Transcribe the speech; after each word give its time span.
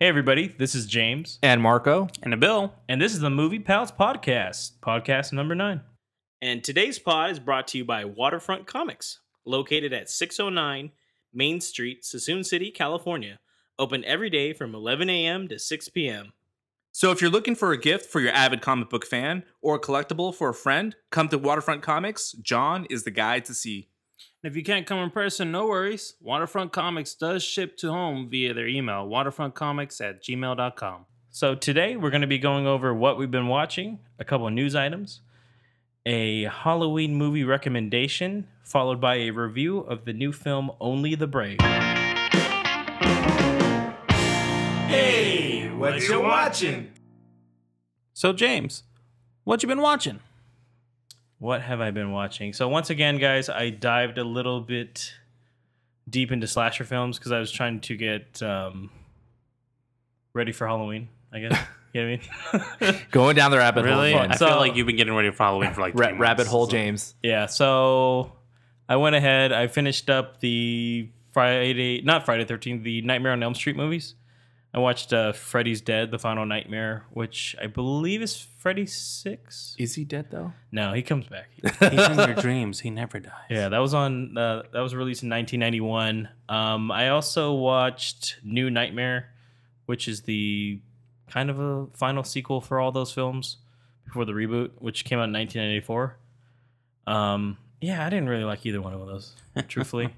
Hey, 0.00 0.06
everybody, 0.06 0.48
this 0.48 0.74
is 0.74 0.86
James, 0.86 1.38
And 1.42 1.60
Marco. 1.60 2.08
And 2.22 2.32
Nabil. 2.32 2.70
and 2.88 3.02
this 3.02 3.12
is 3.12 3.20
the 3.20 3.28
Movie 3.28 3.58
Pals 3.58 3.92
Podcast, 3.92 4.78
podcast 4.80 5.30
number 5.30 5.54
nine. 5.54 5.82
And 6.40 6.64
today's 6.64 6.98
pod 6.98 7.30
is 7.32 7.38
brought 7.38 7.68
to 7.68 7.78
you 7.78 7.84
by 7.84 8.06
Waterfront 8.06 8.66
Comics, 8.66 9.20
located 9.44 9.92
at 9.92 10.08
609 10.08 10.92
Main 11.34 11.60
Street, 11.60 12.02
Suisun 12.02 12.46
City, 12.46 12.70
California. 12.70 13.40
Open 13.78 14.02
every 14.06 14.30
day 14.30 14.54
from 14.54 14.74
11 14.74 15.10
a.m. 15.10 15.48
to 15.48 15.58
6 15.58 15.88
p.m. 15.90 16.32
So 16.92 17.10
if 17.12 17.20
you're 17.20 17.30
looking 17.30 17.54
for 17.54 17.70
a 17.70 17.78
gift 17.78 18.10
for 18.10 18.20
your 18.20 18.32
avid 18.32 18.62
comic 18.62 18.88
book 18.88 19.04
fan 19.06 19.44
or 19.60 19.74
a 19.74 19.80
collectible 19.80 20.34
for 20.34 20.48
a 20.48 20.54
friend, 20.54 20.96
come 21.10 21.28
to 21.28 21.36
Waterfront 21.36 21.82
Comics. 21.82 22.32
John 22.32 22.86
is 22.88 23.04
the 23.04 23.10
guy 23.10 23.40
to 23.40 23.52
see. 23.52 23.89
And 24.42 24.50
if 24.50 24.56
you 24.56 24.62
can't 24.62 24.86
come 24.86 24.98
in 24.98 25.10
person, 25.10 25.52
no 25.52 25.66
worries. 25.66 26.14
Waterfront 26.20 26.72
Comics 26.72 27.14
does 27.14 27.42
ship 27.42 27.76
to 27.78 27.90
home 27.90 28.28
via 28.30 28.54
their 28.54 28.66
email, 28.66 29.08
waterfrontcomics 29.08 30.00
at 30.00 30.22
gmail.com. 30.22 31.06
So, 31.30 31.54
today 31.54 31.96
we're 31.96 32.10
going 32.10 32.22
to 32.22 32.26
be 32.26 32.38
going 32.38 32.66
over 32.66 32.92
what 32.92 33.16
we've 33.16 33.30
been 33.30 33.46
watching, 33.46 34.00
a 34.18 34.24
couple 34.24 34.46
of 34.48 34.52
news 34.52 34.74
items, 34.74 35.20
a 36.04 36.44
Halloween 36.44 37.14
movie 37.14 37.44
recommendation, 37.44 38.48
followed 38.64 39.00
by 39.00 39.16
a 39.16 39.30
review 39.30 39.78
of 39.78 40.04
the 40.06 40.12
new 40.12 40.32
film 40.32 40.70
Only 40.80 41.14
the 41.14 41.26
Brave. 41.26 41.60
Hey, 44.88 45.70
what 45.70 46.00
you 46.00 46.20
watching? 46.20 46.90
So, 48.12 48.32
James, 48.32 48.82
what 49.44 49.62
you 49.62 49.68
been 49.68 49.80
watching? 49.80 50.20
What 51.40 51.62
have 51.62 51.80
I 51.80 51.90
been 51.90 52.12
watching? 52.12 52.52
So, 52.52 52.68
once 52.68 52.90
again, 52.90 53.16
guys, 53.18 53.48
I 53.48 53.70
dived 53.70 54.18
a 54.18 54.24
little 54.24 54.60
bit 54.60 55.12
deep 56.08 56.30
into 56.32 56.46
slasher 56.46 56.84
films 56.84 57.18
because 57.18 57.32
I 57.32 57.40
was 57.40 57.50
trying 57.50 57.80
to 57.80 57.96
get 57.96 58.42
um, 58.42 58.90
ready 60.34 60.52
for 60.52 60.66
Halloween, 60.66 61.08
I 61.32 61.40
guess. 61.40 61.58
you 61.94 62.04
know 62.06 62.18
what 62.52 62.60
I 62.82 62.90
mean? 62.92 63.00
Going 63.10 63.36
down 63.36 63.50
the 63.50 63.56
rabbit 63.58 63.84
Really? 63.84 64.12
hole. 64.12 64.20
I 64.20 64.28
Fun. 64.28 64.36
So- 64.36 64.46
feel 64.48 64.56
like 64.58 64.76
you've 64.76 64.86
been 64.86 64.96
getting 64.96 65.14
ready 65.14 65.30
for 65.30 65.42
Halloween 65.42 65.72
for 65.72 65.80
like 65.80 65.94
Ra- 65.94 66.08
three 66.08 66.18
rabbit 66.18 66.38
months, 66.42 66.50
hole 66.52 66.66
so- 66.66 66.72
James. 66.72 67.14
Yeah, 67.22 67.46
so 67.46 68.32
I 68.88 68.96
went 68.96 69.16
ahead. 69.16 69.50
I 69.52 69.66
finished 69.66 70.10
up 70.10 70.40
the 70.40 71.08
Friday, 71.32 72.02
not 72.02 72.26
Friday 72.26 72.44
Thirteenth, 72.44 72.82
the 72.82 73.00
Nightmare 73.02 73.32
on 73.32 73.42
Elm 73.42 73.54
Street 73.54 73.76
movies. 73.76 74.14
I 74.72 74.78
watched 74.78 75.12
uh, 75.12 75.32
Freddy's 75.32 75.80
Dead: 75.80 76.10
The 76.12 76.18
Final 76.18 76.46
Nightmare, 76.46 77.04
which 77.12 77.56
I 77.60 77.66
believe 77.66 78.22
is 78.22 78.36
Freddy 78.58 78.86
Six. 78.86 79.74
Is 79.78 79.96
he 79.96 80.04
dead 80.04 80.26
though? 80.30 80.52
No, 80.70 80.92
he 80.92 81.02
comes 81.02 81.26
back. 81.26 81.48
He's 81.90 82.08
in 82.08 82.16
your 82.16 82.34
dreams. 82.34 82.80
He 82.80 82.90
never 82.90 83.18
dies. 83.18 83.32
yeah, 83.50 83.68
that 83.68 83.78
was 83.78 83.94
on. 83.94 84.38
Uh, 84.38 84.62
that 84.72 84.80
was 84.80 84.94
released 84.94 85.22
in 85.24 85.30
1991. 85.30 86.28
Um, 86.48 86.92
I 86.92 87.08
also 87.08 87.52
watched 87.54 88.38
New 88.44 88.70
Nightmare, 88.70 89.30
which 89.86 90.06
is 90.06 90.22
the 90.22 90.80
kind 91.28 91.50
of 91.50 91.58
a 91.58 91.86
final 91.94 92.22
sequel 92.22 92.60
for 92.60 92.78
all 92.78 92.92
those 92.92 93.12
films 93.12 93.56
before 94.04 94.24
the 94.24 94.32
reboot, 94.32 94.70
which 94.78 95.04
came 95.04 95.18
out 95.18 95.24
in 95.28 95.32
1994. 95.32 96.16
Um, 97.06 97.58
yeah, 97.80 98.04
I 98.06 98.10
didn't 98.10 98.28
really 98.28 98.44
like 98.44 98.64
either 98.66 98.80
one 98.80 98.92
of 98.92 99.00
those, 99.06 99.34
truthfully. 99.68 100.14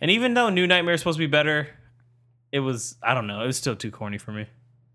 and 0.00 0.10
even 0.10 0.32
though 0.34 0.48
New 0.48 0.66
Nightmare 0.66 0.94
is 0.94 1.00
supposed 1.00 1.16
to 1.16 1.22
be 1.22 1.26
better, 1.26 1.68
it 2.52 2.60
was 2.60 2.96
I 3.02 3.14
don't 3.14 3.26
know, 3.26 3.42
it 3.42 3.46
was 3.46 3.56
still 3.56 3.76
too 3.76 3.90
corny 3.90 4.18
for 4.18 4.32
me. 4.32 4.46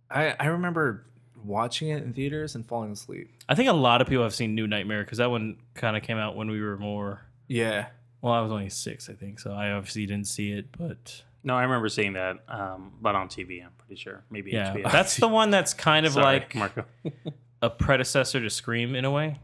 I, 0.10 0.36
I 0.40 0.46
remember 0.48 1.06
watching 1.44 1.90
it 1.90 2.04
in 2.04 2.14
theaters 2.14 2.56
and 2.56 2.66
falling 2.66 2.92
asleep. 2.92 3.30
I 3.50 3.56
think 3.56 3.70
a 3.70 3.74
lot 3.74 4.02
of 4.02 4.08
people 4.08 4.24
have 4.24 4.34
seen 4.36 4.56
New 4.56 4.68
Nightmare 4.68 5.04
because 5.04 5.18
that 5.20 5.30
one 5.30 5.58
kind 5.74 5.96
of 5.98 6.04
came 6.04 6.18
out 6.18 6.36
when 6.36 6.50
we 6.50 6.62
were 6.62 6.78
more. 6.78 7.22
Yeah. 7.48 7.88
Well, 8.22 8.34
I 8.34 8.42
was 8.42 8.52
only 8.52 8.70
six, 8.70 9.10
I 9.10 9.14
think, 9.14 9.40
so 9.40 9.52
I 9.52 9.72
obviously 9.72 10.06
didn't 10.06 10.28
see 10.28 10.52
it, 10.52 10.68
but 10.78 11.24
No, 11.44 11.56
I 11.56 11.62
remember 11.64 11.90
seeing 11.90 12.14
that, 12.14 12.38
um, 12.48 12.94
but 13.02 13.14
on 13.14 13.28
TV, 13.30 13.64
I'm 13.64 13.72
pretty 13.78 14.00
sure. 14.02 14.24
Maybe 14.32 14.52
yeah, 14.52 14.74
HBO. 14.74 14.92
that's 14.92 15.18
the 15.18 15.28
one 15.28 15.52
that's 15.52 15.74
kind 15.76 16.06
of 16.08 16.14
Sorry, 16.14 16.26
like 16.26 16.56
Marco. 16.56 16.86
a 17.62 17.70
predecessor 17.70 18.40
to 18.42 18.50
Scream 18.50 18.96
in 18.96 19.06
a 19.06 19.12
way, 19.12 19.40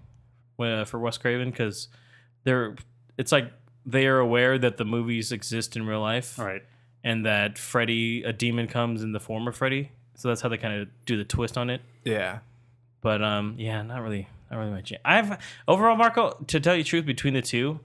uh, 0.60 0.86
for 0.86 1.00
Wes 1.00 1.18
Craven, 1.20 1.52
because 1.52 1.90
they're 2.44 2.76
it's 3.18 3.32
like 3.32 3.52
they 3.86 4.08
are 4.08 4.18
aware 4.18 4.58
that 4.58 4.78
the 4.78 4.86
movies 4.86 5.32
exist 5.32 5.76
in 5.76 5.86
real 5.86 6.02
life, 6.02 6.40
All 6.40 6.46
right. 6.46 6.64
And 7.04 7.26
that 7.26 7.58
Freddy, 7.58 8.24
a 8.24 8.34
demon, 8.34 8.68
comes 8.68 9.04
in 9.04 9.12
the 9.12 9.20
form 9.20 9.48
of 9.48 9.56
Freddy. 9.56 9.92
So 10.16 10.28
that's 10.28 10.42
how 10.42 10.50
they 10.50 10.58
kind 10.58 10.82
of 10.82 10.88
do 11.06 11.18
the 11.18 11.24
twist 11.24 11.58
on 11.58 11.70
it. 11.70 11.82
Yeah. 12.04 12.40
But 13.02 13.24
um, 13.24 13.56
yeah, 13.58 13.82
not 13.82 14.02
really, 14.04 14.28
not 14.52 14.58
really 14.58 14.72
my 14.72 14.82
jam. 14.82 15.00
I've 15.04 15.38
overall, 15.68 15.96
Marco, 15.96 16.38
to 16.48 16.60
tell 16.60 16.76
you 16.76 16.84
the 16.84 16.90
truth, 16.90 17.06
between 17.06 17.34
the 17.34 17.42
two, 17.42 17.80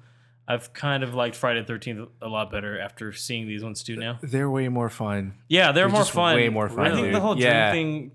I've 0.47 0.73
kind 0.75 1.03
of 1.03 1.15
liked 1.15 1.35
Friday 1.35 1.61
the 1.61 1.67
Thirteenth 1.67 2.09
a 2.21 2.29
lot 2.29 2.51
better 2.51 2.79
after 2.79 3.13
seeing 3.13 3.49
these 3.49 3.65
ones 3.65 3.83
too 3.83 3.97
now. 3.97 4.19
They're 4.23 4.51
way 4.51 4.69
more 4.69 4.91
fun. 4.91 5.35
Yeah, 5.49 5.73
they're, 5.73 5.85
They're 5.85 5.89
more 5.89 6.05
fun. 6.05 6.37
way 6.37 6.49
more 6.51 6.69
fun, 6.69 6.93
I 6.93 6.95
think 6.95 7.13
the 7.13 7.21
whole 7.21 7.35
dream 7.35 7.71
thing. 7.73 8.13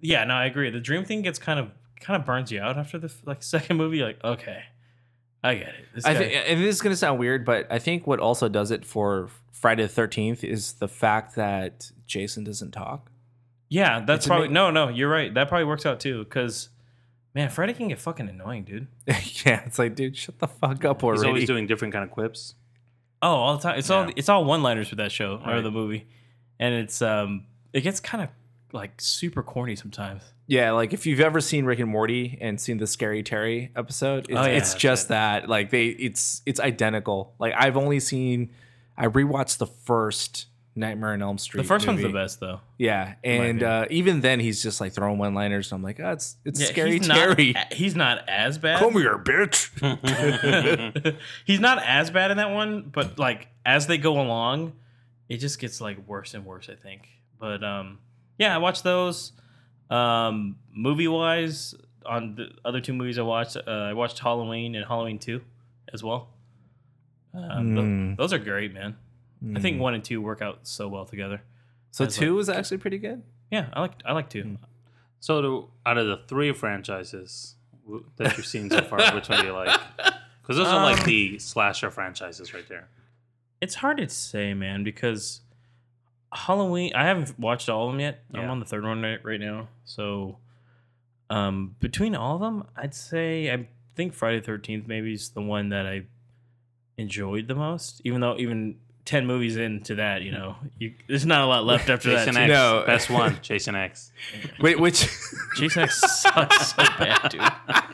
Yeah, 0.00 0.24
no, 0.24 0.34
I 0.34 0.46
agree. 0.46 0.70
The 0.70 0.80
dream 0.80 1.04
thing 1.04 1.22
gets 1.22 1.38
kind 1.38 1.58
of 1.58 1.70
kind 2.00 2.20
of 2.20 2.26
burns 2.26 2.52
you 2.52 2.60
out 2.60 2.78
after 2.78 2.98
the 2.98 3.12
like 3.24 3.42
second 3.42 3.76
movie. 3.76 3.98
You're 3.98 4.06
like, 4.08 4.22
okay, 4.22 4.62
I 5.44 5.54
get 5.56 5.68
it. 5.68 5.74
This 5.94 6.04
I 6.04 6.14
guy- 6.14 6.18
think, 6.20 6.32
and 6.48 6.60
this 6.64 6.74
is 6.76 6.80
gonna 6.82 6.96
sound 6.96 7.18
weird, 7.20 7.44
but 7.44 7.66
I 7.70 7.78
think 7.78 8.06
what 8.06 8.18
also 8.18 8.48
does 8.48 8.70
it 8.72 8.84
for 8.84 9.28
Friday 9.52 9.82
the 9.82 9.88
Thirteenth 9.88 10.42
is 10.42 10.72
the 10.74 10.88
fact 10.88 11.36
that 11.36 11.90
Jason 12.06 12.42
doesn't 12.44 12.72
talk. 12.72 13.10
yeah, 13.68 14.00
that's 14.04 14.20
it's 14.20 14.26
probably 14.26 14.46
ama- 14.46 14.54
no, 14.54 14.70
no. 14.70 14.88
You're 14.88 15.08
right. 15.10 15.32
That 15.34 15.48
probably 15.48 15.66
works 15.66 15.84
out 15.86 16.00
too. 16.00 16.24
Because 16.24 16.70
man, 17.34 17.48
Freddy 17.50 17.72
can 17.74 17.88
get 17.88 17.98
fucking 18.00 18.28
annoying, 18.28 18.64
dude. 18.64 18.86
yeah, 19.06 19.62
it's 19.66 19.78
like, 19.78 19.94
dude, 19.94 20.16
shut 20.16 20.38
the 20.38 20.48
fuck 20.48 20.84
up 20.84 21.00
He's 21.00 21.04
already. 21.04 21.28
always 21.28 21.46
doing 21.46 21.66
different 21.66 21.92
kind 21.92 22.04
of 22.04 22.10
quips. 22.10 22.54
Oh, 23.22 23.28
all 23.28 23.56
the 23.56 23.62
time. 23.62 23.78
It's 23.78 23.90
all 23.90 24.10
it's 24.16 24.28
all 24.28 24.44
one 24.44 24.62
liners 24.62 24.88
for 24.88 24.96
that 24.96 25.12
show 25.12 25.40
or 25.46 25.60
the 25.62 25.70
movie, 25.70 26.06
and 26.58 26.74
it's 26.74 27.00
um 27.02 27.46
it 27.72 27.80
gets 27.82 28.00
kind 28.00 28.22
of 28.24 28.30
like 28.72 29.00
super 29.00 29.42
corny 29.42 29.76
sometimes. 29.76 30.22
Yeah, 30.46 30.72
like 30.72 30.92
if 30.92 31.06
you've 31.06 31.20
ever 31.20 31.40
seen 31.40 31.64
Rick 31.64 31.78
and 31.80 31.90
Morty 31.90 32.36
and 32.40 32.60
seen 32.60 32.76
the 32.78 32.86
Scary 32.86 33.22
Terry 33.22 33.70
episode, 33.74 34.26
it's, 34.28 34.38
Oh, 34.38 34.42
yeah, 34.44 34.48
it's 34.48 34.74
just 34.74 35.06
it. 35.06 35.08
that. 35.08 35.48
Like 35.48 35.70
they, 35.70 35.86
it's 35.86 36.42
it's 36.44 36.60
identical. 36.60 37.34
Like 37.38 37.54
I've 37.56 37.76
only 37.76 37.98
seen, 38.00 38.50
I 38.96 39.06
rewatched 39.06 39.58
the 39.58 39.66
first 39.66 40.46
Nightmare 40.76 41.12
on 41.12 41.22
Elm 41.22 41.38
Street. 41.38 41.62
The 41.62 41.68
first 41.68 41.86
one's 41.86 42.02
the 42.02 42.08
best 42.08 42.40
though. 42.40 42.60
Yeah, 42.78 43.14
and 43.22 43.62
uh, 43.62 43.86
even 43.90 44.20
then 44.20 44.40
he's 44.40 44.62
just 44.62 44.80
like 44.80 44.92
throwing 44.92 45.18
one 45.18 45.32
liners. 45.32 45.70
and 45.72 45.78
I'm 45.78 45.82
like, 45.82 46.00
oh, 46.00 46.10
it's 46.12 46.36
it's 46.44 46.60
Yeah, 46.60 46.66
Scary 46.66 46.98
he's 46.98 47.06
Terry. 47.08 47.52
Not, 47.52 47.72
he's 47.72 47.94
not 47.96 48.28
as 48.28 48.58
bad. 48.58 48.80
Come 48.80 48.94
here, 48.94 49.16
bitch. 49.16 49.70
he's 51.44 51.60
not 51.60 51.78
as 51.82 52.10
bad 52.10 52.30
in 52.32 52.36
that 52.38 52.50
one, 52.50 52.90
but 52.92 53.18
like 53.18 53.48
as 53.64 53.86
they 53.86 53.98
go 53.98 54.20
along, 54.20 54.72
it 55.28 55.38
just 55.38 55.58
gets 55.58 55.80
like 55.80 56.06
worse 56.08 56.34
and 56.34 56.44
worse. 56.44 56.68
I 56.68 56.74
think. 56.74 57.08
But 57.38 57.62
um, 57.64 57.98
yeah, 58.38 58.54
I 58.54 58.58
watched 58.58 58.84
those. 58.84 59.32
Um, 59.90 60.56
movie 60.72 61.08
wise, 61.08 61.74
on 62.06 62.34
the 62.36 62.50
other 62.64 62.80
two 62.80 62.92
movies 62.92 63.18
I 63.18 63.22
watched, 63.22 63.56
uh, 63.56 63.70
I 63.70 63.92
watched 63.92 64.18
Halloween 64.18 64.74
and 64.74 64.84
Halloween 64.86 65.18
Two, 65.18 65.42
as 65.92 66.02
well. 66.02 66.28
Um, 67.32 67.74
tho- 67.74 67.82
Mm. 67.82 68.16
those 68.16 68.32
are 68.32 68.38
great, 68.38 68.72
man. 68.72 68.96
I 69.54 69.60
think 69.60 69.78
one 69.78 69.92
and 69.92 70.02
two 70.02 70.22
work 70.22 70.40
out 70.40 70.60
so 70.66 70.88
well 70.88 71.04
together. 71.04 71.42
so. 71.90 72.04
That's 72.04 72.16
Two 72.16 72.34
was 72.34 72.48
actually 72.48 72.78
pretty 72.78 72.96
good. 72.98 73.22
Yeah, 73.50 73.68
I 73.74 73.80
like 73.82 73.92
I 74.04 74.12
like 74.14 74.30
two. 74.30 74.42
Mm. 74.44 74.58
So, 75.20 75.42
to, 75.42 75.68
out 75.86 75.98
of 75.98 76.06
the 76.06 76.16
three 76.28 76.52
franchises 76.52 77.54
that 78.16 78.36
you've 78.36 78.46
seen 78.46 78.70
so 78.70 78.82
far, 78.82 78.98
which 79.14 79.28
one 79.28 79.40
do 79.40 79.46
you 79.46 79.52
like? 79.52 79.78
Because 80.42 80.56
those 80.56 80.66
are 80.68 80.82
like 80.82 81.00
Um, 81.00 81.06
the 81.06 81.38
slasher 81.38 81.90
franchises 81.90 82.52
right 82.54 82.66
there. 82.68 82.88
It's 83.60 83.76
hard 83.76 83.98
to 83.98 84.08
say, 84.08 84.54
man, 84.54 84.82
because 84.84 85.40
Halloween. 86.34 86.92
I 86.94 87.04
haven't 87.04 87.38
watched 87.38 87.68
all 87.68 87.86
of 87.86 87.92
them 87.92 88.00
yet. 88.00 88.24
I'm 88.34 88.50
on 88.50 88.58
the 88.58 88.66
third 88.66 88.84
one 88.84 89.02
right, 89.02 89.24
right 89.24 89.40
now. 89.40 89.68
So, 89.84 90.38
um, 91.30 91.76
between 91.80 92.14
all 92.14 92.34
of 92.34 92.40
them, 92.40 92.64
I'd 92.76 92.94
say 92.94 93.52
I 93.52 93.68
think 93.94 94.14
Friday 94.14 94.40
Thirteenth 94.40 94.86
maybe 94.86 95.14
is 95.14 95.30
the 95.30 95.40
one 95.40 95.68
that 95.70 95.86
I 95.86 96.02
enjoyed 96.98 97.48
the 97.48 97.54
most. 97.54 98.00
Even 98.04 98.20
though 98.20 98.36
even 98.36 98.76
ten 99.04 99.26
movies 99.26 99.56
into 99.56 99.96
that, 99.96 100.22
you 100.22 100.32
know, 100.32 100.56
you, 100.78 100.94
there's 101.08 101.26
not 101.26 101.42
a 101.42 101.46
lot 101.46 101.64
left 101.64 101.90
after 101.90 102.10
that. 102.10 102.26
Jason 102.26 102.34
too. 102.34 102.40
X, 102.40 102.48
No. 102.48 102.84
best 102.86 103.10
one. 103.10 103.38
Jason 103.42 103.74
X. 103.74 104.12
Wait, 104.60 104.80
which? 104.80 105.08
Jason 105.56 105.82
X 105.82 106.00
sucks 106.22 106.68
so 106.74 106.82
bad, 106.98 107.28
dude. 107.30 107.40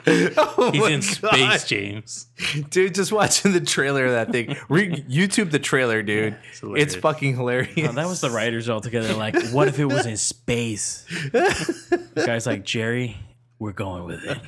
oh 0.38 0.70
He's 0.72 0.86
in 0.86 1.00
God. 1.00 1.34
space, 1.34 1.64
James. 1.66 2.26
dude. 2.70 2.94
Just 2.94 3.12
watching 3.12 3.52
the 3.52 3.60
trailer 3.60 4.06
of 4.06 4.12
that 4.12 4.30
thing. 4.32 4.56
Re- 4.68 5.02
YouTube 5.02 5.50
the 5.50 5.58
trailer, 5.58 6.02
dude. 6.02 6.36
It's 6.50 6.60
it's 6.64 6.94
fucking 6.94 7.36
hilarious. 7.36 7.88
Oh, 7.88 7.92
that 7.92 8.06
was 8.06 8.20
the 8.20 8.30
writers 8.30 8.68
all 8.68 8.80
together. 8.80 9.12
Like, 9.14 9.34
what 9.50 9.68
if 9.68 9.78
it 9.78 9.86
was 9.86 10.06
in 10.06 10.16
space? 10.16 11.04
The 11.32 12.12
guy's 12.26 12.46
like, 12.46 12.64
Jerry, 12.64 13.16
we're 13.58 13.72
going 13.72 14.04
with 14.04 14.24
it. 14.24 14.38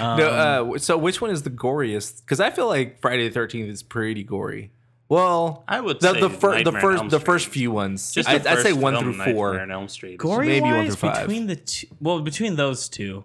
Um, 0.00 0.18
No, 0.18 0.26
uh, 0.74 0.78
so 0.78 0.96
which 0.96 1.20
one 1.20 1.30
is 1.30 1.42
the 1.42 1.50
goriest? 1.50 2.20
Because 2.22 2.40
I 2.40 2.50
feel 2.50 2.66
like 2.68 3.00
Friday 3.00 3.28
the 3.28 3.34
Thirteenth 3.34 3.68
is 3.68 3.82
pretty 3.82 4.22
gory. 4.24 4.70
Well, 5.12 5.62
I 5.68 5.80
would 5.80 6.00
the 6.00 6.14
say 6.14 6.20
the, 6.20 6.30
fir- 6.30 6.62
the 6.64 6.72
first 6.72 6.98
Elm 7.00 7.08
the 7.10 7.20
first 7.20 7.48
few 7.48 7.70
ones. 7.70 8.12
Just 8.12 8.28
I, 8.28 8.38
the 8.38 8.50
I'd 8.50 8.58
say 8.60 8.72
one 8.72 8.94
film, 8.94 9.04
through 9.04 9.16
Nightmare 9.18 9.34
four. 9.34 9.60
on 9.60 9.70
Elm 9.70 9.88
Street. 9.88 10.12
is- 10.14 10.18
gory 10.18 10.46
maybe 10.46 10.62
one 10.66 10.86
through 10.86 10.94
five. 10.96 11.26
between 11.26 11.46
the 11.48 11.56
two 11.56 11.86
well 12.00 12.20
between 12.20 12.56
those 12.56 12.88
two 12.88 13.24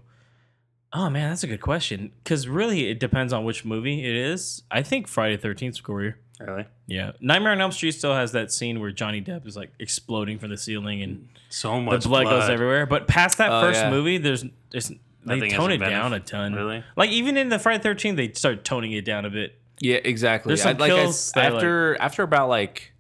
oh 0.94 1.10
man 1.10 1.30
that's 1.30 1.44
a 1.44 1.48
good 1.48 1.62
question 1.62 2.12
because 2.24 2.48
really 2.48 2.90
it 2.90 3.00
depends 3.00 3.32
on 3.34 3.44
which 3.44 3.66
movie 3.66 4.06
it 4.06 4.16
is 4.16 4.64
i 4.72 4.82
think 4.82 5.06
friday 5.08 5.36
13th 5.38 5.70
is 5.70 5.82
gorier 5.82 6.16
Really? 6.40 6.66
Yeah, 6.86 7.14
Nightmare 7.20 7.54
on 7.54 7.62
Elm 7.62 7.72
Street 7.72 7.94
still 7.94 8.14
has 8.14 8.34
that 8.34 8.52
scene 8.52 8.80
where 8.80 8.92
Johnny 8.92 9.24
Depp 9.24 9.48
is 9.48 9.58
like 9.58 9.72
exploding 9.80 10.38
from 10.38 10.52
the 10.52 10.58
ceiling 10.58 11.02
and 11.02 11.30
So 11.50 11.82
much 11.82 12.04
the 12.04 12.10
blood, 12.10 12.26
goes 12.26 12.48
everywhere. 12.48 12.86
But 12.86 13.08
past 13.08 13.40
that 13.40 13.52
Oh, 13.52 13.60
first 13.62 13.80
yeah. 13.82 13.90
movie, 13.90 14.20
there's 14.20 14.46
there's 14.70 14.90
they 14.90 15.00
Nothing 15.26 15.50
tone 15.54 15.72
it 15.72 15.78
down 15.80 16.14
a 16.14 16.20
ton. 16.20 16.54
Really? 16.54 16.84
Like 16.96 17.10
even 17.10 17.38
in 17.38 17.50
the 17.50 17.58
Friday 17.58 17.82
Thirteenth, 17.82 18.18
they 18.18 18.32
start 18.34 18.64
toning 18.64 18.92
it 18.92 19.04
down 19.04 19.26
a 19.26 19.32
bit. 19.32 19.58
Yeah, 19.80 19.98
exactly. 20.04 20.50
There's 20.52 20.62
some 20.64 20.76
I- 20.78 20.80
like 20.80 20.92
kills 20.92 21.16
s- 21.16 21.32
that 21.34 21.52
are, 21.54 21.56
after 21.56 21.98
after 22.02 22.24
about 22.24 22.50
like 22.50 22.94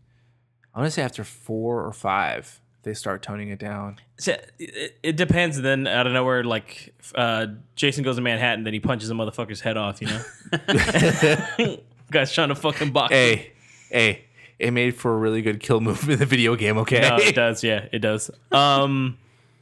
I 0.73 0.79
want 0.79 0.87
to 0.87 0.91
say 0.91 1.01
after 1.01 1.23
four 1.23 1.83
or 1.83 1.91
five, 1.93 2.59
they 2.83 2.93
start 2.93 3.23
toning 3.23 3.49
it 3.49 3.57
down. 3.59 3.97
So, 4.19 4.35
it, 4.59 4.97
it 5.03 5.15
depends. 5.15 5.59
Then 5.61 5.87
out 5.87 6.05
of 6.07 6.13
nowhere, 6.13 6.43
like 6.43 6.93
uh, 7.15 7.47
Jason 7.75 8.03
goes 8.03 8.15
to 8.17 8.21
Manhattan, 8.21 8.63
then 8.63 8.73
he 8.73 8.79
punches 8.79 9.09
a 9.09 9.13
motherfucker's 9.13 9.61
head 9.61 9.75
off. 9.77 10.01
You 10.01 10.07
know, 10.07 11.77
guy's 12.11 12.31
trying 12.31 12.49
to 12.49 12.55
fucking 12.55 12.91
box. 12.91 13.11
Hey, 13.13 13.51
hey, 13.89 14.25
it 14.59 14.71
made 14.71 14.95
for 14.95 15.13
a 15.13 15.17
really 15.17 15.41
good 15.41 15.59
kill 15.59 15.81
move 15.81 16.07
in 16.09 16.19
the 16.19 16.25
video 16.25 16.55
game. 16.55 16.77
Okay, 16.79 17.01
No, 17.01 17.17
it 17.17 17.35
does. 17.35 17.63
Yeah, 17.63 17.85
it 17.91 17.99
does. 17.99 18.29
Um, 18.51 19.17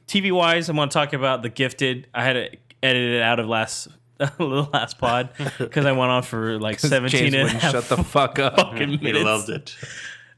TV 0.07 0.31
wise, 0.31 0.69
I 0.69 0.73
want 0.73 0.91
to 0.91 0.94
talk 0.97 1.13
about 1.13 1.41
The 1.44 1.50
Gifted. 1.50 2.07
I 2.13 2.23
had 2.23 2.33
to 2.33 2.50
edit 2.83 3.13
it 3.13 3.21
out 3.21 3.39
of 3.39 3.47
last 3.47 3.88
the 4.38 4.69
last 4.71 4.97
pod 4.97 5.29
because 5.57 5.85
I 5.85 5.91
went 5.91 6.12
on 6.12 6.23
for 6.23 6.59
like 6.59 6.79
17 6.79 7.19
James 7.19 7.35
and 7.35 7.47
a 7.47 7.50
half 7.59 7.71
shut 7.71 7.89
the 7.89 7.97
fuck 8.03 8.39
up. 8.39 8.56
fucking 8.56 9.00
He 9.00 9.13
loved 9.13 9.50
it. 9.50 9.75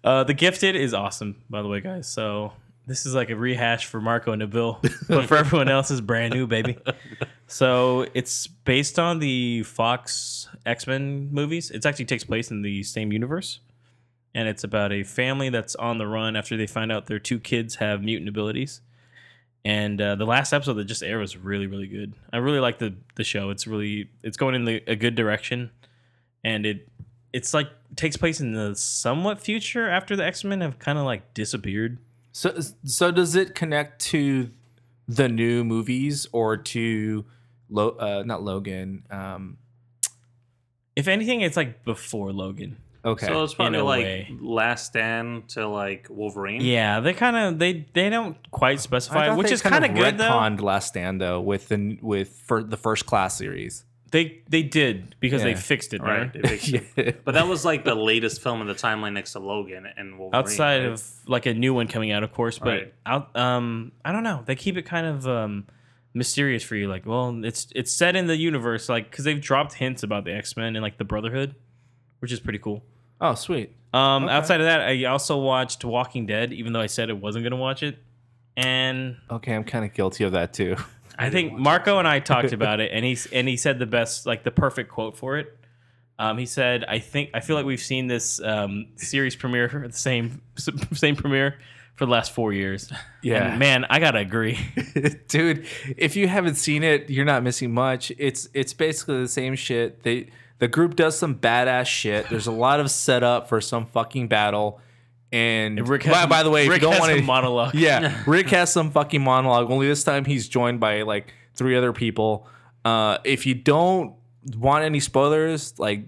Uh, 0.03 0.23
the 0.23 0.33
Gifted 0.33 0.75
is 0.75 0.93
awesome, 0.93 1.43
by 1.49 1.61
the 1.61 1.67
way, 1.67 1.81
guys. 1.81 2.07
So 2.07 2.53
this 2.87 3.05
is 3.05 3.13
like 3.13 3.29
a 3.29 3.35
rehash 3.35 3.85
for 3.85 3.99
Marco 3.99 4.31
and 4.31 4.41
Nabil, 4.41 4.81
but 5.07 5.25
for 5.25 5.37
everyone 5.37 5.69
else, 5.69 5.91
is 5.91 6.01
brand 6.01 6.33
new, 6.33 6.47
baby. 6.47 6.77
So 7.47 8.07
it's 8.13 8.47
based 8.47 8.97
on 8.97 9.19
the 9.19 9.63
Fox 9.63 10.47
X 10.65 10.87
Men 10.87 11.29
movies. 11.31 11.69
It 11.69 11.85
actually 11.85 12.05
takes 12.05 12.23
place 12.23 12.49
in 12.49 12.61
the 12.61 12.83
same 12.83 13.11
universe, 13.11 13.59
and 14.33 14.47
it's 14.47 14.63
about 14.63 14.91
a 14.91 15.03
family 15.03 15.49
that's 15.49 15.75
on 15.75 15.97
the 15.97 16.07
run 16.07 16.35
after 16.35 16.57
they 16.57 16.67
find 16.67 16.91
out 16.91 17.05
their 17.07 17.19
two 17.19 17.39
kids 17.39 17.75
have 17.75 18.01
mutant 18.01 18.29
abilities. 18.29 18.81
And 19.67 19.99
uh, 19.99 20.15
the 20.15 20.25
last 20.25 20.53
episode 20.53 20.75
that 20.75 20.85
just 20.85 21.03
aired 21.03 21.19
was 21.19 21.35
really, 21.35 21.67
really 21.67 21.87
good. 21.87 22.13
I 22.31 22.37
really 22.37 22.61
like 22.61 22.79
the 22.79 22.95
the 23.15 23.25
show. 23.25 23.49
It's 23.49 23.67
really 23.67 24.09
it's 24.23 24.37
going 24.37 24.55
in 24.55 24.63
the, 24.63 24.81
a 24.87 24.95
good 24.95 25.15
direction, 25.15 25.71
and 26.41 26.65
it 26.65 26.87
it's 27.33 27.53
like 27.53 27.67
takes 27.97 28.15
place 28.15 28.39
in 28.39 28.53
the 28.53 28.75
somewhat 28.75 29.41
future 29.41 29.89
after 29.89 30.15
the 30.15 30.23
X 30.23 30.45
Men 30.45 30.61
have 30.61 30.79
kind 30.79 30.97
of 30.97 31.03
like 31.03 31.33
disappeared. 31.33 31.97
So, 32.31 32.57
so 32.85 33.11
does 33.11 33.35
it 33.35 33.55
connect 33.55 33.99
to 34.13 34.51
the 35.05 35.27
new 35.27 35.65
movies 35.65 36.27
or 36.31 36.55
to, 36.55 37.25
Lo- 37.69 37.97
uh, 37.99 38.23
not 38.25 38.43
Logan? 38.43 39.03
Um, 39.09 39.57
If 40.95 41.07
anything, 41.07 41.41
it's 41.41 41.57
like 41.57 41.83
before 41.83 42.31
Logan. 42.31 42.77
Okay, 43.07 43.27
So 43.27 43.43
it's 43.43 43.53
probably 43.53 43.79
like 43.79 44.03
way. 44.03 44.37
Last 44.39 44.87
Stand 44.87 45.49
to 45.49 45.67
like 45.67 46.07
Wolverine. 46.09 46.61
Yeah, 46.61 46.99
they 46.99 47.13
kind 47.13 47.35
of 47.35 47.59
they 47.59 47.85
they 47.93 48.09
don't 48.09 48.37
quite 48.51 48.79
specify, 48.79 49.33
which 49.35 49.51
is 49.51 49.61
kind 49.61 49.85
of 49.85 49.93
good 49.95 50.17
though. 50.17 50.55
Last 50.59 50.87
Stand 50.89 51.21
though 51.21 51.41
with 51.41 51.69
the 51.69 51.97
with 52.01 52.29
for 52.45 52.63
the 52.63 52.77
first 52.77 53.05
class 53.05 53.37
series. 53.37 53.83
They 54.11 54.41
they 54.47 54.63
did 54.63 55.15
because 55.19 55.43
they 55.43 55.55
fixed 55.55 55.93
it, 55.93 56.01
Right. 56.01 56.31
fixed 56.31 56.73
it. 56.73 57.21
But 57.25 57.33
that 57.33 57.47
was 57.47 57.65
like 57.65 57.83
the 57.83 57.95
latest 57.95 58.41
film 58.41 58.61
in 58.61 58.67
the 58.67 58.73
timeline 58.73 59.13
next 59.13 59.33
to 59.33 59.39
Logan 59.39 59.85
and 59.97 60.17
Wolverine. 60.17 60.39
Outside 60.39 60.83
right? 60.83 60.91
of 60.91 61.03
like 61.25 61.45
a 61.45 61.53
new 61.53 61.73
one 61.73 61.87
coming 61.87 62.11
out, 62.11 62.23
of 62.23 62.31
course, 62.31 62.57
but 62.57 62.67
Right. 62.67 62.93
out 63.05 63.35
um 63.35 63.91
I 64.05 64.11
don't 64.13 64.23
know. 64.23 64.43
They 64.45 64.55
keep 64.55 64.77
it 64.77 64.83
kind 64.83 65.05
of 65.07 65.27
um 65.27 65.65
mysterious 66.13 66.63
for 66.63 66.75
you. 66.75 66.87
Like, 66.87 67.05
well, 67.05 67.43
it's 67.43 67.67
it's 67.75 67.91
set 67.91 68.15
in 68.15 68.27
the 68.27 68.37
universe, 68.37 68.87
like 68.87 69.11
because 69.11 69.25
they've 69.25 69.41
dropped 69.41 69.73
hints 69.73 70.03
about 70.03 70.23
the 70.23 70.33
X 70.33 70.55
Men 70.55 70.75
and 70.77 70.83
like 70.83 70.97
the 70.97 71.05
Brotherhood, 71.05 71.55
which 72.19 72.31
is 72.31 72.39
pretty 72.39 72.59
cool. 72.59 72.83
Oh, 73.21 73.33
sweet. 73.35 73.71
Um, 73.93 74.25
Okay. 74.25 74.33
outside 74.33 74.59
of 74.59 74.65
that, 74.67 74.81
I 74.81 75.05
also 75.05 75.37
watched 75.39 75.83
Walking 75.85 76.25
Dead, 76.25 76.53
even 76.53 76.73
though 76.73 76.81
I 76.81 76.87
said 76.87 77.09
I 77.09 77.13
wasn't 77.13 77.43
gonna 77.43 77.55
watch 77.55 77.83
it. 77.83 77.97
And 78.55 79.17
Okay, 79.29 79.53
I'm 79.53 79.63
kind 79.63 79.85
of 79.85 79.93
guilty 79.93 80.23
of 80.23 80.31
that 80.33 80.53
too. 80.53 80.75
I 81.19 81.29
think 81.29 81.53
Marco 81.53 81.97
and 81.99 82.07
I 82.07 82.19
talked 82.19 82.51
about 82.53 82.79
it, 82.79 82.91
and 82.93 83.03
he 83.05 83.17
and 83.33 83.47
he 83.47 83.57
said 83.57 83.79
the 83.79 83.85
best, 83.85 84.25
like 84.25 84.43
the 84.43 84.51
perfect 84.51 84.91
quote 84.91 85.17
for 85.17 85.37
it. 85.37 85.57
Um, 86.19 86.37
he 86.37 86.45
said, 86.47 86.83
"I 86.87 86.99
think 86.99 87.29
I 87.33 87.39
feel 87.39 87.55
like 87.55 87.65
we've 87.65 87.79
seen 87.79 88.07
this 88.07 88.41
um, 88.41 88.87
series 88.95 89.35
premiere, 89.35 89.67
the 89.87 89.93
same 89.93 90.41
same 90.93 91.15
premiere 91.15 91.59
for 91.95 92.05
the 92.05 92.11
last 92.11 92.31
four 92.33 92.53
years." 92.53 92.91
Yeah. 93.23 93.49
And, 93.51 93.59
man, 93.59 93.85
I 93.89 93.99
gotta 93.99 94.19
agree. 94.19 94.59
dude 95.27 95.65
if 95.97 96.15
you 96.15 96.27
haven't 96.27 96.55
seen 96.55 96.83
it 96.83 97.09
you're 97.09 97.25
not 97.25 97.43
missing 97.43 97.73
much 97.73 98.11
it's 98.17 98.47
it's 98.53 98.73
basically 98.73 99.21
the 99.21 99.27
same 99.27 99.55
shit 99.55 100.01
they 100.03 100.29
the 100.59 100.67
group 100.67 100.95
does 100.95 101.17
some 101.17 101.35
badass 101.35 101.85
shit. 101.87 102.29
There's 102.29 102.47
a 102.47 102.51
lot 102.51 102.79
of 102.79 102.89
setup 102.91 103.47
for 103.49 103.61
some 103.61 103.85
fucking 103.85 104.27
battle. 104.27 104.79
And 105.31 105.87
Rick 105.87 106.03
has, 106.03 106.13
by, 106.13 106.25
by 106.25 106.43
the 106.43 106.49
way 106.49 106.67
Rick 106.67 106.81
don't 106.81 106.93
has 106.93 106.99
want 107.01 107.11
a 107.11 107.15
to 107.17 107.21
monologue. 107.21 107.75
yeah. 107.75 108.23
Rick 108.27 108.49
has 108.49 108.71
some 108.71 108.91
fucking 108.91 109.21
monologue. 109.21 109.69
Only 109.69 109.87
this 109.87 110.03
time 110.03 110.25
he's 110.25 110.47
joined 110.47 110.79
by 110.79 111.01
like 111.01 111.33
three 111.53 111.75
other 111.75 111.91
people. 111.93 112.47
Uh 112.85 113.17
if 113.25 113.45
you 113.45 113.53
don't 113.53 114.15
want 114.57 114.85
any 114.85 115.01
spoilers 115.01 115.77
like 115.77 116.05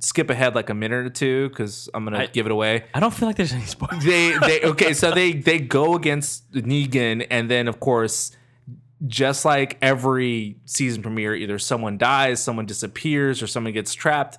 skip 0.00 0.28
ahead 0.30 0.54
like 0.54 0.68
a 0.70 0.74
minute 0.74 1.06
or 1.06 1.10
two 1.10 1.48
because 1.50 1.88
i'm 1.94 2.04
gonna 2.04 2.18
I- 2.18 2.26
give 2.26 2.44
it 2.46 2.52
away. 2.52 2.84
I 2.94 3.00
don't 3.00 3.12
feel 3.14 3.26
like 3.28 3.36
there's 3.36 3.52
any 3.52 3.64
spoilers. 3.64 4.04
they 4.04 4.36
they 4.38 4.60
okay 4.62 4.92
so 4.92 5.10
they 5.14 5.32
they 5.32 5.58
go 5.58 5.94
against 5.94 6.50
negan 6.52 7.26
and 7.30 7.50
then 7.50 7.68
of 7.68 7.80
course 7.80 8.32
just 9.06 9.44
like 9.44 9.78
every 9.80 10.56
season 10.66 11.02
premiere 11.02 11.34
either 11.34 11.58
someone 11.58 11.96
dies 11.96 12.42
someone 12.42 12.66
disappears 12.66 13.42
or 13.42 13.46
someone 13.46 13.72
gets 13.72 13.94
trapped 13.94 14.38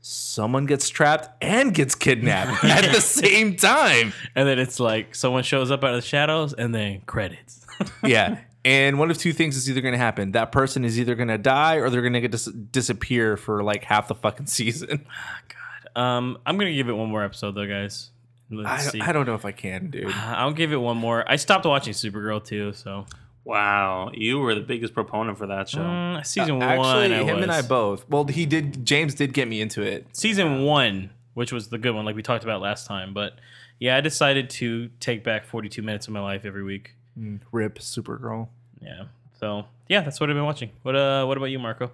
someone 0.00 0.66
gets 0.66 0.88
trapped 0.90 1.28
and 1.42 1.72
gets 1.74 1.94
kidnapped 1.94 2.62
at 2.64 2.92
the 2.92 3.00
same 3.00 3.56
time 3.56 4.12
And 4.34 4.46
then 4.46 4.58
it's 4.58 4.78
like 4.78 5.14
someone 5.14 5.42
shows 5.42 5.70
up 5.70 5.82
out 5.82 5.94
of 5.94 6.02
the 6.02 6.06
shadows, 6.06 6.52
and 6.52 6.74
then 6.74 7.00
credits. 7.06 7.66
yeah 8.04 8.38
and 8.66 8.98
one 8.98 9.10
of 9.10 9.18
two 9.18 9.32
things 9.32 9.56
is 9.56 9.68
either 9.68 9.80
going 9.80 9.92
to 9.92 9.98
happen 9.98 10.32
that 10.32 10.52
person 10.52 10.84
is 10.84 10.98
either 10.98 11.14
going 11.14 11.28
to 11.28 11.38
die 11.38 11.76
or 11.76 11.88
they're 11.90 12.02
going 12.02 12.12
to 12.12 12.20
get 12.20 12.30
dis- 12.30 12.44
disappear 12.44 13.36
for 13.36 13.62
like 13.62 13.84
half 13.84 14.08
the 14.08 14.14
fucking 14.14 14.46
season 14.46 15.06
um, 15.96 16.38
I'm 16.44 16.58
gonna 16.58 16.72
give 16.72 16.88
it 16.88 16.92
one 16.92 17.08
more 17.08 17.22
episode 17.22 17.52
though, 17.52 17.66
guys. 17.66 18.10
Let's 18.50 18.88
I, 18.88 18.90
see. 18.90 19.00
I 19.00 19.12
don't 19.12 19.26
know 19.26 19.34
if 19.34 19.44
i 19.44 19.52
can 19.52 19.90
dude 19.90 20.10
I'll 20.12 20.52
give 20.52 20.72
it 20.72 20.76
one 20.76 20.96
more. 20.96 21.24
I 21.26 21.36
stopped 21.36 21.64
watching 21.66 21.92
Supergirl 21.94 22.44
too, 22.44 22.72
so 22.72 23.06
Wow, 23.44 24.10
you 24.14 24.38
were 24.38 24.54
the 24.54 24.62
biggest 24.62 24.94
proponent 24.94 25.36
for 25.36 25.46
that 25.48 25.68
show. 25.68 25.80
Mm, 25.80 26.24
season 26.26 26.62
Uh, 26.62 26.64
actually 26.64 26.78
one. 26.78 27.12
I 27.12 27.22
him 27.24 27.42
and 27.42 27.52
i 27.52 27.60
both 27.62 28.08
well 28.08 28.24
he 28.24 28.46
did 28.46 28.84
james 28.86 29.14
did 29.14 29.34
get 29.34 29.48
me 29.48 29.60
into 29.60 29.82
it 29.82 30.06
season 30.12 30.62
one, 30.64 31.10
which 31.34 31.52
was 31.52 31.68
the 31.68 31.78
good 31.78 31.94
one, 31.94 32.04
like 32.04 32.16
we 32.16 32.22
talked 32.22 32.44
about 32.44 32.60
last 32.62 32.86
time. 32.86 33.12
But 33.12 33.34
yeah, 33.78 33.96
I 33.96 34.00
decided 34.00 34.48
to 34.50 34.88
take 35.00 35.22
back 35.24 35.44
42 35.44 35.82
minutes 35.82 36.06
of 36.06 36.14
my 36.14 36.20
life 36.20 36.44
every 36.44 36.62
week. 36.62 36.94
rip 37.52 37.78
supergirl 37.78 38.48
Yeah. 38.80 39.04
So 39.38 39.66
yeah, 39.88 40.00
that's 40.00 40.20
what 40.20 40.30
I've 40.30 40.36
been 40.36 40.44
watching. 40.46 40.70
What 40.82 40.96
uh, 40.96 41.26
what 41.26 41.36
about 41.36 41.46
you, 41.46 41.58
Marco? 41.58 41.90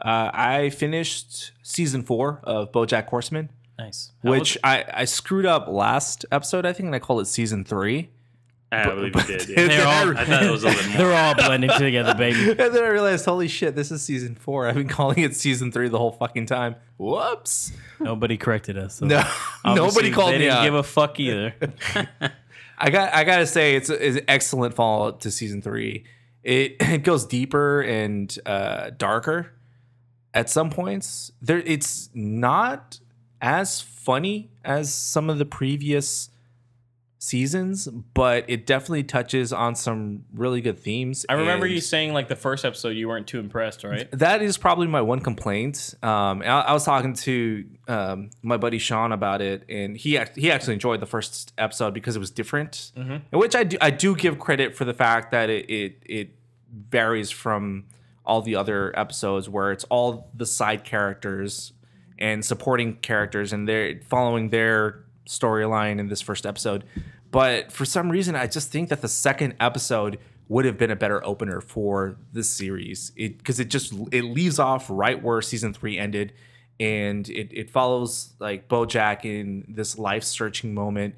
Uh, 0.00 0.30
I 0.32 0.70
finished 0.70 1.50
season 1.64 2.04
four 2.04 2.38
of 2.44 2.70
BoJack 2.70 3.06
Horseman, 3.08 3.50
Nice. 3.80 4.12
How 4.22 4.30
which 4.30 4.54
was- 4.54 4.58
I, 4.62 4.84
I 4.92 5.04
screwed 5.06 5.44
up 5.46 5.66
last 5.66 6.24
episode, 6.30 6.64
I 6.66 6.72
think, 6.72 6.86
and 6.86 6.94
I 6.94 7.00
called 7.00 7.20
it 7.20 7.26
season 7.26 7.64
three. 7.64 8.10
I 8.70 8.84
believe 8.88 9.12
but- 9.14 9.28
you 9.28 9.38
did. 9.38 9.48
Yeah. 9.48 9.66
They're 9.68 9.86
all- 9.86 10.16
I 10.16 10.24
thought 10.24 10.42
it 10.42 10.50
was 10.50 10.62
a 10.64 10.68
little 10.68 10.88
more. 10.90 10.98
they're 10.98 11.14
all 11.14 11.34
blending 11.34 11.70
together, 11.78 12.14
baby. 12.14 12.50
And 12.50 12.58
then 12.74 12.84
I 12.84 12.88
realized, 12.88 13.24
holy 13.24 13.48
shit, 13.48 13.74
this 13.74 13.90
is 13.90 14.02
season 14.02 14.34
four. 14.34 14.68
I've 14.68 14.74
been 14.74 14.88
calling 14.88 15.20
it 15.20 15.34
season 15.36 15.72
three 15.72 15.88
the 15.88 15.98
whole 15.98 16.12
fucking 16.12 16.46
time. 16.46 16.76
Whoops. 16.98 17.72
Nobody 18.00 18.36
corrected 18.36 18.76
us. 18.76 18.96
So 18.96 19.06
No, 19.06 19.24
nobody 19.64 20.10
called 20.10 20.30
they 20.34 20.38
me 20.38 20.44
didn't 20.44 20.58
out. 20.58 20.64
give 20.64 20.74
a 20.74 20.82
fuck 20.82 21.18
either. 21.18 21.54
I 22.80 22.90
got 22.90 23.14
I 23.14 23.24
gotta 23.24 23.46
say 23.46 23.74
it's, 23.74 23.90
it's 23.90 24.18
an 24.18 24.24
excellent 24.28 24.74
follow 24.74 25.08
up 25.08 25.20
to 25.20 25.30
season 25.30 25.62
three. 25.62 26.04
It 26.44 26.76
it 26.80 27.02
goes 27.02 27.24
deeper 27.26 27.80
and 27.80 28.36
uh, 28.46 28.90
darker 28.96 29.52
at 30.34 30.48
some 30.50 30.70
points. 30.70 31.32
There 31.42 31.58
it's 31.58 32.10
not 32.14 33.00
as 33.40 33.80
funny 33.80 34.50
as 34.64 34.92
some 34.92 35.28
of 35.30 35.38
the 35.38 35.44
previous 35.44 36.30
seasons, 37.20 37.88
but 38.14 38.44
it 38.48 38.64
definitely 38.66 39.02
touches 39.02 39.52
on 39.52 39.74
some 39.74 40.24
really 40.32 40.60
good 40.60 40.78
themes. 40.78 41.26
I 41.28 41.34
remember 41.34 41.66
you 41.66 41.80
saying 41.80 42.12
like 42.12 42.28
the 42.28 42.36
first 42.36 42.64
episode 42.64 42.90
you 42.90 43.08
weren't 43.08 43.26
too 43.26 43.40
impressed, 43.40 43.82
right? 43.84 44.08
that 44.12 44.40
is 44.40 44.56
probably 44.56 44.86
my 44.86 45.00
one 45.00 45.20
complaint. 45.20 45.94
Um, 46.02 46.42
I, 46.42 46.46
I 46.46 46.72
was 46.72 46.84
talking 46.84 47.14
to 47.14 47.64
um, 47.88 48.30
my 48.42 48.56
buddy 48.56 48.78
Sean 48.78 49.12
about 49.12 49.40
it, 49.42 49.64
and 49.68 49.96
he 49.96 50.16
act- 50.16 50.36
he 50.36 50.50
actually 50.50 50.74
enjoyed 50.74 51.00
the 51.00 51.06
first 51.06 51.52
episode 51.58 51.92
because 51.92 52.14
it 52.16 52.20
was 52.20 52.30
different, 52.30 52.92
Mhm. 52.96 53.22
which 53.32 53.56
I 53.56 53.64
do 53.64 53.76
I 53.80 53.90
do 53.90 54.14
give 54.14 54.38
credit 54.38 54.76
for 54.76 54.84
the 54.84 54.94
fact 54.94 55.32
that 55.32 55.50
it 55.50 55.68
it, 55.68 56.02
it 56.06 56.30
varies 56.90 57.30
from 57.30 57.84
all 58.24 58.42
the 58.42 58.54
other 58.54 58.92
episodes 58.98 59.48
where 59.48 59.72
it's 59.72 59.84
all 59.84 60.30
the 60.34 60.44
side 60.46 60.84
characters 60.84 61.72
and 62.18 62.44
supporting 62.44 62.94
characters 62.96 63.52
and 63.54 63.66
they're 63.66 64.00
following 64.08 64.50
their 64.50 65.04
storyline 65.28 66.00
in 66.00 66.08
this 66.08 66.20
first 66.20 66.46
episode. 66.46 66.84
But 67.30 67.70
for 67.70 67.84
some 67.84 68.10
reason, 68.10 68.34
I 68.34 68.46
just 68.46 68.72
think 68.72 68.88
that 68.88 69.02
the 69.02 69.08
second 69.08 69.54
episode 69.60 70.18
would 70.48 70.64
have 70.64 70.78
been 70.78 70.90
a 70.90 70.96
better 70.96 71.24
opener 71.24 71.60
for 71.60 72.16
this 72.32 72.48
series. 72.50 73.12
It 73.16 73.38
because 73.38 73.60
it 73.60 73.68
just 73.68 73.92
it 74.10 74.24
leaves 74.24 74.58
off 74.58 74.86
right 74.88 75.22
where 75.22 75.42
season 75.42 75.74
three 75.74 75.98
ended, 75.98 76.32
and 76.80 77.28
it 77.28 77.52
it 77.52 77.70
follows 77.70 78.32
like 78.40 78.68
BoJack 78.68 79.24
in 79.24 79.66
this 79.68 79.98
life 79.98 80.24
searching 80.24 80.74
moment. 80.74 81.14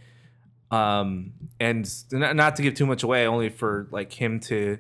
Um, 0.71 1.33
and 1.59 1.89
not 2.13 2.57
to 2.57 2.63
give 2.63 2.75
too 2.75 2.87
much 2.87 3.03
away, 3.03 3.27
only 3.27 3.49
for 3.49 3.89
like 3.91 4.13
him 4.13 4.41
to 4.41 4.79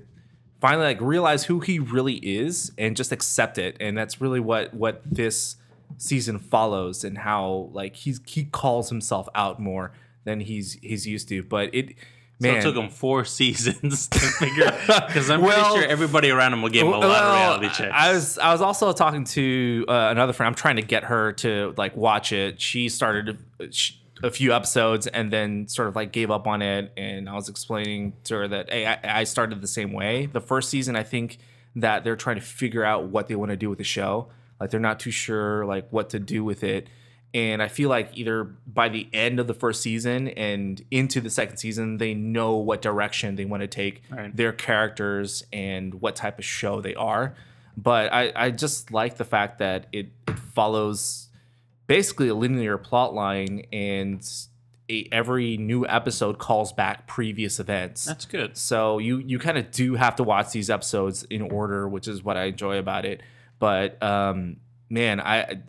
finally 0.61 0.85
like 0.85 1.01
realize 1.01 1.45
who 1.45 1.61
he 1.61 1.79
really 1.79 2.15
is 2.15 2.73
and 2.77 2.97
just 2.97 3.13
accept 3.13 3.59
it. 3.59 3.77
And 3.81 3.97
that's 3.97 4.21
really 4.21 4.41
what 4.41 4.75
what 4.75 5.03
this 5.05 5.57
season 5.99 6.39
follows 6.39 7.05
and 7.05 7.19
how 7.19 7.69
like 7.73 7.97
he's 7.97 8.21
he 8.27 8.45
calls 8.45 8.89
himself 8.89 9.29
out 9.35 9.61
more 9.61 9.93
than 10.25 10.41
he's 10.41 10.75
he's 10.83 11.07
used 11.07 11.29
to. 11.29 11.43
But 11.43 11.75
it 11.75 11.89
So 12.41 12.49
man 12.49 12.57
it 12.57 12.63
took 12.63 12.77
him 12.77 12.89
four 12.91 13.25
seasons 13.39 14.09
to 14.09 14.19
figure 14.19 14.71
because 14.87 15.31
I'm 15.31 15.41
Well- 15.41 15.71
pretty 15.73 15.81
sure 15.83 15.91
everybody 15.91 16.31
around 16.31 16.53
him 16.53 16.63
will 16.63 16.69
give 16.71 16.87
him 16.87 16.93
a 16.95 16.99
lot 16.99 17.25
of 17.25 17.35
reality 17.35 17.69
checks. 17.69 17.93
I 17.95 18.13
was 18.13 18.39
I 18.39 18.53
was 18.53 18.61
also 18.61 18.93
talking 18.93 19.25
to 19.25 19.85
uh, 19.89 20.09
another 20.11 20.33
friend. 20.33 20.49
I'm 20.49 20.55
trying 20.55 20.77
to 20.77 20.83
get 20.83 21.05
her 21.05 21.33
to 21.35 21.75
like 21.77 21.97
watch 21.97 22.33
it. 22.33 22.61
She 22.61 22.89
started 22.89 23.39
a, 23.61 23.69
a 24.23 24.31
few 24.31 24.53
episodes 24.53 25.07
and 25.07 25.31
then 25.33 25.67
sort 25.69 25.89
of 25.89 25.97
like 25.97 26.13
gave 26.13 26.31
up 26.31 26.47
on 26.47 26.61
it. 26.63 26.93
And 26.97 27.29
I 27.29 27.35
was 27.35 27.49
explaining 27.49 28.13
to 28.25 28.35
her 28.37 28.49
that 28.49 28.71
hey, 28.71 28.87
I, 28.87 29.21
I 29.21 29.25
started 29.25 29.61
the 29.63 29.67
same 29.69 29.93
way. 29.93 30.27
The 30.27 30.41
first 30.41 30.69
season, 30.71 30.97
I 30.97 31.03
think 31.03 31.39
that 31.77 32.05
they're 32.05 32.17
trying 32.17 32.37
to 32.37 32.43
figure 32.43 32.85
out 32.85 33.05
what 33.05 33.29
they 33.29 33.35
want 33.37 33.51
to 33.51 33.57
do 33.57 33.69
with 33.71 33.79
the 33.79 33.85
show. 33.85 34.29
Like 34.61 34.71
they're 34.71 34.79
not 34.81 35.01
too 35.01 35.11
sure 35.11 35.65
like 35.65 35.89
what 35.91 36.11
to 36.11 36.19
do 36.19 36.45
with 36.45 36.63
it. 36.63 36.89
And 37.33 37.63
I 37.63 37.69
feel 37.69 37.89
like 37.89 38.11
either 38.15 38.43
by 38.67 38.89
the 38.89 39.09
end 39.13 39.39
of 39.39 39.47
the 39.47 39.55
first 39.55 39.81
season 39.83 40.29
and 40.29 40.85
into 40.91 41.21
the 41.21 41.31
second 41.31 41.59
season, 41.59 41.99
they 41.99 42.13
know 42.13 42.57
what 42.57 42.83
direction 42.83 43.37
they 43.37 43.45
want 43.45 43.61
to 43.63 43.69
take 43.69 44.03
Right. 44.11 44.35
their 44.37 44.53
characters 44.53 45.45
and 45.53 45.95
what 46.01 46.17
type 46.17 46.39
of 46.39 46.45
show 46.45 46.81
they 46.81 46.95
are. 46.97 47.37
But 47.77 48.13
I, 48.13 48.33
I 48.35 48.51
just 48.51 48.91
like 48.93 49.17
the 49.17 49.25
fact 49.25 49.59
that 49.61 49.87
it, 49.93 50.09
it 50.27 50.39
follows 50.41 51.29
basically 51.87 52.29
a 52.29 52.35
linear 52.35 52.77
plot 52.77 53.15
line 53.15 53.63
and 53.73 54.29
a, 54.91 55.09
every 55.13 55.57
new 55.57 55.87
episode 55.87 56.39
calls 56.39 56.73
back 56.73 57.07
previous 57.07 57.61
events. 57.61 58.05
That's 58.05 58.25
good. 58.25 58.57
So 58.57 58.99
you 58.99 59.19
you 59.19 59.39
kind 59.39 59.57
of 59.57 59.71
do 59.71 59.95
have 59.95 60.17
to 60.17 60.25
watch 60.25 60.51
these 60.51 60.69
episodes 60.69 61.23
in 61.31 61.43
order, 61.43 61.89
which 61.89 62.09
is 62.09 62.25
what 62.25 62.37
I 62.37 62.47
enjoy 62.47 62.77
about 62.79 63.05
it. 63.05 63.23
But 63.61 64.03
um, 64.03 64.57
man, 64.89 65.21
I 65.21 65.61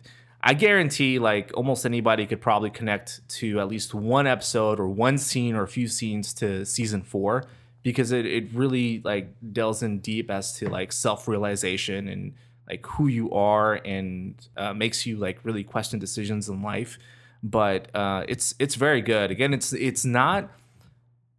I 0.42 0.54
guarantee 0.54 1.20
like 1.20 1.52
almost 1.54 1.86
anybody 1.86 2.26
could 2.26 2.40
probably 2.40 2.70
connect 2.70 3.20
to 3.36 3.60
at 3.60 3.68
least 3.68 3.94
one 3.94 4.26
episode 4.26 4.80
or 4.80 4.88
one 4.88 5.18
scene 5.18 5.54
or 5.54 5.62
a 5.62 5.68
few 5.68 5.86
scenes 5.86 6.34
to 6.34 6.66
season 6.66 7.02
four 7.02 7.44
because 7.84 8.10
it, 8.10 8.26
it 8.26 8.52
really 8.52 9.00
like 9.04 9.32
delves 9.52 9.82
in 9.84 10.00
deep 10.00 10.30
as 10.30 10.58
to 10.58 10.68
like 10.68 10.90
self 10.90 11.28
realization 11.28 12.08
and 12.08 12.34
like 12.68 12.84
who 12.86 13.06
you 13.06 13.30
are 13.30 13.74
and 13.84 14.48
uh, 14.56 14.72
makes 14.72 15.06
you 15.06 15.16
like 15.16 15.38
really 15.44 15.62
question 15.62 16.00
decisions 16.00 16.48
in 16.48 16.62
life. 16.62 16.98
But 17.44 17.94
uh, 17.94 18.24
it's 18.28 18.54
it's 18.58 18.74
very 18.74 19.02
good. 19.02 19.30
Again, 19.30 19.52
it's 19.52 19.72
it's 19.72 20.04
not 20.04 20.50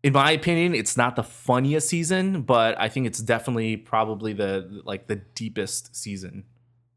in 0.04 0.12
my 0.12 0.32
opinion, 0.32 0.76
it's 0.76 0.98
not 0.98 1.16
the 1.16 1.24
funniest 1.24 1.88
season, 1.88 2.42
but 2.42 2.80
I 2.80 2.90
think 2.90 3.08
it's 3.08 3.20
definitely 3.20 3.78
probably 3.78 4.34
the 4.34 4.82
like 4.84 5.08
the 5.08 5.16
deepest 5.16 5.96
season, 5.96 6.44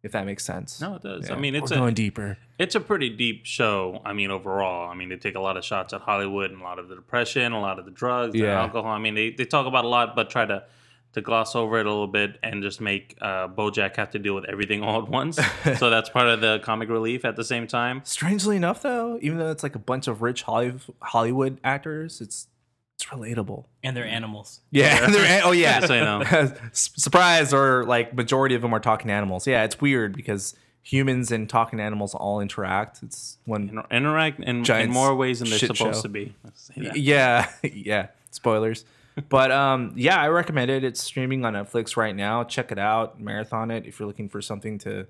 if 0.03 0.11
that 0.13 0.27
makes 0.27 0.45
sense. 0.45 0.81
No, 0.81 0.97
it 0.97 1.03
does. 1.03 1.29
Yeah. 1.29 1.37
I 1.37 1.39
mean, 1.39 1.55
it's 1.55 1.71
We're 1.71 1.77
a 1.77 1.81
going 1.81 1.95
deeper. 1.95 2.37
it's 2.59 2.75
a 2.75 2.81
pretty 2.81 3.11
deep 3.11 3.47
show. 3.47 4.03
I 4.05 4.13
mean, 4.13 4.33
overall, 4.33 4.91
I 4.91 4.95
mean, 4.95 5.09
they 5.09 5.17
take 5.17 5.37
a 5.37 5.41
lot 5.41 5.57
of 5.57 5.65
shots 5.65 5.93
at 5.93 6.01
Hollywood 6.01 6.51
and 6.51 6.61
a 6.61 6.65
lot 6.65 6.81
of 6.81 6.89
the 6.89 6.97
depression, 6.97 7.53
a 7.53 7.61
lot 7.61 7.79
of 7.79 7.85
the 7.85 7.93
drugs, 7.93 8.33
the 8.33 8.49
alcohol. 8.49 8.91
I 8.91 8.99
mean, 8.99 9.15
they, 9.15 9.31
they 9.31 9.45
talk 9.45 9.67
about 9.67 9.85
a 9.85 9.89
lot, 9.89 10.17
but 10.17 10.29
try 10.29 10.45
to 10.45 10.65
to 11.13 11.23
gloss 11.23 11.57
over 11.57 11.79
it 11.79 11.87
a 11.87 11.89
little 11.89 12.09
bit 12.09 12.39
and 12.43 12.63
just 12.63 12.79
make 12.79 13.17
uh, 13.23 13.49
BoJack 13.49 13.97
have 13.97 14.11
to 14.11 14.19
deal 14.19 14.35
with 14.35 14.45
everything 14.47 14.83
all 14.83 15.01
at 15.01 15.09
once. 15.09 15.39
so 15.79 15.89
that's 15.89 16.11
part 16.11 16.27
of 16.27 16.43
the 16.43 16.59
comic 16.59 16.91
relief 16.91 17.25
at 17.25 17.37
the 17.37 17.45
same 17.45 17.67
time. 17.67 18.03
Strangely 18.05 18.55
enough, 18.57 18.83
though, 18.83 19.19
even 19.23 19.39
though 19.39 19.51
it's 19.51 19.63
like 19.63 19.75
a 19.75 19.79
bunch 19.79 20.09
of 20.09 20.21
rich 20.21 20.43
Hollywood 20.43 21.59
actors, 21.65 22.21
it's 22.21 22.49
it's 22.97 23.05
relatable. 23.07 23.65
and 23.83 23.97
they're 23.97 24.07
animals. 24.07 24.61
Yeah. 24.71 25.07
they're- 25.11 25.41
oh 25.45 25.53
yeah. 25.53 25.81
Just 25.81 25.88
so 25.88 25.95
you 25.95 26.00
know. 26.00 26.53
Surprise! 26.73 27.53
Or 27.53 27.85
like 27.85 28.15
majority 28.15 28.55
of 28.55 28.62
them 28.62 28.75
are 28.75 28.81
talking 28.81 29.11
animals. 29.11 29.47
Yeah, 29.47 29.65
it's 29.65 29.81
weird 29.81 30.17
because 30.17 30.55
humans 30.83 31.31
and 31.33 31.49
talking 31.49 31.79
animals 31.81 32.15
all 32.15 32.41
interact. 32.41 33.03
It's 33.03 33.38
one. 33.45 33.69
Inter- 33.69 33.87
Interact 33.91 34.41
in, 34.41 34.65
in 34.71 34.91
more 34.91 35.15
ways 35.15 35.41
than 35.41 35.50
they're 35.50 35.59
supposed 35.59 35.97
show. 35.97 36.03
to 36.03 36.09
be. 36.09 36.35
Let's 36.45 36.62
say 36.75 36.83
that. 36.83 36.97
Yeah, 36.97 37.50
yeah. 37.62 38.07
Spoilers. 38.31 38.85
but 39.29 39.50
um, 39.50 39.93
yeah, 39.97 40.19
I 40.21 40.29
recommend 40.29 40.71
it. 40.71 40.85
It's 40.85 41.03
streaming 41.03 41.45
on 41.45 41.55
Netflix 41.55 41.97
right 41.97 42.15
now. 42.17 42.45
Check 42.45 42.71
it 42.73 42.79
out, 42.79 43.21
marathon 43.21 43.71
it 43.71 43.87
if 43.87 43.99
you're 43.99 44.07
looking 44.07 44.29
for 44.29 44.41
something 44.43 44.79
to 44.81 45.07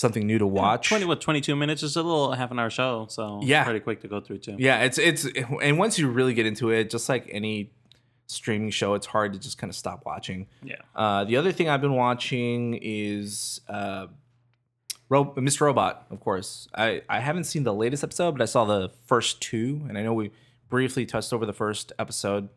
something 0.00 0.26
new 0.26 0.38
to 0.38 0.46
watch. 0.46 0.88
Twenty 0.88 1.04
what 1.04 1.20
twenty 1.20 1.40
two 1.40 1.54
minutes 1.54 1.82
is 1.82 1.96
a 1.96 2.02
little 2.02 2.32
half 2.32 2.50
an 2.50 2.58
hour 2.58 2.70
show, 2.70 3.06
so 3.10 3.40
Yeah. 3.42 3.64
pretty 3.64 3.80
quick 3.80 4.00
to 4.00 4.08
go 4.08 4.20
through 4.20 4.38
too. 4.38 4.56
Yeah, 4.58 4.82
it's 4.82 4.98
it's 4.98 5.26
and 5.62 5.78
once 5.78 5.98
you 5.98 6.08
really 6.10 6.34
get 6.34 6.46
into 6.46 6.70
it, 6.70 6.90
just 6.90 7.08
like 7.08 7.28
any 7.30 7.72
streaming 8.26 8.70
show, 8.70 8.94
it's 8.94 9.06
hard 9.06 9.32
to 9.34 9.38
just 9.38 9.58
kind 9.58 9.70
of 9.70 9.74
stop 9.76 10.04
watching. 10.06 10.46
Yeah. 10.62 10.76
Uh, 10.94 11.24
the 11.24 11.36
other 11.36 11.52
thing 11.52 11.68
I've 11.68 11.80
been 11.80 11.94
watching 11.94 12.78
is 12.80 13.60
uh, 13.68 14.06
Ro- 15.08 15.34
Mr. 15.36 15.62
Robot, 15.62 16.06
of 16.10 16.20
course. 16.20 16.68
I, 16.74 17.02
I 17.08 17.18
haven't 17.18 17.44
seen 17.44 17.64
the 17.64 17.74
latest 17.74 18.04
episode, 18.04 18.30
but 18.32 18.40
I 18.42 18.44
saw 18.44 18.64
the 18.64 18.90
first 19.06 19.40
two, 19.42 19.84
and 19.88 19.98
I 19.98 20.02
know 20.02 20.14
we 20.14 20.30
briefly 20.68 21.04
touched 21.06 21.32
over 21.32 21.44
the 21.44 21.52
first 21.52 21.92
episode 21.98 22.48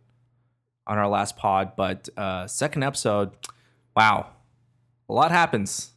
on 0.86 1.00
our 1.00 1.08
last 1.08 1.38
pod, 1.38 1.72
but 1.76 2.08
uh, 2.16 2.46
second 2.46 2.84
episode, 2.84 3.32
wow, 3.96 4.28
a 5.10 5.14
lot 5.14 5.32
happens. 5.32 5.93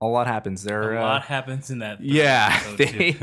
A 0.00 0.06
lot 0.06 0.26
happens. 0.26 0.62
There, 0.62 0.94
A 0.94 1.00
uh, 1.00 1.02
lot 1.02 1.22
happens 1.22 1.70
in 1.70 1.78
that. 1.78 2.02
yeah, 2.02 2.76
they 2.76 3.16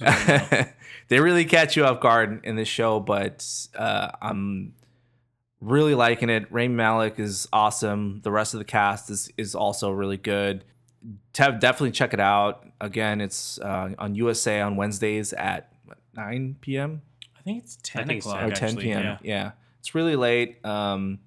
they 1.08 1.20
really 1.20 1.44
catch 1.44 1.76
you 1.76 1.84
off 1.84 2.00
guard 2.00 2.40
in 2.44 2.56
this 2.56 2.68
show, 2.68 3.00
but 3.00 3.44
uh, 3.74 4.10
I'm 4.22 4.74
really 5.60 5.94
liking 5.94 6.30
it. 6.30 6.46
Rami 6.50 6.68
Malek 6.68 7.18
is 7.18 7.48
awesome. 7.52 8.20
The 8.22 8.30
rest 8.30 8.54
of 8.54 8.58
the 8.58 8.64
cast 8.64 9.10
is 9.10 9.30
is 9.36 9.54
also 9.54 9.90
really 9.90 10.16
good. 10.16 10.64
Te- 11.32 11.58
definitely 11.58 11.92
check 11.92 12.12
it 12.12 12.20
out. 12.20 12.64
Again, 12.80 13.20
it's 13.20 13.58
uh, 13.60 13.94
on 13.98 14.14
USA 14.14 14.60
on 14.60 14.76
Wednesdays 14.76 15.32
at 15.32 15.72
what, 15.84 15.98
9 16.14 16.56
p.m. 16.60 17.02
I 17.36 17.42
think 17.42 17.62
it's 17.64 17.78
ten 17.82 18.06
think 18.06 18.18
it's 18.18 18.26
o'clock. 18.26 18.40
10. 18.40 18.50
or 18.50 18.54
10 18.54 18.68
actually, 18.68 18.84
p.m. 18.84 19.02
yeah. 19.02 19.18
Yeah. 19.22 19.50
it's 19.80 19.94
really 19.94 20.16
late, 20.16 20.64
um, 20.64 21.18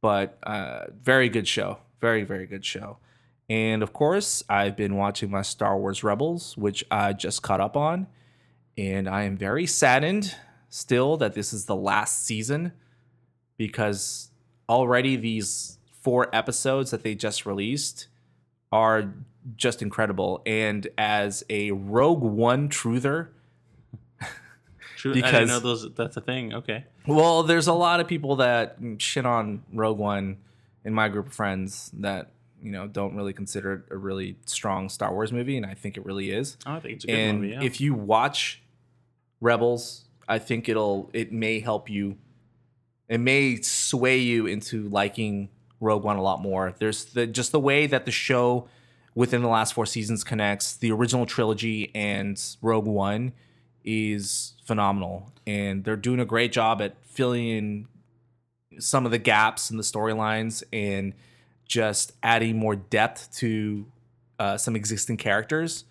but 0.00 0.38
uh, 0.42 0.86
very 1.00 1.28
good 1.28 1.46
show. 1.46 1.78
Very 2.00 2.24
very 2.24 2.46
good 2.46 2.64
show. 2.64 2.98
And 3.48 3.82
of 3.82 3.92
course, 3.92 4.42
I've 4.48 4.76
been 4.76 4.96
watching 4.96 5.30
my 5.30 5.42
Star 5.42 5.78
Wars 5.78 6.02
Rebels, 6.02 6.56
which 6.56 6.84
I 6.90 7.12
just 7.12 7.42
caught 7.42 7.60
up 7.60 7.76
on, 7.76 8.08
and 8.76 9.08
I 9.08 9.22
am 9.22 9.36
very 9.36 9.66
saddened 9.66 10.34
still 10.68 11.16
that 11.18 11.34
this 11.34 11.52
is 11.52 11.66
the 11.66 11.76
last 11.76 12.24
season 12.24 12.72
because 13.56 14.30
already 14.68 15.16
these 15.16 15.78
four 16.02 16.28
episodes 16.34 16.90
that 16.90 17.02
they 17.02 17.14
just 17.14 17.46
released 17.46 18.08
are 18.72 19.14
just 19.56 19.80
incredible. 19.80 20.42
And 20.44 20.88
as 20.98 21.44
a 21.48 21.70
Rogue 21.70 22.22
One 22.22 22.68
truther, 22.68 23.28
True. 24.96 25.12
I 25.12 25.14
didn't 25.14 25.24
Because- 25.30 25.48
know 25.48 25.60
those. 25.60 25.94
That's 25.94 26.16
a 26.16 26.20
thing. 26.20 26.52
Okay. 26.52 26.84
Well, 27.06 27.44
there's 27.44 27.68
a 27.68 27.72
lot 27.72 28.00
of 28.00 28.08
people 28.08 28.36
that 28.36 28.76
shit 28.98 29.24
on 29.24 29.62
Rogue 29.72 29.98
One 29.98 30.38
in 30.84 30.92
my 30.92 31.08
group 31.08 31.28
of 31.28 31.32
friends 31.32 31.90
that 31.98 32.30
you 32.62 32.70
know 32.70 32.86
don't 32.86 33.14
really 33.14 33.32
consider 33.32 33.74
it 33.74 33.82
a 33.90 33.96
really 33.96 34.36
strong 34.46 34.88
Star 34.88 35.12
Wars 35.12 35.32
movie, 35.32 35.56
and 35.56 35.66
I 35.66 35.74
think 35.74 35.96
it 35.96 36.04
really 36.04 36.30
is. 36.30 36.56
Oh, 36.66 36.74
I 36.74 36.80
think 36.80 36.94
it's 36.96 37.04
a 37.04 37.08
good 37.08 37.16
and 37.16 37.40
movie. 37.40 37.52
Yeah. 37.54 37.62
if 37.62 37.80
you 37.80 37.94
watch 37.94 38.62
Rebels, 39.40 40.04
I 40.28 40.38
think 40.38 40.68
it'll 40.68 41.10
it 41.12 41.32
may 41.32 41.60
help 41.60 41.88
you. 41.90 42.16
It 43.08 43.18
may 43.18 43.60
sway 43.60 44.18
you 44.18 44.46
into 44.46 44.88
liking 44.88 45.48
Rogue 45.80 46.02
One 46.04 46.16
a 46.16 46.22
lot 46.22 46.40
more. 46.40 46.74
There's 46.78 47.04
the 47.04 47.26
just 47.26 47.52
the 47.52 47.60
way 47.60 47.86
that 47.86 48.04
the 48.04 48.10
show 48.10 48.68
within 49.14 49.42
the 49.42 49.48
last 49.48 49.74
four 49.74 49.86
seasons 49.86 50.24
connects 50.24 50.76
the 50.76 50.92
original 50.92 51.26
trilogy 51.26 51.90
and 51.94 52.40
Rogue 52.60 52.86
One 52.86 53.32
is 53.84 54.54
phenomenal, 54.64 55.32
and 55.46 55.84
they're 55.84 55.96
doing 55.96 56.20
a 56.20 56.24
great 56.24 56.52
job 56.52 56.82
at 56.82 56.96
filling 57.06 57.48
in 57.48 57.88
some 58.78 59.06
of 59.06 59.12
the 59.12 59.18
gaps 59.18 59.70
in 59.70 59.76
the 59.76 59.82
storylines 59.82 60.62
and 60.72 61.14
just 61.66 62.12
adding 62.22 62.58
more 62.58 62.76
depth 62.76 63.34
to 63.36 63.86
uh, 64.38 64.56
some 64.56 64.76
existing 64.76 65.16
characters, 65.16 65.84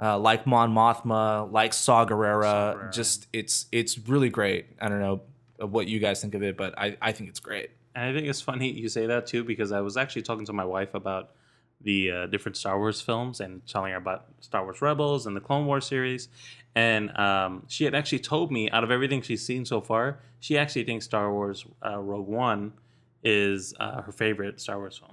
uh, 0.00 0.18
like 0.18 0.46
Mon 0.46 0.72
Mothma, 0.72 1.50
like 1.52 1.72
Saw 1.72 2.06
Gerrera. 2.06 2.42
Saw 2.42 2.74
Gerrera. 2.74 2.92
Just 2.92 3.26
it's 3.32 3.66
it's 3.72 3.98
really 3.98 4.30
great. 4.30 4.66
I 4.80 4.88
don't 4.88 5.00
know 5.00 5.22
what 5.66 5.86
you 5.88 5.98
guys 5.98 6.20
think 6.20 6.34
of 6.34 6.42
it, 6.42 6.56
but 6.56 6.78
I, 6.78 6.96
I 7.02 7.12
think 7.12 7.28
it's 7.28 7.40
great. 7.40 7.70
And 7.94 8.04
I 8.04 8.12
think 8.12 8.28
it's 8.28 8.40
funny 8.40 8.70
you 8.70 8.88
say 8.88 9.06
that 9.06 9.26
too 9.26 9.44
because 9.44 9.72
I 9.72 9.80
was 9.80 9.96
actually 9.96 10.22
talking 10.22 10.46
to 10.46 10.52
my 10.52 10.64
wife 10.64 10.94
about 10.94 11.30
the 11.82 12.10
uh, 12.10 12.26
different 12.26 12.56
Star 12.56 12.78
Wars 12.78 13.00
films 13.00 13.40
and 13.40 13.66
telling 13.66 13.92
her 13.92 13.98
about 13.98 14.26
Star 14.40 14.62
Wars 14.64 14.82
Rebels 14.82 15.26
and 15.26 15.34
the 15.34 15.40
Clone 15.40 15.66
Wars 15.66 15.86
series. 15.86 16.28
And 16.74 17.16
um, 17.18 17.64
she 17.68 17.84
had 17.84 17.94
actually 17.94 18.20
told 18.20 18.52
me 18.52 18.70
out 18.70 18.84
of 18.84 18.90
everything 18.90 19.22
she's 19.22 19.44
seen 19.44 19.64
so 19.64 19.80
far, 19.80 20.20
she 20.38 20.56
actually 20.56 20.84
thinks 20.84 21.04
Star 21.04 21.32
Wars 21.32 21.64
uh, 21.84 21.98
Rogue 21.98 22.28
One 22.28 22.72
is 23.22 23.74
uh, 23.80 24.02
her 24.02 24.12
favorite 24.12 24.60
Star 24.60 24.78
Wars 24.78 24.98
film. 24.98 25.12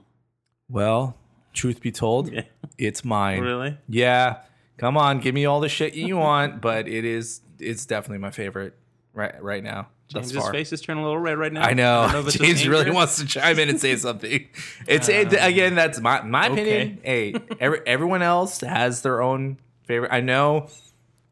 Well, 0.70 1.18
truth 1.54 1.82
be 1.82 1.92
told, 1.92 2.32
Yeah. 2.34 2.44
it's 2.78 3.04
mine. 3.06 3.42
Really? 3.42 3.78
Yeah. 3.90 4.42
Come 4.78 4.98
on, 4.98 5.20
give 5.20 5.34
me 5.34 5.46
all 5.46 5.60
the 5.60 5.70
shit 5.70 5.96
you 5.96 6.18
want, 6.18 6.62
but 6.62 6.88
it 6.88 7.04
is 7.06 7.42
it's 7.60 7.86
definitely 7.88 8.20
my 8.20 8.30
favorite 8.30 8.76
right 9.14 9.42
right 9.42 9.64
now. 9.64 9.88
Thus 10.14 10.28
James's 10.32 10.38
far. 10.44 10.52
face 10.54 10.72
is 10.72 10.80
turning 10.82 11.04
a 11.04 11.06
little 11.06 11.20
red 11.20 11.38
right 11.38 11.52
now. 11.52 11.64
I 11.64 11.74
know. 11.74 12.08
don't 12.12 12.22
if 12.22 12.28
it's 12.28 12.38
just 12.38 12.46
James 12.46 12.68
really 12.68 12.92
wants 12.92 13.18
to 13.18 13.26
chime 13.26 13.58
in 13.60 13.68
and 13.70 13.80
say 13.82 13.96
something. 13.96 14.48
It's 14.88 15.10
it, 15.10 15.34
again. 15.34 15.76
That's 15.76 16.00
my 16.00 16.22
my 16.22 16.46
opinion. 16.48 17.00
Hey, 17.04 17.34
every, 17.60 17.82
everyone 17.86 18.22
else 18.22 18.62
has 18.62 19.02
their 19.02 19.22
own 19.22 19.58
favorite. 19.84 20.14
I 20.14 20.22
know. 20.22 20.70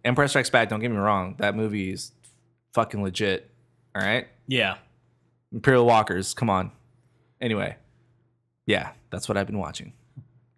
Empire 0.04 0.28
Strikes 0.28 0.50
Back. 0.50 0.70
Don't 0.70 0.80
get 0.82 0.92
me 0.92 0.98
wrong. 0.98 1.36
That 1.38 1.56
movie 1.56 1.92
is 1.92 2.12
fucking 2.74 3.02
legit. 3.02 3.50
All 3.96 4.02
right. 4.02 4.28
Yeah. 4.48 4.76
Imperial 5.56 5.86
Walkers. 5.86 6.34
Come 6.34 6.50
on. 6.50 6.72
Anyway, 7.40 7.78
yeah, 8.66 8.92
that's 9.10 9.30
what 9.30 9.38
I've 9.38 9.48
been 9.48 9.58
watching. 9.58 9.94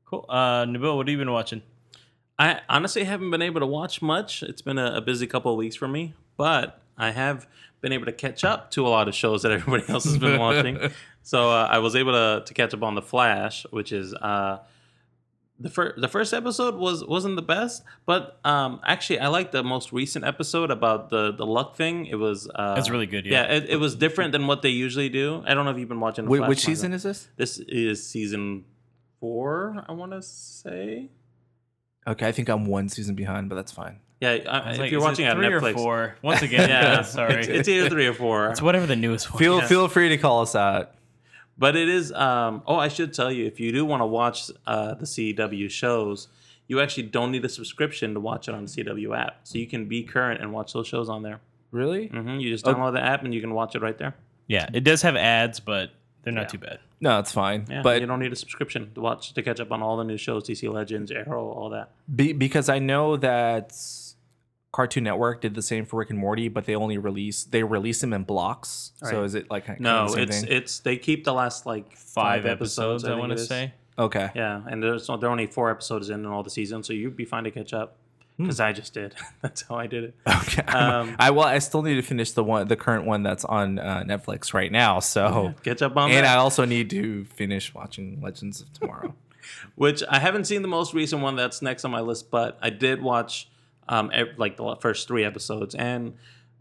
Cool. 0.06 0.26
Uh, 0.28 0.66
Nabil, 0.66 0.96
what 0.96 1.08
have 1.08 1.12
you 1.12 1.18
been 1.18 1.32
watching? 1.32 1.62
I 2.40 2.62
honestly 2.68 3.04
haven't 3.04 3.30
been 3.32 3.42
able 3.42 3.60
to 3.60 3.66
watch 3.68 4.02
much. 4.02 4.42
It's 4.42 4.62
been 4.62 4.78
a, 4.78 4.96
a 4.96 5.02
busy 5.02 5.28
couple 5.28 5.52
of 5.52 5.58
weeks 5.58 5.76
for 5.76 5.88
me, 5.88 6.14
but 6.36 6.82
I 6.98 7.12
have 7.12 7.48
been 7.82 7.94
able 7.94 8.06
to 8.06 8.12
catch 8.12 8.44
up 8.44 8.72
to 8.72 8.88
a 8.88 8.90
lot 8.90 9.08
of 9.08 9.14
shows 9.14 9.44
that 9.44 9.52
everybody 9.58 9.88
else 9.88 10.04
has 10.04 10.18
been 10.18 10.40
watching. 10.40 10.80
So 11.24 11.52
uh, 11.52 11.68
I 11.70 11.80
was 11.80 11.98
able 11.98 12.14
to, 12.14 12.42
to 12.46 12.54
catch 12.54 12.74
up 12.74 12.82
on 12.84 12.96
The 12.96 13.02
Flash, 13.02 13.66
which 13.72 13.92
is 13.92 14.14
uh, 14.14 14.60
the 15.60 15.70
first 15.70 16.00
the 16.00 16.08
first 16.08 16.34
episode 16.34 16.76
was 16.76 17.04
wasn't 17.04 17.36
the 17.36 17.42
best, 17.42 17.84
but 18.06 18.40
um, 18.46 18.80
actually 18.86 19.20
I 19.20 19.28
liked 19.28 19.52
the 19.52 19.64
most 19.64 19.92
recent 19.92 20.24
episode 20.26 20.70
about 20.72 21.10
the 21.10 21.32
the 21.34 21.46
luck 21.46 21.76
thing. 21.76 22.06
It 22.06 22.16
was 22.16 22.48
uh, 22.54 22.76
That's 22.76 22.90
really 22.90 23.08
good, 23.08 23.26
Yeah, 23.26 23.42
yeah. 23.48 23.58
it, 23.58 23.70
it 23.72 23.76
was 23.78 23.96
different 23.96 24.32
than 24.34 24.46
what 24.48 24.62
they 24.62 24.70
usually 24.70 25.10
do. 25.10 25.44
I 25.48 25.54
don't 25.54 25.66
know 25.66 25.72
if 25.72 25.78
you've 25.80 25.90
been 25.90 26.00
watching. 26.00 26.26
The 26.26 26.32
Wh- 26.32 26.38
Flash 26.38 26.50
which 26.50 26.68
manga. 26.68 26.76
season 26.78 26.94
is 26.94 27.04
this? 27.04 27.28
This 27.38 27.58
is 27.60 28.06
season 28.08 28.66
four. 29.20 29.84
I 29.88 29.94
want 29.94 30.12
to 30.12 30.22
say. 30.22 31.10
Okay, 32.06 32.28
I 32.28 32.32
think 32.32 32.50
I'm 32.50 32.66
one 32.66 32.88
season 32.90 33.16
behind, 33.16 33.50
but 33.50 33.56
that's 33.56 33.72
fine. 33.72 34.00
Yeah, 34.22 34.30
I, 34.30 34.34
I 34.60 34.72
if 34.72 34.80
like, 34.80 34.92
you're 34.92 35.00
is 35.00 35.04
watching 35.04 35.26
it 35.26 35.30
on 35.30 35.38
three 35.38 35.48
or 35.48 35.60
Netflix, 35.62 35.74
four. 35.74 36.16
Once 36.24 36.42
again, 36.42 36.70
yeah, 36.70 37.02
sorry. 37.04 37.36
it's, 37.36 37.48
it's 37.48 37.68
either 37.68 37.90
three 37.90 38.08
or 38.08 38.14
four. 38.14 38.50
It's 38.50 38.62
whatever 38.62 38.86
the 38.86 38.96
newest 38.96 39.32
one. 39.32 39.40
Feel 39.40 39.58
Yeah. 39.60 39.68
feel 39.68 39.88
free 39.88 40.10
to 40.10 40.18
call 40.18 40.42
us 40.42 40.56
out. 40.56 40.92
But 41.58 41.76
it 41.76 41.90
is. 41.90 42.12
Um, 42.14 42.62
oh, 42.68 42.76
I 42.78 42.88
should 42.88 43.14
tell 43.14 43.32
you, 43.32 43.46
if 43.46 43.60
you 43.60 43.72
do 43.72 43.86
want 43.86 44.02
to 44.02 44.06
watch 44.06 44.52
uh, 44.68 44.94
the 44.94 45.06
CW 45.06 45.70
shows, 45.70 46.28
you 46.68 46.80
actually 46.80 47.04
don't 47.04 47.32
need 47.32 47.44
a 47.46 47.50
subscription 47.50 48.14
to 48.14 48.20
watch 48.20 48.48
it 48.48 48.54
on 48.56 48.66
the 48.66 48.70
CW 48.70 49.18
app. 49.18 49.40
So 49.44 49.58
you 49.58 49.66
can 49.68 49.86
be 49.88 50.04
current 50.04 50.42
and 50.42 50.54
watch 50.54 50.74
those 50.74 50.88
shows 50.88 51.10
on 51.10 51.24
there. 51.24 51.40
Really? 51.72 52.08
hmm 52.08 52.38
You 52.40 52.50
just 52.52 52.66
download 52.66 52.94
the 52.94 53.02
app 53.02 53.24
and 53.24 53.34
you 53.34 53.42
can 53.42 53.54
watch 53.54 53.76
it 53.76 53.82
right 53.82 53.98
there. 53.98 54.16
Yeah, 54.48 54.70
it 54.74 54.84
does 54.84 55.02
have 55.02 55.16
ads, 55.16 55.60
but 55.60 55.92
they're 56.24 56.34
not 56.34 56.42
Yeah. 56.42 56.48
too 56.48 56.58
bad. 56.60 56.80
No, 57.02 57.20
it's 57.20 57.32
fine. 57.32 57.66
Yeah, 57.70 57.82
but 57.84 58.02
you 58.02 58.08
don't 58.08 58.20
need 58.20 58.32
a 58.34 58.36
subscription 58.36 58.92
to 58.96 59.02
watch 59.02 59.34
to 59.34 59.42
catch 59.44 59.60
up 59.60 59.72
on 59.72 59.82
all 59.84 59.98
the 59.98 60.04
new 60.04 60.18
shows, 60.18 60.44
DC 60.48 60.72
Legends, 60.72 61.12
Arrow, 61.12 61.48
all 61.50 61.70
that. 61.70 61.92
Be, 62.16 62.34
because 62.34 62.70
I 62.70 62.80
know 62.80 63.18
that 63.18 63.72
Cartoon 64.78 65.06
Network 65.06 65.42
did 65.42 65.56
the 65.56 65.64
same 65.64 65.88
for 65.88 65.98
Rick 65.98 66.12
and 66.12 66.20
Morty, 66.20 66.50
but 66.50 66.66
they 66.66 66.76
only 66.76 67.00
release 67.00 67.46
they 67.46 67.64
release 67.64 68.00
them 68.00 68.14
in 68.14 68.22
blocks. 68.22 68.92
So 69.02 69.24
is 69.24 69.34
it 69.34 69.50
like 69.50 69.66
kind 69.66 69.80
of 69.80 69.82
No, 69.82 70.04
the 70.06 70.10
same 70.12 70.24
it's 70.24 70.42
thing? 70.42 70.52
it's 70.52 70.80
they 70.82 70.98
keep 70.98 71.24
the 71.24 71.34
last 71.34 71.66
like 71.66 71.98
Five, 71.98 72.44
five, 72.44 72.46
episodes, 72.46 73.04
I, 73.04 73.08
think 73.08 73.20
want 73.20 73.32
to 73.32 73.40
say. 73.40 73.74
okay? 73.98 74.30
Yeah, 74.36 74.62
and 74.70 74.84
there's 74.84 75.08
there 75.08 75.16
are 75.24 75.26
only 75.30 75.48
four 75.48 75.72
episodes 75.72 76.12
in 76.12 76.28
all 76.28 76.44
the 76.44 76.52
season, 76.52 76.84
so 76.84 76.94
you'd 76.94 77.16
be 77.18 77.26
fine 77.26 77.44
to 77.46 77.50
catch 77.50 77.74
up. 77.74 77.96
Because 78.38 78.60
I 78.60 78.72
just 78.72 78.94
did. 78.94 79.16
That's 79.42 79.64
how 79.64 79.78
I 79.78 79.88
did 79.88 80.04
it. 80.04 80.16
Okay. 80.28 80.62
Um, 80.68 81.16
I 81.18 81.32
well, 81.32 81.48
I 81.48 81.58
still 81.58 81.82
need 81.82 81.96
to 81.96 82.04
finish 82.04 82.34
the 82.34 82.44
one, 82.44 82.68
the 82.68 82.76
current 82.76 83.06
one 83.08 83.24
that's 83.24 83.46
on 83.46 83.80
uh, 83.80 84.04
Netflix 84.06 84.54
right 84.54 84.72
now. 84.72 85.00
So, 85.00 85.56
Catch 85.64 85.82
up 85.82 85.98
on 85.98 86.12
and 86.12 86.24
that. 86.24 86.36
I 86.38 86.40
also 86.40 86.66
need 86.66 86.92
to 86.92 87.26
finish 87.26 87.74
watching 87.74 88.22
Legends 88.22 88.62
of 88.62 88.72
Tomorrow. 88.74 89.16
which 89.74 90.04
I 90.08 90.20
haven't 90.20 90.46
seen 90.46 90.62
the 90.62 90.68
most 90.68 90.94
recent 90.94 91.24
one 91.24 91.36
that's 91.36 91.64
next 91.64 91.84
on 91.84 91.90
my 91.90 92.02
list, 92.02 92.30
but 92.30 92.60
I 92.62 92.70
did 92.70 93.02
watch 93.02 93.50
um 93.90 94.12
like 94.38 94.58
the 94.58 94.76
first 94.80 95.08
three 95.08 95.24
episodes, 95.24 95.76
and 95.76 96.14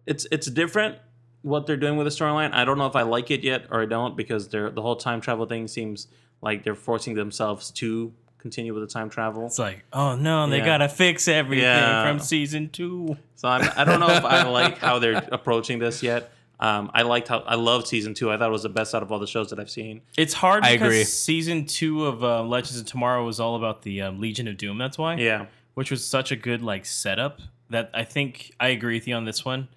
it's 0.06 0.26
it's 0.30 0.46
different 0.48 0.98
what 1.42 1.66
they're 1.66 1.76
doing 1.76 1.96
with 1.96 2.06
the 2.06 2.10
storyline. 2.10 2.52
I 2.52 2.64
don't 2.64 2.76
know 2.78 2.86
if 2.86 2.96
I 2.96 3.02
like 3.02 3.30
it 3.30 3.42
yet 3.44 3.66
or 3.70 3.82
I 3.82 3.86
don't 3.86 4.16
because 4.16 4.48
they're 4.48 4.70
the 4.70 4.82
whole 4.82 4.96
time 4.96 5.20
travel 5.20 5.46
thing 5.46 5.68
seems 5.68 6.08
like 6.42 6.64
they're 6.64 6.74
forcing 6.74 7.14
themselves 7.14 7.70
to 7.72 8.12
continue 8.38 8.74
with 8.74 8.82
the 8.82 8.92
time 8.92 9.08
travel. 9.10 9.46
It's 9.46 9.58
like, 9.58 9.84
oh 9.92 10.16
no, 10.16 10.48
they 10.48 10.58
Yeah. 10.58 10.64
gotta 10.64 10.88
fix 10.88 11.28
everything 11.28 11.64
Yeah. 11.64 12.02
from 12.04 12.18
season 12.20 12.68
two. 12.70 13.16
So 13.36 13.48
I'm, 13.48 13.68
I 13.76 13.84
don't 13.84 14.00
know 14.00 14.10
if 14.10 14.24
I 14.24 14.42
like 14.48 14.78
how 14.78 14.98
they're 14.98 15.24
approaching 15.32 15.78
this 15.78 16.02
yet. 16.02 16.32
Um, 16.58 16.90
I 16.94 17.02
liked 17.02 17.28
how 17.28 17.40
I 17.40 17.54
loved 17.54 17.86
season 17.86 18.14
two. 18.14 18.30
I 18.32 18.38
thought 18.38 18.48
it 18.48 18.52
was 18.52 18.62
the 18.62 18.68
best 18.70 18.94
out 18.94 19.02
of 19.02 19.12
all 19.12 19.18
the 19.18 19.26
shows 19.26 19.50
that 19.50 19.60
I've 19.60 19.70
seen. 19.70 20.00
It's 20.16 20.32
hard 20.34 20.64
I 20.64 20.72
because 20.72 20.88
agree. 20.88 21.04
season 21.04 21.66
two 21.66 22.06
of 22.06 22.24
uh, 22.24 22.42
Legends 22.44 22.80
of 22.80 22.86
Tomorrow 22.86 23.24
was 23.26 23.38
all 23.40 23.56
about 23.56 23.82
the 23.82 24.00
um, 24.02 24.20
Legion 24.20 24.48
of 24.48 24.56
Doom. 24.56 24.78
That's 24.78 24.96
why, 24.96 25.16
Yeah, 25.16 25.46
which 25.76 25.90
was 25.90 26.02
such 26.02 26.32
a 26.32 26.36
good 26.36 26.62
like 26.62 26.86
setup 26.86 27.38
that 27.68 27.90
I 27.92 28.02
think 28.02 28.54
I 28.58 28.68
agree 28.68 28.94
with 28.94 29.06
you 29.06 29.14
on 29.14 29.26
this 29.26 29.44
one. 29.44 29.68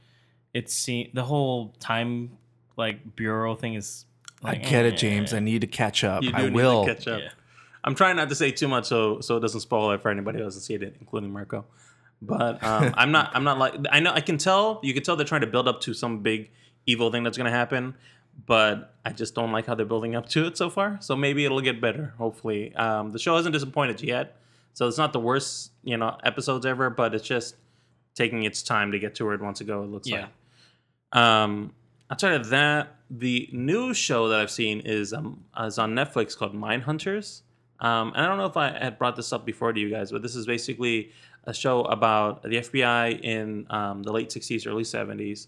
It's 0.53 0.73
see 0.73 1.11
the 1.13 1.23
whole 1.23 1.75
time 1.79 2.37
like 2.77 3.17
bureau 3.17 3.53
thing 3.53 3.73
is. 3.73 4.05
I 4.41 4.55
get 4.55 4.85
eh. 4.85 4.89
it, 4.89 4.97
James. 4.97 5.33
I 5.33 5.39
need 5.39 5.59
to 5.59 5.67
catch 5.67 6.05
up. 6.05 6.23
you 6.23 6.31
do 6.31 6.37
I 6.37 6.43
need 6.43 6.53
will. 6.53 6.85
to 6.85 6.95
catch 6.95 7.05
up. 7.09 7.19
Yeah. 7.19 7.29
I'm 7.83 7.95
trying 7.95 8.15
not 8.15 8.29
to 8.29 8.35
say 8.35 8.49
too 8.49 8.69
much 8.69 8.85
so 8.85 9.19
so 9.19 9.35
it 9.35 9.41
doesn't 9.41 9.59
spoil 9.59 9.91
it 9.91 10.01
for 10.01 10.09
anybody 10.09 10.37
who 10.37 10.45
hasn't 10.45 10.63
seen 10.63 10.81
it, 10.81 10.95
including 11.01 11.33
Marco. 11.33 11.65
But 12.21 12.63
um, 12.63 12.93
I'm 12.97 13.11
not 13.11 13.31
I'm 13.35 13.43
not 13.43 13.59
like 13.59 13.75
I 13.91 13.99
know 13.99 14.13
I 14.13 14.21
can 14.21 14.37
tell 14.37 14.79
you 14.81 14.93
can 14.93 15.03
tell 15.03 15.17
they're 15.17 15.25
trying 15.25 15.41
to 15.41 15.47
build 15.47 15.67
up 15.67 15.81
to 15.81 15.93
some 15.93 16.19
big 16.19 16.49
evil 16.85 17.11
thing 17.11 17.23
that's 17.23 17.37
gonna 17.37 17.51
happen, 17.51 17.93
but 18.45 18.95
I 19.03 19.11
just 19.11 19.35
don't 19.35 19.51
like 19.51 19.65
how 19.65 19.75
they're 19.75 19.85
building 19.85 20.15
up 20.15 20.29
to 20.29 20.47
it 20.47 20.55
so 20.55 20.69
far. 20.69 20.97
So 21.01 21.17
maybe 21.17 21.43
it'll 21.43 21.59
get 21.59 21.81
better. 21.81 22.13
Hopefully, 22.17 22.73
um, 22.75 23.11
the 23.11 23.19
show 23.19 23.35
hasn't 23.35 23.51
disappointed 23.51 24.01
yet, 24.01 24.38
so 24.79 24.87
it's 24.87 24.97
not 24.97 25.11
the 25.11 25.19
worst 25.19 25.73
you 25.83 25.97
know 25.97 26.17
episodes 26.23 26.65
ever, 26.65 26.89
but 26.89 27.13
it's 27.13 27.27
just 27.27 27.57
taking 28.15 28.43
its 28.43 28.63
time 28.63 28.93
to 28.93 28.97
get 28.97 29.13
to 29.15 29.25
where 29.25 29.33
it 29.33 29.41
wants 29.41 29.57
to 29.57 29.65
go. 29.65 29.83
It 29.83 29.87
looks 29.87 30.07
Yeah. 30.07 30.27
like. 31.11 31.21
Um, 31.21 31.73
outside 32.09 32.31
of 32.39 32.47
that, 32.47 32.95
the 33.09 33.49
new 33.51 33.93
show 33.93 34.29
that 34.29 34.39
I've 34.39 34.49
seen 34.49 34.79
is 34.79 35.11
um 35.11 35.43
is 35.59 35.77
on 35.77 35.95
Netflix 35.95 36.37
called 36.37 36.53
Mindhunters. 36.55 37.41
Um, 37.81 38.13
and 38.15 38.25
I 38.25 38.27
don't 38.29 38.37
know 38.37 38.45
if 38.45 38.55
I 38.55 38.69
had 38.71 38.97
brought 38.97 39.17
this 39.17 39.33
up 39.33 39.45
before 39.45 39.73
to 39.73 39.79
you 39.81 39.89
guys, 39.89 40.13
but 40.13 40.21
this 40.21 40.33
is 40.37 40.45
basically 40.45 41.11
a 41.43 41.53
show 41.53 41.81
about 41.83 42.41
the 42.43 42.55
FBI 42.67 43.19
in 43.21 43.67
um, 43.69 44.03
the 44.03 44.13
late 44.13 44.29
'60s, 44.29 44.65
early 44.65 44.83
'70s. 44.83 45.47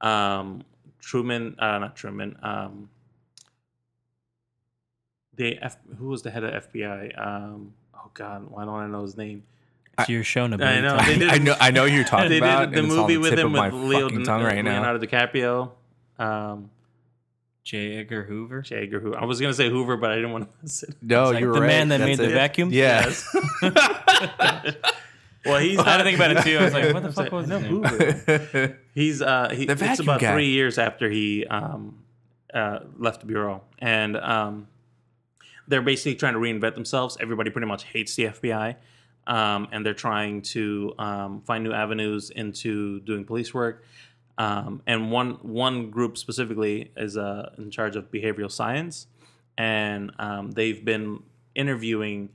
Um, 0.00 0.62
Truman, 1.00 1.54
uh, 1.58 1.78
not 1.80 1.96
Truman. 1.96 2.34
Um, 2.42 2.88
the 5.34 5.58
F, 5.58 5.76
who 5.98 6.08
was 6.08 6.22
the 6.22 6.30
head 6.30 6.44
of 6.44 6.68
FBI? 6.72 7.18
Oh 8.02 8.10
God, 8.14 8.50
why 8.50 8.64
don't 8.64 8.74
I 8.80 8.86
know 8.86 9.02
his 9.02 9.16
name? 9.16 9.42
It's 9.98 10.08
your 10.08 10.24
show, 10.24 10.46
Nabil. 10.48 10.64
I 10.64 10.80
know. 10.80 10.96
They 11.04 11.18
did- 11.18 11.28
I 11.28 11.38
know. 11.38 11.56
I 11.60 11.70
know 11.70 11.84
you're 11.84 12.04
talking 12.12 12.30
they 12.30 12.38
about. 12.38 12.70
did 12.70 12.74
the 12.74 12.78
and 12.78 12.86
it's 12.88 12.94
on 12.96 13.00
movie 13.02 13.14
the 13.14 13.20
with 13.20 13.38
him 13.38 13.52
with 13.52 13.72
Leo, 13.74 14.08
fucking 14.08 14.24
tongue 14.24 14.42
right 14.42 14.64
now. 14.64 14.80
Leonardo 14.80 15.04
DiCaprio. 15.06 15.70
Um, 16.18 16.70
J. 17.64 17.96
Edgar 17.98 18.22
Hoover. 18.24 18.62
J. 18.62 18.76
Edgar 18.84 19.00
Hoover. 19.00 19.18
I 19.18 19.24
was 19.26 19.40
gonna 19.40 19.52
say 19.54 19.68
Hoover, 19.68 19.96
but 19.98 20.10
I 20.10 20.14
didn't 20.16 20.32
want 20.32 20.44
to 20.50 20.56
miss 20.62 20.82
it. 20.82 20.94
No, 21.02 21.30
like 21.30 21.40
you're 21.40 21.52
the 21.52 21.60
right. 21.60 21.66
man 21.66 21.88
that 21.88 21.98
That's 21.98 22.08
made 22.08 22.18
the 22.18 22.30
it. 22.30 22.34
vacuum? 22.34 22.70
Yes. 22.72 23.28
well, 25.44 25.58
he's. 25.58 25.78
I 25.78 25.84
had 25.90 25.98
to 25.98 26.04
think 26.04 26.16
about 26.16 26.30
it 26.36 26.42
too. 26.42 26.58
I 26.58 26.64
was 26.64 26.72
like, 26.74 26.94
what 26.94 27.02
the 27.02 27.12
fuck 27.12 27.32
was 27.32 27.46
no, 27.48 27.58
his 27.58 27.70
name? 27.70 27.82
Hoover. 27.82 28.78
He's 28.94 29.22
uh, 29.22 29.50
he, 29.50 29.66
The 29.66 29.72
it's 29.72 30.00
about 30.00 30.20
guy. 30.20 30.32
three 30.32 30.48
years 30.50 30.78
after 30.78 31.08
he 31.10 31.46
um, 31.46 32.02
uh, 32.52 32.80
left 32.98 33.20
the 33.20 33.26
bureau, 33.26 33.62
and 33.78 34.16
um, 34.16 34.68
they're 35.70 35.80
basically 35.80 36.16
trying 36.16 36.34
to 36.34 36.40
reinvent 36.40 36.74
themselves. 36.74 37.16
Everybody 37.20 37.50
pretty 37.50 37.68
much 37.68 37.84
hates 37.84 38.16
the 38.16 38.24
FBI, 38.24 38.76
um, 39.26 39.68
and 39.72 39.86
they're 39.86 39.94
trying 39.94 40.42
to 40.42 40.92
um, 40.98 41.42
find 41.42 41.62
new 41.62 41.72
avenues 41.72 42.30
into 42.30 43.00
doing 43.00 43.24
police 43.24 43.54
work. 43.54 43.84
Um, 44.36 44.82
and 44.86 45.12
one 45.12 45.34
one 45.42 45.90
group 45.90 46.18
specifically 46.18 46.90
is 46.96 47.16
uh, 47.16 47.50
in 47.56 47.70
charge 47.70 47.94
of 47.94 48.10
behavioral 48.10 48.50
science, 48.50 49.06
and 49.56 50.10
um, 50.18 50.50
they've 50.50 50.84
been 50.84 51.22
interviewing 51.54 52.30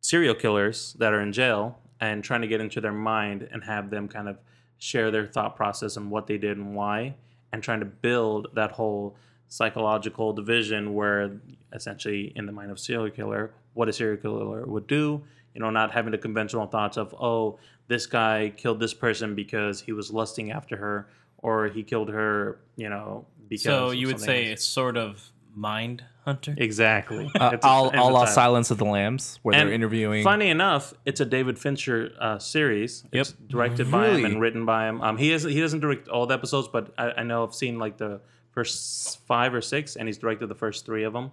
serial 0.00 0.34
killers 0.34 0.94
that 0.98 1.12
are 1.12 1.20
in 1.20 1.32
jail 1.32 1.78
and 2.00 2.22
trying 2.22 2.42
to 2.42 2.48
get 2.48 2.60
into 2.60 2.80
their 2.80 2.92
mind 2.92 3.48
and 3.52 3.64
have 3.64 3.88
them 3.88 4.08
kind 4.08 4.28
of 4.28 4.36
share 4.78 5.10
their 5.10 5.26
thought 5.26 5.54
process 5.54 5.96
and 5.96 6.10
what 6.10 6.26
they 6.26 6.36
did 6.36 6.58
and 6.58 6.74
why, 6.74 7.14
and 7.52 7.62
trying 7.62 7.80
to 7.80 7.86
build 7.86 8.48
that 8.54 8.72
whole 8.72 9.16
psychological 9.52 10.32
division 10.32 10.94
where 10.94 11.30
essentially 11.74 12.32
in 12.36 12.46
the 12.46 12.52
mind 12.52 12.70
of 12.70 12.78
serial 12.80 13.10
killer, 13.10 13.52
what 13.74 13.88
a 13.88 13.92
serial 13.92 14.16
killer 14.16 14.64
would 14.66 14.86
do, 14.86 15.22
you 15.54 15.60
know, 15.60 15.70
not 15.70 15.90
having 15.92 16.10
the 16.12 16.18
conventional 16.18 16.66
thoughts 16.66 16.96
of, 16.96 17.14
oh, 17.20 17.58
this 17.88 18.06
guy 18.06 18.52
killed 18.56 18.80
this 18.80 18.94
person 18.94 19.34
because 19.34 19.80
he 19.82 19.92
was 19.92 20.10
lusting 20.10 20.50
after 20.50 20.76
her, 20.76 21.08
or 21.38 21.66
he 21.68 21.82
killed 21.82 22.08
her, 22.08 22.58
you 22.76 22.88
know, 22.88 23.26
because 23.48 23.64
So 23.64 23.90
you 23.90 24.06
would 24.06 24.20
say 24.20 24.44
else. 24.44 24.52
it's 24.60 24.64
sort 24.64 24.96
of 24.96 25.30
Mind 25.54 26.02
Hunter. 26.24 26.54
exactly. 26.56 27.26
Uh, 27.38 27.48
It's- 27.52 27.60
all 27.62 27.90
and 27.90 28.00
all 28.00 28.12
the. 28.20 28.26
Silence 28.26 28.70
of 28.70 28.78
the 28.78 28.86
Lambs, 28.86 29.38
where 29.42 29.54
And 29.54 29.68
they're 29.68 29.74
interviewing. 29.74 30.24
Funny 30.24 30.48
enough, 30.48 30.94
it's 31.04 31.20
a 31.20 31.26
David 31.26 31.58
Fincher 31.58 32.10
uh, 32.18 32.38
series. 32.38 33.04
Yep. 33.12 33.20
It's 33.20 33.32
directed 33.32 33.90
by 33.90 34.08
him 34.08 34.24
and 34.24 34.40
written 34.40 34.64
by 34.64 34.88
him. 34.88 35.02
Um, 35.02 35.18
he 35.18 35.28
has 35.32 35.42
he 35.42 35.60
doesn't 35.60 35.80
direct 35.80 36.08
all 36.08 36.24
the 36.26 36.32
episodes, 36.34 36.68
but 36.68 36.94
I, 36.96 37.10
I 37.18 37.22
know 37.24 37.44
I've 37.44 37.54
seen 37.54 37.78
like 37.78 37.98
the 37.98 38.20
first 38.52 39.20
five 39.26 39.52
or 39.54 39.60
six, 39.60 39.96
and 39.96 40.08
he's 40.08 40.18
directed 40.18 40.48
the 40.48 40.54
first 40.54 40.86
three 40.86 41.04
of 41.04 41.12
them. 41.12 41.30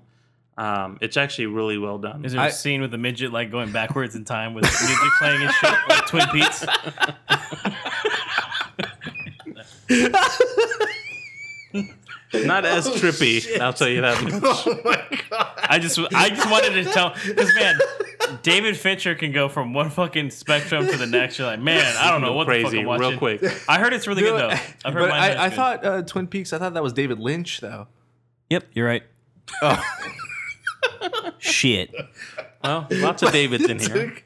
Um, 0.57 0.97
it's 0.99 1.15
actually 1.15 1.45
really 1.47 1.77
well 1.77 1.97
done. 1.97 2.25
Is 2.25 2.33
there 2.33 2.41
a 2.41 2.45
I- 2.45 2.49
scene 2.49 2.81
with 2.81 2.91
the 2.91 2.97
midget 2.97 3.31
like 3.31 3.49
going 3.51 3.71
backwards 3.71 4.15
in 4.15 4.25
time 4.25 4.53
with 4.53 4.63
music 4.63 4.97
playing 5.19 5.41
and 5.43 5.51
shit 5.53 5.73
like 5.87 6.05
Twin 6.07 6.27
Peaks? 6.33 6.65
Not 12.45 12.65
as 12.65 12.87
trippy, 12.87 13.59
I'll 13.59 13.73
tell 13.73 13.87
you 13.87 14.01
that. 14.01 14.21
much. 14.41 14.41
oh 14.43 14.79
my 14.85 15.19
god! 15.29 15.51
I 15.57 15.79
just 15.79 15.97
I 16.13 16.29
just 16.29 16.49
wanted 16.49 16.83
to 16.83 16.85
tell 16.85 17.15
because 17.25 17.53
man, 17.55 17.79
David 18.43 18.77
Fincher 18.77 19.15
can 19.15 19.31
go 19.31 19.49
from 19.49 19.73
one 19.73 19.89
fucking 19.89 20.29
spectrum 20.29 20.85
to 20.87 20.97
the 20.97 21.07
next. 21.07 21.39
You're 21.39 21.47
like, 21.47 21.59
man, 21.59 21.95
I 21.97 22.11
don't 22.11 22.21
know 22.21 22.33
what 22.33 22.45
the 22.45 22.53
fuck 22.61 22.61
crazy, 22.69 22.79
I'm 22.81 22.85
watching. 22.85 23.09
real 23.09 23.17
quick. 23.17 23.41
I 23.67 23.79
heard 23.79 23.93
it's 23.93 24.05
really 24.05 24.21
good 24.21 24.39
though. 24.39 24.49
I've 24.85 24.93
heard 24.93 25.09
but 25.09 25.11
I, 25.11 25.45
I 25.45 25.49
thought 25.49 25.85
uh, 25.85 26.01
Twin 26.03 26.27
Peaks. 26.27 26.53
I 26.53 26.59
thought 26.59 26.73
that 26.75 26.83
was 26.83 26.93
David 26.93 27.19
Lynch, 27.19 27.61
though. 27.61 27.87
Yep, 28.49 28.65
you're 28.73 28.87
right. 28.87 29.03
Oh. 29.61 29.83
Shit. 31.39 31.93
Well, 32.63 32.87
lots 32.91 33.23
of 33.23 33.31
Davids 33.33 33.65
in 33.65 33.79
here. 33.79 34.17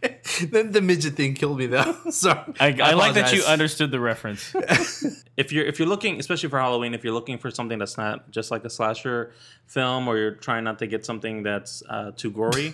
then 0.49 0.71
the 0.71 0.81
midget 0.81 1.15
thing 1.15 1.35
killed 1.35 1.59
me, 1.59 1.67
though. 1.67 1.95
Sorry. 2.09 2.53
I, 2.59 2.77
I, 2.81 2.93
like 2.93 3.13
that 3.13 3.33
you 3.33 3.43
understood 3.43 3.91
the 3.91 3.99
reference. 3.99 4.55
if 5.37 5.51
you're 5.51 5.65
if 5.65 5.77
you're 5.77 5.87
looking, 5.87 6.19
especially 6.19 6.49
for 6.49 6.59
Halloween, 6.59 6.93
if 6.93 7.03
you're 7.03 7.13
looking 7.13 7.37
for 7.37 7.51
something 7.51 7.77
that's 7.77 7.97
not 7.97 8.31
just 8.31 8.49
like 8.49 8.65
a 8.65 8.69
slasher 8.69 9.31
film, 9.67 10.07
or 10.07 10.17
you're 10.17 10.31
trying 10.31 10.63
not 10.63 10.79
to 10.79 10.87
get 10.87 11.05
something 11.05 11.43
that's 11.43 11.83
uh, 11.87 12.11
too 12.15 12.31
gory, 12.31 12.73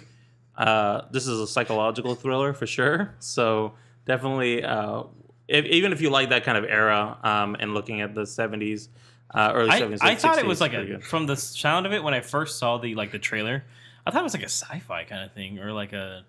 uh, 0.57 1.01
this 1.11 1.27
is 1.27 1.39
a 1.39 1.47
psychological 1.47 2.15
thriller 2.15 2.53
for 2.53 2.65
sure. 2.65 3.13
So 3.19 3.73
definitely, 4.05 4.63
uh, 4.63 5.03
if, 5.49 5.65
even 5.65 5.91
if 5.91 5.99
you 5.99 6.09
like 6.09 6.29
that 6.29 6.45
kind 6.45 6.57
of 6.57 6.63
era 6.63 7.17
um, 7.21 7.57
and 7.59 7.73
looking 7.73 7.99
at 7.99 8.15
the 8.15 8.21
'70s, 8.21 8.87
uh, 9.33 9.51
early 9.53 9.69
I, 9.69 9.81
'70s, 9.81 9.97
I 10.01 10.15
thought 10.15 10.39
it 10.39 10.45
was 10.45 10.59
like 10.61 10.73
a 10.73 10.85
good. 10.85 11.03
from 11.03 11.25
the 11.27 11.35
sound 11.35 11.85
of 11.85 11.93
it 11.93 12.03
when 12.03 12.13
I 12.13 12.21
first 12.21 12.57
saw 12.59 12.77
the 12.77 12.95
like 12.95 13.11
the 13.11 13.19
trailer. 13.19 13.63
I 14.05 14.11
thought 14.11 14.21
it 14.21 14.23
was 14.23 14.33
like 14.33 14.43
a 14.43 14.49
sci-fi 14.49 15.03
kind 15.03 15.23
of 15.23 15.31
thing 15.33 15.59
or 15.59 15.71
like 15.73 15.93
a 15.93 16.23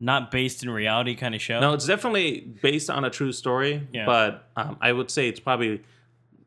not 0.00 0.30
based 0.30 0.62
in 0.62 0.70
reality 0.70 1.14
kind 1.14 1.34
of 1.34 1.42
show. 1.42 1.60
No, 1.60 1.72
it's 1.74 1.86
definitely 1.86 2.40
based 2.62 2.88
on 2.88 3.04
a 3.04 3.10
true 3.10 3.32
story, 3.32 3.86
Yeah. 3.92 4.06
but 4.06 4.48
um, 4.56 4.76
I 4.80 4.92
would 4.92 5.10
say 5.10 5.28
it's 5.28 5.40
probably 5.40 5.82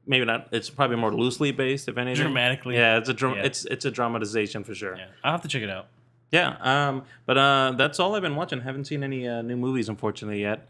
maybe 0.08 0.26
not. 0.26 0.48
It's 0.52 0.70
probably 0.70 0.96
more 0.96 1.14
loosely 1.14 1.52
based, 1.52 1.88
if 1.90 1.98
anything. 1.98 2.22
dramatically. 2.24 2.76
Yeah, 2.76 2.98
it's 2.98 3.10
a 3.10 3.14
dra- 3.14 3.36
Yeah. 3.36 3.44
it's 3.44 3.66
it's 3.66 3.86
a 3.86 3.92
dramatization 3.92 4.64
for 4.64 4.74
sure. 4.74 4.96
Yeah, 4.96 5.06
I'll 5.24 5.34
have 5.34 5.42
to 5.42 5.48
check 5.48 5.62
it 5.62 5.70
out. 5.70 5.88
Yeah, 6.32 6.56
um, 6.62 7.04
but 7.26 7.38
uh, 7.38 7.74
that's 7.78 8.00
all 8.00 8.16
I've 8.16 8.22
been 8.22 8.38
watching. 8.38 8.62
Haven't 8.62 8.86
seen 8.86 9.04
any 9.04 9.28
uh, 9.28 9.42
new 9.42 9.58
movies, 9.58 9.90
unfortunately, 9.90 10.42
yet. 10.42 10.66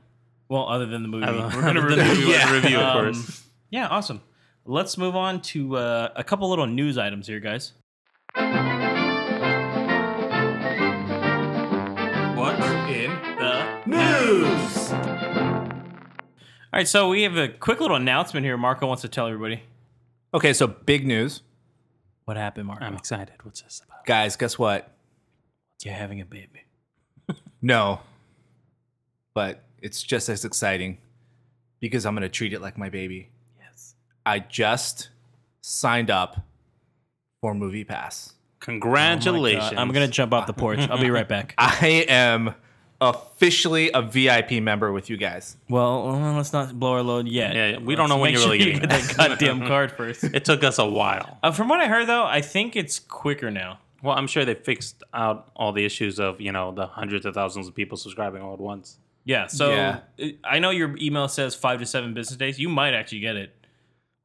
Well, 0.50 0.67
other 0.67 0.88
than 0.88 1.04
the 1.04 1.08
movie, 1.08 1.28
we're 1.28 1.62
gonna 1.62 1.82
review. 1.86 2.04
movie, 2.04 2.52
review, 2.52 2.80
of 2.80 2.96
Um, 2.98 3.13
course. 3.13 3.44
Yeah, 3.70 3.88
awesome. 3.88 4.22
Let's 4.65 4.97
move 4.97 5.15
on 5.15 5.41
to 5.41 5.76
uh, 5.78 6.10
a 6.15 6.24
couple 6.24 6.50
little 6.50 6.67
news 6.67 6.97
items 6.97 7.28
here, 7.28 7.39
guys. 7.39 7.74
What's 12.36 12.65
in 12.89 13.12
The 13.38 13.82
news? 13.86 14.91
All 14.93 16.78
right, 16.78 16.88
so 16.88 17.10
we 17.10 17.24
have 17.24 17.38
a 17.38 17.50
quick 17.50 17.80
little 17.80 17.97
announcement 17.97 18.45
here. 18.45 18.58
Marco 18.58 18.88
wants 18.88 19.02
to 19.02 19.10
tell 19.10 19.28
everybody 19.28 19.63
Okay, 20.34 20.54
so 20.54 20.65
big 20.67 21.06
news, 21.06 21.41
what 22.26 22.38
happened. 22.38 22.67
Marco, 22.67 22.86
I'm 22.86 22.95
excited. 22.95 23.34
What's 23.43 23.62
this 23.62 23.82
about? 23.86 24.06
guys. 24.06 24.36
Guess 24.38 24.58
what? 24.58 24.89
you're 25.84 25.93
having 25.95 26.21
a 26.21 26.26
baby. 26.26 26.65
No, 27.63 28.00
but 29.36 29.63
it's 29.82 30.02
just 30.04 30.30
as 30.30 30.45
exciting 30.45 30.97
because 31.80 32.06
I'm 32.08 32.15
gonna 32.15 32.28
treat 32.30 32.54
it 32.54 32.62
like 32.62 32.76
my 32.78 32.89
baby. 32.89 33.30
Yes. 34.26 34.34
I 34.34 34.40
just 34.40 35.10
signed 35.62 36.10
up 36.12 36.46
for 37.42 37.54
Movie 37.54 37.84
Pass. 37.84 38.34
Congratulations! 38.60 39.74
I'm 39.76 39.92
gonna 39.92 40.08
jump 40.08 40.34
off 40.34 40.46
the 40.48 40.54
porch. 40.54 40.80
I'll 40.80 41.00
be 41.00 41.10
right 41.10 41.28
back. 41.28 41.56
I 41.58 42.06
am 42.08 42.54
officially 43.00 43.90
a 43.92 44.02
VIP 44.04 44.52
member 44.62 44.92
with 44.92 45.10
you 45.10 45.18
guys. 45.18 45.58
Well, 45.68 46.08
uh, 46.10 46.34
let's 46.36 46.54
not 46.54 46.80
blow 46.80 46.94
our 46.94 47.02
load 47.02 47.28
yet. 47.28 47.56
Yeah, 47.56 47.80
we 47.80 47.96
don't 47.96 48.04
Let's 48.06 48.10
know 48.10 48.18
when 48.22 48.32
make 48.34 48.40
you're 48.40 48.46
really 48.50 48.60
sure 48.60 48.74
you 48.74 48.80
get 48.80 48.84
it. 48.84 48.90
that 48.90 49.18
goddamn 49.18 49.68
card 49.68 49.92
first. 49.98 50.24
It 50.24 50.46
took 50.46 50.64
us 50.64 50.78
a 50.78 50.86
while. 50.86 51.40
Uh, 51.42 51.52
from 51.52 51.68
what 51.70 51.80
I 51.80 51.88
heard, 51.88 52.08
though, 52.08 52.24
I 52.26 52.42
think 52.42 52.76
it's 52.76 53.00
quicker 53.00 53.50
now. 53.50 53.80
Well, 54.04 54.16
I'm 54.16 54.28
sure 54.28 54.46
they 54.46 54.54
fixed 54.54 55.04
out 55.14 55.52
all 55.56 55.74
the 55.74 55.84
issues 55.86 56.20
of 56.20 56.40
you 56.40 56.52
know 56.52 56.72
the 56.72 56.86
hundreds 56.86 57.26
of 57.26 57.34
thousands 57.34 57.68
of 57.68 57.74
people 57.76 57.98
subscribing 57.98 58.42
all 58.44 58.54
at 58.54 58.60
once. 58.60 58.98
Yeah. 59.26 59.48
So 59.48 59.72
Yeah. 59.72 60.00
I 60.44 60.60
know 60.60 60.70
your 60.72 60.96
email 60.98 61.28
says 61.28 61.56
five 61.56 61.80
to 61.80 61.86
seven 61.86 62.14
business 62.14 62.38
days. 62.38 62.60
You 62.60 62.70
might 62.70 62.94
actually 62.94 63.20
get 63.22 63.36
it. 63.36 63.56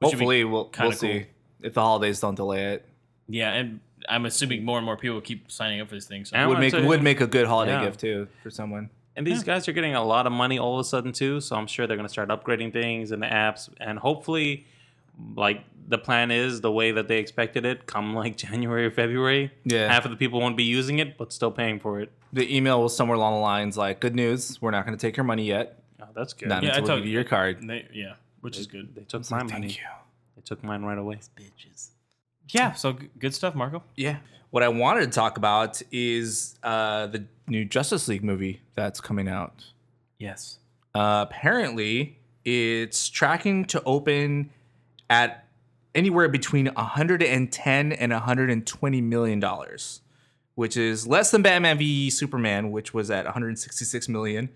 Which 0.00 0.10
Hopefully, 0.12 0.44
we'll, 0.44 0.70
we'll 0.78 0.92
see 0.92 1.20
cool. 1.20 1.26
if 1.62 1.74
the 1.74 1.80
holidays 1.80 2.20
don't 2.20 2.34
delay 2.34 2.74
it. 2.74 2.84
Yeah, 3.28 3.52
and 3.52 3.80
I'm 4.08 4.26
assuming 4.26 4.64
more 4.64 4.78
and 4.78 4.84
more 4.84 4.96
people 4.96 5.20
keep 5.20 5.50
signing 5.50 5.80
up 5.80 5.88
for 5.88 5.94
this 5.94 6.06
thing. 6.06 6.24
So 6.24 6.36
I 6.36 6.46
Would 6.46 6.58
make 6.58 6.74
would 6.74 7.02
make 7.02 7.20
a 7.20 7.26
good 7.26 7.46
holiday 7.46 7.72
Yeah. 7.72 7.84
gift 7.86 8.00
too 8.00 8.28
for 8.42 8.50
someone. 8.50 8.90
And 9.16 9.26
these 9.26 9.42
guys 9.42 9.66
are 9.66 9.72
getting 9.72 9.94
a 9.94 10.04
lot 10.04 10.26
of 10.26 10.32
money 10.32 10.58
all 10.58 10.74
of 10.74 10.80
a 10.80 10.84
sudden 10.84 11.12
too, 11.12 11.40
so 11.40 11.56
I'm 11.56 11.66
sure 11.66 11.86
they're 11.86 11.96
going 11.96 12.06
to 12.06 12.12
start 12.12 12.28
upgrading 12.28 12.74
things 12.74 13.12
in 13.12 13.20
the 13.20 13.26
apps, 13.26 13.70
and 13.80 13.98
hopefully, 13.98 14.66
like 15.34 15.62
the 15.88 15.96
plan 15.96 16.30
is 16.30 16.60
the 16.60 16.70
way 16.70 16.90
that 16.90 17.08
they 17.08 17.18
expected 17.18 17.64
it, 17.64 17.86
come 17.86 18.14
like 18.14 18.36
January 18.46 18.84
or 18.84 18.90
February. 18.90 19.50
Yeah. 19.64 19.90
half 19.90 20.04
of 20.04 20.10
the 20.10 20.16
people 20.18 20.40
won't 20.40 20.56
be 20.56 20.64
using 20.64 20.98
it, 20.98 21.16
but 21.16 21.32
still 21.32 21.50
paying 21.50 21.80
for 21.80 22.00
it. 22.00 22.12
The 22.34 22.54
email 22.54 22.82
was 22.82 22.94
somewhere 22.94 23.16
along 23.16 23.32
the 23.34 23.40
lines 23.40 23.78
like, 23.78 24.00
"Good 24.00 24.14
news, 24.14 24.60
we're 24.60 24.72
not 24.72 24.84
going 24.84 24.96
to 24.98 25.00
take 25.00 25.16
your 25.16 25.24
money 25.24 25.46
yet. 25.46 25.82
Oh, 26.02 26.06
that's 26.14 26.34
good. 26.34 26.48
Not 26.50 26.62
Yeah, 26.62 26.70
until 26.76 26.82
we 26.82 26.86
told 26.88 26.98
give 27.00 27.06
you 27.06 27.12
your 27.14 27.24
card." 27.24 27.66
They, 27.66 27.86
yeah, 27.94 28.14
which 28.46 28.58
is 28.58 28.68
good. 28.68 28.94
They 28.94 29.02
took 29.02 29.28
my 29.28 29.38
money. 29.42 29.50
Thank 29.50 29.76
you. 29.78 29.82
They 30.36 30.42
took 30.42 30.62
mine 30.62 30.84
right 30.84 30.96
away. 30.96 31.18
Bitches. 31.36 31.88
Yeah. 32.50 32.74
So 32.74 32.92
g- 32.92 33.08
good 33.18 33.34
stuff, 33.34 33.56
Marco. 33.56 33.82
Yeah. 33.96 34.18
What 34.50 34.62
I 34.62 34.68
wanted 34.68 35.00
to 35.00 35.10
talk 35.10 35.36
about 35.36 35.82
is 35.90 36.54
uh, 36.62 37.08
the 37.08 37.24
new 37.48 37.64
Justice 37.64 38.06
League 38.06 38.22
movie 38.22 38.60
that's 38.76 39.00
coming 39.00 39.26
out. 39.28 39.64
Yes. 40.18 40.60
Uh, 40.94 41.26
apparently, 41.28 42.20
it's 42.44 43.08
tracking 43.08 43.64
to 43.64 43.82
open 43.82 44.50
at 45.10 45.48
anywhere 45.92 46.28
between 46.28 46.66
110 46.66 47.92
and 47.92 48.12
120 48.12 49.00
million 49.00 49.40
dollars, 49.40 50.02
which 50.54 50.76
is 50.76 51.04
less 51.04 51.32
than 51.32 51.42
Batman 51.42 51.78
v 51.78 52.10
Superman, 52.10 52.70
which 52.70 52.94
was 52.94 53.10
at 53.10 53.24
166 53.24 54.08
million, 54.08 54.50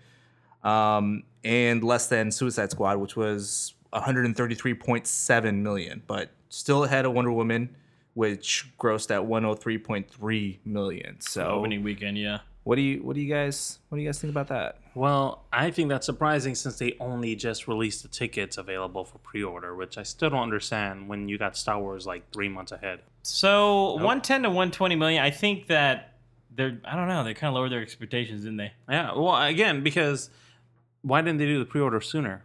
um, 0.63 1.23
and 1.43 1.83
less 1.83 2.07
than 2.07 2.31
Suicide 2.31 2.71
Squad, 2.71 2.97
which 2.97 3.17
was 3.17 3.73
133.7 3.93 5.55
million, 5.61 6.01
but 6.07 6.31
still 6.49 6.83
ahead 6.83 7.05
of 7.05 7.13
Wonder 7.13 7.31
Woman, 7.31 7.75
which 8.13 8.65
grossed 8.79 9.11
at 9.11 9.21
103.3 9.27 10.57
million. 10.65 11.19
So, 11.21 11.45
Opening 11.47 11.83
weekend. 11.83 12.17
Yeah. 12.17 12.39
what 12.63 12.75
do 12.75 12.81
you 12.81 13.01
what 13.03 13.15
do 13.15 13.21
you 13.21 13.33
guys 13.33 13.79
what 13.89 13.97
do 13.97 14.01
you 14.01 14.07
guys 14.07 14.19
think 14.19 14.31
about 14.31 14.47
that? 14.49 14.77
Well, 14.93 15.45
I 15.53 15.71
think 15.71 15.87
that's 15.89 16.05
surprising 16.05 16.53
since 16.55 16.77
they 16.77 16.95
only 16.99 17.35
just 17.35 17.67
released 17.67 18.01
the 18.03 18.09
tickets 18.09 18.57
available 18.57 19.05
for 19.05 19.17
pre-order, 19.19 19.73
which 19.75 19.97
I 19.97 20.03
still 20.03 20.29
don't 20.29 20.41
understand 20.43 21.07
when 21.07 21.29
you 21.29 21.37
got 21.37 21.55
Star 21.55 21.79
Wars 21.79 22.05
like 22.05 22.29
three 22.31 22.49
months 22.49 22.73
ahead. 22.73 22.99
So 23.23 23.93
110 23.93 24.43
to 24.43 24.49
120 24.49 24.95
million. 24.95 25.23
I 25.23 25.31
think 25.31 25.67
that 25.67 26.15
they're. 26.53 26.77
I 26.83 26.95
don't 26.97 27.07
know. 27.07 27.23
They 27.23 27.33
kind 27.33 27.49
of 27.49 27.53
lowered 27.55 27.71
their 27.71 27.81
expectations, 27.81 28.41
didn't 28.41 28.57
they? 28.57 28.73
Yeah, 28.89 29.13
well, 29.15 29.41
again, 29.41 29.83
because 29.83 30.29
why 31.03 31.21
didn't 31.21 31.37
they 31.37 31.45
do 31.45 31.59
the 31.59 31.65
pre-order 31.65 32.01
sooner? 32.01 32.43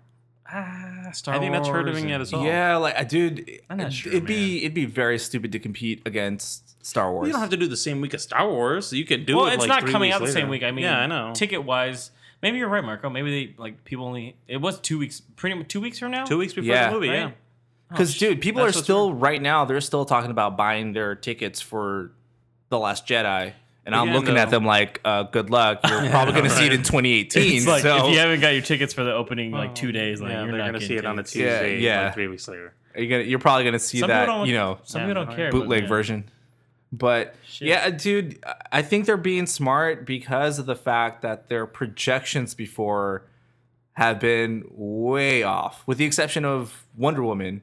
Ah, 0.52 1.10
Star 1.12 1.34
I 1.34 1.38
think 1.38 1.52
that's 1.52 1.68
Wars 1.68 1.86
hurting 1.88 2.10
it 2.10 2.20
as 2.20 2.32
well. 2.32 2.44
Yeah, 2.44 2.76
like 2.76 2.96
I 2.96 3.04
dude, 3.04 3.50
I'm 3.68 3.78
not 3.78 3.88
it- 3.88 3.92
sure, 3.92 4.12
it'd 4.12 4.26
be 4.26 4.58
it'd 4.58 4.74
be 4.74 4.84
very 4.86 5.18
stupid 5.18 5.52
to 5.52 5.58
compete 5.58 6.02
against 6.06 6.84
Star 6.86 7.10
Wars. 7.12 7.26
You 7.26 7.32
don't 7.32 7.40
have 7.40 7.50
to 7.50 7.56
do 7.56 7.66
the 7.66 7.76
same 7.76 8.00
week 8.00 8.14
as 8.14 8.22
Star 8.22 8.48
Wars. 8.48 8.92
You 8.92 9.04
could 9.04 9.26
do 9.26 9.32
it. 9.32 9.36
well, 9.36 9.46
it. 9.46 9.54
it's 9.54 9.60
like, 9.60 9.68
not 9.68 9.80
three 9.82 9.92
coming 9.92 10.08
weeks 10.10 10.20
out 10.20 10.24
the 10.26 10.32
same 10.32 10.48
week. 10.48 10.62
I 10.62 10.70
mean, 10.70 10.84
yeah, 10.84 10.98
I 11.00 11.06
know. 11.06 11.32
Ticket 11.34 11.64
wise, 11.64 12.10
maybe 12.42 12.58
you're 12.58 12.68
right, 12.68 12.84
Marco. 12.84 13.10
Maybe 13.10 13.46
they 13.46 13.54
like 13.60 13.84
people 13.84 14.04
only. 14.06 14.36
It 14.46 14.58
was 14.58 14.78
two 14.78 14.98
weeks. 14.98 15.20
Pretty 15.34 15.56
much 15.56 15.68
two 15.68 15.80
weeks 15.80 15.98
from 15.98 16.12
now. 16.12 16.24
Two 16.24 16.38
weeks 16.38 16.52
before 16.52 16.72
Yeah. 16.74 16.88
the 16.88 16.94
movie. 16.94 17.08
Right? 17.08 17.16
Yeah. 17.18 17.30
Because 17.88 18.14
sh- 18.14 18.18
dude, 18.18 18.40
people 18.40 18.62
are 18.62 18.66
that's 18.66 18.76
what's 18.76 18.84
still 18.86 19.14
right 19.14 19.40
now. 19.40 19.64
They're 19.64 19.80
still 19.80 20.04
talking 20.04 20.30
about 20.30 20.56
buying 20.56 20.92
their 20.92 21.14
tickets 21.14 21.60
for 21.60 22.10
the 22.68 22.78
Last 22.78 23.06
Jedi, 23.06 23.52
and 23.86 23.94
I'm 23.94 24.08
Again, 24.08 24.14
looking 24.20 24.36
at 24.36 24.50
them 24.50 24.66
like, 24.66 25.00
uh, 25.04 25.22
"Good 25.22 25.48
luck. 25.48 25.80
You're 25.88 26.10
probably 26.10 26.34
going 26.34 26.44
to 26.44 26.50
see 26.50 26.66
it 26.66 26.72
in 26.74 26.82
2018." 26.82 27.56
It's 27.56 27.66
like 27.66 27.82
so 27.82 28.06
if 28.08 28.12
you 28.12 28.18
haven't 28.18 28.40
got 28.40 28.48
your 28.50 28.60
tickets 28.62 28.92
for 28.92 29.04
the 29.04 29.14
opening 29.14 29.52
like 29.52 29.74
two 29.74 29.92
days, 29.92 30.20
like 30.20 30.32
yeah, 30.32 30.42
you're 30.42 30.50
gonna 30.58 30.72
getting 30.72 30.86
see 30.88 30.96
it 30.96 31.06
on 31.06 31.18
a 31.18 31.22
tickets. 31.22 31.32
Tuesday, 31.32 31.78
Yeah, 31.80 32.00
yeah. 32.00 32.04
like 32.06 32.14
three 32.14 32.26
weeks 32.28 32.46
later. 32.48 32.74
are 32.94 33.00
you 33.00 33.08
gonna, 33.08 33.22
you're 33.22 33.38
probably 33.38 33.62
going 33.64 33.72
to 33.72 33.78
see 33.78 34.00
Some 34.00 34.08
that, 34.08 34.46
you 34.46 34.52
know, 34.54 34.78
Some 34.82 35.00
Yeah, 35.02 35.06
people 35.08 35.24
don't 35.24 35.36
care. 35.36 35.50
bootleg 35.50 35.82
yeah. 35.84 35.88
version. 35.88 36.24
But 36.92 37.34
Shit. 37.46 37.68
yeah, 37.68 37.90
dude, 37.90 38.38
I 38.70 38.82
think 38.82 39.06
they're 39.06 39.16
being 39.16 39.46
smart 39.46 40.06
because 40.06 40.58
of 40.58 40.66
the 40.66 40.76
fact 40.76 41.22
that 41.22 41.48
their 41.48 41.66
projections 41.66 42.54
before 42.54 43.24
have 43.94 44.20
been 44.20 44.64
way 44.70 45.42
off, 45.42 45.82
with 45.86 45.98
the 45.98 46.04
exception 46.04 46.44
of 46.44 46.86
Wonder 46.96 47.22
Woman. 47.22 47.62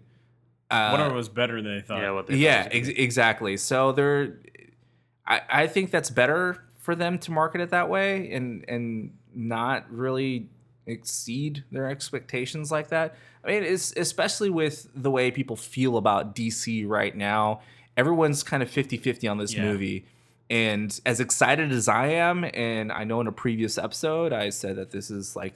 Uh, 0.69 0.95
Woman 0.97 1.15
was 1.15 1.29
better 1.29 1.61
than 1.61 1.75
they 1.75 1.81
thought. 1.81 2.01
Yeah, 2.01 2.11
what 2.11 2.27
they 2.27 2.35
yeah, 2.35 2.63
thought 2.63 2.73
was 2.73 2.89
ex- 2.89 2.97
exactly. 2.99 3.57
So 3.57 3.91
they're, 3.91 4.37
I, 5.25 5.41
I 5.49 5.67
think 5.67 5.91
that's 5.91 6.09
better 6.09 6.63
for 6.77 6.95
them 6.95 7.17
to 7.19 7.31
market 7.31 7.61
it 7.61 7.69
that 7.69 7.89
way 7.89 8.31
and 8.33 8.65
and 8.67 9.13
not 9.33 9.89
really 9.91 10.49
exceed 10.85 11.63
their 11.71 11.89
expectations 11.89 12.71
like 12.71 12.89
that. 12.89 13.15
I 13.43 13.47
mean, 13.47 13.63
it's 13.63 13.93
especially 13.95 14.49
with 14.49 14.87
the 14.93 15.09
way 15.09 15.31
people 15.31 15.55
feel 15.55 15.97
about 15.97 16.35
DC 16.35 16.87
right 16.87 17.15
now. 17.15 17.61
Everyone's 17.95 18.43
kind 18.43 18.61
of 18.63 18.69
50-50 18.69 19.29
on 19.29 19.37
this 19.37 19.53
Yeah. 19.53 19.63
movie. 19.63 20.05
And 20.49 20.99
as 21.05 21.19
excited 21.19 21.71
as 21.71 21.87
I 21.87 22.07
am, 22.07 22.43
and 22.53 22.91
I 22.91 23.05
know 23.05 23.21
in 23.21 23.27
a 23.27 23.31
previous 23.31 23.77
episode 23.77 24.33
I 24.33 24.49
said 24.49 24.75
that 24.75 24.91
this 24.91 25.09
is 25.09 25.35
like 25.35 25.53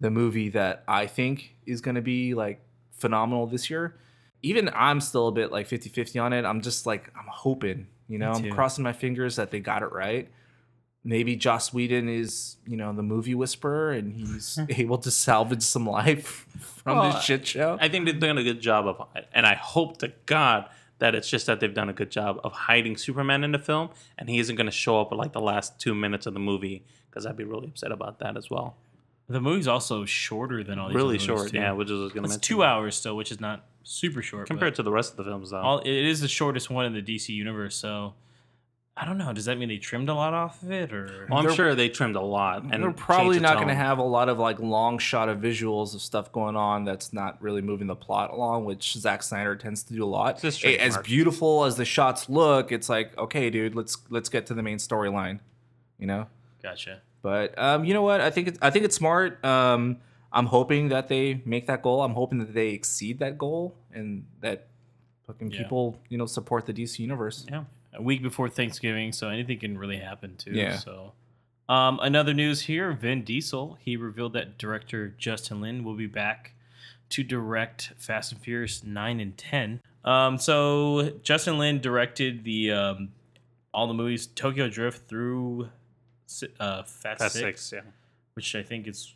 the 0.00 0.10
movie 0.10 0.48
that 0.50 0.84
I 0.86 1.06
think 1.06 1.56
is 1.66 1.80
going 1.80 1.94
to 1.94 2.02
be 2.02 2.34
like 2.34 2.60
phenomenal 2.92 3.46
this 3.46 3.70
year. 3.70 3.96
Even 4.42 4.70
I'm 4.74 5.00
still 5.00 5.28
a 5.28 5.32
bit 5.32 5.50
like 5.50 5.66
50 5.66 5.88
50 5.88 6.18
on 6.18 6.32
it. 6.32 6.44
I'm 6.44 6.60
just 6.60 6.86
like, 6.86 7.10
I'm 7.18 7.26
hoping, 7.28 7.86
you 8.08 8.18
know, 8.18 8.32
I'm 8.32 8.50
crossing 8.50 8.82
my 8.84 8.92
fingers 8.92 9.36
that 9.36 9.50
they 9.50 9.60
got 9.60 9.82
it 9.82 9.92
right. 9.92 10.28
Maybe 11.04 11.36
Joss 11.36 11.72
Whedon 11.72 12.08
is, 12.08 12.56
you 12.66 12.76
know, 12.76 12.92
the 12.92 13.02
movie 13.02 13.34
whisperer 13.34 13.92
and 13.92 14.12
he's 14.12 14.58
able 14.68 14.98
to 14.98 15.10
salvage 15.10 15.62
some 15.62 15.86
life 15.86 16.46
from 16.84 16.98
Well, 16.98 17.12
this 17.12 17.22
shit 17.22 17.46
show. 17.46 17.78
I 17.80 17.88
think 17.88 18.06
they've 18.06 18.18
done 18.18 18.36
a 18.38 18.42
good 18.42 18.60
job 18.60 18.86
of, 18.86 19.06
it. 19.14 19.26
and 19.32 19.46
I 19.46 19.54
hope 19.54 19.98
to 19.98 20.12
God 20.26 20.68
that 20.98 21.14
it's 21.14 21.28
just 21.30 21.46
that 21.46 21.60
they've 21.60 21.72
done 21.72 21.88
a 21.88 21.92
good 21.92 22.10
job 22.10 22.40
of 22.42 22.52
hiding 22.52 22.96
Superman 22.96 23.44
in 23.44 23.52
the 23.52 23.58
film, 23.58 23.90
and 24.18 24.28
he 24.28 24.38
isn't 24.40 24.56
going 24.56 24.66
to 24.66 24.72
show 24.72 25.00
up 25.00 25.12
at 25.12 25.18
like 25.18 25.32
the 25.32 25.40
last 25.40 25.78
two 25.78 25.94
minutes 25.94 26.26
of 26.26 26.34
the 26.34 26.40
movie 26.40 26.84
because 27.08 27.24
I'd 27.24 27.36
be 27.36 27.44
really 27.44 27.68
upset 27.68 27.92
about 27.92 28.18
that 28.18 28.36
as 28.36 28.50
well. 28.50 28.76
The 29.28 29.40
movie's 29.40 29.68
also 29.68 30.04
shorter 30.04 30.64
than 30.64 30.78
all 30.78 30.88
these. 30.88 30.96
Really 30.96 31.16
other 31.16 31.24
short, 31.24 31.38
movies, 31.38 31.52
too. 31.52 31.58
yeah, 31.58 31.72
which 31.72 31.90
is 31.90 32.12
going 32.12 32.24
to 32.26 32.34
It's 32.34 32.38
two 32.38 32.62
hours 32.64 32.96
still, 32.96 33.16
which 33.16 33.30
is 33.30 33.40
not 33.40 33.64
super 33.82 34.22
short. 34.22 34.46
compared 34.46 34.74
to 34.76 34.82
the 34.82 34.90
rest 34.92 35.12
of 35.12 35.16
the 35.16 35.24
films, 35.24 35.50
though. 35.50 35.58
all, 35.60 35.78
it 35.80 35.88
is 35.88 36.20
the 36.20 36.28
shortest 36.28 36.70
one 36.70 36.84
in 36.86 36.92
the 36.92 37.02
DC 37.02 37.28
universe. 37.30 37.76
So 37.76 38.14
I 38.96 39.04
don't 39.04 39.16
know. 39.16 39.32
Does 39.32 39.44
that 39.44 39.56
mean 39.58 39.68
they 39.68 39.78
trimmed 39.78 40.08
a 40.08 40.14
lot 40.14 40.34
off 40.34 40.60
of 40.62 40.72
it, 40.72 40.92
or 40.92 41.26
well, 41.30 41.38
I'm 41.38 41.46
they're- 41.46 41.54
sure 41.54 41.74
they 41.76 41.88
trimmed 41.88 42.16
a 42.16 42.20
lot, 42.20 42.64
and 42.64 42.82
they're 42.82 42.90
probably 42.90 43.38
not 43.38 43.54
going 43.54 43.68
to 43.68 43.74
have 43.74 43.98
a 43.98 44.02
lot 44.02 44.28
of 44.28 44.40
like 44.40 44.58
long 44.58 44.98
shot 44.98 45.28
of 45.28 45.38
visuals 45.38 45.94
of 45.94 46.00
stuff 46.02 46.32
going 46.32 46.56
on 46.56 46.84
that's 46.84 47.12
not 47.12 47.40
really 47.40 47.62
moving 47.62 47.86
the 47.86 47.94
plot 47.94 48.30
along, 48.32 48.64
which 48.64 48.94
Zack 48.94 49.22
Snyder 49.22 49.54
tends 49.54 49.84
to 49.84 49.94
do 49.94 50.04
a 50.04 50.06
lot. 50.06 50.42
It's 50.42 50.64
a 50.64 50.68
A- 50.68 50.78
As 50.80 50.98
beautiful 50.98 51.64
as 51.64 51.76
the 51.76 51.84
shots 51.84 52.28
look, 52.28 52.72
it's 52.72 52.88
like, 52.88 53.16
okay, 53.16 53.50
dude, 53.50 53.76
let's 53.76 53.98
let's 54.10 54.28
get 54.28 54.46
to 54.46 54.54
the 54.54 54.62
main 54.64 54.78
storyline, 54.78 55.38
you 55.98 56.06
know. 56.08 56.26
gotcha? 56.62 57.00
But 57.22 57.56
um, 57.56 57.84
you 57.84 57.94
know 57.94 58.02
what? 58.02 58.20
I 58.20 58.30
think 58.30 58.48
it's 58.48 58.58
I 58.60 58.70
think 58.70 58.84
it's 58.84 58.96
smart. 58.96 59.44
Um, 59.44 59.98
I'm 60.32 60.46
hoping 60.46 60.88
that 60.90 61.08
they 61.08 61.42
make 61.44 61.66
that 61.66 61.82
goal. 61.82 62.02
I'm 62.02 62.14
hoping 62.14 62.38
that 62.38 62.52
they 62.54 62.68
exceed 62.68 63.18
that 63.20 63.38
goal 63.38 63.74
and 63.92 64.26
that 64.40 64.66
fucking 65.26 65.50
Yeah. 65.50 65.62
people, 65.62 65.98
you 66.08 66.18
know, 66.18 66.26
support 66.26 66.66
the 66.66 66.72
DC 66.72 67.02
universe. 67.02 67.46
Yeah. 67.48 67.64
A 67.94 68.02
week 68.02 68.22
before 68.22 68.48
Thanksgiving, 68.48 69.12
so 69.12 69.28
anything 69.28 69.58
can 69.58 69.78
really 69.78 69.98
happen 69.98 70.36
too. 70.36 70.52
Yeah. 70.52 70.76
So. 70.76 71.12
Um, 71.68 71.98
another 72.02 72.32
news 72.32 72.62
here: 72.62 72.92
Vin 72.92 73.24
Diesel. 73.24 73.78
He 73.80 73.96
revealed 73.96 74.32
that 74.34 74.58
director 74.58 75.14
Justin 75.18 75.60
Lin 75.60 75.84
will 75.84 75.94
be 75.96 76.06
back 76.06 76.54
to 77.10 77.22
direct 77.22 77.92
Fast 77.96 78.32
and 78.32 78.40
Furious 78.40 78.84
nine 78.84 79.20
and 79.20 79.36
ten. 79.36 79.80
Um, 80.04 80.38
so 80.38 81.12
Justin 81.22 81.58
Lin 81.58 81.80
directed 81.80 82.44
the 82.44 82.72
um, 82.72 83.08
all 83.74 83.86
the 83.86 83.94
movies 83.94 84.26
Tokyo 84.26 84.68
Drift 84.68 85.08
through 85.08 85.68
uh, 86.60 86.82
Fast, 86.84 87.20
Fast 87.20 87.34
Six, 87.34 87.62
six, 87.62 87.72
yeah. 87.72 87.90
which 88.34 88.54
I 88.54 88.62
think 88.62 88.86
is. 88.86 89.14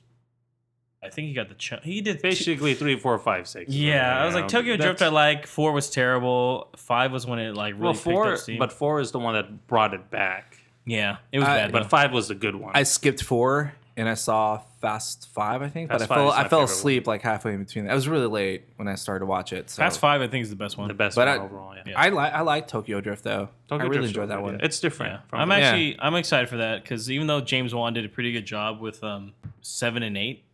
I 1.05 1.09
think 1.11 1.29
he 1.29 1.35
got 1.35 1.49
the 1.49 1.55
ch- 1.57 1.73
he 1.83 2.01
did 2.01 2.23
Basically, 2.23 2.75
three, 2.75 2.97
four, 2.99 3.19
five, 3.19 3.49
six. 3.49 3.73
Yeah, 3.73 4.21
I 4.23 4.25
was 4.25 4.35
like 4.35 4.45
know, 4.45 4.49
Tokyo 4.49 4.77
Drift. 4.77 5.03
I 5.03 5.09
like 5.09 5.47
four 5.47 5.73
was 5.73 5.91
terrible. 5.91 6.69
Five 6.77 7.11
was 7.13 7.27
when 7.27 7.39
it 7.41 7.55
like 7.55 7.75
really 7.75 7.85
Well, 7.85 7.93
picked 7.95 8.05
four, 8.05 8.33
up 8.35 8.39
steam. 8.39 8.59
but 8.59 8.73
four 8.73 9.01
is 9.01 9.11
the 9.11 9.19
one 9.19 9.35
that 9.35 9.67
brought 9.67 9.95
it 9.95 10.11
back. 10.11 10.59
yeah, 10.87 11.17
it 11.33 11.41
was 11.41 11.49
I- 11.49 11.57
bad. 11.57 11.73
But 11.73 11.83
though. 11.85 11.89
five 11.89 12.13
was 12.13 12.29
the 12.29 12.35
good 12.37 12.55
one. 12.55 12.73
I 12.75 12.85
skipped 12.85 13.23
four 13.23 13.75
and 13.97 14.09
I 14.09 14.15
saw 14.15 14.61
Fast 14.81 15.29
Five, 15.33 15.61
I 15.61 15.69
think, 15.69 15.91
Fast 15.91 16.09
but 16.09 16.11
I 16.11 16.15
fell 16.15 16.31
I 16.31 16.49
fell 16.49 16.61
favorite 16.61 16.65
asleep 16.77 17.07
like 17.09 17.23
halfway 17.23 17.53
in 17.55 17.63
between. 17.65 17.91
I 17.91 17.95
was 17.95 18.07
really 18.09 18.27
late 18.29 18.63
when 18.77 18.87
I 18.89 18.95
started 18.95 19.21
to 19.21 19.27
watch 19.27 19.53
it. 19.53 19.71
So. 19.71 19.83
Fast 19.83 19.99
Five, 19.99 20.21
I 20.23 20.29
think, 20.29 20.45
is 20.45 20.51
the 20.51 20.57
best 20.57 20.79
one. 20.79 20.87
the 20.89 20.95
best 20.95 21.17
But 21.17 21.27
one 21.29 21.39
I- 21.39 21.43
overall. 21.45 21.75
Yeah. 21.75 21.83
Yeah. 21.87 22.01
I 22.01 22.09
like 22.11 22.33
I 22.33 22.41
like 22.43 22.69
Tokyo 22.69 23.01
Drift 23.01 23.25
though. 23.25 23.49
Tokyo 23.69 23.87
I 23.87 23.89
really 23.89 23.97
Drift's 23.97 24.11
enjoyed 24.11 24.31
that 24.31 24.41
one. 24.41 24.53
good. 24.59 24.65
It's 24.65 24.79
different. 24.79 25.15
Yeah. 25.15 25.19
from- 25.29 25.41
I'm 25.41 25.51
Yeah. 25.51 25.57
actually 25.67 25.97
I'm 25.99 26.15
excited 26.15 26.49
for 26.49 26.59
that 26.59 26.83
because 26.85 27.11
even 27.11 27.27
though 27.27 27.41
James 27.41 27.75
Wan 27.75 27.93
did 27.93 28.05
a 28.05 28.09
pretty 28.09 28.31
good 28.33 28.47
job 28.47 28.81
with 28.81 29.03
um 29.03 29.33
seven 29.63 30.03
and 30.05 30.17
eight, 30.17 30.45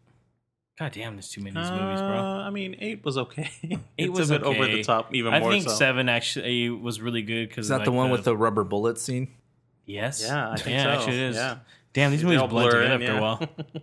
god 0.78 0.92
damn, 0.92 1.14
there's 1.16 1.28
too 1.28 1.40
many 1.42 1.56
of 1.58 1.62
these 1.64 1.70
movies, 1.72 2.00
bro. 2.00 2.08
Uh, 2.18 2.42
I 2.46 2.50
mean, 2.50 2.76
eight 2.80 3.04
was 3.04 3.18
okay. 3.18 3.50
Eight 3.62 3.78
it's 3.98 4.18
was 4.18 4.30
a 4.30 4.38
bit 4.38 4.42
over 4.46 4.66
the 4.66 4.82
top, 4.84 5.14
even 5.14 5.34
I 5.34 5.40
more 5.40 5.50
I 5.50 5.52
think 5.54 5.64
so. 5.68 5.74
seven 5.74 6.08
actually 6.08 6.70
was 6.70 7.00
really 7.00 7.22
good 7.22 7.48
because 7.48 7.66
Is 7.66 7.70
that 7.70 7.84
the 7.84 7.92
one 7.92 8.10
with 8.10 8.24
the 8.24 8.36
rubber 8.36 8.64
bullet 8.64 8.98
scene? 8.98 9.28
yes, 9.86 10.22
Yeah, 10.24 10.50
I 10.50 10.56
think 10.56 10.68
yeah, 10.76 10.84
so. 10.84 10.90
actually 10.90 11.16
it 11.16 11.22
is. 11.30 11.36
Yeah. 11.36 11.58
Damn, 11.94 12.10
these 12.10 12.22
movies 12.22 12.40
all 12.40 12.48
blend 12.48 12.70
blur 12.70 12.82
together 12.82 12.94
in, 12.94 13.02
after 13.02 13.18
a 13.18 13.20
while. 13.20 13.48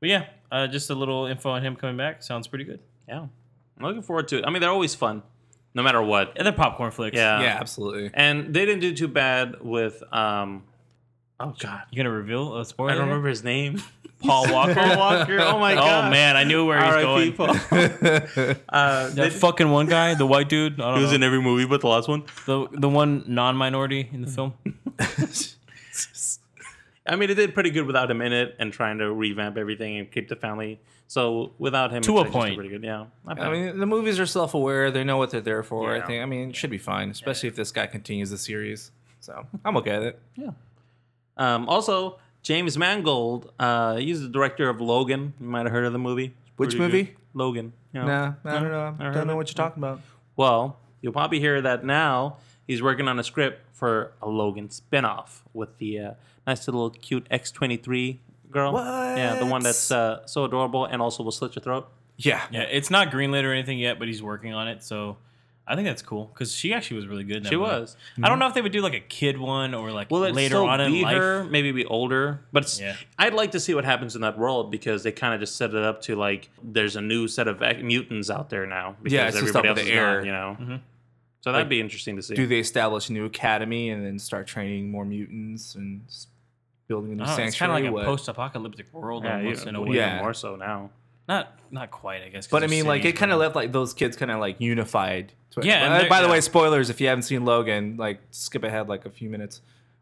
But 0.00 0.10
yeah, 0.10 0.26
uh, 0.52 0.66
just 0.66 0.90
a 0.90 0.94
little 0.94 1.24
info 1.26 1.50
on 1.50 1.62
him 1.62 1.76
coming 1.76 1.96
back 1.96 2.22
sounds 2.22 2.46
pretty 2.46 2.64
good. 2.64 2.80
yeah, 3.08 3.20
I'm 3.20 3.30
looking 3.78 4.02
forward 4.02 4.28
to 4.28 4.38
it. 4.38 4.44
I 4.46 4.50
mean, 4.50 4.60
they're 4.60 4.70
always 4.70 4.94
fun, 4.94 5.22
no 5.72 5.82
matter 5.82 6.02
what. 6.02 6.34
And 6.36 6.44
they're 6.44 6.52
popcorn 6.52 6.90
flicks. 6.90 7.16
Yeah, 7.16 7.40
yeah, 7.40 7.56
absolutely. 7.58 8.10
And 8.12 8.52
they 8.52 8.66
didn't 8.66 8.80
do 8.80 8.94
too 8.94 9.08
bad 9.08 9.62
with 9.62 10.02
um. 10.12 10.64
Oh 11.40 11.54
God, 11.58 11.82
You 11.90 11.96
gonna 11.96 12.10
reveal 12.14 12.56
a 12.58 12.64
spoiler? 12.64 12.92
I 12.92 12.94
don't 12.94 13.08
remember 13.08 13.28
his 13.28 13.42
name. 13.44 13.82
Paul 14.22 14.50
Walker. 14.52 14.74
Paul 14.74 14.96
Walker. 14.96 15.38
Oh 15.40 15.58
my 15.58 15.74
god. 15.84 16.06
Oh 16.06 16.10
man, 16.10 16.36
I 16.36 16.44
knew 16.44 16.64
where 16.64 16.78
he's 16.78 16.86
R.I.P. 16.94 17.30
going. 17.32 17.32
Paul. 17.32 17.50
uh, 18.68 19.08
That 19.10 19.14
they- 19.14 19.30
fucking 19.30 19.70
one 19.70 19.86
guy, 19.86 20.14
the 20.14 20.26
white 20.26 20.48
dude. 20.48 20.80
I 20.80 20.86
don't 20.90 20.96
he 20.96 21.02
was 21.02 21.10
know. 21.10 21.16
in 21.16 21.22
every 21.24 21.42
movie 21.42 21.66
but 21.66 21.80
the 21.80 21.88
last 21.88 22.08
one. 22.08 22.22
the 22.46 22.68
the 22.72 22.88
one 22.88 23.24
non-minority 23.26 24.08
in 24.12 24.22
the 24.22 24.30
film. 24.30 24.54
I 27.06 27.16
mean, 27.16 27.28
it 27.28 27.34
did 27.34 27.52
pretty 27.52 27.70
good 27.70 27.86
without 27.86 28.10
him 28.10 28.22
in 28.22 28.32
it 28.32 28.56
and 28.58 28.72
trying 28.72 28.98
to 28.98 29.12
revamp 29.12 29.58
everything 29.58 29.98
and 29.98 30.10
keep 30.10 30.28
the 30.28 30.36
family. 30.36 30.80
So 31.06 31.52
without 31.58 31.90
him, 31.92 32.02
To 32.04 32.18
it's 32.20 32.30
a 32.30 32.32
point. 32.32 32.54
pretty 32.54 32.70
good. 32.70 32.82
Yeah, 32.82 33.06
I 33.26 33.50
mean, 33.50 33.78
the 33.78 33.84
movies 33.84 34.18
are 34.18 34.24
self-aware. 34.24 34.90
They 34.90 35.04
know 35.04 35.18
what 35.18 35.30
they're 35.30 35.42
there 35.42 35.62
for. 35.62 35.94
Yeah. 35.94 36.02
I 36.02 36.06
think. 36.06 36.22
I 36.22 36.26
mean, 36.26 36.48
it 36.50 36.56
should 36.56 36.70
be 36.70 36.78
fine, 36.78 37.10
especially 37.10 37.50
if 37.50 37.56
this 37.56 37.72
guy 37.72 37.86
continues 37.86 38.30
the 38.30 38.38
series. 38.38 38.90
So 39.20 39.46
I'm 39.66 39.76
okay 39.78 39.98
with 39.98 40.06
it. 40.38 40.50
Um, 41.36 41.68
also, 41.68 42.18
James 42.42 42.76
Mangold, 42.76 43.52
uh, 43.58 43.96
he's 43.96 44.20
the 44.20 44.28
director 44.28 44.68
of 44.68 44.80
Logan. 44.80 45.34
You 45.40 45.46
might 45.46 45.64
have 45.64 45.72
heard 45.72 45.84
of 45.84 45.92
the 45.92 45.98
movie. 45.98 46.34
Which 46.56 46.76
pretty 46.76 46.78
good. 46.78 46.92
movie? 46.92 47.16
Logan. 47.34 47.72
You 47.92 48.00
know? 48.00 48.06
Nah, 48.06 48.32
I 48.44 48.52
don't 48.52 48.62
know. 48.70 48.90
Never 48.90 49.04
heard 49.04 49.14
don't 49.14 49.26
know 49.26 49.36
what 49.36 49.48
you're 49.48 49.54
talking 49.54 49.82
about. 49.82 50.00
Well, 50.36 50.78
you'll 51.00 51.12
probably 51.12 51.40
hear 51.40 51.60
that 51.60 51.84
now. 51.84 52.36
He's 52.66 52.82
working 52.82 53.08
on 53.08 53.18
a 53.18 53.24
script 53.24 53.60
for 53.72 54.12
a 54.22 54.28
Logan 54.28 54.68
spinoff 54.68 55.40
with 55.52 55.76
the 55.78 55.98
uh, 55.98 56.10
nice 56.46 56.66
little 56.66 56.90
cute 56.90 57.28
X23 57.28 58.18
girl. 58.50 58.72
What? 58.72 58.84
Yeah, 58.84 59.38
the 59.38 59.46
one 59.46 59.62
that's 59.62 59.90
uh, 59.90 60.24
so 60.26 60.44
adorable 60.44 60.86
and 60.86 61.02
also 61.02 61.22
will 61.22 61.32
slit 61.32 61.54
your 61.56 61.62
throat. 61.62 61.88
Yeah. 62.16 62.42
Yeah, 62.50 62.62
it's 62.62 62.90
not 62.90 63.10
greenlit 63.10 63.44
or 63.44 63.52
anything 63.52 63.78
yet, 63.78 63.98
but 63.98 64.08
he's 64.08 64.22
working 64.22 64.54
on 64.54 64.68
it. 64.68 64.82
So 64.82 65.16
I 65.66 65.76
think 65.76 65.86
that's 65.86 66.02
cool 66.02 66.26
because 66.34 66.54
she 66.54 66.74
actually 66.74 66.96
was 66.96 67.06
really 67.06 67.24
good. 67.24 67.38
In 67.38 67.42
that 67.44 67.48
She 67.48 67.56
movie. 67.56 67.70
was. 67.70 67.96
I 68.22 68.28
don't 68.28 68.38
know 68.38 68.46
if 68.46 68.52
they 68.54 68.60
would 68.60 68.70
do 68.72 68.82
like 68.82 68.92
a 68.92 69.00
kid 69.00 69.38
one 69.38 69.72
or 69.74 69.90
like 69.92 70.10
Will 70.10 70.24
it 70.24 70.34
later 70.34 70.56
still 70.56 70.66
on 70.68 70.80
in 70.80 70.92
be 70.92 71.02
life. 71.02 71.16
her? 71.16 71.44
Maybe 71.44 71.72
be 71.72 71.86
older, 71.86 72.40
but 72.52 72.64
it's, 72.64 72.78
Yeah. 72.78 72.96
I'd 73.18 73.32
like 73.32 73.52
to 73.52 73.60
see 73.60 73.74
what 73.74 73.84
happens 73.86 74.14
in 74.14 74.20
that 74.20 74.36
world 74.38 74.70
because 74.70 75.02
they 75.04 75.12
kind 75.12 75.32
of 75.32 75.40
just 75.40 75.56
set 75.56 75.70
it 75.70 75.82
up 75.82 76.02
to 76.02 76.16
like 76.16 76.50
there's 76.62 76.96
a 76.96 77.00
new 77.00 77.28
set 77.28 77.48
of 77.48 77.62
ac- 77.62 77.82
mutants 77.82 78.28
out 78.28 78.50
there 78.50 78.66
now. 78.66 78.96
Because 79.02 79.14
Yeah, 79.14 79.26
it's 79.28 79.36
just 79.40 79.48
everybody 79.56 79.68
up 79.68 79.78
else 79.78 79.80
in 79.80 79.84
is 79.86 79.90
the 79.90 80.00
not, 80.00 80.10
air. 80.12 80.24
you 80.26 80.32
know. 80.32 80.56
Mhm. 80.60 80.80
So 81.40 81.52
that'd 81.52 81.64
Like, 81.64 81.68
be 81.70 81.80
interesting 81.80 82.16
to 82.16 82.22
see. 82.22 82.34
Do 82.34 82.46
they 82.46 82.58
establish 82.58 83.08
a 83.08 83.12
new 83.14 83.24
academy 83.24 83.88
and 83.90 84.04
then 84.04 84.18
start 84.18 84.46
training 84.46 84.90
more 84.90 85.04
mutants 85.06 85.74
and 85.74 86.02
s- 86.08 86.26
building 86.88 87.12
a 87.12 87.14
new 87.16 87.22
I 87.22 87.26
don't 87.26 87.36
know, 87.38 87.44
it's 87.44 87.56
kind 87.58 87.70
sanctuary? 87.70 87.86
of 87.88 87.94
like 87.94 88.02
a 88.04 88.06
what? 88.06 88.06
post-apocalyptic 88.06 88.92
world 88.92 89.24
yeah, 89.24 89.36
almost 89.36 89.62
yeah, 89.64 89.68
in 89.70 89.74
a 89.76 89.80
well, 89.80 89.90
way. 89.90 89.96
Yeah. 89.96 90.18
more 90.20 90.34
so 90.34 90.56
now. 90.56 90.90
Not 91.28 91.58
not 91.70 91.90
quite, 91.90 92.22
I 92.22 92.28
guess. 92.28 92.46
But 92.46 92.62
I 92.62 92.66
mean, 92.66 92.86
like 92.86 93.04
it 93.04 93.12
kind 93.16 93.32
of 93.32 93.38
left 93.38 93.56
like 93.56 93.72
those 93.72 93.94
kids 93.94 94.16
kind 94.16 94.30
of 94.30 94.40
like 94.40 94.60
unified. 94.60 95.32
Yeah, 95.62 95.84
and 95.94 96.02
By- 96.04 96.08
By 96.08 96.20
the 96.20 96.26
yeah. 96.26 96.32
way, 96.32 96.40
spoilers 96.40 96.90
if 96.90 97.00
you 97.00 97.06
haven't 97.08 97.22
seen 97.22 97.44
Logan, 97.44 97.96
like 97.96 98.20
skip 98.30 98.64
ahead 98.64 98.88
like 98.88 99.06
a 99.06 99.10
few 99.10 99.30
minutes. 99.30 99.60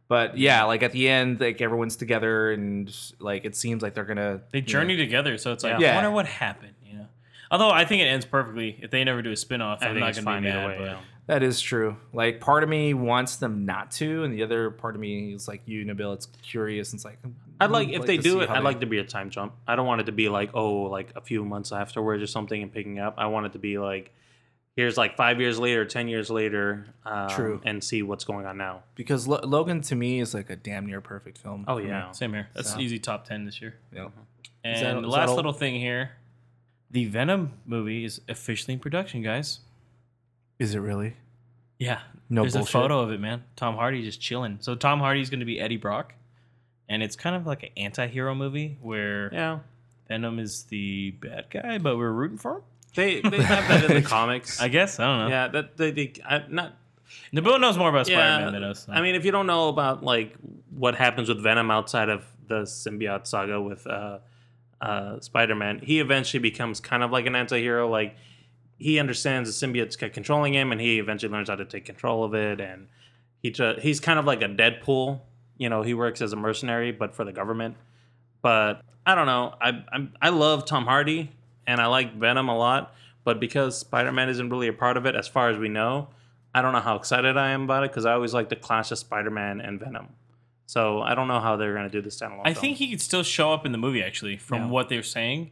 But 0.08 0.36
yeah, 0.36 0.64
like 0.64 0.82
at 0.82 0.92
the 0.92 1.08
end, 1.08 1.40
like 1.40 1.60
everyone's 1.60 1.96
together 1.96 2.52
and 2.52 2.94
like 3.18 3.44
it 3.44 3.54
seems 3.56 3.82
like 3.82 3.94
they're 3.94 4.04
gonna 4.04 4.40
they 4.50 4.58
you 4.58 4.62
know- 4.62 4.66
journey 4.66 4.96
together. 4.96 5.38
So 5.38 5.52
it's 5.52 5.62
like, 5.64 5.78
Yeah. 5.80 5.92
I 5.92 5.94
wonder 5.96 6.10
what 6.10 6.26
happened. 6.26 6.74
You 6.84 6.98
know. 6.98 7.06
Although 7.50 7.70
I 7.70 7.84
think 7.84 8.02
it 8.02 8.06
ends 8.06 8.24
perfectly. 8.26 8.78
If 8.82 8.90
they 8.90 9.04
never 9.04 9.22
do 9.22 9.30
a 9.30 9.36
spin-off, 9.36 9.82
I 9.82 9.88
I'm 9.88 9.98
not 10.00 10.14
gonna 10.14 10.24
fine 10.24 10.42
be 10.42 10.48
mad. 10.48 10.66
way. 10.68 10.76
but 10.78 10.84
yeah. 10.84 10.98
That 11.28 11.42
is 11.44 11.60
true. 11.60 11.96
Like 12.12 12.40
part 12.40 12.62
of 12.64 12.68
me 12.68 12.94
wants 12.94 13.36
them 13.36 13.64
not 13.64 13.92
to, 13.92 14.24
and 14.24 14.34
the 14.34 14.42
other 14.42 14.70
part 14.70 14.94
of 14.96 15.00
me 15.00 15.32
is 15.34 15.46
like 15.46 15.62
you, 15.66 15.82
and 15.82 15.90
Nabil. 15.98 16.14
It's 16.14 16.26
curious. 16.42 16.90
And 16.92 16.98
it's 16.98 17.04
like 17.04 17.18
I'd 17.64 17.70
like 17.70 17.88
I'd 17.88 17.94
if 17.94 18.06
they 18.06 18.16
do 18.16 18.40
it. 18.40 18.50
I'd 18.50 18.58
they- 18.58 18.64
like 18.64 18.80
to 18.80 18.86
be 18.86 18.98
a 18.98 19.04
time 19.04 19.30
jump. 19.30 19.54
I 19.66 19.76
don't 19.76 19.86
want 19.86 20.00
it 20.00 20.04
to 20.04 20.12
be 20.12 20.28
like 20.28 20.50
oh, 20.54 20.82
like 20.82 21.12
a 21.16 21.20
few 21.20 21.44
months 21.44 21.72
afterwards 21.72 22.22
or 22.22 22.26
something 22.26 22.62
and 22.62 22.72
picking 22.72 22.98
up. 22.98 23.14
I 23.18 23.26
want 23.26 23.46
it 23.46 23.52
to 23.52 23.58
be 23.58 23.78
like 23.78 24.12
here's 24.76 24.96
like 24.96 25.16
five 25.16 25.40
years 25.40 25.58
later, 25.58 25.84
ten 25.84 26.08
years 26.08 26.30
later, 26.30 26.86
um, 27.04 27.28
True. 27.28 27.60
and 27.64 27.82
see 27.84 28.02
what's 28.02 28.24
going 28.24 28.46
on 28.46 28.56
now. 28.56 28.82
because 28.94 29.28
Lo- 29.28 29.40
Logan 29.44 29.82
to 29.82 29.94
me 29.94 30.18
is 30.20 30.32
like 30.34 30.48
a 30.50 30.56
damn 30.56 30.86
near 30.86 31.00
perfect 31.00 31.36
film. 31.38 31.64
Oh 31.68 31.76
for 31.76 31.82
me. 31.82 31.88
yeah, 31.88 32.10
Same 32.12 32.32
here. 32.32 32.48
That's 32.54 32.72
So- 32.72 32.80
easy 32.80 32.98
top 32.98 33.26
ten 33.26 33.44
this 33.44 33.60
year. 33.60 33.76
yeah. 33.94 34.08
And 34.64 34.86
that- 34.98 35.00
the 35.02 35.08
last 35.08 35.30
all? 35.30 35.36
little 35.36 35.52
thing 35.52 35.74
here, 35.74 36.12
the 36.90 37.04
Venom 37.06 37.52
movie 37.66 38.04
is 38.04 38.20
officially 38.28 38.74
in 38.74 38.80
production, 38.80 39.22
guys. 39.22 39.60
Is 40.58 40.74
it 40.74 40.78
really? 40.78 41.16
Yeah. 41.78 42.00
No 42.30 42.42
There's 42.42 42.52
bullshit. 42.54 42.68
a 42.70 42.72
photo 42.72 43.00
of 43.00 43.10
it, 43.10 43.18
man. 43.20 43.42
Tom 43.56 43.74
Hardy 43.74 44.02
just 44.02 44.20
chilling. 44.20 44.58
So 44.60 44.74
Tom 44.74 45.00
Hardy's 45.00 45.28
going 45.30 45.40
to 45.40 45.46
be 45.46 45.58
Eddie 45.60 45.76
Brock, 45.76 46.14
and 46.88 47.02
it's 47.02 47.16
kind 47.16 47.36
of 47.36 47.46
like 47.46 47.62
an 47.62 47.70
anti-hero 47.76 48.34
movie 48.34 48.78
where 48.80 49.32
yeah. 49.32 49.58
Venom 50.08 50.38
is 50.38 50.64
the 50.64 51.12
bad 51.12 51.46
guy, 51.50 51.78
but 51.78 51.96
we're 51.96 52.10
rooting 52.10 52.38
for 52.38 52.56
him. 52.56 52.62
They 52.94 53.20
they 53.20 53.42
have 53.42 53.68
that 53.68 53.90
in 53.90 54.02
the 54.02 54.08
comics. 54.08 54.60
I 54.60 54.68
guess 54.68 55.00
I 55.00 55.04
don't 55.06 55.18
know. 55.20 55.28
Yeah, 55.28 55.48
that 55.48 55.76
they, 55.76 55.90
they 55.90 56.12
I, 56.24 56.44
not. 56.48 56.76
Nabil 57.32 57.60
knows 57.60 57.76
more 57.78 57.88
about 57.88 58.08
Yeah, 58.08 58.16
Spider-Man 58.36 58.52
than 58.52 58.64
us. 58.64 58.86
so. 58.86 58.92
I 58.92 59.00
mean, 59.02 59.14
if 59.14 59.24
you 59.24 59.30
don't 59.32 59.46
know 59.46 59.68
about 59.68 60.02
like 60.02 60.34
what 60.70 60.94
happens 60.94 61.28
with 61.28 61.42
Venom 61.42 61.70
outside 61.70 62.08
of 62.08 62.24
the 62.48 62.62
symbiote 62.62 63.26
saga 63.26 63.60
with 63.60 63.86
uh, 63.86 64.18
uh, 64.80 65.20
Spider-Man, 65.20 65.80
he 65.82 66.00
eventually 66.00 66.40
becomes 66.40 66.80
kind 66.80 67.02
of 67.02 67.10
like 67.10 67.26
an 67.26 67.34
anti-hero. 67.34 67.88
Like 67.88 68.16
he 68.78 68.98
understands 68.98 69.58
the 69.58 69.66
symbiotes 69.66 69.96
controlling 70.12 70.52
him, 70.54 70.72
and 70.72 70.80
he 70.80 70.98
eventually 70.98 71.32
learns 71.32 71.48
how 71.48 71.54
to 71.56 71.64
take 71.64 71.84
control 71.84 72.24
of 72.24 72.34
it. 72.34 72.60
And 72.60 72.88
he 73.42 73.54
he's 73.80 74.00
kind 74.00 74.18
of 74.18 74.24
like 74.24 74.42
a 74.42 74.48
Deadpool. 74.48 75.20
You 75.58 75.68
know, 75.68 75.82
he 75.82 75.94
works 75.94 76.20
as 76.22 76.32
a 76.32 76.36
mercenary, 76.36 76.92
but 76.92 77.14
for 77.14 77.24
the 77.24 77.32
government. 77.32 77.76
But 78.40 78.82
I 79.06 79.14
don't 79.14 79.26
know. 79.26 79.54
I 79.60 79.84
I'm, 79.92 80.12
I 80.20 80.30
love 80.30 80.64
Tom 80.64 80.84
Hardy, 80.86 81.30
and 81.66 81.80
I 81.80 81.86
like 81.86 82.14
Venom 82.16 82.48
a 82.48 82.56
lot. 82.56 82.94
But 83.24 83.38
because 83.38 83.78
Spider-Man 83.78 84.28
isn't 84.30 84.50
really 84.50 84.66
a 84.66 84.72
part 84.72 84.96
of 84.96 85.06
it, 85.06 85.14
as 85.14 85.28
far 85.28 85.48
as 85.48 85.56
we 85.56 85.68
know, 85.68 86.08
I 86.54 86.60
don't 86.60 86.72
know 86.72 86.80
how 86.80 86.96
excited 86.96 87.36
I 87.36 87.50
am 87.50 87.62
about 87.64 87.84
it 87.84 87.90
because 87.92 88.04
I 88.04 88.12
always 88.14 88.34
like 88.34 88.48
the 88.48 88.56
clash 88.56 88.90
of 88.90 88.98
Spider-Man 88.98 89.60
and 89.60 89.78
Venom. 89.78 90.08
So 90.66 91.00
I 91.02 91.14
don't 91.14 91.28
know 91.28 91.38
how 91.38 91.56
they're 91.56 91.74
gonna 91.74 91.88
do 91.88 92.00
the 92.02 92.08
standalone. 92.08 92.40
I 92.44 92.54
film. 92.54 92.62
think 92.62 92.76
he 92.78 92.88
could 92.90 93.00
still 93.00 93.22
show 93.22 93.52
up 93.52 93.64
in 93.64 93.72
the 93.72 93.78
movie 93.78 94.02
actually, 94.02 94.36
from 94.38 94.62
Yeah. 94.62 94.68
what 94.70 94.88
they're 94.88 95.02
saying. 95.04 95.50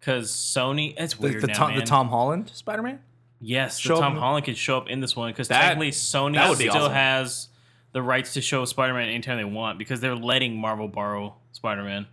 Because 0.00 0.30
Sony, 0.32 0.94
it's 0.96 1.14
The, 1.14 1.22
weird 1.22 1.42
the, 1.42 1.48
now, 1.48 1.54
Tom, 1.54 1.76
the. 1.76 1.82
Tom 1.82 2.08
Holland 2.08 2.50
Spider 2.54 2.82
Man. 2.82 3.00
Yes, 3.40 3.82
the 3.82 3.94
Tom 3.96 4.16
Holland 4.16 4.44
could 4.46 4.56
show 4.56 4.76
up 4.78 4.88
in 4.88 5.00
this 5.00 5.14
one 5.16 5.30
because 5.32 5.48
That- 5.48 5.60
technically 5.60 5.90
Sony 5.90 6.34
that 6.34 6.48
would 6.48 6.58
be 6.58 6.68
still 6.68 6.82
awesome. 6.84 6.92
has 6.94 7.48
the 7.92 8.02
rights 8.02 8.32
to 8.34 8.40
show 8.40 8.64
Spider-Man 8.64 9.08
anytime 9.08 9.36
they 9.36 9.44
want 9.44 9.78
because 9.78 10.00
they're 10.00 10.14
letting 10.16 10.56
Marvel 10.56 10.88
borrow 10.88 11.34
Spider-Man. 11.52 12.06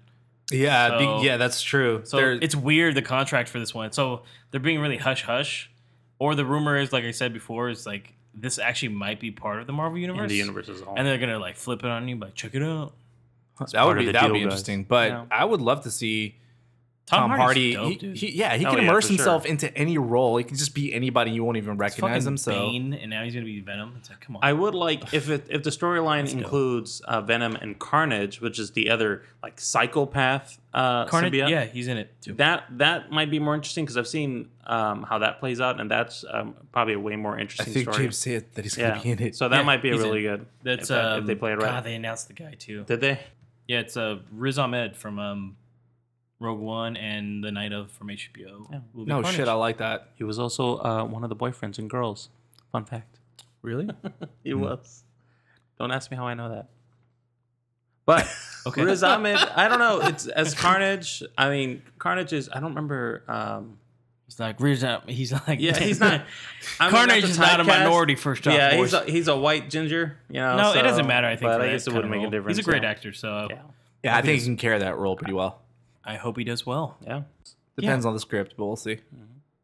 Yeah, 0.52 0.98
be- 0.98 1.26
yeah, 1.26 1.38
that's 1.38 1.62
true. 1.62 2.02
So 2.04 2.18
There- 2.18 2.32
it's 2.34 2.56
weird 2.56 2.96
the 2.96 3.02
contract 3.02 3.50
for 3.50 3.60
this 3.60 3.74
one. 3.74 3.92
So 3.92 4.24
they're 4.52 4.60
being 4.60 4.80
really 4.80 4.98
hush 4.98 5.24
hush, 5.24 5.70
or 6.18 6.36
the 6.36 6.46
rumor 6.46 6.76
is 6.78 6.92
like 6.92 7.04
I 7.04 7.12
said 7.12 7.34
before 7.34 7.70
is 7.70 7.86
like 7.86 8.14
this 8.34 8.58
actually 8.60 8.90
might 8.90 9.20
be 9.20 9.32
part 9.32 9.60
of 9.62 9.68
the 9.68 9.74
Marvel 9.74 9.98
universe. 10.00 10.24
in 10.24 10.28
the 10.30 10.36
universe 10.36 10.70
as 10.70 10.82
a 10.82 10.86
whole. 10.86 10.96
and 10.98 11.06
they're 11.06 11.18
gonna 11.18 11.40
like 11.40 11.56
flip 11.56 11.80
it 11.84 11.90
on 11.90 12.08
you, 12.08 12.16
like 12.18 12.34
check 12.36 12.56
it 12.56 12.64
out. 12.64 12.94
that 13.74 13.84
would 13.86 13.98
be 13.98 14.12
that 14.12 14.24
would 14.24 14.34
be 14.34 14.40
guys. 14.40 14.44
interesting. 14.44 14.84
But 14.86 15.10
Yeah. 15.10 15.26
I 15.32 15.46
would 15.46 15.62
love 15.62 15.84
to 15.84 15.92
see 15.92 16.38
Tom, 17.10 17.30
Tom, 17.30 17.40
Hardy. 17.40 17.74
dope, 17.74 18.02
he, 18.02 18.14
he- 18.14 18.32
yeah, 18.38 18.56
he 18.56 18.66
Oh, 18.66 18.70
can 18.70 18.80
yeah, 18.84 18.90
immerse 18.90 19.08
for 19.08 19.14
himself 19.14 19.44
sure. 19.44 19.52
into 19.52 19.76
any 19.78 19.98
role. 19.98 20.38
He 20.38 20.44
can 20.44 20.58
just 20.58 20.74
be 20.76 20.94
anybody 20.94 21.32
you 21.32 21.44
won't 21.44 21.58
even 21.58 21.78
recognize 21.78 22.26
him. 22.26 22.38
So 22.38 22.52
Bane, 22.52 22.94
and 22.94 23.10
now 23.10 23.24
he's 23.24 23.34
gonna 23.34 23.46
be 23.46 23.60
Venom. 23.62 23.96
It's 23.98 24.10
like, 24.10 24.20
come 24.22 24.36
on. 24.36 24.42
I 24.44 24.54
would 24.54 24.76
like 24.76 25.14
if 25.14 25.30
it, 25.30 25.48
if 25.50 25.64
the 25.64 25.70
storyline 25.72 26.32
includes 26.32 27.02
uh, 27.02 27.22
Venom 27.22 27.56
and 27.56 27.80
Carnage, 27.80 28.42
which 28.42 28.60
is 28.60 28.72
the 28.72 28.90
other 28.90 29.24
like 29.42 29.60
psychopath 29.60 30.60
uh, 30.74 31.06
Carnage, 31.06 31.34
symbiote. 31.34 31.50
yeah, 31.50 31.66
he's 31.66 31.88
in 31.88 31.98
it 31.98 32.14
too. 32.22 32.34
That 32.34 32.66
that 32.78 33.12
might 33.12 33.32
be 33.32 33.40
more 33.40 33.56
interesting 33.56 33.86
because 33.86 33.98
I've 33.98 34.08
seen 34.08 34.50
um, 34.68 35.04
how 35.04 35.18
that 35.20 35.40
plays 35.40 35.60
out, 35.60 35.80
and 35.82 35.90
that's 35.90 36.24
um, 36.30 36.54
probably 36.72 36.94
a 36.94 37.00
way 37.00 37.16
more 37.16 37.40
interesting. 37.40 37.66
I 37.66 37.70
interesting 37.70 37.74
think 37.86 37.94
story. 37.94 38.06
James 38.06 38.18
said 38.18 38.46
that 38.54 38.66
he's 38.66 38.76
gonna 38.76 39.02
be 39.02 39.10
in 39.12 39.20
it. 39.22 39.36
so 39.36 39.50
that 39.50 39.58
Yeah, 39.58 39.64
might 39.64 39.82
be 39.82 39.90
he's 39.92 40.00
really 40.00 40.26
in. 40.26 40.32
good. 40.38 40.46
That's 40.64 40.90
if, 40.92 40.98
um, 40.98 41.22
if 41.22 41.26
they 41.26 41.36
play 41.36 41.54
it 41.54 41.56
right. 41.56 41.66
God, 41.72 41.84
they 41.84 41.96
announced 41.96 42.28
the 42.28 42.34
guy 42.34 42.54
too. 42.58 42.84
Did 42.84 43.02
they? 43.02 43.20
Yeah, 43.68 43.80
it's 43.80 43.98
uh, 43.98 44.20
Riz 44.32 44.58
Ahmed 44.60 44.96
from 44.96 45.20
um, 45.20 45.56
Rogue 46.40 46.60
One 46.60 46.96
and 46.98 47.44
The 47.44 47.52
Night 47.52 47.74
of 47.74 47.92
from 47.92 48.08
HBO. 48.08 48.68
Yeah. 48.72 48.80
will 48.94 49.06
be 49.06 49.10
no 49.10 49.22
Carnage. 49.22 49.36
shit, 49.36 49.48
I 49.48 49.54
like 49.54 49.78
that. 49.78 50.10
He 50.16 50.24
was 50.24 50.40
also 50.40 50.78
uh, 50.78 51.04
one 51.04 51.24
of 51.24 51.30
the 51.30 51.36
boyfriends 51.36 51.78
and 51.80 51.90
Girls. 51.90 52.30
Fun 52.72 52.86
fact. 52.86 53.20
Really? 53.62 53.90
He 54.44 54.54
was. 54.54 55.04
Don't 55.78 55.92
ask 55.92 56.10
me 56.12 56.18
how 56.18 56.26
I 56.28 56.34
know 56.34 56.50
that. 56.50 56.68
But 58.06 58.28
Okay. 58.68 58.84
Riz 58.84 59.04
Ahmed, 59.04 59.38
I 59.38 59.68
don't 59.70 59.80
know. 59.80 60.02
It's 60.02 60.28
as 60.28 60.54
Carnage. 60.54 61.24
I 61.38 61.50
mean, 61.50 61.82
Carnage 61.98 62.34
is. 62.34 62.50
I 62.52 62.60
don't 62.60 62.70
remember. 62.70 63.24
Um, 63.28 63.78
He's 64.26 64.40
like 64.40 64.60
Riz 64.60 64.84
Ahmed. 64.84 65.10
He's 65.10 65.32
like 65.32 65.60
yeah, 65.60 65.78
he's 65.80 66.00
not. 66.02 66.22
I 66.80 66.86
mean, 66.86 66.92
Carnage 66.92 67.24
the 67.24 67.30
is 67.30 67.40
not 67.40 67.60
a 67.60 67.64
typecast. 67.64 67.68
minority 67.68 68.16
first 68.16 68.44
job. 68.44 68.54
Yeah, 68.54 68.76
force. 68.76 68.92
he's 68.92 68.94
a, 69.02 69.12
he's 69.12 69.28
a 69.28 69.36
white 69.38 69.70
ginger. 69.70 70.18
You 70.30 70.42
know. 70.42 70.58
no, 70.58 70.74
so- 70.74 70.80
it 70.80 70.84
doesn't 70.84 71.08
matter. 71.08 71.28
I 71.28 71.32
think. 71.36 71.42
But 71.50 71.56
for 71.58 71.62
I 71.64 71.66
that 71.68 71.72
guess 71.72 71.88
it 71.88 71.92
kind 71.92 71.96
wouldn't 71.98 72.14
of 72.14 72.18
make 72.18 72.20
a 72.20 72.24
role. 72.24 72.32
difference. 72.32 72.58
He's 72.58 72.66
a 72.68 72.70
great 72.70 72.84
yeah. 72.84 72.90
actor, 72.90 73.14
so 73.14 73.48
Yeah. 73.50 73.62
Yeah, 74.04 74.18
I 74.18 74.22
think 74.22 74.40
he 74.40 74.46
can 74.46 74.58
carry 74.58 74.80
that 74.80 74.98
role 74.98 75.16
pretty 75.16 75.34
well. 75.34 75.62
I 76.10 76.16
hope 76.16 76.38
he 76.38 76.44
does 76.44 76.66
well. 76.66 76.98
Yeah. 77.06 77.22
Depends 77.78 78.06
on 78.06 78.14
the 78.14 78.20
script, 78.20 78.56
but 78.58 78.66
we'll 78.66 78.76
see. 78.76 78.94
It 78.94 79.02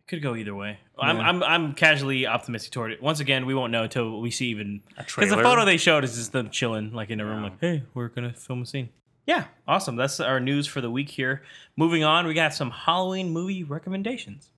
could 0.08 0.22
go 0.22 0.36
either 0.36 0.54
way. 0.56 0.80
I'm, 1.00 1.20
I'm 1.20 1.44
I'm 1.44 1.74
casually 1.74 2.28
optimistic 2.28 2.72
toward 2.72 2.92
it. 2.92 3.02
Once 3.02 3.20
again, 3.20 3.46
we 3.46 3.54
won't 3.56 3.72
know 3.72 3.84
until 3.84 4.22
we 4.22 4.30
see 4.32 4.48
even 4.48 4.82
A 4.98 5.04
because 5.04 5.30
the 5.30 5.38
photo 5.38 5.66
they 5.66 5.78
showed 5.78 6.04
is 6.04 6.16
just 6.16 6.32
them 6.32 6.50
chilling 6.50 6.94
like 6.94 7.10
in 7.10 7.20
a 7.20 7.26
room, 7.26 7.44
Yeah. 7.44 7.50
like, 7.50 7.60
hey, 7.60 7.84
we're 7.94 8.08
gonna 8.10 8.32
film 8.34 8.62
a 8.62 8.66
scene. 8.66 8.90
Yeah, 9.26 9.46
awesome. 9.68 9.96
That's 9.96 10.20
our 10.20 10.40
news 10.40 10.68
for 10.68 10.82
the 10.82 10.92
week 10.92 11.10
here. 11.10 11.42
Moving 11.76 12.04
on, 12.04 12.28
we 12.28 12.36
got 12.36 12.54
some 12.54 12.70
Halloween 12.70 13.32
movie 13.32 13.64
recommendations. 13.64 14.52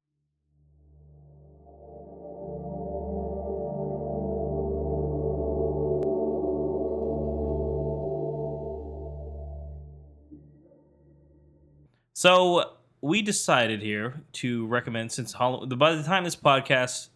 So 12.17 12.71
we 12.99 13.21
decided 13.21 13.83
here 13.83 14.23
to 14.33 14.65
recommend 14.65 15.11
since 15.11 15.33
Hall- 15.33 15.67
by 15.67 15.93
the 15.93 16.01
time 16.01 16.23
this 16.23 16.35
podcast 16.35 17.09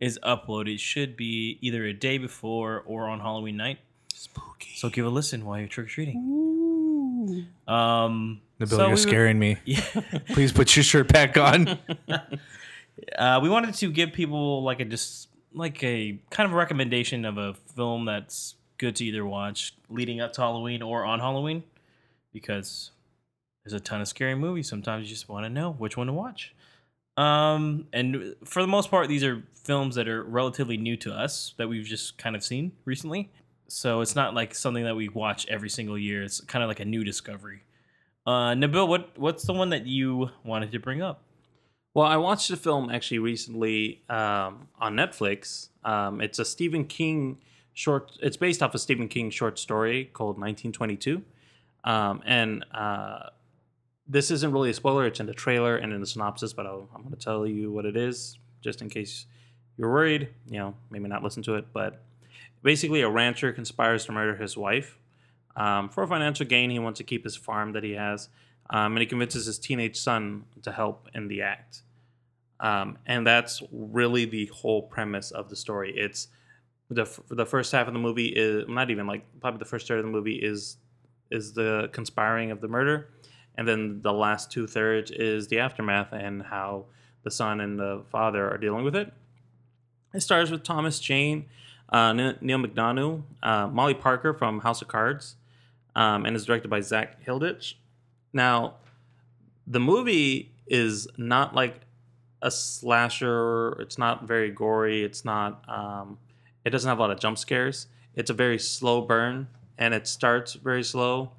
is 0.00 0.18
uploaded, 0.24 0.74
it 0.74 0.80
should 0.80 1.16
be 1.16 1.58
either 1.60 1.84
a 1.84 1.92
day 1.92 2.18
before 2.18 2.82
or 2.84 3.08
on 3.08 3.20
Halloween 3.20 3.56
night. 3.56 3.78
Spooky. 4.12 4.70
So 4.74 4.90
give 4.90 5.06
a 5.06 5.10
listen 5.10 5.44
while 5.44 5.60
you're 5.60 5.68
trick 5.68 5.86
or 5.86 5.90
treating. 5.90 7.46
Um, 7.68 8.40
Nabil, 8.58 8.68
so 8.68 8.76
you're 8.78 8.86
we 8.86 8.90
were- 8.94 8.96
scaring 8.96 9.38
me. 9.38 9.58
Yeah. 9.64 9.80
Please 10.30 10.50
put 10.50 10.74
your 10.74 10.82
shirt 10.82 11.06
back 11.06 11.36
on. 11.36 11.78
uh, 13.16 13.38
we 13.40 13.48
wanted 13.48 13.74
to 13.74 13.92
give 13.92 14.12
people 14.12 14.64
like 14.64 14.80
a 14.80 14.84
just 14.86 15.28
like 15.54 15.84
a 15.84 16.18
kind 16.30 16.48
of 16.48 16.52
recommendation 16.54 17.24
of 17.24 17.38
a 17.38 17.54
film 17.76 18.06
that's 18.06 18.56
good 18.76 18.96
to 18.96 19.04
either 19.04 19.24
watch 19.24 19.76
leading 19.88 20.20
up 20.20 20.32
to 20.32 20.40
Halloween 20.40 20.82
or 20.82 21.04
on 21.04 21.20
Halloween 21.20 21.62
because 22.32 22.90
there's 23.68 23.80
a 23.80 23.84
ton 23.84 24.00
of 24.00 24.08
scary 24.08 24.34
movies. 24.34 24.68
Sometimes 24.68 25.06
you 25.06 25.14
just 25.14 25.28
want 25.28 25.44
to 25.44 25.50
know 25.50 25.72
which 25.72 25.96
one 25.96 26.06
to 26.06 26.12
watch. 26.12 26.54
Um, 27.18 27.86
and 27.92 28.34
for 28.44 28.62
the 28.62 28.68
most 28.68 28.90
part, 28.90 29.08
these 29.08 29.24
are 29.24 29.42
films 29.54 29.96
that 29.96 30.08
are 30.08 30.22
relatively 30.22 30.76
new 30.76 30.96
to 30.98 31.12
us 31.12 31.54
that 31.58 31.68
we've 31.68 31.84
just 31.84 32.16
kind 32.16 32.34
of 32.34 32.42
seen 32.42 32.72
recently. 32.84 33.30
So 33.68 34.00
it's 34.00 34.16
not 34.16 34.34
like 34.34 34.54
something 34.54 34.84
that 34.84 34.96
we 34.96 35.08
watch 35.08 35.46
every 35.48 35.68
single 35.68 35.98
year. 35.98 36.22
It's 36.22 36.40
kind 36.40 36.62
of 36.62 36.68
like 36.68 36.80
a 36.80 36.84
new 36.84 37.04
discovery. 37.04 37.64
Uh, 38.26 38.52
Nabil, 38.52 38.88
what 38.88 39.18
what's 39.18 39.44
the 39.44 39.52
one 39.52 39.70
that 39.70 39.86
you 39.86 40.30
wanted 40.44 40.72
to 40.72 40.78
bring 40.78 41.02
up? 41.02 41.22
Well, 41.92 42.06
I 42.06 42.16
watched 42.16 42.50
a 42.50 42.56
film 42.56 42.90
actually 42.90 43.18
recently 43.18 44.02
um, 44.08 44.68
on 44.78 44.94
Netflix. 44.94 45.68
Um, 45.84 46.20
it's 46.20 46.38
a 46.38 46.44
Stephen 46.44 46.84
King 46.84 47.38
short. 47.74 48.12
It's 48.22 48.36
based 48.36 48.62
off 48.62 48.74
a 48.74 48.78
Stephen 48.78 49.08
King 49.08 49.30
short 49.30 49.58
story 49.58 50.10
called 50.12 50.38
1922, 50.38 51.22
um, 51.84 52.22
and 52.24 52.64
uh, 52.72 53.30
this 54.08 54.30
isn't 54.30 54.52
really 54.52 54.70
a 54.70 54.74
spoiler. 54.74 55.06
It's 55.06 55.20
in 55.20 55.26
the 55.26 55.34
trailer 55.34 55.76
and 55.76 55.92
in 55.92 56.00
the 56.00 56.06
synopsis, 56.06 56.52
but 56.52 56.66
I'll, 56.66 56.88
I'm 56.94 57.02
going 57.02 57.14
to 57.14 57.20
tell 57.20 57.46
you 57.46 57.70
what 57.70 57.84
it 57.84 57.96
is 57.96 58.38
just 58.62 58.80
in 58.80 58.88
case 58.88 59.26
you're 59.76 59.90
worried. 59.90 60.28
You 60.48 60.58
know, 60.58 60.74
maybe 60.90 61.08
not 61.08 61.22
listen 61.22 61.42
to 61.44 61.54
it, 61.56 61.66
but 61.72 62.02
basically, 62.62 63.02
a 63.02 63.08
rancher 63.08 63.52
conspires 63.52 64.06
to 64.06 64.12
murder 64.12 64.36
his 64.36 64.56
wife 64.56 64.98
um, 65.56 65.88
for 65.88 66.06
financial 66.06 66.46
gain. 66.46 66.70
He 66.70 66.78
wants 66.78 66.98
to 66.98 67.04
keep 67.04 67.24
his 67.24 67.36
farm 67.36 67.72
that 67.72 67.84
he 67.84 67.92
has, 67.92 68.28
um, 68.70 68.92
and 68.92 69.00
he 69.00 69.06
convinces 69.06 69.46
his 69.46 69.58
teenage 69.58 69.96
son 69.96 70.44
to 70.62 70.72
help 70.72 71.08
in 71.14 71.28
the 71.28 71.42
act. 71.42 71.82
Um, 72.60 72.98
and 73.06 73.26
that's 73.26 73.62
really 73.70 74.24
the 74.24 74.46
whole 74.46 74.82
premise 74.82 75.30
of 75.30 75.48
the 75.48 75.56
story. 75.56 75.92
It's 75.96 76.28
the 76.90 77.02
f- 77.02 77.20
the 77.28 77.46
first 77.46 77.70
half 77.72 77.86
of 77.86 77.92
the 77.92 78.00
movie 78.00 78.28
is 78.28 78.64
not 78.68 78.90
even 78.90 79.06
like 79.06 79.24
probably 79.40 79.58
the 79.58 79.64
first 79.64 79.86
third 79.86 79.98
of 79.98 80.04
the 80.04 80.10
movie 80.10 80.36
is 80.36 80.78
is 81.30 81.52
the 81.52 81.90
conspiring 81.92 82.50
of 82.50 82.60
the 82.60 82.68
murder, 82.68 83.10
and 83.58 83.66
then 83.66 84.00
the 84.02 84.12
last 84.12 84.52
two 84.52 84.68
thirds 84.68 85.10
is 85.10 85.48
the 85.48 85.58
aftermath 85.58 86.12
and 86.12 86.44
how 86.44 86.84
the 87.24 87.30
son 87.30 87.60
and 87.60 87.76
the 87.76 88.04
father 88.08 88.48
are 88.48 88.56
dealing 88.56 88.84
with 88.84 88.94
it. 88.94 89.12
It 90.14 90.20
stars 90.20 90.52
with 90.52 90.62
Thomas 90.62 91.00
Jane, 91.00 91.46
uh, 91.88 92.12
Neal 92.12 92.58
McDonough, 92.58 93.24
uh, 93.42 93.66
Molly 93.66 93.94
Parker 93.94 94.32
from 94.32 94.60
House 94.60 94.80
of 94.80 94.86
Cards, 94.86 95.34
um, 95.96 96.24
and 96.24 96.36
is 96.36 96.46
directed 96.46 96.68
by 96.68 96.80
Zak 96.80 97.22
Hilditch. 97.26 97.74
Now, 98.32 98.74
the 99.66 99.80
movie 99.80 100.52
is 100.68 101.08
not 101.16 101.52
like 101.52 101.80
a 102.40 102.52
slasher. 102.52 103.72
It's 103.80 103.98
not 103.98 104.22
very 104.22 104.52
gory. 104.52 105.02
It's 105.02 105.24
not. 105.24 105.68
Um, 105.68 106.18
it 106.64 106.70
doesn't 106.70 106.88
have 106.88 106.98
a 106.98 107.00
lot 107.00 107.10
of 107.10 107.18
jump 107.18 107.38
scares. 107.38 107.88
It's 108.14 108.30
a 108.30 108.34
very 108.34 108.58
slow 108.58 109.00
burn, 109.00 109.48
and 109.76 109.94
it 109.94 110.06
starts 110.06 110.54
very 110.54 110.84
slow, 110.84 111.32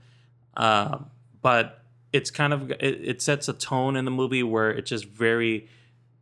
uh, 0.57 0.99
but 1.41 1.78
it's 2.11 2.31
kind 2.31 2.53
of 2.53 2.71
it, 2.71 2.81
it 2.81 3.21
sets 3.21 3.47
a 3.47 3.53
tone 3.53 3.95
in 3.95 4.05
the 4.05 4.11
movie 4.11 4.43
where 4.43 4.71
it's 4.71 4.89
just 4.89 5.05
very, 5.05 5.67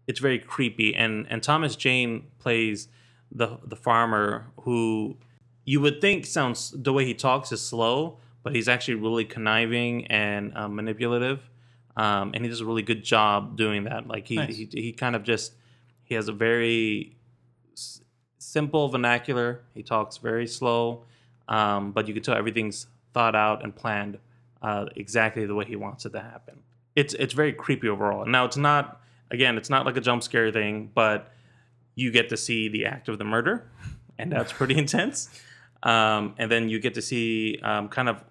it's 0.07 0.19
very 0.19 0.39
creepy. 0.39 0.95
And 0.95 1.25
and 1.29 1.41
Thomas 1.41 1.75
Jane 1.75 2.27
plays 2.39 2.88
the 3.31 3.57
the 3.63 3.75
farmer 3.75 4.47
who 4.61 5.17
you 5.65 5.81
would 5.81 5.99
think 6.01 6.25
sounds 6.25 6.71
the 6.75 6.93
way 6.93 7.05
he 7.05 7.13
talks 7.13 7.51
is 7.51 7.61
slow, 7.61 8.17
but 8.43 8.55
he's 8.55 8.67
actually 8.67 8.95
really 8.95 9.25
conniving 9.25 10.07
and 10.07 10.55
uh, 10.55 10.67
manipulative, 10.67 11.49
um, 11.95 12.31
and 12.33 12.43
he 12.43 12.49
does 12.49 12.61
a 12.61 12.65
really 12.65 12.83
good 12.83 13.03
job 13.03 13.57
doing 13.57 13.83
that. 13.85 14.07
Like 14.07 14.27
he 14.27 14.35
Nice. 14.35 14.55
he, 14.55 14.69
he 14.71 14.93
kind 14.93 15.15
of 15.15 15.23
just 15.23 15.53
he 16.03 16.15
has 16.15 16.27
a 16.29 16.33
very 16.33 17.17
s- 17.73 18.01
simple 18.38 18.88
vernacular. 18.89 19.61
He 19.73 19.83
talks 19.83 20.17
very 20.17 20.47
slow, 20.47 21.03
um, 21.47 21.91
but 21.91 22.07
you 22.07 22.13
can 22.13 22.23
tell 22.23 22.35
everything's 22.35 22.88
thought 23.13 23.35
out 23.35 23.63
and 23.63 23.75
planned 23.75 24.19
uh, 24.62 24.86
exactly 24.95 25.45
the 25.45 25.55
way 25.55 25.66
he 25.66 25.76
wants 25.76 26.05
it 26.05 26.12
to 26.12 26.20
happen. 26.20 26.60
It's 26.95 27.14
it's 27.14 27.34
very 27.34 27.53
creepy 27.53 27.89
overall. 27.89 28.26
Now 28.26 28.45
it's 28.45 28.58
not 28.58 29.01
again, 29.32 29.58
it's 29.58 29.70
not 29.70 29.86
like 29.86 29.97
a 29.97 30.01
jump 30.01 30.24
scare 30.24 30.51
thing, 30.51 30.91
but 30.93 31.32
you 31.95 32.12
get 32.12 32.30
to 32.30 32.38
see 32.38 32.70
the 32.70 32.86
act 32.86 33.10
of 33.10 33.18
the 33.18 33.24
murder, 33.24 33.70
and 34.18 34.32
that's 34.32 34.53
pretty 34.53 34.78
intense. 34.86 35.30
Um, 35.84 36.34
and 36.38 36.51
then 36.51 36.70
you 36.70 36.80
get 36.80 36.95
to 36.95 37.01
see 37.01 37.60
um, 37.62 37.89
kind 37.89 38.10
of 38.10 38.24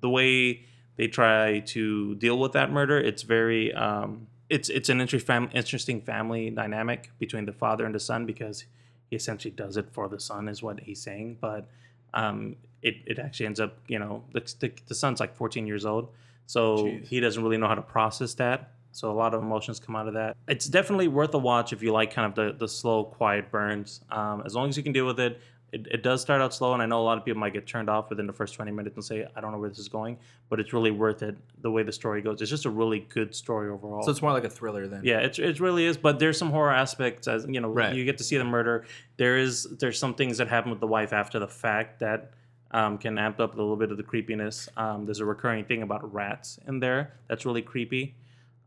the 0.00 0.08
way 0.08 0.64
they 0.96 1.08
try 1.08 1.60
to 1.60 2.14
deal 2.16 2.38
with 2.38 2.52
that 2.52 2.70
murder. 2.70 2.98
It's 2.98 3.22
very 3.22 3.72
um, 3.72 4.28
it's 4.48 4.68
it's 4.68 4.88
an 4.88 5.00
interesting 5.00 6.00
family 6.02 6.50
dynamic 6.50 7.10
between 7.18 7.46
the 7.46 7.52
father 7.52 7.84
and 7.84 7.94
the 7.94 8.00
son 8.00 8.26
because 8.26 8.64
he 9.10 9.16
essentially 9.16 9.52
does 9.52 9.76
it 9.76 9.88
for 9.92 10.08
the 10.08 10.20
son 10.20 10.48
is 10.48 10.62
what 10.62 10.80
he's 10.80 11.00
saying, 11.00 11.38
but 11.40 11.66
um, 12.12 12.56
it 12.84 12.96
it 13.06 13.18
actually 13.18 13.46
ends 13.46 13.58
up 13.60 13.72
you 13.88 13.98
know 13.98 14.22
the, 14.32 14.40
the, 14.60 14.72
the 14.86 14.94
son's 14.94 15.18
like 15.18 15.34
14 15.34 15.66
years 15.66 15.84
old, 15.84 16.08
so 16.46 16.60
Jeez. 16.84 17.06
he 17.08 17.18
doesn't 17.20 17.42
really 17.42 17.56
know 17.58 17.66
how 17.68 17.74
to 17.74 17.82
process 17.82 18.34
that. 18.34 18.70
So 18.92 19.10
a 19.10 19.16
lot 19.24 19.34
of 19.34 19.42
emotions 19.42 19.80
come 19.80 19.96
out 19.96 20.06
of 20.06 20.14
that. 20.14 20.36
It's 20.46 20.66
definitely 20.66 21.08
worth 21.08 21.34
a 21.34 21.38
watch 21.38 21.72
if 21.72 21.82
you 21.82 21.90
like 21.92 22.14
kind 22.14 22.26
of 22.28 22.34
the, 22.36 22.56
the 22.56 22.68
slow, 22.68 23.02
quiet 23.02 23.50
burns. 23.50 24.00
Um, 24.08 24.42
as 24.46 24.54
long 24.54 24.68
as 24.68 24.76
you 24.76 24.84
can 24.84 24.92
deal 24.92 25.06
with 25.06 25.18
it. 25.18 25.40
it, 25.72 25.88
it 25.90 26.02
does 26.04 26.20
start 26.22 26.40
out 26.40 26.54
slow, 26.54 26.72
and 26.74 26.80
I 26.80 26.86
know 26.86 27.00
a 27.00 27.06
lot 27.10 27.18
of 27.18 27.24
people 27.24 27.40
might 27.40 27.52
get 27.52 27.66
turned 27.66 27.90
off 27.90 28.08
within 28.08 28.28
the 28.28 28.32
first 28.32 28.54
20 28.54 28.70
minutes 28.70 28.94
and 28.94 29.04
say, 29.04 29.26
I 29.34 29.40
don't 29.40 29.50
know 29.50 29.58
where 29.58 29.68
this 29.68 29.80
is 29.80 29.88
going, 29.88 30.16
but 30.48 30.60
it's 30.60 30.72
really 30.72 30.92
worth 30.92 31.24
it 31.24 31.36
the 31.62 31.70
way 31.72 31.82
the 31.82 31.90
story 31.90 32.22
goes. 32.22 32.40
It's 32.40 32.48
just 32.56 32.66
a 32.66 32.70
really 32.70 33.00
good 33.08 33.34
story 33.34 33.68
overall. 33.68 34.04
So 34.04 34.12
it's 34.12 34.22
more 34.22 34.30
like 34.32 34.44
a 34.44 34.48
thriller 34.58 34.86
then. 34.86 35.00
Yeah, 35.02 35.18
it, 35.26 35.36
it 35.40 35.58
really 35.58 35.84
is. 35.86 35.96
But 35.96 36.20
there's 36.20 36.38
some 36.38 36.50
horror 36.50 36.70
aspects 36.72 37.26
as 37.26 37.44
you 37.48 37.60
know, 37.60 37.70
Right. 37.70 37.92
you 37.96 38.04
get 38.04 38.18
to 38.18 38.24
see 38.30 38.36
the 38.36 38.44
murder. 38.44 38.84
There 39.16 39.36
is 39.36 39.64
there's 39.80 39.98
some 39.98 40.14
things 40.14 40.38
that 40.38 40.46
happen 40.46 40.70
with 40.70 40.78
the 40.78 40.86
wife 40.98 41.12
after 41.12 41.40
the 41.40 41.48
fact 41.48 41.98
that 41.98 42.30
um, 42.74 42.98
can 42.98 43.16
amp 43.16 43.40
up 43.40 43.54
a 43.54 43.56
little 43.56 43.76
bit 43.76 43.90
of 43.90 43.96
the 43.96 44.02
creepiness. 44.02 44.68
Um, 44.76 45.06
there's 45.06 45.20
a 45.20 45.24
recurring 45.24 45.64
thing 45.64 45.82
about 45.82 46.12
rats 46.12 46.58
in 46.66 46.80
there 46.80 47.14
that's 47.28 47.46
really 47.46 47.62
creepy. 47.62 48.14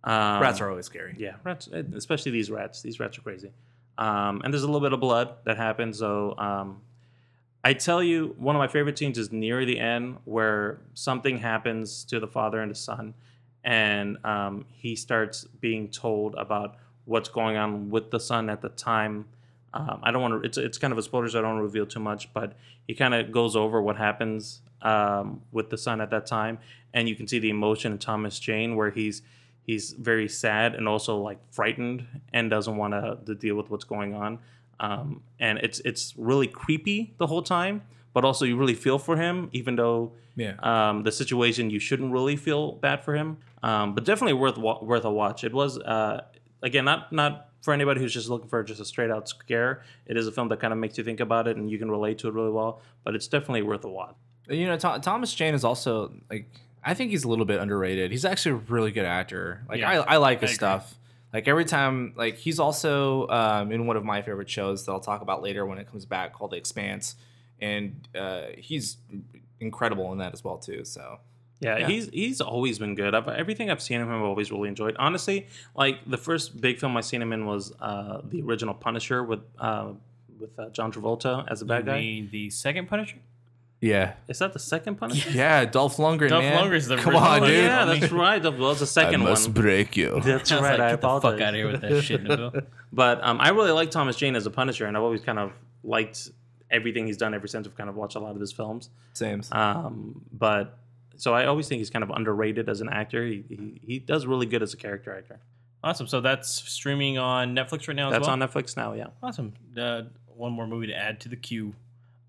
Um, 0.03 0.41
Rats 0.41 0.61
are 0.61 0.69
always 0.69 0.85
scary. 0.85 1.15
yeah, 1.17 1.35
rats, 1.43 1.67
eh, 1.73 1.83
especially 1.95 2.31
these 2.31 2.49
rats. 2.49 2.81
These 2.81 2.99
rats 2.99 3.17
are 3.17 3.21
crazy. 3.21 3.51
Um, 3.97 4.41
and 4.43 4.53
there's 4.53 4.63
a 4.63 4.67
little 4.67 4.79
bit 4.79 4.93
of 4.93 4.99
blood 5.01 5.33
that 5.43 5.57
happens. 5.57 5.99
So 5.99 6.35
um, 6.37 6.81
I 7.63 7.73
tell 7.73 8.01
you, 8.01 8.33
one 8.37 8.55
of 8.55 8.59
my 8.59 8.67
favorite 8.67 8.97
scenes 8.97 9.17
is 9.17 9.31
near 9.31 9.65
the 9.65 9.77
end 9.79 10.17
where 10.23 10.79
something 10.93 11.37
happens 11.39 12.05
to 12.05 12.19
the 12.19 12.27
father 12.27 12.61
and 12.61 12.71
the 12.71 12.75
son, 12.75 13.13
and 13.65 14.17
um, 14.23 14.65
he 14.71 14.95
starts 14.95 15.43
being 15.59 15.89
told 15.89 16.35
about 16.35 16.77
what's 17.05 17.27
going 17.27 17.57
on 17.57 17.89
with 17.89 18.11
the 18.11 18.19
son 18.19 18.49
at 18.49 18.61
the 18.61 18.69
time. 18.69 19.25
Um, 19.79 19.99
I 20.03 20.11
don't 20.11 20.21
want 20.21 20.33
to. 20.41 20.47
It's 20.47 20.57
it's 20.57 20.77
kind 20.77 20.91
of 20.91 20.97
a 20.97 21.03
spoiler, 21.03 21.29
so 21.29 21.37
I 21.39 21.41
don't 21.41 21.51
want 21.51 21.59
to 21.61 21.63
reveal 21.71 21.85
too 21.85 21.99
much. 21.99 22.33
But 22.33 22.49
he 22.87 22.93
kind 22.95 23.13
of 23.13 23.31
goes 23.31 23.55
over 23.55 23.81
what 23.81 23.97
happens 23.97 24.61
um, 24.81 25.41
with 25.51 25.69
the 25.69 25.77
son 25.77 26.01
at 26.01 26.09
that 26.11 26.25
time, 26.25 26.57
and 26.93 27.07
you 27.09 27.15
can 27.15 27.27
see 27.27 27.39
the 27.39 27.49
emotion 27.49 27.91
in 27.91 27.97
Thomas 27.97 28.39
Jane, 28.39 28.75
where 28.75 28.91
he's 28.91 29.21
he's 29.65 29.91
very 29.93 30.27
sad 30.29 30.75
and 30.75 30.87
also 30.87 31.17
like 31.17 31.39
frightened 31.51 32.05
and 32.33 32.49
doesn't 32.49 32.77
want 32.77 32.93
to, 32.93 33.17
to 33.25 33.35
deal 33.35 33.55
with 33.55 33.69
what's 33.69 33.83
going 33.83 34.13
on. 34.15 34.39
Um, 34.79 35.21
and 35.39 35.59
it's 35.59 35.79
it's 35.85 36.13
really 36.17 36.47
creepy 36.47 37.13
the 37.17 37.27
whole 37.27 37.41
time, 37.43 37.81
but 38.13 38.23
also 38.25 38.45
you 38.45 38.55
really 38.57 38.75
feel 38.75 38.97
for 38.99 39.15
him, 39.17 39.49
even 39.51 39.75
though 39.75 40.13
Yeah. 40.35 40.55
um, 40.61 41.03
the 41.03 41.11
situation 41.11 41.69
you 41.69 41.79
shouldn't 41.79 42.11
really 42.13 42.35
feel 42.37 42.73
bad 42.73 43.03
for 43.03 43.13
him. 43.15 43.37
Um, 43.63 43.93
but 43.95 44.05
definitely 44.05 44.33
worth 44.33 44.57
worth 44.57 45.03
a 45.05 45.11
watch. 45.11 45.43
It 45.43 45.53
was 45.53 45.77
uh, 45.79 46.21
again 46.63 46.85
not 46.85 47.11
not 47.11 47.46
for 47.61 47.73
anybody 47.73 47.99
who's 47.99 48.13
just 48.13 48.29
looking 48.29 48.47
for 48.47 48.63
just 48.63 48.79
a 48.79 48.85
straight 48.85 49.11
out 49.11 49.27
scare. 49.27 49.83
It 50.05 50.17
is 50.17 50.27
a 50.27 50.31
film 50.31 50.47
that 50.49 50.59
kind 50.59 50.71
of 50.73 50.79
makes 50.79 50.97
you 50.97 51.03
think 51.03 51.19
about 51.19 51.47
it 51.47 51.57
and 51.57 51.69
you 51.69 51.77
can 51.77 51.89
relate 51.91 52.19
to 52.19 52.27
it 52.27 52.33
really 52.33 52.51
well. 52.51 52.81
But 53.03 53.15
it's 53.15 53.27
definitely 53.27 53.63
worth 53.63 53.83
a 53.83 53.89
watch. 53.89 54.15
You 54.49 54.67
know, 54.67 54.77
Tho- 54.77 54.99
Thomas 54.99 55.33
Jane 55.33 55.53
is 55.53 55.63
also 55.63 56.13
like 56.29 56.49
I 56.83 56.93
think 56.93 57.11
he's 57.11 57.25
a 57.25 57.27
little 57.27 57.45
bit 57.45 57.59
underrated. 57.59 58.11
He's 58.11 58.23
actually 58.23 58.51
a 58.53 58.71
really 58.71 58.91
good 58.91 59.05
actor. 59.05 59.63
Like 59.67 59.79
Yeah, 59.79 60.01
I, 60.01 60.13
I 60.13 60.17
like 60.17 60.39
his 60.41 60.51
agree. 60.51 60.55
stuff. 60.55 60.95
Like 61.33 61.47
every 61.49 61.65
time, 61.65 62.13
like 62.15 62.37
he's 62.37 62.57
also 62.59 63.27
um, 63.27 63.71
in 63.73 63.85
one 63.85 63.97
of 63.97 64.05
my 64.05 64.21
favorite 64.21 64.49
shows 64.49 64.85
that 64.85 64.91
I'll 64.93 65.01
talk 65.01 65.21
about 65.21 65.43
later 65.43 65.65
when 65.65 65.77
it 65.77 65.89
comes 65.91 66.05
back 66.05 66.31
called 66.33 66.51
The 66.51 66.55
Expanse, 66.57 67.15
and 67.59 68.07
uh, 68.17 68.43
he's 68.57 68.95
incredible 69.59 70.11
in 70.13 70.19
that 70.19 70.31
as 70.33 70.43
well 70.43 70.57
too. 70.57 70.85
So 70.85 71.19
Yeah, 71.59 71.77
Yeah. 71.79 71.87
he's 71.87 72.09
he's 72.09 72.39
always 72.41 72.77
been 72.79 72.93
good. 72.95 73.15
I've, 73.15 73.27
everything 73.27 73.71
I've 73.71 73.81
seen 73.81 73.99
him, 74.01 74.09
I've 74.13 74.21
always 74.21 74.51
really 74.51 74.69
enjoyed. 74.69 74.95
Honestly, 74.99 75.47
like 75.75 75.99
the 76.05 76.17
first 76.17 76.59
big 76.61 76.79
film 76.79 76.95
I 76.97 77.01
seen 77.01 77.21
him 77.21 77.33
in 77.33 77.45
was 77.45 77.73
uh, 77.81 78.21
the 78.23 78.41
original 78.43 78.73
Punisher 78.73 79.23
with 79.23 79.39
uh, 79.59 79.93
with 80.39 80.57
uh, 80.59 80.69
John 80.69 80.91
Travolta 80.91 81.45
as 81.49 81.61
a 81.61 81.65
bad 81.65 81.79
You 81.79 81.91
guy. 81.91 81.99
mean 81.99 82.29
the 82.31 82.49
second 82.51 82.87
Punisher? 82.87 83.17
yeah, 83.79 84.13
Is 84.27 84.39
that 84.39 84.53
the 84.53 84.59
second 84.59 84.95
Punisher? 84.95 85.29
yeah, 85.31 85.63
Dolph 85.65 85.97
Lundgren. 85.97 86.29
Dolph 86.29 86.43
man. 86.43 86.63
Lundgren's 86.63 86.87
the 86.87 86.97
come 86.97 87.13
original 87.13 87.27
on, 87.31 87.41
one. 87.41 87.49
dude. 87.49 87.63
yeah, 87.63 87.85
that's 87.85 88.11
right. 88.11 88.41
That 88.41 88.57
was 88.57 88.79
the 88.79 88.87
second 88.87 89.21
one. 89.21 89.27
I 89.27 89.31
must 89.31 89.53
break 89.53 89.95
you. 89.97 90.19
That's 90.23 90.51
I 90.51 90.55
was 90.55 90.63
right. 90.63 90.79
like, 90.79 90.79
I 90.79 90.91
get 90.91 91.01
the 91.01 91.21
fuck 91.21 91.41
out 91.41 91.49
of 91.49 91.53
here 91.55 91.71
with 91.71 91.81
that 91.81 92.01
shit, 92.03 92.23
Nabil. 92.23 92.65
But 92.93 93.23
um, 93.23 93.39
I 93.41 93.49
really 93.49 93.71
like 93.71 93.91
Thomas 93.91 94.15
Jane 94.15 94.35
as 94.35 94.45
a 94.47 94.49
Punisher, 94.49 94.85
and 94.87 94.95
I've 94.97 95.03
always 95.03 95.21
kind 95.21 95.37
of 95.37 95.51
liked 95.83 96.29
everything 96.71 97.05
he's 97.05 97.17
done 97.17 97.33
ever 97.35 97.45
since. 97.45 97.67
I've 97.67 97.75
kind 97.77 97.89
of 97.89 97.95
watched 97.95 98.15
a 98.15 98.19
lot 98.19 98.33
of 98.33 98.39
his 98.41 98.51
films. 98.51 98.89
Same. 99.13 99.41
Um, 99.51 100.21
but 100.33 100.77
so 101.17 101.33
I 101.33 101.45
always 101.45 101.67
think 101.67 101.79
he's 101.79 101.89
kind 101.89 102.03
of 102.03 102.09
underrated 102.09 102.69
as 102.69 102.81
an 102.81 102.89
actor. 102.89 103.25
He, 103.25 103.43
he, 103.49 103.81
he 103.83 103.99
does 103.99 104.25
really 104.25 104.45
good 104.45 104.63
as 104.63 104.73
a 104.73 104.77
character 104.77 105.15
actor. 105.15 105.39
Awesome. 105.83 106.07
So 106.07 106.21
that's 106.21 106.49
streaming 106.49 107.17
on 107.17 107.55
Netflix 107.55 107.87
right 107.87 107.95
now. 107.95 108.09
That's 108.09 108.21
as 108.21 108.27
well? 108.27 108.33
on 108.33 108.39
Netflix 108.39 108.75
now. 108.75 108.93
Yeah. 108.93 109.07
Awesome. 109.21 109.53
Uh, 109.77 110.03
one 110.27 110.53
more 110.53 110.67
movie 110.67 110.87
to 110.87 110.95
add 110.95 111.19
to 111.21 111.29
the 111.29 111.35
queue. 111.35 111.73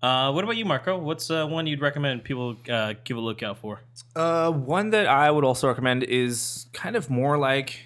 Uh, 0.01 0.31
what 0.31 0.43
about 0.43 0.55
you, 0.55 0.65
Marco? 0.65 0.97
What's 0.97 1.29
uh, 1.29 1.45
one 1.45 1.67
you'd 1.67 1.81
recommend 1.81 2.23
people 2.23 2.55
uh, 2.69 2.93
give 3.03 3.17
a 3.17 3.19
look 3.19 3.43
out 3.43 3.57
for? 3.57 3.81
Uh, 4.15 4.51
one 4.51 4.91
that 4.91 5.07
I 5.07 5.29
would 5.29 5.43
also 5.43 5.67
recommend 5.67 6.03
is 6.03 6.67
kind 6.73 6.95
of 6.95 7.09
more 7.09 7.37
like 7.37 7.81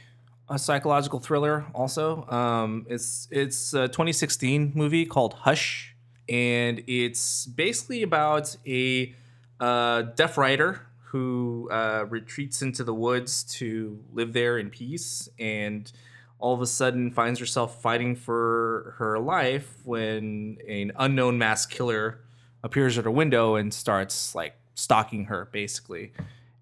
a 0.48 0.60
psychological 0.60 1.20
thriller. 1.20 1.66
Also, 1.74 2.28
um, 2.30 2.86
it's 2.88 3.28
it's 3.32 3.74
a 3.74 3.88
2016 3.88 4.74
movie 4.76 5.06
called 5.06 5.34
Hush, 5.34 5.96
and 6.30 6.84
it's 6.86 7.48
basically 7.48 8.04
about 8.04 8.56
a 8.68 9.16
uh, 9.60 10.04
deaf 10.04 10.38
writer 10.38 10.86
who 11.14 11.70
uh, 11.72 12.08
retreats 12.10 12.64
into 12.64 12.84
the 12.84 12.94
woods 12.94 13.44
to 13.44 14.00
live 14.14 14.34
there 14.34 14.58
in 14.58 14.72
peace, 14.72 15.30
and 15.38 15.92
all 16.40 16.56
of 16.56 16.62
a 16.62 16.66
sudden 16.66 17.12
finds 17.12 17.40
herself 17.40 17.80
fighting 17.84 18.16
for 18.16 18.96
her 18.98 19.20
life 19.20 19.78
when 19.84 20.58
an 20.68 20.92
unknown 20.96 21.38
mass 21.38 21.68
killer 21.68 22.20
appears 22.64 22.98
at 22.98 23.04
her 23.06 23.12
window 23.12 23.54
and 23.54 23.76
starts 23.76 24.34
like 24.34 24.56
stalking 24.74 25.26
her 25.26 25.48
basically. 25.52 26.14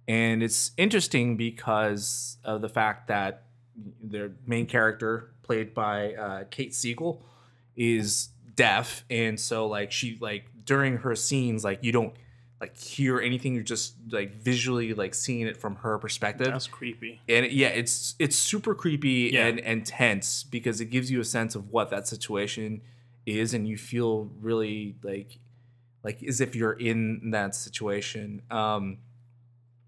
And 0.06 0.44
it's 0.44 0.72
interesting 0.76 1.38
because 1.38 2.36
of 2.44 2.60
the 2.60 2.68
fact 2.68 3.08
that 3.08 3.44
the 4.04 4.34
main 4.46 4.66
character 4.66 5.32
played 5.44 5.74
by 5.74 6.14
uh, 6.16 6.44
kate 6.52 6.76
siegel 6.76 7.24
is 7.78 8.28
deaf. 8.56 9.06
And 9.10 9.40
so 9.40 9.66
like 9.68 9.94
she 9.94 10.18
like 10.20 10.48
during 10.66 10.98
her 10.98 11.16
scenes 11.16 11.64
like 11.64 11.80
you 11.82 11.94
don't 11.94 12.14
like 12.62 12.78
hear 12.78 13.20
anything 13.20 13.56
you're 13.56 13.64
just 13.64 13.96
like 14.12 14.36
visually 14.42 14.94
like 14.94 15.14
seeing 15.16 15.48
it 15.48 15.58
from 15.58 15.76
her 15.78 15.98
perspective 15.98 16.46
That's 16.48 16.68
creepy. 16.68 17.20
and 17.28 17.52
yeah 17.52 17.70
it's 17.70 18.14
it's 18.20 18.36
super 18.36 18.76
creepy 18.76 19.32
Yeah. 19.34 19.48
and 19.48 19.60
and 19.62 19.84
tense 19.86 20.44
because 20.44 20.80
it 20.80 20.86
gives 20.86 21.10
you 21.12 21.20
a 21.20 21.26
sense 21.26 21.56
of 21.56 21.72
what 21.72 21.90
that 21.90 22.08
situation 22.08 22.82
is 23.26 23.54
and 23.56 23.68
you 23.68 23.78
feel 23.78 24.30
really 24.40 24.96
like 25.04 25.40
like 26.04 26.22
as 26.24 26.40
if 26.40 26.56
you're 26.56 26.74
in 26.74 27.32
that 27.32 27.56
situation 27.56 28.42
um 28.52 28.98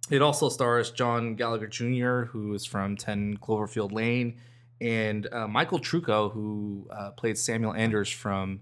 it 0.09 0.21
also 0.21 0.49
stars 0.49 0.89
john 0.91 1.35
gallagher 1.35 1.67
jr 1.67 2.23
who 2.31 2.53
is 2.55 2.65
from 2.65 2.97
10 2.97 3.37
cloverfield 3.37 3.91
lane 3.91 4.35
and 4.81 5.27
uh, 5.31 5.47
michael 5.47 5.79
trucco 5.79 6.31
who 6.31 6.87
uh, 6.91 7.11
played 7.11 7.37
samuel 7.37 7.73
anders 7.73 8.09
from 8.09 8.59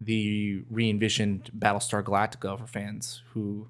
the 0.00 0.62
re-envisioned 0.70 1.50
battlestar 1.58 2.02
galactica 2.02 2.58
for 2.58 2.66
fans 2.66 3.22
who 3.32 3.68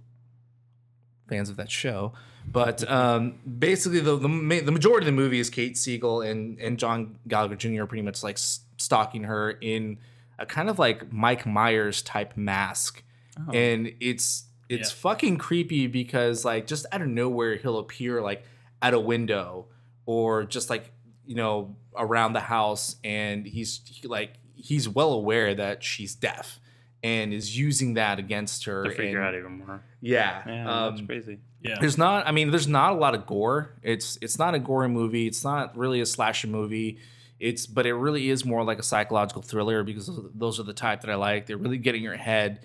fans 1.29 1.49
of 1.51 1.57
that 1.57 1.71
show. 1.71 2.13
But 2.49 2.89
um, 2.91 3.41
basically, 3.59 4.01
the, 4.01 4.17
the 4.17 4.29
ma- 4.29 4.61
the 4.65 4.71
majority 4.73 5.05
of 5.05 5.13
the 5.15 5.21
movie 5.21 5.41
is 5.41 5.51
Kate 5.51 5.77
Siegel 5.77 6.21
and 6.23 6.59
and 6.61 6.79
John 6.79 7.19
Gallagher 7.27 7.57
Jr. 7.57 7.85
pretty 7.87 8.03
much 8.03 8.23
like 8.23 8.39
stalking 8.39 9.25
her 9.25 9.51
in 9.51 9.99
a 10.39 10.47
kind 10.47 10.69
of 10.71 10.79
like 10.79 11.13
Mike 11.13 11.45
Myers 11.47 12.03
type 12.03 12.37
mask, 12.37 13.03
Oh. 13.39 13.51
and 13.53 13.93
it's 14.01 14.45
it's 14.69 14.91
Yeah. 14.91 14.97
fucking 14.97 15.39
creepy 15.39 15.87
because 15.89 16.45
like 16.45 16.67
just 16.67 16.87
out 16.93 17.03
of 17.03 17.09
nowhere 17.09 17.57
he'll 17.57 17.79
appear 17.79 18.21
like 18.23 18.45
at 18.83 18.95
a 18.95 19.01
window 19.01 19.67
or 20.07 20.45
just 20.45 20.71
like 20.71 20.93
you 21.25 21.35
know 21.35 21.75
around 21.97 22.33
the 22.35 22.41
house, 22.41 22.95
and 23.03 23.45
he's 23.47 23.81
he, 23.87 24.07
like 24.07 24.35
he's 24.57 24.89
well 24.89 25.13
aware 25.13 25.55
that 25.55 25.85
she's 25.85 26.15
deaf 26.15 26.59
and 27.03 27.33
is 27.33 27.57
using 27.57 27.95
that 27.95 28.19
against 28.19 28.65
her. 28.65 28.85
to 28.85 28.91
figure 28.91 29.19
and- 29.19 29.29
out 29.29 29.35
even 29.35 29.59
more. 29.59 29.83
Yeah, 30.01 30.43
Yeah, 30.47 30.65
that's 30.89 31.01
um, 31.01 31.07
crazy. 31.07 31.39
Yeah. 31.63 31.79
there's 31.81 31.99
not. 31.99 32.27
I 32.27 32.33
mean, 32.33 32.51
there's 32.51 32.69
not 32.69 32.93
a 32.93 32.97
lot 32.97 33.15
of 33.15 33.27
gore. 33.27 33.71
It's 33.83 34.19
it's 34.23 34.39
not 34.39 34.55
a 34.55 34.59
gory 34.59 34.89
movie. 34.89 35.27
It's 35.27 35.43
not 35.43 35.77
really 35.77 36.01
a 36.01 36.07
slasher 36.07 36.47
movie. 36.47 36.99
It's 37.41 37.67
but 37.67 37.87
it 37.87 37.95
really 37.95 38.31
is 38.31 38.45
more 38.45 38.63
like 38.63 38.79
a 38.79 38.83
psychological 38.85 39.43
thriller 39.43 39.83
because 39.83 40.09
those 40.35 40.61
are 40.61 40.63
the 40.63 40.73
type 40.73 41.01
that 41.03 41.11
I 41.11 41.17
like. 41.17 41.47
They're 41.47 41.57
really 41.57 41.79
getting 41.79 42.03
your 42.03 42.17
head. 42.17 42.61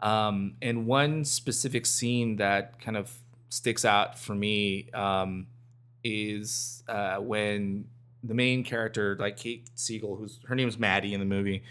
Um, 0.00 0.54
and 0.62 0.86
one 0.86 1.24
specific 1.24 1.84
scene 1.86 2.36
that 2.36 2.80
kind 2.80 2.96
of 2.96 3.10
sticks 3.48 3.84
out 3.84 4.18
for 4.18 4.34
me 4.34 4.90
um, 4.92 5.46
is 6.04 6.82
uh, 6.88 7.16
when 7.16 7.86
the 8.26 8.34
main 8.34 8.64
character, 8.64 9.16
like 9.20 9.36
Kate 9.36 9.68
Siegel, 9.74 10.16
who's 10.16 10.40
her 10.46 10.54
name's 10.54 10.78
Maddie 10.78 11.12
in 11.14 11.20
the 11.20 11.26
movie, 11.26 11.62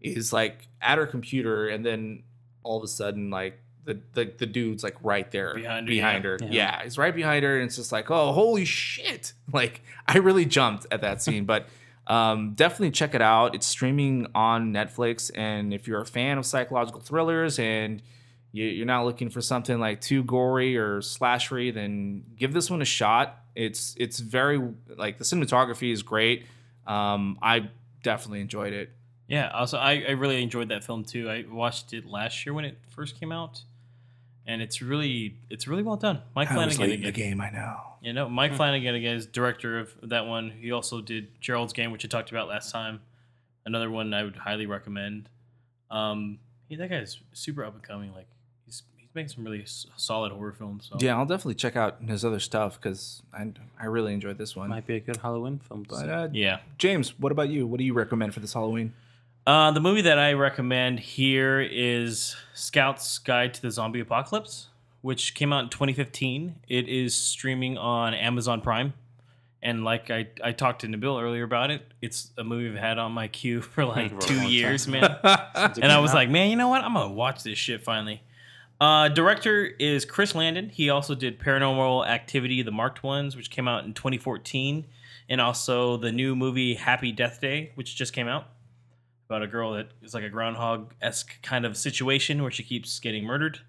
is 0.00 0.32
like 0.32 0.68
at 0.80 0.98
her 0.98 1.06
computer, 1.06 1.68
and 1.68 1.84
then 1.84 2.22
all 2.62 2.76
of 2.76 2.84
a 2.84 2.88
sudden, 2.88 3.30
like 3.30 3.58
the 3.84 4.00
the, 4.12 4.32
the 4.38 4.46
dude's 4.46 4.84
like 4.84 4.96
right 5.02 5.30
there 5.32 5.54
Behind 5.54 5.88
her, 5.88 5.90
behind 5.90 6.24
yeah. 6.24 6.30
her. 6.30 6.38
Yeah. 6.42 6.48
Yeah. 6.50 6.82
he's 6.84 6.98
right 6.98 7.14
behind 7.14 7.44
her, 7.44 7.56
and 7.56 7.66
it's 7.66 7.76
just 7.76 7.90
like, 7.92 8.10
oh, 8.10 8.32
holy 8.32 8.64
shit! 8.64 9.32
Like 9.52 9.82
I 10.06 10.18
really 10.18 10.44
jumped 10.44 10.86
at 10.90 11.00
that 11.00 11.22
scene, 11.22 11.44
but. 11.44 11.66
Um, 12.04 12.54
definitely 12.54 12.90
check 12.90 13.14
it 13.14 13.22
out. 13.22 13.54
It's 13.54 13.64
streaming 13.64 14.26
on 14.34 14.72
Netflix, 14.72 15.30
and 15.36 15.72
if 15.72 15.86
you're 15.86 16.00
a 16.00 16.04
fan 16.04 16.36
of 16.36 16.44
psychological 16.44 17.00
thrillers 17.00 17.60
and 17.60 18.00
you- 18.00 18.06
you're 18.52 18.86
not 18.86 19.04
looking 19.04 19.30
for 19.30 19.40
something 19.40 19.80
like 19.80 20.00
too 20.00 20.22
gory 20.22 20.76
or 20.76 21.00
slashery, 21.00 21.72
then 21.72 22.24
give 22.36 22.52
this 22.52 22.70
one 22.70 22.82
a 22.82 22.86
shot. 22.86 23.38
It's 23.54 23.94
it's 23.98 24.18
very 24.18 24.60
like 24.96 25.18
the 25.18 25.24
cinematography 25.24 25.92
is 25.92 26.02
great. 26.02 26.46
Um, 26.86 27.38
I 27.42 27.70
definitely 28.02 28.40
enjoyed 28.40 28.72
it. 28.72 28.90
Yeah. 29.26 29.48
Also, 29.50 29.78
I, 29.78 30.04
I 30.06 30.10
really 30.12 30.42
enjoyed 30.42 30.68
that 30.68 30.84
film 30.84 31.04
too. 31.04 31.30
I 31.30 31.44
watched 31.50 31.92
it 31.94 32.06
last 32.06 32.44
year 32.44 32.52
when 32.52 32.64
it 32.64 32.78
first 32.90 33.18
came 33.18 33.32
out, 33.32 33.62
and 34.46 34.60
it's 34.60 34.82
really 34.82 35.36
it's 35.48 35.66
really 35.66 35.82
well 35.82 35.96
done. 35.96 36.20
Mike 36.34 36.48
Flanagan 36.48 36.92
again. 36.92 37.12
game, 37.12 37.40
I 37.40 37.50
know. 37.50 37.76
You 38.02 38.12
know, 38.12 38.28
Mike 38.28 38.54
Flanagan 38.54 38.94
again 38.94 39.16
is 39.16 39.26
director 39.26 39.78
of 39.78 39.94
that 40.02 40.26
one. 40.26 40.50
He 40.50 40.72
also 40.72 41.00
did 41.00 41.40
Gerald's 41.40 41.72
Game, 41.72 41.92
which 41.92 42.04
I 42.04 42.08
talked 42.08 42.30
about 42.30 42.48
last 42.48 42.72
time. 42.72 43.00
Another 43.64 43.88
one 43.90 44.12
I 44.12 44.24
would 44.24 44.36
highly 44.36 44.66
recommend. 44.66 45.28
Um, 45.90 46.38
he 46.68 46.76
that 46.76 46.90
guy's 46.90 47.18
super 47.32 47.64
up 47.64 47.74
and 47.74 47.82
coming. 47.82 48.12
Like 48.12 48.26
he's 49.12 49.18
he's 49.20 49.28
making 49.28 49.28
some 49.28 49.44
really 49.44 49.62
s- 49.62 49.86
solid 49.96 50.32
horror 50.32 50.52
films. 50.52 50.88
So. 50.90 50.98
Yeah, 51.00 51.16
I'll 51.16 51.26
definitely 51.26 51.54
check 51.54 51.76
out 51.76 52.02
his 52.06 52.24
other 52.24 52.40
stuff 52.40 52.80
because 52.80 53.22
I 53.32 53.48
I 53.80 53.86
really 53.86 54.14
enjoyed 54.14 54.38
this 54.38 54.54
one. 54.56 54.68
Might 54.70 54.86
be 54.86 54.96
a 54.96 55.00
good 55.00 55.18
Halloween 55.18 55.60
film. 55.66 55.84
But 55.88 56.08
uh, 56.08 56.28
Yeah. 56.32 56.58
James, 56.78 57.18
what 57.18 57.32
about 57.32 57.48
you? 57.48 57.66
What 57.66 57.78
do 57.78 57.84
you 57.84 57.94
recommend 57.94 58.34
for 58.34 58.40
this 58.40 58.52
Halloween? 58.54 58.92
Uh, 59.46 59.72
the 59.72 59.80
movie 59.80 60.02
that 60.02 60.18
I 60.20 60.34
recommend 60.34 61.00
here 61.00 61.60
is 61.60 62.36
Scout's 62.54 63.18
Guide 63.18 63.54
to 63.54 63.62
the 63.62 63.70
Zombie 63.72 63.98
Apocalypse, 64.00 64.68
which 65.00 65.34
came 65.34 65.52
out 65.52 65.64
in 65.64 65.68
2015. 65.70 66.54
It 66.68 66.88
is 66.88 67.12
streaming 67.14 67.76
on 67.76 68.14
Amazon 68.14 68.60
Prime. 68.60 68.94
And 69.64 69.84
like 69.84 70.10
I, 70.10 70.28
I 70.42 70.52
talked 70.52 70.80
to 70.82 70.86
Nabil 70.88 71.20
earlier 71.22 71.44
about 71.44 71.70
it, 71.70 71.82
it's 72.00 72.30
a 72.38 72.42
movie 72.44 72.68
I've 72.76 72.82
had 72.82 72.98
on 72.98 73.12
my 73.12 73.28
queue 73.28 73.60
for 73.62 73.84
like 73.84 74.18
two 74.20 74.42
years, 74.48 74.86
man. 74.88 75.02
And 75.24 75.84
I 75.84 75.98
was 76.00 76.10
out. 76.12 76.14
like, 76.16 76.30
man, 76.30 76.50
you 76.50 76.56
know 76.56 76.68
what? 76.68 76.82
I'm 76.82 76.94
gonna 76.94 77.12
watch 77.12 77.42
this 77.42 77.58
shit 77.58 77.82
finally. 77.82 78.22
Uh, 78.82 79.06
director 79.06 79.64
is 79.64 80.04
Chris 80.04 80.34
Landon. 80.34 80.68
He 80.68 80.90
also 80.90 81.14
did 81.14 81.38
Paranormal 81.38 82.04
Activity: 82.04 82.62
The 82.62 82.72
Marked 82.72 83.04
Ones, 83.04 83.36
which 83.36 83.48
came 83.48 83.68
out 83.68 83.84
in 83.84 83.94
2014, 83.94 84.84
and 85.28 85.40
also 85.40 85.96
the 85.96 86.10
new 86.10 86.34
movie 86.34 86.74
Happy 86.74 87.12
Death 87.12 87.40
Day, 87.40 87.70
which 87.76 87.94
just 87.94 88.12
came 88.12 88.26
out 88.26 88.48
about 89.28 89.40
a 89.42 89.46
girl 89.46 89.74
that 89.74 89.86
is 90.02 90.14
like 90.14 90.24
a 90.24 90.28
groundhog 90.28 90.94
esque 91.00 91.40
kind 91.42 91.64
of 91.64 91.76
situation 91.76 92.42
where 92.42 92.50
she 92.50 92.64
keeps 92.64 92.98
getting 92.98 93.22
murdered. 93.24 93.60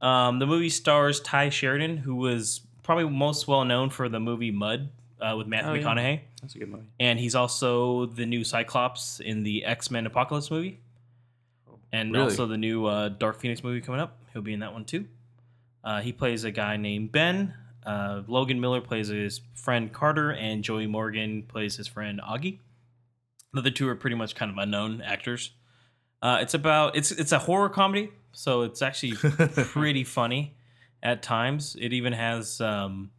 Um, 0.00 0.40
the 0.40 0.46
movie 0.48 0.68
stars 0.68 1.20
Tye 1.20 1.48
Sheridan, 1.48 1.98
who 1.98 2.16
was 2.16 2.60
probably 2.82 3.08
most 3.08 3.46
well 3.46 3.64
known 3.64 3.88
for 3.88 4.08
the 4.08 4.18
movie 4.18 4.50
Mud 4.50 4.88
uh, 5.20 5.36
with 5.38 5.46
Matthew 5.46 5.70
Oh, 5.70 5.74
yeah. 5.74 5.82
McConaughey 5.84 6.20
That's 6.42 6.56
a 6.56 6.58
good 6.58 6.70
movie. 6.70 6.86
and 6.98 7.20
he's 7.20 7.36
also 7.36 8.06
the 8.06 8.26
new 8.26 8.42
Cyclops 8.42 9.20
in 9.20 9.44
the 9.44 9.64
X 9.64 9.92
Men 9.92 10.06
Apocalypse 10.06 10.50
movie, 10.50 10.80
and 11.92 12.10
Really? 12.12 12.24
also 12.24 12.46
the 12.46 12.58
new 12.58 12.86
uh, 12.86 13.10
Dark 13.10 13.38
Phoenix 13.38 13.62
movie 13.62 13.80
coming 13.80 14.00
up. 14.00 14.18
He'll 14.34 14.42
be 14.42 14.52
in 14.52 14.60
that 14.60 14.74
one 14.74 14.84
too. 14.84 15.06
Uh, 15.82 16.00
he 16.02 16.12
plays 16.12 16.44
a 16.44 16.50
guy 16.50 16.76
named 16.76 17.12
Ben. 17.12 17.54
Uh, 17.86 18.22
Logan 18.26 18.60
Miller 18.60 18.80
plays 18.82 19.08
his 19.08 19.40
friend 19.54 19.92
Carter, 19.92 20.30
and 20.32 20.62
Joey 20.62 20.86
Morgan 20.86 21.44
plays 21.44 21.76
his 21.76 21.86
friend 21.86 22.20
Augie. 22.26 22.58
The 23.52 23.60
other 23.60 23.70
two 23.70 23.88
are 23.88 23.94
pretty 23.94 24.16
much 24.16 24.34
kind 24.34 24.50
of 24.50 24.58
unknown 24.58 25.00
actors. 25.00 25.52
Uh, 26.20 26.38
it's 26.40 26.54
about 26.54 26.96
it's 26.96 27.10
it's 27.12 27.32
a 27.32 27.38
horror 27.38 27.68
comedy, 27.68 28.10
so 28.32 28.62
it's 28.62 28.82
actually 28.82 29.12
pretty 29.16 30.04
funny 30.04 30.56
at 31.02 31.22
times. 31.22 31.76
It 31.78 31.92
even 31.92 32.14
has, 32.14 32.60
um, 32.60 33.10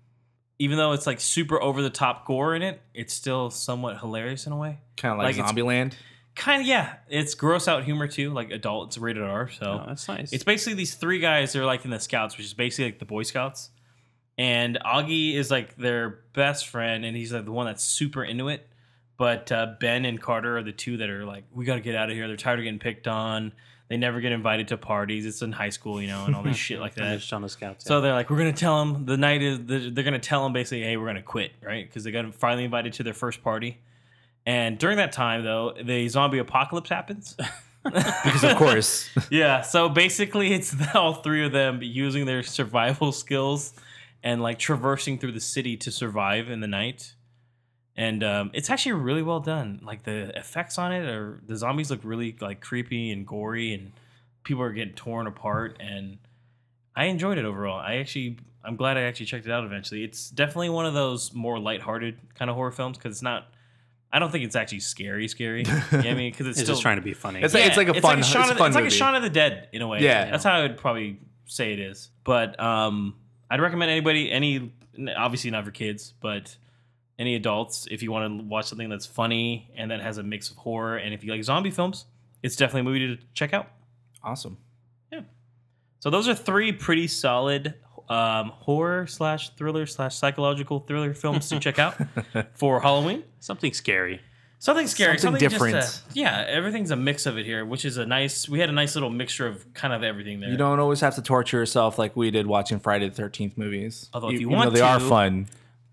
even 0.60 0.78
though 0.78 0.92
it's 0.94 1.06
like 1.06 1.22
super 1.22 1.62
over 1.62 1.82
the 1.84 1.92
top 1.92 2.26
gore 2.26 2.56
in 2.56 2.64
it, 2.64 2.82
it's 2.94 3.14
still 3.14 3.52
somewhat 3.52 4.00
hilarious 4.00 4.48
in 4.48 4.52
a 4.54 4.58
way. 4.58 4.80
kind 4.98 5.14
of 5.14 5.20
like, 5.20 5.38
Like, 5.38 5.46
Zombieland. 5.56 5.94
Kind 6.36 6.62
of, 6.62 6.68
yeah. 6.68 6.96
It's 7.10 7.34
gross 7.34 7.68
out 7.68 7.84
humor 7.86 8.08
too, 8.08 8.32
like 8.32 8.52
adult. 8.52 8.90
It's 8.90 8.98
rated 8.98 9.24
R, 9.24 9.50
so 9.50 9.82
Oh, 9.84 9.86
that's 9.88 10.08
nice. 10.08 10.34
it's 10.34 10.44
basically 10.44 10.74
these 10.74 10.96
three 10.96 11.20
guys. 11.20 11.54
They're 11.54 11.66
like 11.66 11.86
in 11.86 11.92
the 11.92 12.00
Scouts, 12.00 12.38
which 12.38 12.46
is 12.46 12.54
basically 12.54 12.86
like 12.92 13.00
the 13.00 13.06
Boy 13.06 13.24
Scouts. 13.24 13.70
And 14.38 14.78
Augie 14.86 15.36
is 15.36 15.50
like 15.50 15.78
their 15.78 16.20
best 16.34 16.68
friend, 16.68 17.06
and 17.06 17.16
he's 17.16 17.32
like 17.32 17.46
the 17.46 17.52
one 17.54 17.66
that's 17.68 17.84
super 17.84 18.24
into 18.24 18.50
it. 18.50 18.68
But 19.18 19.50
uh, 19.50 19.76
Ben 19.80 20.04
and 20.04 20.22
Carter 20.22 20.58
are 20.58 20.64
the 20.64 20.74
two 20.74 20.98
that 20.98 21.10
are 21.10 21.24
like, 21.26 21.46
we 21.54 21.64
got 21.64 21.76
to 21.76 21.80
get 21.80 21.96
out 21.96 22.10
of 22.10 22.16
here. 22.18 22.28
They're 22.28 22.36
tired 22.36 22.60
of 22.60 22.64
getting 22.66 22.80
picked 22.80 23.08
on. 23.08 23.54
They 23.88 23.96
never 23.96 24.20
get 24.20 24.34
invited 24.34 24.68
to 24.70 24.78
parties. 24.78 25.26
It's 25.26 25.42
in 25.42 25.54
high 25.54 25.70
school, 25.70 26.02
you 26.02 26.08
know, 26.10 26.26
and 26.26 26.36
all 26.36 26.44
this 26.44 26.58
shit 26.58 26.80
like 26.82 26.96
that. 26.96 27.14
it's 27.14 27.32
on 27.32 27.44
the 27.44 27.48
scouts. 27.48 27.86
So 27.86 28.02
they're 28.02 28.12
like, 28.12 28.30
we're 28.30 28.38
gonna 28.40 28.52
tell 28.52 28.84
them 28.84 29.06
the 29.06 29.16
night 29.16 29.42
is. 29.42 29.60
They're, 29.62 29.90
they're 29.90 30.04
gonna 30.04 30.20
tell 30.20 30.44
them 30.44 30.52
basically, 30.52 30.82
hey, 30.84 30.98
we're 30.98 31.06
gonna 31.06 31.22
quit, 31.22 31.54
right? 31.64 31.88
Because 31.88 32.04
they 32.04 32.12
got 32.12 32.36
finally 32.36 32.66
invited 32.66 32.92
to 32.94 33.04
their 33.04 33.14
first 33.14 33.42
party. 33.42 33.80
And 34.46 34.78
during 34.78 34.98
that 34.98 35.12
time, 35.12 35.44
though, 35.44 35.74
the 35.82 36.08
zombie 36.08 36.38
apocalypse 36.38 36.90
happens. 36.90 37.36
Because 37.84 38.44
of 38.44 38.58
course. 38.58 39.10
yeah. 39.30 39.62
So 39.62 39.90
basically, 39.90 40.54
it's 40.54 40.76
all 40.96 41.16
three 41.16 41.46
of 41.46 41.52
them 41.52 41.80
using 41.82 42.26
their 42.26 42.44
survival 42.44 43.12
skills 43.12 43.74
and 44.24 44.42
like 44.42 44.58
traversing 44.58 45.20
through 45.20 45.34
the 45.34 45.40
city 45.40 45.78
to 45.78 45.92
survive 45.92 46.50
in 46.50 46.60
the 46.60 46.68
night. 46.68 47.14
And 47.96 48.24
um, 48.24 48.52
it's 48.54 48.70
actually 48.70 48.94
really 48.94 49.22
well 49.22 49.40
done. 49.40 49.80
Like 49.84 50.04
the 50.04 50.38
effects 50.38 50.78
on 50.78 50.92
it 50.92 51.06
are 51.08 51.42
the 51.48 51.56
zombies 51.56 51.90
look 51.90 52.02
really 52.04 52.36
like 52.42 52.60
creepy 52.60 53.12
and 53.12 53.26
gory, 53.26 53.74
and 53.74 53.94
people 54.44 54.64
are 54.64 54.74
getting 54.74 54.96
torn 54.96 55.28
apart. 55.28 55.78
And 55.80 56.18
I 56.96 57.06
enjoyed 57.06 57.38
it 57.38 57.46
overall. 57.46 57.80
I 57.80 57.98
actually, 57.98 58.38
I'm 58.64 58.76
glad 58.76 58.98
I 58.98 59.04
actually 59.04 59.28
checked 59.28 59.46
it 59.46 59.52
out 59.52 59.64
eventually. 59.64 60.04
It's 60.04 60.30
definitely 60.30 60.70
one 60.70 60.86
of 60.86 60.94
those 60.94 61.34
more 61.34 61.60
lighthearted 61.60 62.18
kind 62.36 62.50
of 62.50 62.56
horror 62.56 62.72
films 62.72 62.98
because 62.98 63.14
it's 63.14 63.24
not. 63.24 63.48
I 64.16 64.20
don't 64.20 64.32
think 64.32 64.46
it's 64.46 64.56
actually 64.56 64.80
scary, 64.80 65.28
scary. 65.28 65.64
You 65.64 65.72
know 65.72 65.80
what 65.90 66.06
I 66.08 66.14
mean, 66.22 66.32
because 66.32 66.48
it's, 66.48 66.58
it's 66.58 66.66
still 66.66 66.76
just 66.76 66.82
trying 66.82 66.96
to 66.96 67.02
be 67.02 67.14
funny. 67.14 67.42
It's 67.42 67.54
like- 67.54 67.66
it's 67.66 67.78
like 67.78 67.90
a 67.90 68.00
fun- 68.02 68.24
Shaun 68.24 68.44
it's 68.44 68.52
of 68.52 68.56
the- 68.58 68.60
fun 68.60 68.68
it's 68.70 68.76
like 68.76 68.82
a 68.84 68.86
movie. 68.86 68.96
Shaun 68.96 69.16
of 69.16 69.22
the 69.24 69.30
Dead 69.30 69.68
in 69.74 69.82
a 69.82 69.88
way. 69.88 70.00
Yeah. 70.02 70.32
that's 70.32 70.44
how 70.44 70.54
I 70.54 70.62
would 70.62 70.78
probably 70.78 71.20
say 71.46 71.74
it 71.74 71.80
is. 71.80 72.10
But 72.24 72.60
um, 72.60 73.16
I'd 73.50 73.60
recommend 73.62 73.92
anybody, 73.92 74.32
any 74.32 74.72
obviously 75.18 75.52
not 75.52 75.66
for 75.66 75.72
kids, 75.72 76.14
but 76.22 76.56
any 77.20 77.36
adults, 77.36 77.88
if 77.92 78.02
you 78.04 78.12
want 78.12 78.40
to 78.40 78.46
watch 78.46 78.66
something 78.66 78.90
that's 78.90 79.06
funny 79.06 79.70
and 79.76 79.92
that 79.92 80.02
has 80.02 80.18
a 80.18 80.24
mix 80.24 80.50
of 80.50 80.58
horror, 80.58 80.98
and 80.98 81.14
if 81.14 81.24
you 81.24 81.32
like 81.32 81.44
zombie 81.44 81.72
films, 81.72 82.06
it's 82.44 82.56
definitely 82.56 82.82
a 82.82 82.84
movie 82.86 83.18
to 83.18 83.24
check 83.34 83.54
out. 83.54 83.68
awesome. 84.24 84.58
Yeah. 85.12 85.22
So 86.00 86.10
those 86.10 86.28
are 86.28 86.36
three 86.36 86.72
pretty 86.72 87.08
solid 87.08 87.76
um, 88.10 88.50
horror 88.50 89.08
slash 89.08 89.50
thriller 89.56 89.86
slash 89.86 90.16
psychological 90.16 90.80
thriller 90.80 91.14
films 91.14 91.50
to 91.50 91.60
check 91.60 91.80
out 91.80 91.96
for 92.54 92.80
Halloween. 92.82 93.24
Something 93.40 93.74
scary. 93.74 94.22
Something 94.60 94.88
scary, 94.88 95.18
Something 95.20 95.40
something, 95.42 95.50
different. 95.50 95.76
Just, 95.76 96.04
uh, 96.08 96.12
yeah, 96.14 96.46
everything's 96.48 96.90
a 96.90 96.96
mix 96.96 97.26
of 97.26 97.38
it 97.38 97.46
here, 97.46 97.64
which 97.66 97.86
is 97.86 97.98
a 97.98 98.06
nice. 98.06 98.48
We 98.50 98.60
had 98.60 98.70
a 98.70 98.74
nice 98.74 98.96
little 98.96 99.10
mixture 99.12 99.46
of 99.48 99.72
kind 99.74 99.94
of 99.94 100.02
everything 100.02 100.40
there. 100.40 100.50
You 100.50 100.58
don't 100.58 100.80
always 100.80 101.02
have 101.02 101.14
to 101.16 101.22
torture 101.22 101.58
yourself 101.58 102.00
like 102.00 102.16
we 102.16 102.32
did 102.32 102.48
watching 102.48 102.80
Friday 102.80 103.08
the 103.10 103.14
Thirteenth 103.16 103.58
movies. 103.58 104.10
Although 104.14 104.30
if 104.30 104.40
you 104.40 104.48
even 104.48 104.52
though 104.52 104.58
want 104.58 104.74
they 104.74 104.82
are 104.82 105.00
to- 105.00 105.06
fun. 105.06 105.48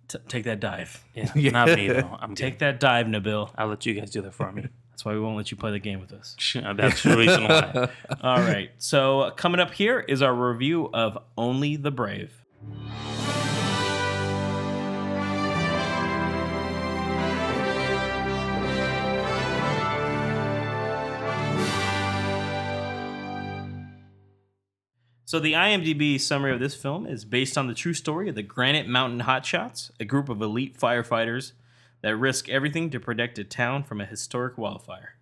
T- 0.09 0.19
take 0.29 0.45
that 0.45 0.61
dive. 0.61 1.03
Yeah, 1.15 1.31
Yeah. 1.35 1.51
not 1.51 1.69
me 1.77 1.89
though. 1.89 2.19
I'm 2.21 2.35
Take 2.37 2.55
good. 2.55 2.59
that 2.61 2.81
dive, 2.81 3.07
Nabil. 3.07 3.51
I'll 3.57 3.69
let 3.69 3.85
you 3.87 3.95
guys 3.95 4.11
do 4.11 4.21
that 4.23 4.35
for 4.35 4.51
me. 4.53 4.69
That's 4.93 5.07
why 5.07 5.15
we 5.15 5.21
won't 5.21 5.39
let 5.39 5.51
you 5.51 5.57
play 5.57 5.71
the 5.71 5.79
game 5.79 6.01
with 6.01 6.13
us. 6.13 6.37
That's 6.77 7.03
the 7.03 7.17
reason 7.17 7.45
why. 7.45 7.89
All 8.21 8.41
right. 8.41 8.71
So 8.77 9.33
coming 9.37 9.59
up 9.59 9.73
here 9.73 9.99
is 9.99 10.21
our 10.21 10.35
review 10.35 10.91
of 10.93 11.19
Only 11.37 11.77
the 11.77 11.91
Brave. 11.91 12.31
So 25.25 25.41
the 25.41 25.55
IMDb 25.55 26.21
summary 26.21 26.53
of 26.53 26.61
this 26.61 26.75
film 26.75 27.07
is 27.07 27.25
based 27.25 27.57
on 27.57 27.67
the 27.67 27.73
true 27.73 27.95
story 27.95 28.29
of 28.29 28.35
the 28.35 28.43
Granite 28.43 28.87
Mountain 28.87 29.21
Hotshots, 29.21 29.91
a 29.99 30.05
group 30.05 30.29
of 30.29 30.43
elite 30.43 30.79
firefighters 30.79 31.53
that 32.03 32.17
risk 32.17 32.49
everything 32.49 32.91
to 32.91 33.01
protect 33.01 33.39
a 33.39 33.45
town 33.45 33.85
from 33.85 34.01
a 34.01 34.07
historic 34.07 34.59
wildfire. 34.59 35.15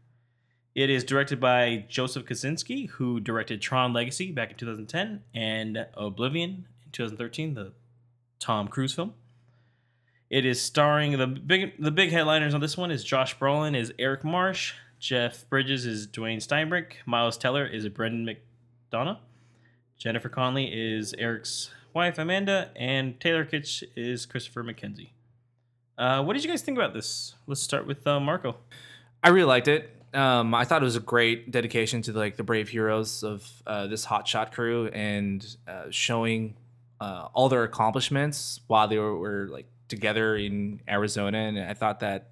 It 0.75 0.89
is 0.89 1.05
directed 1.05 1.41
by 1.41 1.85
Joseph 1.89 2.25
Kosinski, 2.25 2.89
who 2.91 3.21
directed 3.21 3.61
Tron 3.61 3.93
Legacy 3.93 4.31
back 4.33 4.53
in 4.53 4.57
2010 4.57 5.23
and 5.35 5.87
Oblivion 5.95 6.67
in 6.85 6.93
2013, 6.93 7.55
the 7.55 7.73
Tom 8.39 8.69
Cruise 8.69 8.95
film. 8.95 9.15
It 10.31 10.47
is 10.47 10.63
starring 10.63 11.19
the 11.19 11.27
big 11.27 11.73
the 11.83 11.91
big 11.91 12.13
headliners 12.13 12.55
on 12.55 12.61
this 12.61 12.77
one 12.77 12.93
is 12.93 13.03
Josh 13.03 13.37
Brolin 13.37 13.77
is 13.77 13.93
Eric 13.99 14.23
Marsh, 14.23 14.75
Jeff 15.01 15.49
Bridges 15.51 15.85
is 15.85 16.07
Duane 16.07 16.39
Steinbrink, 16.39 16.93
Miles 17.05 17.37
Teller 17.37 17.67
is 17.67 17.89
Brendan 17.89 18.37
McDonough, 18.93 19.19
Jennifer 19.99 20.29
Connelly 20.29 20.71
is 20.73 21.15
Eric's 21.19 21.71
wife 21.93 22.17
Amanda, 22.17 22.71
and 22.77 23.19
Taylor 23.19 23.45
Kitsch 23.45 23.83
is 23.97 24.25
Christopher 24.25 24.63
McKenzie. 24.63 25.11
Uh, 26.01 26.23
what 26.23 26.33
did 26.33 26.43
you 26.43 26.49
guys 26.49 26.63
think 26.63 26.79
about 26.79 26.95
this? 26.95 27.35
Let's 27.47 27.61
start 27.61 27.87
with 27.87 28.07
uh, 28.07 28.19
Marco. 28.19 28.57
I 29.23 29.29
really 29.29 29.47
liked 29.47 29.69
it. 29.69 29.95
Um, 30.15 30.55
I 30.55 30.65
thought 30.65 30.81
it 30.81 30.85
was 30.87 30.97
a 30.97 31.01
great 31.01 31.51
dedication 31.51 32.01
to 32.03 32.13
like 32.13 32.37
the 32.39 32.43
brave 32.43 32.71
heroes 32.71 33.23
of 33.23 33.47
uh, 33.67 33.87
this 33.87 34.07
hotshot 34.07 34.51
crew 34.51 34.89
and 34.89 35.47
uh, 35.69 35.85
showing 35.91 36.57
uh, 37.03 37.29
all 37.35 37.51
their 37.51 37.65
accomplishments 37.65 38.61
while 38.67 38.89
they 38.89 38.97
were, 38.97 39.15
were 39.17 39.49
like 39.51 39.67
together 39.89 40.37
in 40.37 40.81
Arizona. 40.89 41.37
And 41.37 41.59
I 41.59 41.75
thought 41.75 42.01
that 42.01 42.31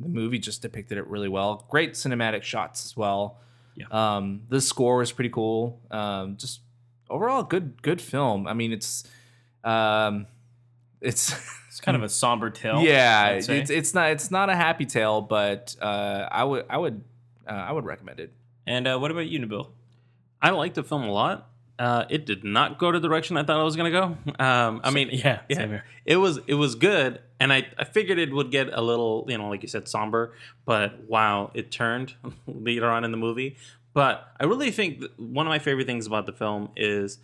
the 0.00 0.08
movie 0.08 0.38
just 0.38 0.62
depicted 0.62 0.96
it 0.96 1.06
really 1.06 1.28
well. 1.28 1.66
Great 1.68 1.92
cinematic 1.92 2.44
shots 2.44 2.86
as 2.86 2.96
well. 2.96 3.40
Yeah. 3.74 3.86
Um, 3.90 4.44
the 4.48 4.62
score 4.62 4.96
was 4.96 5.12
pretty 5.12 5.30
cool. 5.30 5.82
Um, 5.90 6.38
just 6.38 6.60
overall, 7.10 7.42
good 7.42 7.82
good 7.82 8.00
film. 8.00 8.46
I 8.46 8.54
mean, 8.54 8.72
it's 8.72 9.04
um, 9.64 10.26
it's. 11.00 11.34
It's 11.76 11.80
kind 11.82 11.94
of 11.94 12.02
a 12.02 12.08
somber 12.08 12.48
tale. 12.48 12.80
yeah, 12.80 13.32
it's 13.32 13.50
it's 13.50 13.92
not 13.92 14.10
it's 14.12 14.30
not 14.30 14.48
a 14.48 14.56
happy 14.56 14.86
tale, 14.86 15.20
but 15.20 15.76
uh, 15.82 16.26
I 16.32 16.42
would 16.42 16.64
I 16.70 16.78
would 16.78 17.04
uh, 17.46 17.50
I 17.50 17.70
would 17.70 17.84
recommend 17.84 18.18
it. 18.18 18.32
and 18.66 18.88
uh, 18.88 18.98
what 18.98 19.10
about 19.10 19.26
you, 19.26 19.38
Nabil? 19.40 19.68
I 20.40 20.50
liked 20.50 20.76
the 20.76 20.82
film 20.82 21.02
a 21.02 21.12
lot. 21.12 21.50
Uh, 21.78 22.06
it 22.08 22.24
did 22.24 22.44
not 22.44 22.78
go 22.78 22.90
the 22.92 22.98
direction 22.98 23.36
I 23.36 23.42
thought 23.42 23.60
it 23.60 23.64
was 23.64 23.76
gonna 23.76 23.90
go. 23.90 24.16
Um, 24.38 24.80
I 24.82 24.90
mean, 24.90 25.10
yeah, 25.12 25.40
yeah, 25.50 25.56
same 25.58 25.68
here. 25.68 25.84
it 26.06 26.16
was 26.16 26.40
it 26.46 26.54
was 26.54 26.76
good, 26.76 27.20
and 27.38 27.52
I, 27.52 27.66
I 27.76 27.84
figured 27.84 28.18
it 28.18 28.32
would 28.32 28.50
get 28.50 28.70
a 28.72 28.80
little, 28.80 29.26
you 29.28 29.36
know, 29.36 29.50
like 29.50 29.62
you 29.62 29.68
said, 29.68 29.86
somber. 29.86 30.32
But 30.64 31.04
wow, 31.06 31.50
it 31.52 31.70
turned 31.70 32.14
later 32.46 32.88
on 32.88 33.04
in 33.04 33.10
the 33.10 33.18
movie. 33.18 33.56
But 33.92 34.26
I 34.40 34.44
really 34.44 34.70
think 34.70 35.04
one 35.18 35.46
of 35.46 35.50
my 35.50 35.58
favorite 35.58 35.86
things 35.86 36.06
about 36.06 36.24
the 36.24 36.32
film 36.32 36.70
is 36.74 37.18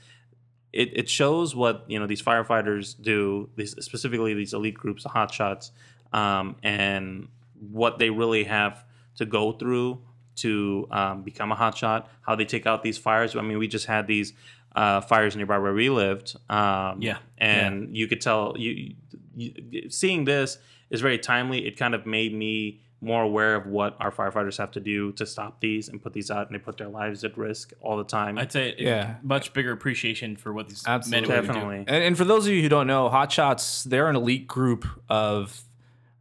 it, 0.72 0.90
it 0.96 1.08
shows 1.08 1.54
what 1.54 1.84
you 1.88 1.98
know 1.98 2.06
these 2.06 2.22
firefighters 2.22 3.00
do, 3.00 3.48
these 3.56 3.72
specifically 3.84 4.34
these 4.34 4.52
elite 4.54 4.74
groups, 4.74 5.02
the 5.02 5.08
hotshots, 5.10 5.70
um, 6.12 6.56
and 6.62 7.28
what 7.70 7.98
they 7.98 8.10
really 8.10 8.44
have 8.44 8.84
to 9.16 9.26
go 9.26 9.52
through 9.52 10.00
to 10.36 10.88
um, 10.90 11.22
become 11.22 11.52
a 11.52 11.56
hotshot. 11.56 12.06
How 12.22 12.34
they 12.34 12.44
take 12.46 12.66
out 12.66 12.82
these 12.82 12.98
fires. 12.98 13.36
I 13.36 13.42
mean, 13.42 13.58
we 13.58 13.68
just 13.68 13.86
had 13.86 14.06
these 14.06 14.32
uh, 14.74 15.02
fires 15.02 15.36
nearby 15.36 15.58
where 15.58 15.74
we 15.74 15.90
lived. 15.90 16.34
Um, 16.48 17.02
Yeah. 17.02 17.18
and 17.38 17.94
you 17.96 18.08
could 18.08 18.20
tell 18.22 18.54
you, 18.56 18.94
you 19.36 19.90
seeing 19.90 20.24
this 20.24 20.58
is 20.90 21.00
very 21.02 21.18
timely. 21.18 21.66
It 21.66 21.76
kind 21.76 21.94
of 21.94 22.06
made 22.06 22.34
me 22.34 22.80
more 23.02 23.22
aware 23.22 23.56
of 23.56 23.66
what 23.66 23.96
our 24.00 24.10
firefighters 24.12 24.56
have 24.58 24.70
to 24.70 24.80
do 24.80 25.10
to 25.12 25.26
stop 25.26 25.60
these 25.60 25.88
and 25.88 26.00
put 26.00 26.12
these 26.12 26.30
out, 26.30 26.46
and 26.48 26.54
they 26.54 26.62
put 26.62 26.78
their 26.78 26.88
lives 26.88 27.24
at 27.24 27.36
risk 27.36 27.72
all 27.80 27.96
the 27.96 28.04
time. 28.04 28.38
I'd 28.38 28.52
say 28.52 28.74
Yeah. 28.78 28.88
yeah, 28.88 29.14
much 29.22 29.52
bigger 29.52 29.72
appreciation 29.72 30.36
for 30.36 30.52
what 30.52 30.68
these 30.68 30.84
Absolutely. 30.86 31.28
men 31.28 31.38
and 31.38 31.46
do. 31.48 31.52
Definitely. 31.52 31.76
And, 31.88 32.04
and 32.04 32.16
for 32.16 32.24
those 32.24 32.46
of 32.46 32.52
you 32.52 32.62
who 32.62 32.68
don't 32.68 32.86
know, 32.86 33.08
Hot 33.08 33.30
Shots, 33.32 33.82
they're 33.84 34.08
an 34.08 34.14
elite 34.16 34.46
group 34.46 34.86
of 35.08 35.62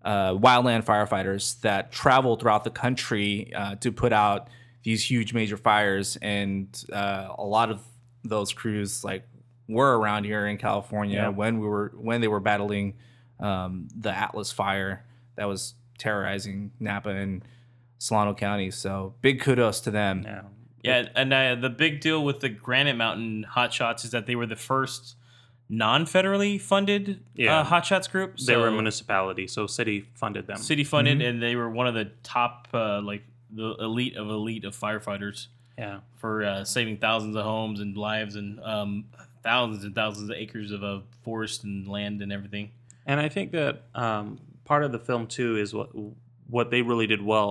uh, 0.04 0.32
wildland 0.34 0.84
firefighters 0.84 1.62
that 1.62 1.92
travel 1.92 2.36
throughout 2.36 2.64
the 2.64 2.72
country 2.72 3.54
uh, 3.56 3.76
to 3.76 3.92
put 3.92 4.12
out 4.12 4.50
these 4.84 5.08
huge 5.08 5.34
major 5.36 5.58
fires. 5.58 6.18
And 6.20 6.68
uh, 6.92 7.28
a 7.38 7.46
lot 7.46 7.70
of 7.70 7.80
those 8.24 8.52
crews 8.54 9.04
like 9.04 9.28
were 9.68 10.00
around 10.00 10.24
here 10.24 10.48
in 10.48 10.58
California 10.58 11.18
Yeah. 11.18 11.28
when 11.30 11.60
we 11.60 11.68
were 11.68 11.92
when 11.96 12.22
they 12.22 12.28
were 12.28 12.40
battling 12.40 12.96
um, 13.40 13.88
the 13.96 14.12
Atlas 14.12 14.52
fire 14.52 15.06
that 15.36 15.46
was 15.48 15.76
terrorizing 16.02 16.72
Napa 16.80 17.10
and 17.10 17.44
Solano 18.00 18.34
County. 18.34 18.72
So 18.72 19.14
big 19.22 19.40
kudos 19.42 19.80
to 19.82 19.92
them. 19.92 20.24
yeah. 20.26 20.42
Yeah, 20.84 21.10
and 21.16 21.32
uh, 21.32 21.54
the 21.56 21.70
big 21.70 22.02
deal 22.02 22.24
with 22.26 22.40
the 22.40 22.50
Granite 22.50 22.96
Mountain 22.98 23.46
Hotshots 23.56 24.04
is 24.04 24.10
that 24.12 24.26
they 24.26 24.36
were 24.36 24.48
the 24.48 24.56
first 24.56 25.16
non-federally 25.70 26.60
funded 26.60 27.24
Yeah. 27.36 27.60
uh, 27.60 27.66
Hotshots 27.66 28.10
group. 28.10 28.38
they 28.38 28.58
were 28.58 28.68
a 28.68 28.72
municipality, 28.72 29.46
so 29.48 29.68
city 29.68 30.06
funded 30.16 30.48
them. 30.48 30.58
city 30.58 30.84
funded, 30.84 31.22
and 31.22 31.42
they 31.42 31.56
were 31.56 31.70
one 31.70 31.88
of 31.88 31.94
the 31.94 32.06
top, 32.24 32.68
uh, 32.74 33.00
like 33.02 33.24
the 33.54 33.76
elite 33.80 34.16
of 34.16 34.28
elite 34.30 34.66
of 34.66 34.76
firefighters 34.76 35.48
Yeah. 35.78 36.00
for 36.18 36.44
uh, 36.44 36.64
saving 36.66 36.98
thousands 36.98 37.36
of 37.36 37.44
homes 37.44 37.80
and 37.80 37.96
lives 37.96 38.36
and 38.36 38.60
um, 38.62 39.06
thousands 39.44 39.84
and 39.84 39.96
thousands 39.96 40.30
of 40.30 40.36
acres 40.36 40.72
of 40.72 40.84
uh, 40.84 41.00
forest 41.24 41.64
and 41.64 41.88
land 41.88 42.22
and 42.22 42.32
everything. 42.34 42.72
And 43.06 43.20
I 43.20 43.30
think 43.30 43.52
that 43.52 43.84
um, 43.96 44.40
part 44.72 44.86
of 44.86 44.94
the 44.94 45.00
film 45.10 45.28
too 45.28 45.58
is 45.58 45.74
what 45.74 45.90
what 46.56 46.72
they 46.72 46.82
really 46.82 47.08
did 47.14 47.22
well. 47.34 47.50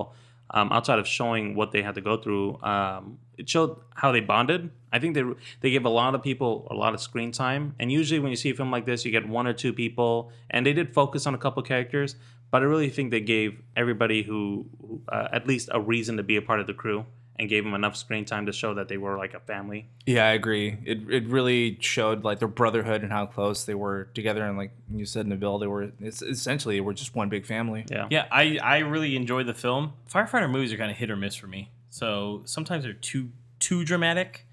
Um, 0.57 0.67
outside 0.71 0.99
of 0.99 1.07
showing 1.07 1.55
what 1.59 1.71
they 1.71 1.81
had 1.87 1.95
to 1.99 2.01
go 2.01 2.17
through, 2.17 2.47
um, 2.73 3.19
it 3.37 3.47
showed 3.47 3.71
how 4.01 4.11
they 4.11 4.21
bonded. 4.33 4.61
I 4.91 4.97
think 4.99 5.13
they 5.17 5.23
they 5.61 5.69
gave 5.75 5.85
a 5.85 5.93
lot 5.99 6.15
of 6.15 6.23
people 6.29 6.67
a 6.71 6.77
lot 6.83 6.95
of 6.95 6.99
screen 7.09 7.31
time. 7.31 7.63
And 7.79 7.91
usually, 7.91 8.19
when 8.23 8.31
you 8.31 8.39
see 8.43 8.49
a 8.49 8.55
film 8.55 8.71
like 8.71 8.87
this, 8.91 9.05
you 9.05 9.11
get 9.11 9.27
one 9.39 9.45
or 9.51 9.53
two 9.53 9.71
people, 9.83 10.31
and 10.49 10.65
they 10.65 10.73
did 10.73 10.87
focus 11.01 11.27
on 11.27 11.35
a 11.35 11.41
couple 11.45 11.61
characters. 11.61 12.15
But 12.51 12.63
I 12.63 12.65
really 12.65 12.89
think 12.89 13.11
they 13.11 13.25
gave 13.35 13.49
everybody 13.83 14.23
who, 14.23 14.65
who 14.81 15.01
uh, 15.17 15.27
at 15.37 15.43
least 15.51 15.69
a 15.71 15.79
reason 15.79 16.17
to 16.17 16.23
be 16.23 16.35
a 16.41 16.41
part 16.49 16.59
of 16.59 16.67
the 16.71 16.73
crew, 16.73 17.05
and 17.41 17.49
gave 17.49 17.63
them 17.65 17.73
enough 17.73 17.97
screen 17.97 18.23
time 18.23 18.45
to 18.45 18.53
show 18.53 18.73
that 18.75 18.87
they 18.87 18.97
were 18.97 19.17
like 19.17 19.33
a 19.33 19.39
family. 19.41 19.87
Yeah, 20.05 20.25
I 20.27 20.31
agree. 20.31 20.77
It 20.85 20.99
it 21.09 21.25
really 21.27 21.75
showed 21.81 22.23
like 22.23 22.39
their 22.39 22.47
brotherhood 22.47 23.01
and 23.01 23.11
how 23.11 23.25
close 23.25 23.65
they 23.65 23.73
were 23.73 24.05
together. 24.13 24.45
And 24.45 24.57
like 24.57 24.71
you 24.93 25.05
said, 25.05 25.25
Nabil, 25.25 25.59
they 25.59 25.67
were 25.67 25.91
it's 25.99 26.21
essentially 26.21 26.75
they 26.75 26.81
were 26.81 26.93
just 26.93 27.15
one 27.15 27.27
big 27.29 27.45
family. 27.45 27.85
Yeah. 27.91 28.07
Yeah, 28.09 28.27
I, 28.31 28.59
I 28.63 28.77
really 28.79 29.15
enjoyed 29.15 29.47
the 29.47 29.53
film. 29.53 29.93
Firefighter 30.09 30.49
movies 30.49 30.71
are 30.71 30.77
kind 30.77 30.91
of 30.91 30.97
hit 30.97 31.09
or 31.11 31.15
miss 31.17 31.35
for 31.35 31.47
me. 31.47 31.71
So 31.89 32.43
sometimes 32.45 32.83
they're 32.85 32.93
too 32.93 33.31
too 33.59 33.83
dramatic, 33.83 34.45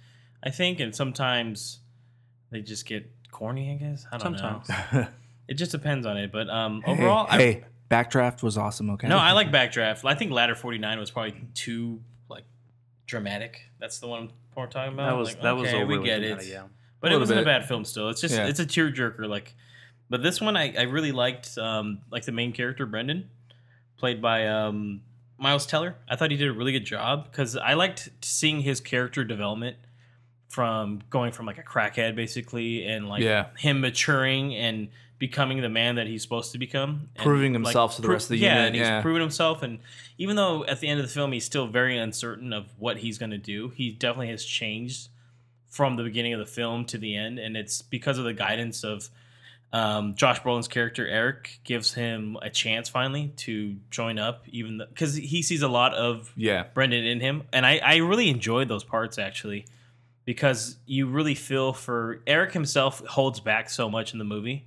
I 0.42 0.50
think, 0.50 0.80
and 0.80 0.96
sometimes 0.96 1.80
they 2.50 2.62
just 2.62 2.86
get 2.86 3.10
corny. 3.30 3.70
I 3.72 3.76
guess 3.76 4.06
I 4.10 4.16
don't 4.18 4.36
Sometimes. 4.38 4.68
know. 4.92 5.06
It 5.48 5.54
just 5.54 5.72
depends 5.72 6.04
on 6.04 6.18
it. 6.18 6.30
But 6.30 6.50
um, 6.50 6.82
overall, 6.86 7.26
I- 7.30 7.38
hey, 7.38 7.64
Backdraft 7.90 8.42
was 8.42 8.58
awesome. 8.58 8.90
Okay. 8.90 9.08
no, 9.08 9.16
I 9.16 9.32
like 9.32 9.50
Backdraft. 9.50 10.04
I 10.04 10.14
think 10.14 10.30
Ladder 10.30 10.54
Forty 10.54 10.76
Nine 10.78 10.98
was 10.98 11.10
probably 11.10 11.34
too 11.54 12.00
like 12.00 12.07
dramatic. 13.08 13.62
That's 13.80 13.98
the 13.98 14.06
one 14.06 14.30
we're 14.54 14.66
talking 14.68 14.92
about. 14.92 15.10
That 15.10 15.16
was 15.16 15.28
Like, 15.30 15.42
that 15.42 15.56
was 15.56 15.68
okay, 15.68 15.82
overly 15.82 15.98
we 15.98 16.04
get 16.04 16.22
it. 16.22 16.46
Yeah. 16.46 16.64
but 17.00 17.10
it 17.10 17.18
wasn't 17.18 17.40
a 17.40 17.44
bad 17.44 17.66
film. 17.66 17.84
Still, 17.84 18.08
it's 18.10 18.20
just 18.20 18.34
Yeah. 18.36 18.46
it's 18.46 18.60
a 18.60 18.66
tearjerker. 18.66 19.28
Like, 19.28 19.54
but 20.10 20.22
this 20.22 20.40
one 20.40 20.56
I, 20.56 20.72
I 20.76 20.82
really 20.82 21.10
liked. 21.12 21.58
Um, 21.58 22.02
like 22.10 22.24
the 22.24 22.32
main 22.32 22.52
character 22.52 22.86
Brendan, 22.86 23.28
played 23.96 24.22
by 24.22 24.46
um 24.46 25.00
Miles 25.38 25.66
Teller. 25.66 25.96
I 26.08 26.16
thought 26.16 26.30
he 26.30 26.36
did 26.36 26.48
a 26.48 26.52
really 26.52 26.72
good 26.72 26.84
job 26.86 27.30
because 27.30 27.56
I 27.56 27.74
liked 27.74 28.08
seeing 28.22 28.60
his 28.62 28.80
character 28.80 29.24
development 29.24 29.76
from 30.48 31.00
going 31.10 31.30
from 31.32 31.46
like 31.46 31.58
a 31.58 31.62
crackhead 31.62 32.14
basically 32.16 32.86
and 32.86 33.08
like 33.08 33.22
Yeah. 33.22 33.46
him 33.58 33.80
maturing 33.80 34.54
and 34.56 34.88
becoming 35.18 35.60
the 35.60 35.68
man 35.68 35.96
that 35.96 36.06
he's 36.06 36.22
supposed 36.22 36.52
to 36.52 36.58
become 36.58 37.08
and, 37.16 37.24
Proving 37.24 37.52
himself 37.52 37.96
to 37.96 38.02
the 38.02 38.08
rest 38.08 38.26
of 38.26 38.30
the 38.30 38.38
yeah, 38.38 38.54
unit, 38.54 38.66
and 38.66 38.76
he's 38.76 38.86
yeah. 38.86 39.02
proven 39.02 39.20
himself 39.20 39.62
and 39.62 39.80
even 40.16 40.36
though 40.36 40.64
at 40.66 40.80
the 40.80 40.88
end 40.88 41.00
of 41.00 41.06
the 41.06 41.12
film 41.12 41.32
he's 41.32 41.44
still 41.44 41.66
very 41.66 41.98
uncertain 41.98 42.52
of 42.52 42.66
what 42.78 42.98
he's 42.98 43.18
going 43.18 43.30
to 43.30 43.38
do 43.38 43.68
he 43.70 43.90
definitely 43.90 44.28
has 44.28 44.44
changed 44.44 45.08
from 45.68 45.96
the 45.96 46.02
beginning 46.02 46.32
of 46.32 46.38
the 46.38 46.46
film 46.46 46.84
to 46.84 46.98
the 46.98 47.16
end 47.16 47.38
and 47.38 47.56
it's 47.56 47.82
because 47.82 48.18
of 48.18 48.24
the 48.24 48.32
guidance 48.32 48.84
of 48.84 49.10
um, 49.72 50.14
Josh 50.14 50.40
Brolin's 50.40 50.68
character 50.68 51.06
Eric 51.06 51.60
gives 51.64 51.92
him 51.94 52.38
a 52.40 52.48
chance 52.48 52.88
finally 52.88 53.32
to 53.38 53.76
join 53.90 54.18
up 54.18 54.44
even 54.48 54.80
because 54.88 55.14
he 55.14 55.42
sees 55.42 55.62
a 55.62 55.68
lot 55.68 55.94
of 55.94 56.32
Yeah. 56.36 56.64
Brendan 56.72 57.04
in 57.04 57.20
him, 57.20 57.42
and 57.52 57.66
I, 57.66 57.78
I 57.84 57.96
really 57.96 58.30
enjoyed 58.30 58.68
those 58.68 58.84
parts 58.84 59.18
actually, 59.18 59.66
because 60.24 60.78
you 60.86 61.06
really 61.06 61.34
feel 61.34 61.72
for 61.72 62.22
Eric 62.26 62.52
himself 62.52 63.04
holds 63.06 63.40
back 63.40 63.68
so 63.68 63.90
much 63.90 64.12
in 64.14 64.18
the 64.18 64.24
movie, 64.24 64.66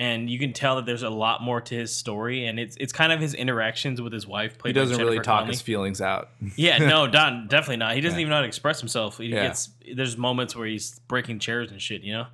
and 0.00 0.30
you 0.30 0.38
can 0.38 0.52
tell 0.52 0.76
that 0.76 0.86
there's 0.86 1.02
a 1.02 1.10
lot 1.10 1.42
more 1.42 1.60
to 1.60 1.74
his 1.74 1.94
story, 1.94 2.46
and 2.46 2.58
it's 2.60 2.76
it's 2.78 2.92
kind 2.92 3.12
of 3.12 3.20
his 3.20 3.34
interactions 3.34 4.00
with 4.00 4.12
his 4.12 4.26
wife. 4.26 4.52
He 4.52 4.58
Played 4.58 4.74
by 4.76 4.80
doesn't 4.82 4.98
really 4.98 5.20
talk 5.20 5.46
his 5.48 5.60
feelings 5.60 6.00
out. 6.00 6.30
Yeah, 6.56 6.78
no, 6.78 7.06
Don, 7.10 7.48
definitely 7.48 7.78
not. 7.78 7.94
He 7.94 8.00
doesn't 8.00 8.18
Yeah. 8.18 8.22
even 8.22 8.30
know 8.30 8.36
how 8.36 8.42
to 8.42 8.46
express 8.48 8.78
himself. 8.80 9.18
He 9.18 9.26
Yeah. 9.26 9.44
gets 9.48 9.70
there's 9.94 10.16
moments 10.16 10.54
where 10.54 10.66
he's 10.66 10.98
breaking 11.08 11.40
chairs 11.40 11.70
and 11.70 11.80
shit, 11.82 12.02
you 12.02 12.12
know. 12.12 12.26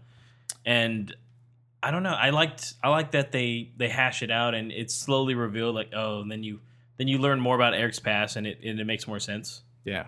And 0.66 1.14
I 1.82 1.90
don't 1.90 2.02
know. 2.02 2.14
I 2.14 2.30
liked 2.30 2.74
I 2.82 2.88
like 2.88 3.10
that 3.12 3.32
they 3.32 3.70
they 3.76 3.88
hash 3.88 4.22
it 4.22 4.30
out 4.30 4.54
and 4.54 4.72
it's 4.72 4.94
slowly 4.94 5.34
revealed 5.34 5.74
like 5.74 5.90
oh, 5.94 6.20
and 6.20 6.30
then 6.30 6.42
you 6.42 6.60
then 6.96 7.08
you 7.08 7.18
learn 7.18 7.40
more 7.40 7.54
about 7.56 7.74
Eric's 7.74 7.98
past 7.98 8.36
and 8.36 8.46
it 8.46 8.58
and 8.64 8.78
it 8.80 8.84
makes 8.84 9.06
more 9.06 9.18
sense. 9.18 9.62
Yeah. 9.84 10.06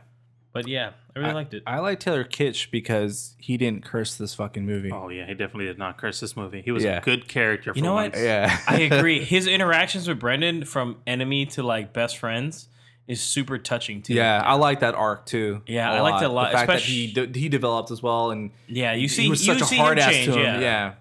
But 0.63 0.69
yeah, 0.69 0.91
I 1.15 1.19
really 1.21 1.35
liked 1.35 1.55
it. 1.55 1.63
I 1.67 1.79
like 1.81 2.01
Taylor 2.01 2.25
Kitsch 2.25 2.71
because 2.71 3.35
he 3.39 3.57
didn't 3.57 3.85
curse 3.85 4.15
this 4.17 4.35
fucking 4.35 4.65
movie. 4.67 4.91
Oh 4.93 5.09
yeah, 5.09 5.27
he 5.27 5.35
definitely 5.35 5.67
did 5.67 5.79
not 5.79 5.99
curse 5.99 6.21
this 6.21 6.37
movie. 6.37 6.63
He 6.63 6.71
was 6.73 6.83
Yeah. 6.85 6.99
a 6.99 7.01
good 7.03 7.29
character. 7.29 7.73
For 7.73 7.79
You 7.79 7.83
know 7.85 7.95
what? 7.95 8.17
Yeah. 8.17 8.59
I 8.69 8.81
agree. 8.81 9.23
His 9.25 9.47
interactions 9.47 10.09
with 10.09 10.19
Brendan 10.21 10.65
from 10.65 10.97
enemy 11.07 11.47
to 11.47 11.63
like 11.63 11.93
best 11.93 12.19
friends 12.19 12.69
is 13.07 13.21
super 13.21 13.57
touching 13.59 14.03
too. 14.03 14.15
Yeah, 14.15 14.43
I 14.45 14.55
like 14.55 14.81
that 14.81 14.95
arc 14.95 15.27
too. 15.27 15.63
Yeah, 15.67 15.93
I 15.93 16.01
liked 16.01 16.23
it 16.23 16.27
a 16.27 16.29
lot, 16.33 16.51
The 16.51 16.57
fact 16.59 16.67
that 16.69 16.81
he 16.81 17.07
especially- 17.07 17.33
de- 17.33 17.39
he 17.39 17.49
developed 17.49 17.91
as 17.93 18.03
well, 18.03 18.31
and 18.33 18.51
Yeah, 18.67 18.95
you 18.95 19.07
see, 19.09 19.23
he 19.25 19.29
was 19.31 19.47
you 19.47 19.53
such 19.55 19.63
a 19.63 19.67
see 19.67 19.77
hard 19.77 19.99
him 19.99 20.05
ass 20.09 20.13
change. 20.13 20.27
to 20.27 20.33
him. 20.33 20.45
Yeah. 20.45 20.61
Yeah, 20.61 20.93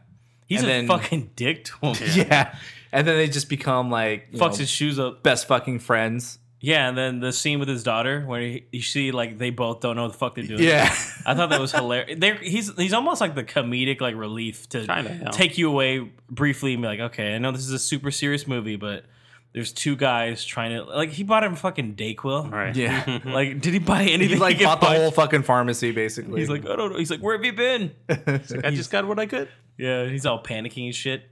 he's 0.47 0.61
And 0.61 0.69
a 0.69 0.73
then- 0.73 0.87
fucking 0.87 1.31
dick 1.35 1.65
to 1.65 1.73
him. 1.81 1.95
yeah. 2.29 2.55
and 2.91 3.07
then 3.07 3.17
they 3.17 3.27
just 3.27 3.49
become 3.49 3.89
like 3.89 4.27
you 4.31 4.37
fucks 4.39 4.51
know, 4.51 4.57
his 4.57 4.69
shoes 4.69 4.99
up. 4.99 5.23
best 5.23 5.47
fucking 5.47 5.79
friends. 5.79 6.37
Yeah, 6.61 6.87
and 6.89 6.97
then 6.97 7.19
the 7.19 7.31
scene 7.31 7.59
with 7.59 7.67
his 7.67 7.83
daughter 7.83 8.21
where 8.21 8.41
he, 8.41 8.65
you 8.71 8.81
see 8.81 9.11
like 9.11 9.37
they 9.37 9.49
both 9.49 9.81
don't 9.81 9.95
know 9.95 10.03
what 10.03 10.13
the 10.13 10.17
fuck 10.17 10.35
they're 10.35 10.45
doing. 10.45 10.63
Yeah, 10.63 10.85
I 11.25 11.35
thought 11.35 11.49
that 11.49 11.61
was 11.61 11.71
hilarious. 11.71 12.17
They're, 12.19 12.35
he's 12.35 12.73
he's 12.75 12.93
almost 12.93 13.21
like 13.21 13.35
the 13.35 13.43
comedic 13.43 14.01
like 14.01 14.15
relief 14.15 14.67
to 14.69 14.85
Kinda, 14.85 15.29
take 15.31 15.57
you 15.57 15.69
away 15.69 16.11
briefly 16.29 16.73
and 16.73 16.81
be 16.81 16.87
like, 16.87 16.99
okay, 17.01 17.35
I 17.35 17.37
know 17.37 17.51
this 17.51 17.61
is 17.61 17.71
a 17.71 17.79
super 17.79 18.09
serious 18.09 18.47
movie, 18.47 18.77
but 18.77 19.05
there's 19.53 19.71
two 19.71 19.95
guys 19.95 20.43
trying 20.43 20.71
to 20.71 20.83
like 20.83 21.11
he 21.11 21.23
bought 21.23 21.43
him 21.43 21.55
fucking 21.55 21.95
Dayquil. 21.95 22.51
Right. 22.51 22.75
yeah. 22.75 23.19
Like, 23.25 23.61
did 23.61 23.73
he 23.73 23.79
buy 23.79 24.03
anything? 24.03 24.35
he 24.35 24.41
like 24.41 24.57
he 24.57 24.65
bought 24.65 24.79
the 24.79 24.87
buy? 24.87 24.97
whole 24.97 25.11
fucking 25.11 25.43
pharmacy 25.43 25.91
basically. 25.91 26.39
He's 26.39 26.49
like, 26.49 26.67
I 26.67 26.75
don't 26.75 26.93
know. 26.93 26.97
He's 26.97 27.11
like, 27.11 27.21
where 27.21 27.35
have 27.37 27.45
you 27.45 27.53
been? 27.53 27.91
I 28.09 28.71
just 28.71 28.91
got 28.91 29.07
what 29.07 29.19
I 29.19 29.27
could. 29.27 29.49
Yeah, 29.77 30.07
he's 30.07 30.25
all 30.25 30.41
panicking 30.41 30.85
and 30.85 30.95
shit. 30.95 31.23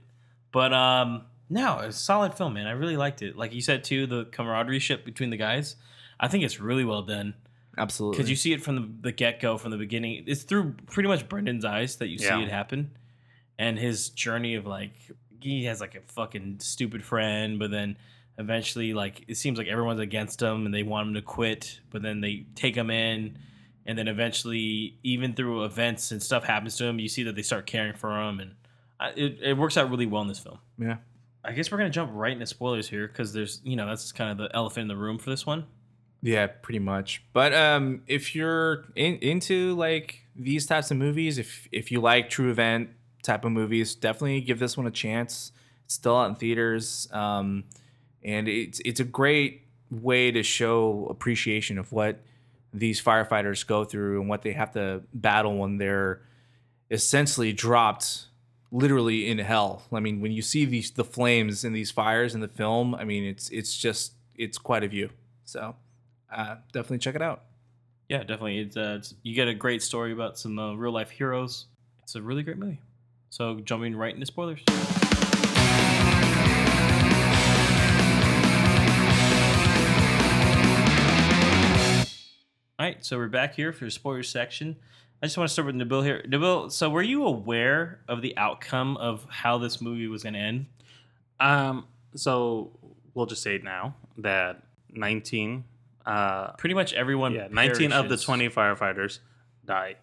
But 0.52 0.72
um, 0.72 1.22
no, 1.50 1.80
it's 1.80 1.96
a 1.96 2.00
solid 2.00 2.34
film, 2.34 2.54
man. 2.54 2.66
I 2.66 2.72
really 2.72 2.96
liked 2.96 3.22
it. 3.22 3.36
Like 3.36 3.52
you 3.54 3.60
said 3.60 3.84
too, 3.84 4.06
the 4.06 4.24
camaraderie 4.26 4.78
ship 4.78 5.04
between 5.04 5.30
the 5.30 5.36
guys. 5.36 5.76
I 6.18 6.28
think 6.28 6.44
it's 6.44 6.60
really 6.60 6.84
well 6.84 7.02
done 7.02 7.34
absolutely. 7.76 8.16
because 8.16 8.30
you 8.30 8.36
see 8.36 8.52
it 8.52 8.62
from 8.62 8.76
the, 8.76 9.08
the 9.08 9.12
get 9.12 9.40
go, 9.40 9.58
from 9.58 9.70
the 9.70 9.76
beginning. 9.76 10.24
It's 10.26 10.42
through 10.44 10.74
pretty 10.86 11.08
much 11.08 11.28
Brendan's 11.28 11.64
eyes 11.64 11.96
that 11.96 12.08
you 12.08 12.18
Yeah. 12.20 12.38
see 12.38 12.44
it 12.44 12.50
happen, 12.50 12.92
and 13.58 13.78
his 13.78 14.10
journey 14.10 14.54
of 14.54 14.66
like 14.66 14.92
he 15.40 15.64
has 15.64 15.80
like 15.80 15.94
a 15.94 16.00
fucking 16.12 16.60
stupid 16.60 17.04
friend, 17.04 17.58
but 17.58 17.70
then 17.70 17.96
eventually 18.38 18.94
like 18.94 19.24
it 19.28 19.36
seems 19.36 19.58
like 19.58 19.66
everyone's 19.68 20.00
against 20.00 20.40
him 20.42 20.64
and 20.66 20.74
they 20.74 20.82
want 20.82 21.08
him 21.08 21.14
to 21.14 21.22
quit, 21.22 21.80
but 21.90 22.02
then 22.02 22.20
they 22.20 22.46
take 22.54 22.74
him 22.76 22.90
in. 22.90 23.38
And 23.86 23.98
then 23.98 24.08
eventually, 24.08 24.96
even 25.02 25.34
through 25.34 25.64
events 25.64 26.10
and 26.10 26.22
stuff 26.22 26.42
happens 26.44 26.76
to 26.78 26.86
him, 26.86 26.98
you 26.98 27.06
see 27.08 27.24
that 27.24 27.36
they 27.36 27.42
start 27.42 27.66
caring 27.66 27.92
for 27.94 28.18
him, 28.18 28.40
and 28.40 28.54
I- 28.98 29.10
it, 29.10 29.38
it 29.42 29.58
works 29.58 29.76
out 29.76 29.90
really 29.90 30.06
well 30.06 30.22
in 30.22 30.28
this 30.28 30.38
film. 30.38 30.58
yeah. 30.78 30.96
I 31.44 31.52
guess 31.52 31.70
we're 31.70 31.78
gonna 31.78 31.90
jump 31.90 32.10
right 32.14 32.32
into 32.32 32.46
spoilers 32.46 32.88
here 32.88 33.06
because 33.06 33.32
there's, 33.32 33.60
you 33.64 33.76
know, 33.76 33.86
that's 33.86 34.12
kind 34.12 34.30
of 34.30 34.38
the 34.38 34.54
elephant 34.56 34.82
in 34.82 34.88
the 34.88 34.96
room 34.96 35.18
for 35.18 35.30
this 35.30 35.44
one. 35.46 35.66
Yeah, 36.22 36.46
pretty 36.46 36.78
much. 36.78 37.22
But 37.34 37.52
um, 37.52 38.02
if 38.06 38.34
you're 38.34 38.86
in, 38.96 39.16
into 39.16 39.74
like 39.74 40.22
these 40.34 40.64
types 40.66 40.90
of 40.90 40.96
movies, 40.96 41.36
if 41.36 41.68
if 41.70 41.92
you 41.92 42.00
like 42.00 42.30
true 42.30 42.50
event 42.50 42.88
type 43.22 43.44
of 43.44 43.52
movies, 43.52 43.94
definitely 43.94 44.40
give 44.40 44.58
this 44.58 44.76
one 44.76 44.86
a 44.86 44.90
chance. 44.90 45.52
It's 45.84 45.94
still 45.94 46.16
out 46.16 46.30
in 46.30 46.36
theaters, 46.36 47.08
um, 47.12 47.64
and 48.22 48.48
it's 48.48 48.80
it's 48.86 49.00
a 49.00 49.04
great 49.04 49.66
way 49.90 50.30
to 50.30 50.42
show 50.42 51.06
appreciation 51.10 51.78
of 51.78 51.92
what 51.92 52.20
these 52.72 53.02
firefighters 53.02 53.66
go 53.66 53.84
through 53.84 54.20
and 54.20 54.28
what 54.28 54.40
they 54.42 54.52
have 54.52 54.72
to 54.72 55.02
battle 55.12 55.58
when 55.58 55.76
they're 55.76 56.22
essentially 56.90 57.52
dropped 57.52 58.26
literally 58.74 59.28
in 59.30 59.38
hell. 59.38 59.84
I 59.92 60.00
mean, 60.00 60.20
when 60.20 60.32
you 60.32 60.42
see 60.42 60.64
these 60.64 60.90
the 60.90 61.04
flames 61.04 61.64
in 61.64 61.72
these 61.72 61.90
fires 61.90 62.34
in 62.34 62.40
the 62.40 62.48
film, 62.48 62.94
I 62.94 63.04
mean, 63.04 63.24
it's 63.24 63.48
it's 63.50 63.74
just 63.74 64.12
it's 64.34 64.58
quite 64.58 64.82
a 64.82 64.88
view. 64.88 65.10
So 65.44 65.76
uh, 66.30 66.56
definitely 66.72 66.98
check 66.98 67.14
it 67.14 67.22
out. 67.22 67.44
Yeah, 68.08 68.18
definitely. 68.18 68.58
It's, 68.58 68.76
uh, 68.76 68.96
it's 68.98 69.14
you 69.22 69.34
get 69.34 69.48
a 69.48 69.54
great 69.54 69.82
story 69.82 70.12
about 70.12 70.38
some 70.38 70.58
uh, 70.58 70.74
real 70.74 70.92
life 70.92 71.10
heroes. 71.10 71.66
It's 72.02 72.16
a 72.16 72.22
really 72.22 72.42
great 72.42 72.58
movie. 72.58 72.80
So 73.30 73.60
jumping 73.60 73.96
right 73.96 74.12
into 74.12 74.26
spoilers. 74.26 74.60
All 82.76 82.84
right, 82.84 83.04
so 83.04 83.16
we're 83.16 83.28
back 83.28 83.54
here 83.54 83.72
for 83.72 83.84
the 83.84 83.90
spoilers 83.90 84.28
section. 84.28 84.76
I 85.24 85.26
just 85.26 85.38
want 85.38 85.48
to 85.48 85.52
start 85.54 85.64
with 85.64 85.76
Nabil 85.76 86.04
here. 86.04 86.22
Nabil, 86.28 86.70
so 86.70 86.90
were 86.90 87.00
you 87.00 87.24
aware 87.24 88.00
of 88.08 88.20
the 88.20 88.36
outcome 88.36 88.98
of 88.98 89.26
how 89.30 89.56
this 89.56 89.80
movie 89.80 90.06
was 90.06 90.22
going 90.22 90.34
to 90.34 90.38
end? 90.38 90.66
Um, 91.40 91.86
so 92.14 92.72
we'll 93.14 93.24
just 93.24 93.42
say 93.42 93.56
now 93.56 93.94
that 94.18 94.60
19, 94.92 95.64
uh, 96.04 96.48
Pretty 96.58 96.74
much 96.74 96.92
everyone. 96.92 97.32
yeah, 97.32 97.48
19 97.50 97.90
of 97.90 98.10
the 98.10 98.18
20 98.18 98.50
firefighters 98.50 99.20
die. 99.64 99.94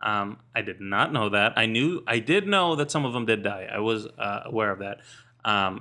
Um, 0.00 0.38
I 0.56 0.62
did 0.62 0.80
not 0.80 1.12
know 1.12 1.28
that. 1.28 1.52
I 1.58 1.66
knew, 1.66 2.02
I 2.06 2.18
did 2.18 2.48
know 2.48 2.74
that 2.74 2.90
some 2.90 3.04
of 3.04 3.12
them 3.12 3.26
did 3.26 3.42
die. 3.42 3.68
I 3.70 3.80
was 3.80 4.06
uh, 4.06 4.44
aware 4.46 4.70
of 4.70 4.78
that 4.78 5.00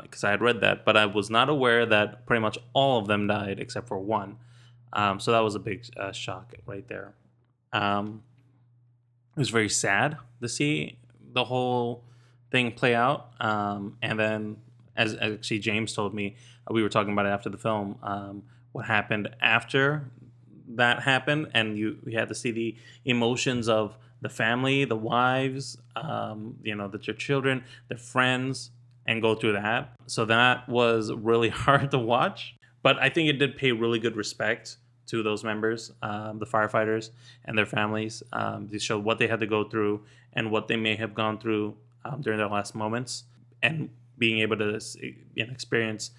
because 0.03 0.25
I 0.25 0.31
had 0.31 0.41
read 0.41 0.59
that, 0.59 0.83
but 0.83 0.97
I 0.97 1.05
was 1.05 1.29
not 1.29 1.47
aware 1.47 1.85
that 1.85 2.25
pretty 2.25 2.41
much 2.41 2.57
all 2.73 2.99
of 2.99 3.07
them 3.07 3.27
died 3.27 3.61
except 3.61 3.87
for 3.87 3.97
one. 3.97 4.39
Um, 4.91 5.21
so 5.21 5.31
that 5.31 5.39
was 5.39 5.55
a 5.55 5.59
big 5.59 5.85
uh, 5.95 6.11
shock 6.11 6.53
right 6.65 6.85
there. 6.89 7.13
Um, 7.71 8.23
it 9.35 9.39
was 9.39 9.49
very 9.49 9.69
sad 9.69 10.17
to 10.41 10.49
see 10.49 10.97
the 11.33 11.43
whole 11.43 12.03
thing 12.51 12.71
play 12.71 12.93
out. 12.93 13.31
Um, 13.39 13.97
and 14.01 14.19
then, 14.19 14.57
as 14.95 15.15
actually 15.19 15.59
James 15.59 15.93
told 15.93 16.13
me, 16.13 16.35
uh, 16.69 16.73
we 16.73 16.83
were 16.83 16.89
talking 16.89 17.13
about 17.13 17.25
it 17.25 17.29
after 17.29 17.49
the 17.49 17.57
film. 17.57 17.97
Um, 18.03 18.43
what 18.71 18.85
happened 18.85 19.29
after 19.41 20.05
that 20.69 21.01
happened, 21.01 21.49
and 21.53 21.77
you 21.77 21.97
you 22.05 22.17
had 22.17 22.29
to 22.29 22.35
see 22.35 22.51
the 22.51 22.75
emotions 23.05 23.67
of 23.67 23.97
the 24.21 24.29
family, 24.29 24.85
the 24.85 24.95
wives, 24.95 25.77
um, 25.95 26.55
you 26.63 26.75
know, 26.75 26.87
that 26.87 27.07
your 27.07 27.15
children, 27.15 27.63
their 27.89 27.97
friends, 27.97 28.71
and 29.05 29.21
go 29.21 29.35
through 29.35 29.53
that. 29.53 29.89
So 30.07 30.25
that 30.25 30.69
was 30.69 31.11
really 31.11 31.49
hard 31.65 31.91
to 31.91 31.99
watch. 31.99 32.55
But 32.81 32.99
I 32.99 33.09
think 33.09 33.29
it 33.29 33.33
did 33.39 33.57
pay 33.57 33.71
really 33.71 33.99
good 33.99 34.15
respect 34.15 34.77
to 35.07 35.21
those 35.23 35.43
members, 35.43 35.91
um, 36.01 36.39
the 36.39 36.45
firefighters 36.45 37.09
and 37.45 37.57
their 37.57 37.65
families. 37.65 38.23
Um, 38.31 38.67
they 38.71 38.77
showed 38.79 39.03
what 39.03 39.19
they 39.19 39.27
had 39.27 39.39
to 39.41 39.47
go 39.47 39.63
through 39.63 40.03
and 40.33 40.49
what 40.51 40.67
they 40.67 40.75
may 40.77 40.95
have 40.95 41.13
gone 41.13 41.37
through 41.39 41.75
um, 42.05 42.21
during 42.21 42.37
their 42.39 42.47
last 42.47 42.73
moments, 42.75 43.23
and 43.61 43.89
being 44.17 44.39
able 44.39 44.57
to 44.57 44.79
you 45.01 45.45
know, 45.45 45.51
experience 45.51 46.11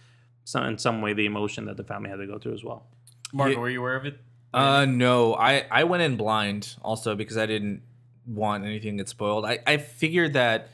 some 0.45 0.65
in 0.67 0.79
some 0.79 1.01
way 1.01 1.13
the 1.15 1.27
emotion 1.27 1.65
that 1.67 1.77
the 1.77 1.85
family 1.85 2.11
had 2.11 2.17
to 2.17 2.27
go 2.27 2.39
through 2.39 2.55
as 2.55 2.63
well. 2.65 2.87
Mark, 3.33 3.53
Yeah. 3.53 3.59
were 3.59 3.69
you 3.71 3.81
aware 3.81 3.97
of 3.97 4.05
it? 4.07 4.19
Uh, 4.53 4.85
no, 4.85 5.35
I 5.35 5.65
I 5.71 5.85
went 5.85 6.03
in 6.03 6.17
blind 6.17 6.77
also 6.83 7.15
because 7.17 7.37
I 7.37 7.47
didn't 7.47 7.83
want 8.27 8.65
anything 8.65 8.97
to 8.97 9.03
get 9.03 9.09
spoiled. 9.09 9.45
I 9.45 9.59
I 9.67 9.79
figured 9.79 10.35
that 10.35 10.69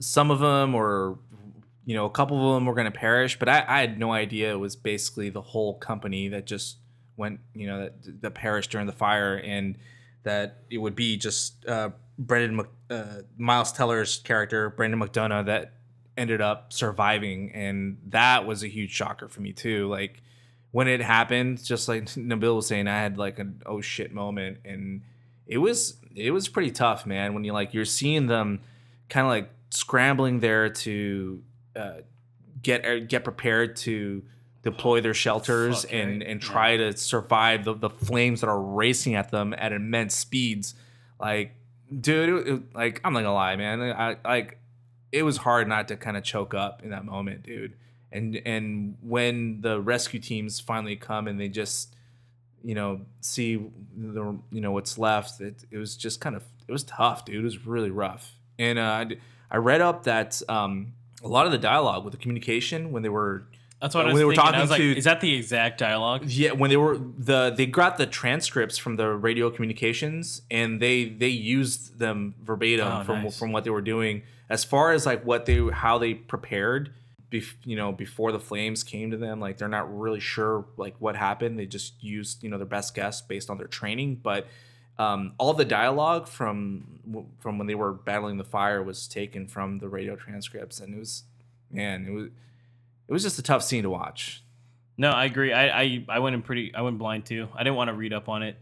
some 0.00 0.30
of 0.30 0.40
them 0.40 0.74
or 0.74 1.18
you 1.86 1.94
know 1.94 2.04
a 2.04 2.10
couple 2.10 2.36
of 2.50 2.54
them 2.56 2.66
were 2.66 2.74
going 2.74 2.90
to 2.92 2.98
perish, 2.98 3.38
but 3.38 3.48
I 3.48 3.64
I 3.66 3.80
had 3.80 3.98
no 3.98 4.12
idea 4.12 4.52
it 4.52 4.58
was 4.58 4.76
basically 4.76 5.30
the 5.30 5.40
whole 5.40 5.74
company 5.78 6.28
that 6.28 6.44
just 6.46 6.76
went 7.16 7.40
you 7.54 7.66
know 7.66 7.80
that 7.80 8.22
that 8.22 8.34
perished 8.34 8.70
during 8.70 8.86
the 8.86 8.92
fire 8.92 9.36
and 9.36 9.76
that 10.22 10.62
it 10.70 10.78
would 10.78 10.94
be 10.94 11.16
just 11.16 11.66
uh, 11.66 11.90
Brendan 12.18 12.56
Mc, 12.56 12.66
uh, 12.90 13.22
Miles 13.36 13.72
Teller's 13.72 14.18
character 14.18 14.70
Brendan 14.70 15.00
McDonough 15.00 15.46
that 15.46 15.74
ended 16.16 16.40
up 16.40 16.72
surviving, 16.72 17.50
and 17.52 17.98
that 18.08 18.46
was 18.46 18.62
a 18.62 18.68
huge 18.68 18.90
shocker 18.90 19.28
for 19.28 19.40
me 19.40 19.52
too. 19.52 19.88
Like 19.88 20.22
when 20.70 20.88
it 20.88 21.00
happened, 21.00 21.62
just 21.62 21.88
like 21.88 22.04
Nabil 22.14 22.56
was 22.56 22.66
saying, 22.66 22.88
I 22.88 23.00
had 23.00 23.18
like 23.18 23.38
an 23.38 23.62
oh 23.66 23.80
shit 23.80 24.12
moment, 24.12 24.58
and 24.64 25.02
it 25.46 25.58
was 25.58 25.96
it 26.14 26.30
was 26.30 26.48
pretty 26.48 26.70
tough, 26.70 27.06
man. 27.06 27.34
When 27.34 27.44
you 27.44 27.52
like 27.52 27.74
you're 27.74 27.84
seeing 27.84 28.26
them 28.26 28.60
kind 29.08 29.26
of 29.26 29.30
like 29.30 29.50
scrambling 29.70 30.40
there 30.40 30.68
to 30.68 31.42
uh, 31.76 31.92
get 32.62 32.86
er, 32.86 33.00
get 33.00 33.24
prepared 33.24 33.76
to 33.76 34.22
deploy 34.62 35.00
their 35.00 35.14
shelters 35.14 35.82
Fuck, 35.82 35.92
and 35.92 36.22
and 36.22 36.40
try 36.40 36.76
to 36.76 36.96
survive 36.96 37.64
the, 37.64 37.74
the 37.74 37.90
flames 37.90 38.40
that 38.42 38.48
are 38.48 38.60
racing 38.60 39.14
at 39.14 39.30
them 39.30 39.54
at 39.58 39.72
immense 39.72 40.14
speeds. 40.14 40.74
Like, 41.20 41.54
dude, 42.00 42.28
it, 42.46 42.52
it- 42.54 42.74
like 42.74 43.00
I'm 43.04 43.12
not 43.12 43.20
gonna 43.22 43.34
lie, 43.34 43.56
man. 43.56 43.80
I 43.82 44.16
like 44.24 44.58
it 45.10 45.24
was 45.24 45.36
hard 45.38 45.68
not 45.68 45.88
to 45.88 45.96
kind 45.96 46.16
of 46.16 46.24
choke 46.24 46.54
up 46.54 46.82
in 46.82 46.90
that 46.90 47.04
moment, 47.04 47.42
dude. 47.42 47.74
And 48.10 48.36
and 48.44 48.96
when 49.02 49.60
the 49.62 49.80
rescue 49.80 50.20
teams 50.20 50.60
finally 50.60 50.96
come 50.96 51.26
and 51.28 51.40
they 51.40 51.48
just 51.48 51.94
you 52.64 52.74
know 52.74 53.00
see 53.20 53.56
the 53.96 54.36
you 54.52 54.60
know 54.60 54.70
what's 54.72 54.96
left, 54.98 55.40
it, 55.40 55.64
it 55.70 55.78
was 55.78 55.96
just 55.96 56.20
kind 56.20 56.36
of 56.36 56.44
it 56.68 56.72
was 56.72 56.84
tough, 56.84 57.24
dude. 57.24 57.36
It 57.36 57.42
was 57.42 57.66
really 57.66 57.90
rough. 57.90 58.32
And 58.58 58.78
uh, 58.78 58.82
I 58.82 59.06
I 59.50 59.56
read 59.56 59.80
up 59.80 60.04
that 60.04 60.40
um, 60.48 60.92
a 61.22 61.28
lot 61.28 61.46
of 61.46 61.52
the 61.52 61.58
dialogue 61.58 62.04
with 62.04 62.12
the 62.12 62.18
communication 62.18 62.92
when 62.92 63.02
they 63.02 63.08
were 63.08 63.44
That's 63.82 63.94
what 63.96 64.02
I 64.02 64.04
When 64.04 64.14
was 64.14 64.20
they 64.20 64.24
were 64.24 64.32
thinking. 64.32 64.42
I 64.42 64.46
talking 64.52 64.60
was 64.60 64.70
like, 64.70 64.78
to- 64.80 64.96
is 64.96 65.04
that 65.04 65.20
the 65.20 65.34
exact 65.34 65.78
dialogue? 65.78 66.24
yeah, 66.26 66.52
when 66.52 66.70
they 66.70 66.76
were 66.78 66.96
the 67.18 67.50
they 67.54 67.66
got 67.66 67.98
the 67.98 68.06
transcripts 68.06 68.78
from 68.78 68.96
the 68.96 69.08
radio 69.08 69.50
communications 69.50 70.42
and 70.50 70.80
they 70.80 71.04
they 71.06 71.28
used 71.28 71.98
them 71.98 72.34
verbatim 72.42 72.86
Oh, 72.86 73.04
from 73.04 73.22
nice. 73.24 73.38
from 73.38 73.52
what 73.52 73.64
they 73.64 73.70
were 73.70 73.82
doing 73.82 74.22
as 74.48 74.64
far 74.64 74.92
as 74.92 75.04
like 75.04 75.24
what 75.26 75.46
they 75.46 75.58
how 75.68 75.98
they 75.98 76.14
prepared 76.14 76.92
bef- 77.30 77.56
you 77.64 77.74
know 77.76 77.90
before 77.92 78.30
the 78.32 78.38
flames 78.40 78.84
came 78.84 79.10
to 79.10 79.16
them 79.16 79.40
like 79.40 79.58
they're 79.58 79.68
not 79.68 79.86
really 79.98 80.20
sure 80.20 80.64
like 80.76 80.94
what 81.00 81.16
happened 81.16 81.58
they 81.58 81.66
just 81.66 81.94
used 82.02 82.42
you 82.44 82.48
know 82.50 82.58
their 82.58 82.66
best 82.66 82.94
guess 82.94 83.20
based 83.20 83.50
on 83.50 83.58
their 83.58 83.66
training 83.66 84.14
but 84.22 84.46
um, 84.98 85.32
all 85.38 85.54
the 85.54 85.64
dialogue 85.64 86.28
from 86.28 87.32
from 87.40 87.58
when 87.58 87.66
they 87.66 87.74
were 87.74 87.92
battling 87.92 88.36
the 88.36 88.44
fire 88.44 88.80
was 88.82 89.08
taken 89.08 89.48
from 89.48 89.78
the 89.80 89.88
radio 89.88 90.14
transcripts 90.14 90.78
and 90.80 90.94
it 90.94 90.98
was 90.98 91.24
man 91.70 92.06
it 92.06 92.10
was 92.12 92.28
it 93.12 93.14
was 93.14 93.22
just 93.22 93.38
a 93.38 93.42
tough 93.42 93.62
scene 93.62 93.82
to 93.82 93.90
watch 93.90 94.42
No, 94.96 95.10
I 95.10 95.26
agree. 95.26 95.52
I, 95.52 95.82
I 95.82 96.04
I 96.08 96.18
went 96.20 96.34
in 96.34 96.40
pretty. 96.42 96.74
I 96.74 96.80
went 96.80 96.96
blind 96.98 97.26
too. 97.26 97.48
I 97.54 97.58
didn't 97.62 97.76
want 97.76 97.88
to 97.88 97.94
read 97.94 98.12
up 98.14 98.28
on 98.30 98.42
it. 98.42 98.56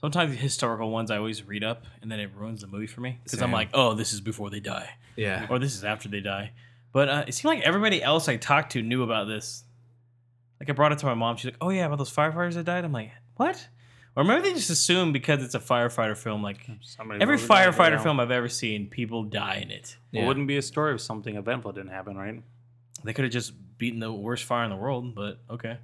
Sometimes 0.00 0.30
the 0.30 0.36
historical 0.38 0.90
ones 0.90 1.10
I 1.10 1.16
always 1.18 1.42
read 1.42 1.62
up, 1.64 1.84
and 2.00 2.10
then 2.10 2.18
it 2.20 2.30
ruins 2.34 2.60
the 2.62 2.66
movie 2.66 2.86
for 2.86 3.00
me 3.00 3.18
because 3.24 3.42
I'm 3.42 3.52
like, 3.52 3.68
oh, 3.74 3.94
this 3.94 4.12
is 4.14 4.20
before 4.20 4.48
they 4.50 4.60
die, 4.60 4.88
yeah 5.16 5.46
or 5.50 5.58
this 5.58 5.74
is 5.74 5.84
after 5.84 6.08
they 6.08 6.20
die. 6.20 6.52
But 6.92 7.08
uh, 7.08 7.24
it 7.26 7.32
seemed 7.34 7.54
like 7.56 7.64
everybody 7.64 8.02
else 8.02 8.28
I 8.28 8.36
talked 8.36 8.72
to 8.72 8.82
knew 8.82 9.02
about 9.02 9.26
this. 9.26 9.64
Like 10.60 10.70
I 10.70 10.72
brought 10.72 10.92
it 10.92 10.98
to 11.00 11.06
my 11.06 11.14
mom. 11.14 11.36
She's 11.36 11.46
like, 11.46 11.56
"Oh 11.60 11.70
yeah, 11.70 11.86
about 11.86 11.98
those 11.98 12.12
firefighters 12.12 12.54
that 12.54 12.64
died." 12.64 12.84
I'm 12.84 12.92
like, 12.92 13.10
"What?" 13.36 13.68
Or 14.16 14.22
maybe 14.22 14.42
they 14.42 14.52
just 14.54 14.70
assume 14.70 15.12
because 15.12 15.42
it's 15.42 15.56
a 15.56 15.60
firefighter 15.60 16.16
film. 16.16 16.42
Like 16.42 16.60
Somebody 16.82 17.20
every 17.20 17.36
wrote 17.36 17.48
firefighter 17.48 18.00
film 18.00 18.20
I've 18.20 18.30
ever 18.30 18.48
seen, 18.48 18.88
people 18.88 19.24
die 19.24 19.56
in 19.64 19.70
it. 19.72 19.96
It 20.12 20.18
Yeah. 20.20 20.26
wouldn't 20.28 20.46
be 20.46 20.56
a 20.56 20.62
story 20.62 20.94
if 20.94 21.00
something 21.00 21.34
eventful 21.36 21.72
didn't 21.72 21.90
happen, 21.90 22.16
right? 22.16 22.40
They 23.02 23.12
could 23.12 23.24
have 23.24 23.32
just 23.32 23.52
beaten 23.78 24.00
the 24.00 24.12
worst 24.12 24.44
fire 24.44 24.64
in 24.64 24.70
the 24.70 24.76
world, 24.76 25.14
but 25.14 25.38
okay. 25.50 25.78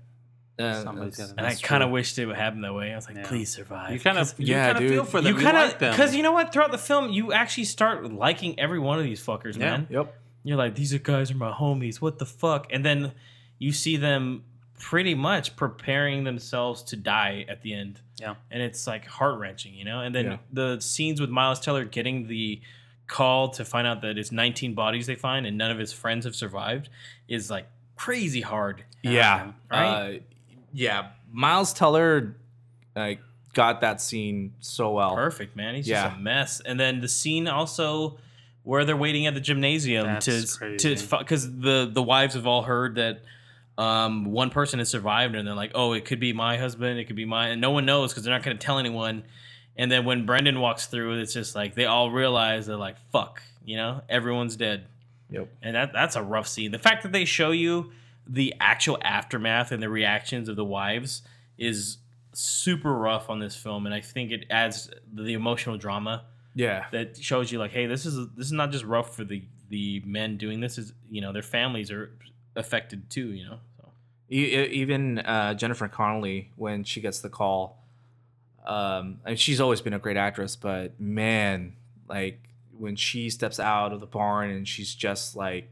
Uh, 0.59 0.83
Somebody's 0.83 1.17
that's- 1.17 1.33
gotta 1.33 1.47
And 1.49 1.59
I 1.59 1.61
kind 1.61 1.83
of 1.83 1.89
true. 1.89 1.95
wished 1.95 2.19
it 2.19 2.27
would 2.27 2.37
happen 2.37 2.61
that 2.61 2.75
way. 2.75 2.93
I 2.93 2.97
was 2.97 3.07
like, 3.07 3.17
Yeah. 3.17 3.27
please 3.27 3.51
survive. 3.53 3.93
You 3.93 3.99
kind 4.01 4.19
of, 4.19 4.29
'Cause 4.29 4.39
you 4.41 4.47
yeah, 4.49 4.67
kind 4.67 4.77
of 4.77 4.83
dude. 4.83 4.91
feel 4.93 5.05
for 5.05 5.21
them. 5.23 5.35
you 5.37 5.43
kind 5.43 5.57
of 5.57 5.69
like 5.71 5.79
them. 5.79 5.93
because 5.93 6.15
you 6.15 6.23
know 6.23 6.33
what? 6.33 6.53
Throughout 6.53 6.71
the 6.71 6.77
film, 6.79 7.11
you 7.11 7.33
actually 7.33 7.65
start 7.65 8.13
liking 8.13 8.59
every 8.61 8.79
one 8.79 8.99
of 8.99 9.05
these 9.05 9.25
fuckers, 9.25 9.55
Yeah. 9.57 9.71
man. 9.71 9.87
Yep. 9.89 10.15
You're 10.45 10.59
like, 10.59 10.75
these 10.75 10.93
are 10.93 10.99
guys 10.99 11.31
are 11.31 11.37
my 11.37 11.51
homies. 11.53 12.01
What 12.01 12.19
the 12.19 12.27
fuck? 12.27 12.67
And 12.71 12.85
then 12.85 13.13
you 13.59 13.73
see 13.73 13.97
them 13.97 14.45
pretty 14.79 15.15
much 15.15 15.57
preparing 15.57 16.25
themselves 16.25 16.83
to 16.85 16.97
die 16.97 17.45
at 17.49 17.63
the 17.63 17.73
end. 17.75 18.01
Yeah. 18.21 18.35
And 18.51 18.63
it's 18.63 18.87
like 18.87 19.07
heart 19.07 19.39
wrenching, 19.39 19.75
you 19.75 19.85
know? 19.85 20.01
And 20.01 20.15
then 20.15 20.25
Yeah. 20.27 20.37
the 20.53 20.81
scenes 20.81 21.21
with 21.23 21.31
Miles 21.31 21.61
Teller 21.61 21.85
getting 21.87 22.27
the 22.29 22.61
call 23.07 23.49
to 23.51 23.65
find 23.65 23.87
out 23.87 24.03
that 24.03 24.17
it's 24.19 24.31
19 24.31 24.75
bodies 24.75 25.07
they 25.07 25.17
find 25.17 25.45
and 25.47 25.57
none 25.59 25.71
of 25.71 25.79
his 25.79 25.93
friends 25.93 26.25
have 26.27 26.35
survived 26.37 26.89
is 27.29 27.51
like 27.51 27.67
crazy 28.01 28.41
hard. 28.41 28.83
Yeah. 29.03 29.53
Right? 29.71 29.87
Uh, 30.17 30.19
yeah. 30.73 31.09
Miles 31.31 31.73
Teller 31.75 32.35
like 32.97 33.21
got 33.53 33.81
that 33.83 34.01
scene 34.01 34.55
so 34.61 34.93
well. 34.93 35.15
Perfect, 35.15 35.55
man. 35.57 35.75
He's 35.75 35.87
Yeah. 35.89 36.05
just 36.09 36.17
a 36.17 36.21
mess. 36.21 36.61
And 36.61 36.79
then 36.81 37.01
the 37.01 37.09
scene 37.09 37.47
also 37.47 38.19
where 38.63 38.85
they're 38.85 38.97
waiting 38.97 39.27
at 39.27 39.35
the 39.35 39.41
gymnasium 39.41 40.07
That's 40.07 40.27
to 40.27 40.59
crazy. 40.59 40.97
to 40.97 41.19
because 41.19 41.51
the 41.61 41.91
the 41.93 42.03
wives 42.03 42.35
have 42.35 42.47
all 42.47 42.63
heard 42.63 42.95
that 42.97 43.23
um, 43.79 44.27
one 44.27 44.51
person 44.51 44.79
has 44.79 44.89
survived, 44.91 45.35
and 45.35 45.47
they're 45.49 45.55
like, 45.55 45.73
"Oh, 45.75 45.93
it 45.95 46.05
could 46.05 46.21
be 46.21 46.33
my 46.35 46.59
husband. 46.59 46.99
It 46.99 47.05
could 47.07 47.17
be 47.17 47.25
mine," 47.25 47.53
and 47.53 47.61
no 47.61 47.71
one 47.71 47.87
knows 47.87 48.13
because 48.13 48.25
they're 48.25 48.35
not 48.35 48.43
going 48.43 48.57
to 48.59 48.63
tell 48.65 48.79
anyone. 48.79 49.23
And 49.77 49.91
then 49.91 50.05
when 50.05 50.27
Brendan 50.27 50.61
walks 50.61 50.87
through, 50.87 51.19
it's 51.21 51.33
just 51.33 51.55
like 51.55 51.75
they 51.75 51.87
all 51.87 52.11
realize 52.11 52.67
they're 52.67 52.77
like, 52.77 52.97
"Fuck," 53.11 53.43
you 53.65 53.77
know, 53.77 54.03
everyone's 54.09 54.57
dead. 54.57 54.85
Yep. 55.31 55.49
And 55.63 55.77
that 55.77 55.93
that's 55.93 56.17
a 56.17 56.23
rough 56.23 56.49
scene. 56.49 56.71
The 56.73 56.79
fact 56.79 57.03
that 57.05 57.13
they 57.13 57.25
show 57.25 57.51
you 57.53 57.93
the 58.27 58.55
actual 58.61 58.99
aftermath 59.03 59.73
and 59.73 59.83
the 59.83 59.89
reactions 59.89 60.49
of 60.49 60.57
the 60.57 60.65
wives 60.65 61.23
is 61.59 61.99
super 62.33 62.93
rough 62.97 63.29
on 63.31 63.39
this 63.41 63.57
film, 63.57 63.87
and 63.87 63.95
I 63.95 64.01
think 64.01 64.31
it 64.31 64.45
adds 64.51 64.91
the 65.13 65.33
emotional 65.33 65.77
drama 65.79 66.25
Yeah. 66.55 66.87
that 66.93 67.17
shows 67.17 67.51
you 67.51 67.59
like, 67.59 67.73
hey, 67.73 67.87
this 67.87 68.07
is 68.07 68.17
this 68.37 68.47
is 68.47 68.53
not 68.53 68.71
just 68.71 68.85
rough 68.85 69.15
for 69.17 69.25
the 69.25 69.43
the 69.69 70.03
men 70.05 70.37
doing 70.37 70.61
this. 70.61 70.79
Is 70.79 70.93
you 71.11 71.21
know 71.21 71.33
their 71.33 71.43
families 71.43 71.91
are 71.91 72.11
affected 72.57 73.09
too. 73.11 73.33
You 73.33 73.47
know. 73.47 73.59
So. 73.79 73.89
Even 74.29 75.19
uh, 75.21 75.55
Jennifer 75.55 75.89
Connelly 75.89 76.51
when 76.57 76.85
she 76.85 77.01
gets 77.01 77.21
the 77.21 77.31
call. 77.31 77.79
Um, 78.65 79.21
and 79.25 79.39
she's 79.41 79.61
always 79.61 79.81
been 79.81 79.95
a 79.95 79.99
great 79.99 80.19
actress, 80.19 80.55
but 80.55 81.01
man, 81.01 81.75
like 82.09 82.41
when 82.81 82.97
she 82.97 83.31
steps 83.31 83.61
out 83.61 83.93
of 83.93 84.01
the 84.01 84.07
barn 84.07 84.51
and 84.51 84.67
she's 84.67 84.95
just 84.95 85.37
like 85.37 85.69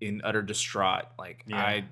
in 0.00 0.20
utter 0.24 0.42
distraught, 0.42 1.06
like 1.18 1.44
Yeah. 1.46 1.60
I, 1.60 1.84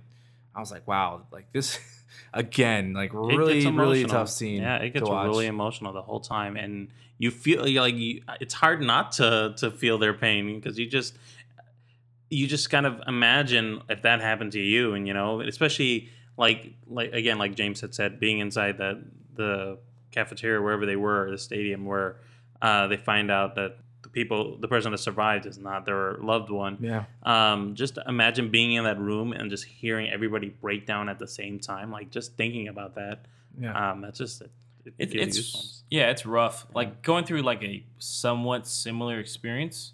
I 0.55 0.61
was 0.61 0.71
like, 0.71 0.87
wow, 0.87 1.23
like 1.33 1.53
this 1.53 1.79
again, 2.33 2.93
like 2.93 3.13
really, 3.13 3.67
really 3.67 4.05
tough 4.05 4.31
scene. 4.31 4.63
Yeah, 4.63 4.77
it 4.77 4.93
gets 4.93 5.09
really 5.09 5.47
emotional 5.47 5.93
the 5.93 6.03
whole 6.03 6.21
time, 6.21 6.57
and 6.57 6.89
you 7.19 7.31
feel 7.31 7.63
like 7.81 7.95
you, 7.95 8.23
it's 8.41 8.55
hard 8.55 8.81
not 8.81 9.13
to 9.13 9.55
to 9.59 9.71
feel 9.71 9.99
their 9.99 10.15
pain 10.15 10.61
because 10.61 10.79
you 10.79 10.87
just 10.87 11.17
you 12.31 12.47
just 12.47 12.71
kind 12.71 12.87
of 12.87 13.01
imagine 13.07 13.83
if 13.89 14.03
that 14.03 14.21
happened 14.21 14.53
to 14.53 14.61
you, 14.61 14.95
and 14.95 15.07
you 15.09 15.15
know, 15.15 15.41
especially 15.41 16.09
like 16.37 16.75
like 16.87 17.13
again, 17.13 17.39
like 17.39 17.57
James 17.57 17.81
had 17.81 17.95
said, 17.95 18.21
being 18.21 18.39
inside 18.39 18.79
that 18.79 19.03
the 19.35 19.79
cafeteria 20.13 20.63
wherever 20.63 20.87
they 20.87 20.97
were, 20.97 21.31
the 21.31 21.39
stadium 21.39 21.85
where 21.85 22.21
uh, 22.63 22.87
they 22.87 22.97
find 22.97 23.31
out 23.31 23.57
that 23.57 23.77
the 23.77 23.84
people, 24.15 24.57
the 24.57 24.69
person 24.69 24.93
that 24.93 24.99
survived 24.99 25.45
is 25.45 25.59
not 25.59 25.85
their 25.85 26.15
loved 26.15 26.49
one. 26.51 26.79
Yeah. 26.81 27.05
Um, 27.25 27.75
just 27.75 27.99
imagine 28.07 28.51
being 28.51 28.73
in 28.73 28.85
that 28.85 28.99
room 28.99 29.33
and 29.33 29.51
just 29.51 29.65
hearing 29.65 30.09
everybody 30.11 30.49
break 30.49 30.87
down 30.87 31.09
at 31.09 31.19
the 31.19 31.27
same 31.27 31.59
time. 31.59 31.91
Like 31.91 32.11
just 32.11 32.37
thinking 32.37 32.69
about 32.69 32.95
that. 32.95 33.27
Yeah. 33.61 33.91
Um, 33.91 34.01
that's 34.01 34.19
just 34.19 34.41
it. 34.41 34.51
it 34.87 34.95
It, 34.99 35.15
it's 35.15 35.39
goosebumps. 35.39 35.83
yeah, 35.91 36.11
it's 36.11 36.25
rough. 36.25 36.67
Like 36.75 37.03
going 37.03 37.25
through 37.25 37.43
like 37.43 37.63
a 37.63 37.85
somewhat 37.99 38.67
similar 38.67 39.19
experience. 39.19 39.93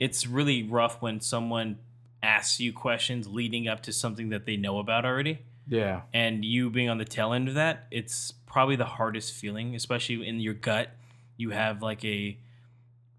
It's 0.00 0.26
really 0.26 0.62
rough 0.64 1.00
when 1.00 1.20
someone 1.20 1.78
asks 2.22 2.58
you 2.58 2.72
questions 2.72 3.28
leading 3.28 3.68
up 3.68 3.82
to 3.82 3.92
something 3.92 4.30
that 4.30 4.46
they 4.46 4.56
know 4.56 4.78
about 4.78 5.04
already. 5.04 5.38
yeah. 5.68 6.02
and 6.12 6.44
you 6.44 6.70
being 6.70 6.88
on 6.88 6.98
the 6.98 7.04
tail 7.04 7.32
end 7.32 7.48
of 7.48 7.54
that, 7.54 7.86
it's 7.90 8.32
probably 8.46 8.76
the 8.76 8.84
hardest 8.84 9.32
feeling, 9.32 9.74
especially 9.74 10.26
in 10.26 10.40
your 10.40 10.54
gut. 10.54 10.90
You 11.36 11.50
have 11.50 11.82
like 11.82 12.04
a 12.04 12.36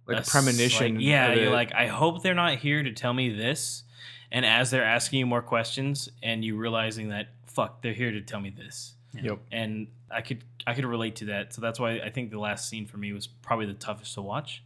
Like 0.08 0.16
a 0.16 0.18
a 0.18 0.22
s- 0.22 0.30
premonition. 0.32 0.96
like, 0.96 1.04
yeah, 1.04 1.34
you're 1.34 1.52
like, 1.52 1.74
I 1.74 1.88
hope 1.88 2.24
they're 2.24 2.34
not 2.34 2.58
here 2.58 2.84
to 2.84 2.92
tell 2.92 3.14
me 3.14 3.30
this. 3.30 3.84
And 4.32 4.46
as 4.46 4.72
they're 4.72 4.84
asking 4.84 5.20
you 5.20 5.26
more 5.26 5.42
questions, 5.44 6.10
and 6.24 6.44
you 6.44 6.58
realizing 6.58 7.10
that 7.10 7.28
fuck, 7.46 7.82
they're 7.82 7.94
here 7.94 8.12
to 8.12 8.22
tell 8.22 8.40
me 8.40 8.50
this. 8.50 8.94
Yep. 9.14 9.40
And 9.52 9.88
I 10.10 10.22
could 10.22 10.44
I 10.66 10.74
could 10.74 10.86
relate 10.86 11.18
to 11.18 11.26
that. 11.26 11.54
So 11.54 11.62
that's 11.62 11.80
why 11.80 12.00
I 12.00 12.10
think 12.10 12.32
the 12.32 12.40
last 12.40 12.68
scene 12.68 12.88
for 12.88 12.98
me 12.98 13.14
was 13.14 13.28
probably 13.28 13.68
the 13.68 13.74
toughest 13.74 14.16
to 14.16 14.22
watch. 14.22 14.64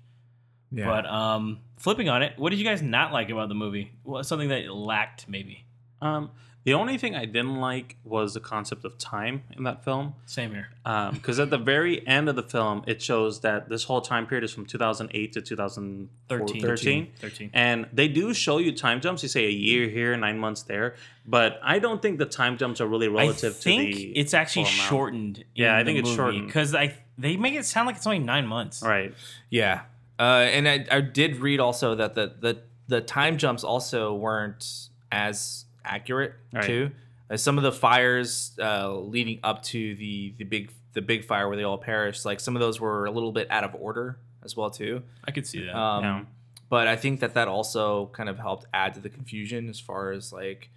Yeah. 0.72 0.86
But 0.86 1.06
um, 1.06 1.60
flipping 1.78 2.10
on 2.10 2.24
it, 2.24 2.34
what 2.38 2.50
did 2.50 2.60
you 2.60 2.66
guys 2.66 2.82
not 2.82 3.12
like 3.14 3.30
about 3.30 3.50
the 3.50 3.56
movie? 3.56 3.92
What 4.04 4.26
something 4.26 4.50
that 4.50 4.60
it 4.64 4.72
lacked 4.72 5.28
maybe? 5.28 5.66
Um, 6.02 6.32
the 6.68 6.74
only 6.74 6.98
thing 6.98 7.16
I 7.16 7.24
didn't 7.24 7.62
like 7.62 7.96
was 8.04 8.34
the 8.34 8.42
concept 8.42 8.84
of 8.84 8.98
time 8.98 9.44
in 9.56 9.64
that 9.64 9.86
film. 9.86 10.16
Same 10.26 10.52
here. 10.52 10.68
Because 11.14 11.40
at 11.40 11.50
the 11.50 11.58
very 11.58 12.06
end 12.06 12.28
of 12.28 12.36
the 12.36 12.44
film, 12.44 12.84
it 12.86 13.02
shows 13.02 13.40
that 13.40 13.70
this 13.70 13.86
whole 13.86 14.02
time 14.02 14.28
period 14.28 14.44
is 14.44 14.52
from 14.52 14.66
2008 14.66 15.32
to 15.32 15.42
2013. 15.42 16.62
13. 16.62 17.08
13. 17.22 17.52
And 17.54 17.88
they 17.94 18.10
do 18.10 18.34
show 18.34 18.58
you 18.58 18.76
time 18.76 19.00
jumps. 19.00 19.24
You 19.24 19.30
say 19.30 19.46
a 19.46 19.50
year 19.50 19.88
here, 19.88 20.18
nine 20.18 20.38
months 20.40 20.64
there. 20.64 20.96
But 21.26 21.58
I 21.64 21.80
don't 21.80 22.02
think 22.02 22.20
the 22.20 22.26
time 22.26 22.58
jumps 22.58 22.82
are 22.82 22.88
really 22.88 23.08
relative 23.08 23.54
I 23.54 23.56
think 23.56 23.94
to 23.94 24.02
the. 24.02 24.18
it's 24.18 24.34
actually 24.34 24.66
full 24.66 24.74
amount. 24.74 24.90
shortened. 24.90 25.44
Yeah, 25.56 25.78
I 25.78 25.86
think 25.86 26.00
it's 26.00 26.14
shortened. 26.14 26.48
because 26.48 26.76
I 26.76 26.98
they 27.18 27.38
make 27.38 27.54
it 27.54 27.66
sound 27.66 27.88
like 27.88 27.96
it's 27.96 28.06
only 28.06 28.20
nine 28.20 28.46
months. 28.46 28.84
Right. 28.84 29.14
Yeah, 29.50 29.84
uh, 30.20 30.50
and 30.52 30.68
I, 30.68 30.86
I 30.92 31.00
did 31.00 31.38
read 31.38 31.62
also 31.62 31.96
that 31.96 32.16
the, 32.16 32.34
the 32.38 32.62
the 32.90 33.00
time 33.00 33.38
jumps 33.38 33.64
also 33.64 34.14
weren't 34.14 34.90
as 35.14 35.64
accurate 35.88 36.34
Right. 36.54 36.64
too. 36.66 36.92
Uh, 37.30 37.38
some 37.38 37.58
of 37.58 37.64
the 37.64 37.72
fires 37.72 38.52
uh, 38.62 38.94
leading 38.98 39.40
up 39.44 39.64
to 39.64 39.96
the 39.96 40.34
the 40.38 40.44
big 40.44 40.72
the 40.94 41.02
big 41.02 41.24
fire 41.26 41.48
where 41.48 41.58
they 41.58 41.64
all 41.64 41.78
perished, 41.78 42.26
like 42.26 42.40
some 42.40 42.56
of 42.56 42.60
those 42.60 42.80
were 42.80 43.06
a 43.06 43.12
little 43.12 43.32
bit 43.32 43.48
out 43.52 43.64
of 43.64 43.76
order 43.76 44.18
as 44.44 44.56
well 44.58 44.70
too. 44.70 45.04
I 45.26 45.32
could 45.32 45.46
see 45.46 45.66
that. 45.66 45.76
Um, 45.76 46.04
Yeah. 46.04 46.24
But 46.70 46.88
I 46.88 46.96
think 46.98 47.22
that 47.22 47.34
that 47.36 47.48
also 47.48 48.08
kind 48.08 48.28
of 48.30 48.38
helped 48.40 48.66
add 48.74 48.94
to 48.96 49.00
the 49.00 49.10
confusion 49.10 49.70
as 49.70 49.80
far 49.80 50.12
as 50.12 50.34
like, 50.34 50.70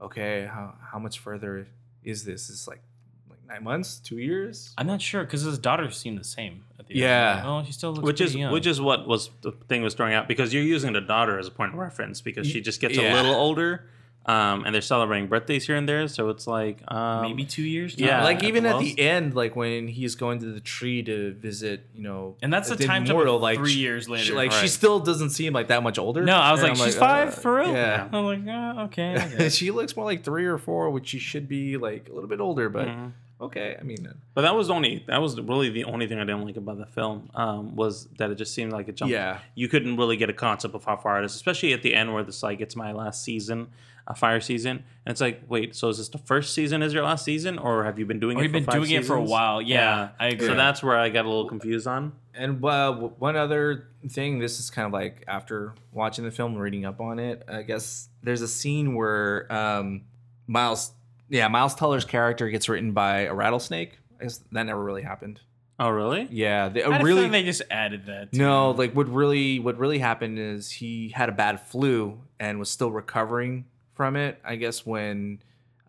okay, 0.00 0.46
how 0.50 0.74
how 0.92 0.98
much 0.98 1.18
further 1.20 1.68
is 2.02 2.24
this? 2.24 2.50
Is 2.50 2.66
like 2.68 2.82
like 3.30 3.38
nine 3.46 3.62
months, 3.64 3.98
two 3.98 4.18
years? 4.18 4.74
I'm 4.78 4.86
not 4.86 5.00
sure 5.00 5.24
because 5.24 5.42
his 5.42 5.58
daughter 5.58 5.90
seemed 5.90 6.18
the 6.18 6.24
same. 6.24 6.64
At 6.78 6.86
the 6.86 6.96
Yeah. 6.96 7.38
End. 7.38 7.46
Oh, 7.46 7.62
she 7.64 7.72
still 7.72 7.92
looks 7.92 8.04
which 8.04 8.20
is 8.20 8.34
young. 8.34 8.52
which 8.52 8.66
is 8.66 8.80
what 8.80 9.06
was 9.06 9.30
the 9.42 9.52
thing 9.68 9.82
was 9.82 9.94
throwing 9.94 10.14
out 10.14 10.26
because 10.28 10.52
you're 10.52 10.62
using 10.62 10.92
the 10.92 11.00
daughter 11.00 11.38
as 11.38 11.46
a 11.48 11.50
point 11.50 11.72
of 11.72 11.78
reference 11.78 12.20
because 12.20 12.46
she 12.46 12.60
just 12.60 12.80
gets 12.80 12.96
Yeah. 12.96 13.12
a 13.12 13.14
little 13.14 13.34
older, 13.34 13.88
um, 14.28 14.64
and 14.66 14.74
they're 14.74 14.82
celebrating 14.82 15.26
birthdays 15.26 15.66
here 15.66 15.74
and 15.76 15.88
there. 15.88 16.06
So 16.06 16.28
it's 16.28 16.46
like 16.46 16.82
um, 16.92 17.22
maybe 17.22 17.44
two 17.44 17.62
years. 17.62 17.96
yeah, 17.98 18.22
like 18.22 18.38
at 18.38 18.44
even 18.44 18.62
the 18.64 18.68
at 18.68 18.76
most. 18.76 18.94
the 18.96 19.00
end, 19.00 19.34
like 19.34 19.56
when 19.56 19.88
he's 19.88 20.14
going 20.16 20.38
to 20.40 20.46
the 20.52 20.60
tree 20.60 21.02
to 21.04 21.32
visit, 21.32 21.86
you 21.94 22.02
know, 22.02 22.36
And 22.42 22.52
that's 22.52 22.68
the 22.68 22.76
the 22.76 22.84
time 22.86 23.04
jump 23.06 23.16
memorial, 23.16 23.38
like 23.40 23.56
three 23.58 23.72
years 23.72 24.06
later. 24.08 24.24
She, 24.24 24.32
like 24.34 24.52
she 24.52 24.68
still 24.68 25.00
doesn't 25.00 25.30
seem 25.30 25.52
like 25.54 25.68
that 25.68 25.82
much 25.82 25.98
older. 25.98 26.22
no, 26.24 26.36
I 26.36 26.52
was 26.52 26.60
And 26.60 26.70
like, 26.70 26.78
I'm 26.78 26.84
she's 26.84 26.96
five 26.96 27.28
uh, 27.28 27.32
for 27.32 27.54
real. 27.56 27.72
Yeah. 27.72 28.08
I'm 28.12 28.24
like, 28.24 28.40
oh, 28.46 28.82
okay. 28.84 29.48
She 29.58 29.70
looks 29.70 29.96
more 29.96 30.04
like 30.04 30.22
three 30.24 30.44
or 30.44 30.58
four, 30.58 30.90
which 30.90 31.08
she 31.08 31.18
should 31.18 31.48
be 31.48 31.76
like 31.78 32.08
a 32.10 32.12
little 32.12 32.28
bit 32.28 32.40
older, 32.40 32.68
but 32.68 32.86
Mhm. 32.86 33.12
okay. 33.40 33.76
I 33.80 33.82
mean, 33.82 34.06
uh, 34.06 34.12
But 34.34 34.42
that 34.42 34.54
was 34.54 34.68
only 34.68 35.04
that 35.08 35.22
was 35.22 35.40
really 35.40 35.70
the 35.70 35.84
only 35.84 36.06
thing 36.06 36.18
I 36.18 36.24
didn't 36.24 36.44
like 36.44 36.56
about 36.58 36.76
the 36.78 36.86
film 36.86 37.30
um, 37.34 37.74
was 37.76 38.08
that 38.18 38.30
it 38.30 38.34
just 38.34 38.52
seemed 38.54 38.72
like 38.72 38.88
it 38.88 38.96
jumped. 38.96 39.12
yeah, 39.12 39.38
You 39.54 39.68
couldn't 39.68 39.96
really 39.96 40.16
get 40.18 40.28
a 40.28 40.34
concept 40.34 40.74
of 40.74 40.84
how 40.84 40.96
far 40.96 41.20
it 41.22 41.24
is, 41.24 41.34
especially 41.34 41.72
at 41.72 41.82
the 41.82 41.94
end 41.94 42.12
where 42.12 42.22
it's 42.22 42.42
like 42.42 42.60
it's 42.60 42.76
my 42.76 42.92
last 42.92 43.22
season, 43.24 43.68
a 44.10 44.14
fire 44.14 44.40
season, 44.40 44.78
and 45.04 45.12
it's 45.12 45.20
like, 45.20 45.42
wait, 45.48 45.76
so 45.76 45.88
is 45.90 45.98
this 45.98 46.08
the 46.08 46.16
first 46.18 46.54
season? 46.54 46.82
Is 46.82 46.94
your 46.94 47.02
last 47.04 47.24
season, 47.24 47.58
or 47.58 47.84
have 47.84 47.98
you 47.98 48.06
been 48.06 48.18
doing 48.18 48.38
Or 48.38 48.40
it? 48.40 48.44
you've 48.44 48.52
for 48.52 48.56
been 48.58 48.64
five 48.64 48.74
doing 48.74 48.90
it 48.90 49.04
for 49.04 49.14
a 49.16 49.22
while. 49.22 49.60
Yeah, 49.62 50.08
I 50.18 50.28
agree. 50.28 50.46
So 50.48 50.54
that's 50.54 50.82
where 50.82 50.96
I 50.98 51.10
got 51.10 51.26
a 51.26 51.28
little 51.28 51.46
confused 51.48 51.86
on. 51.86 52.12
And 52.34 52.64
uh, 52.64 52.92
one 52.94 53.36
other 53.36 53.88
thing, 54.08 54.38
this 54.38 54.58
is 54.60 54.70
kind 54.70 54.86
of 54.86 54.92
like 54.92 55.24
after 55.28 55.74
watching 55.92 56.24
the 56.24 56.30
film, 56.30 56.56
reading 56.56 56.84
up 56.86 57.00
on 57.00 57.18
it. 57.18 57.42
I 57.48 57.62
guess 57.62 58.08
there's 58.22 58.40
a 58.42 58.48
scene 58.48 58.94
where 58.94 59.52
um, 59.52 60.04
Miles, 60.46 60.92
yeah, 61.28 61.48
Miles 61.48 61.74
Teller's 61.74 62.04
character 62.06 62.48
gets 62.48 62.68
written 62.68 62.92
by 62.92 63.20
a 63.22 63.34
rattlesnake. 63.34 63.98
I 64.18 64.24
guess 64.24 64.38
that 64.52 64.64
never 64.64 64.82
really 64.82 65.02
happened. 65.02 65.40
Oh, 65.80 65.90
really? 65.90 66.26
Yeah, 66.30 66.70
they, 66.70 66.82
I 66.82 66.90
had 66.92 67.02
a 67.02 67.04
really 67.04 67.18
feeling 67.18 67.32
they 67.32 67.44
just 67.44 67.62
added 67.70 68.06
that. 68.06 68.32
to 68.32 68.38
No, 68.38 68.70
it. 68.70 68.78
like 68.78 68.92
what 68.94 69.08
really 69.08 69.60
what 69.60 69.78
really 69.78 69.98
happened 70.00 70.38
is 70.38 70.70
he 70.70 71.10
had 71.10 71.28
a 71.28 71.32
bad 71.32 71.60
flu 71.60 72.20
and 72.40 72.58
was 72.58 72.68
still 72.70 72.90
recovering 72.90 73.64
from 73.98 74.16
it. 74.16 74.40
I 74.44 74.56
guess 74.56 74.86
when 74.86 75.40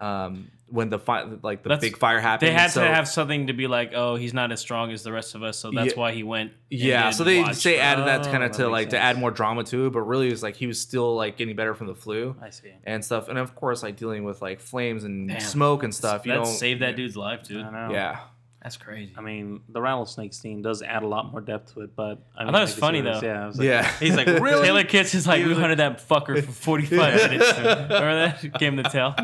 um 0.01 0.51
when 0.67 0.89
the 0.89 0.99
fi- 0.99 1.23
like 1.41 1.63
the 1.63 1.69
That's- 1.69 1.81
big 1.81 1.97
fire 1.97 2.19
happened. 2.19 2.49
they 2.49 2.53
had 2.53 2.69
so- 2.71 2.81
to 2.81 2.87
have 2.87 3.07
something 3.07 3.47
to 3.47 3.53
be 3.53 3.65
like, 3.67 3.91
oh, 3.95 4.15
he's 4.15 4.33
not 4.35 4.51
as 4.51 4.59
strong 4.59 4.91
as 4.91 5.01
the 5.03 5.11
rest 5.11 5.33
of 5.35 5.41
us, 5.43 5.57
so 5.57 5.71
that's 5.71 5.93
Yeah. 5.93 5.99
why 5.99 6.11
he 6.11 6.21
went. 6.23 6.51
yeah, 6.69 7.09
so 7.09 7.23
they 7.23 7.41
watch 7.41 7.55
say 7.55 7.77
for- 7.77 7.81
added 7.83 8.05
that 8.05 8.21
Oh, 8.21 8.31
kind 8.31 8.43
of 8.43 8.51
that 8.51 8.57
to 8.57 8.63
makes 8.65 8.71
like 8.71 8.89
to 8.91 8.99
add 8.99 9.17
more 9.17 9.31
drama 9.31 9.63
to 9.65 9.87
it, 9.87 9.89
but 9.93 10.01
really 10.01 10.27
it 10.27 10.31
was 10.31 10.43
like 10.43 10.55
he 10.55 10.67
was 10.67 10.79
still 10.79 11.15
like 11.15 11.37
getting 11.37 11.55
better 11.55 11.73
from 11.73 11.87
the 11.87 11.95
flu 11.95 12.35
I 12.41 12.49
see. 12.51 12.71
and 12.85 13.03
stuff, 13.03 13.29
and 13.29 13.37
of 13.39 13.55
course 13.55 13.81
like 13.83 13.95
dealing 13.95 14.23
with 14.25 14.41
like 14.43 14.59
flames 14.59 15.03
and 15.05 15.27
Damn. 15.29 15.39
smoke 15.39 15.83
and 15.83 15.93
stuff. 15.93 16.25
You 16.25 16.33
that 16.33 16.37
know, 16.39 16.45
saved 16.45 16.81
that 16.83 16.95
dude's 16.95 17.17
life, 17.17 17.43
dude. 17.43 17.65
I 17.65 17.71
know. 17.87 17.93
Yeah, 17.93 18.19
That's 18.61 18.75
crazy. 18.75 19.13
I 19.17 19.21
mean, 19.21 19.61
the 19.69 19.79
rattlesnake 19.81 20.33
scene 20.33 20.61
does 20.61 20.81
add 20.81 21.03
a 21.03 21.07
lot 21.07 21.31
more 21.31 21.39
depth 21.39 21.73
to 21.75 21.81
it, 21.81 21.95
but 21.95 22.19
I, 22.37 22.43
mean, 22.43 22.51
thought 22.51 22.59
it 22.59 22.65
was 22.65 22.75
funny, 22.75 22.99
though. 22.99 23.21
Yeah, 23.23 23.43
I 23.43 23.47
was 23.47 23.57
like, 23.57 23.65
yeah. 23.65 23.89
He's 24.01 24.17
like, 24.17 24.27
really? 24.27 24.63
Taylor 24.67 24.83
Kitsch 24.83 25.15
is 25.15 25.25
like, 25.25 25.45
we 25.45 25.51
like- 25.53 25.59
hunted 25.61 25.79
that 25.79 26.05
fucker 26.05 26.43
for 26.43 26.51
45 26.51 27.13
minutes. 27.31 27.53
Remember 27.57 27.87
that? 28.15 28.41
Gave 28.59 28.73
him 28.73 28.75
the 28.75 28.83
tail. 28.83 29.15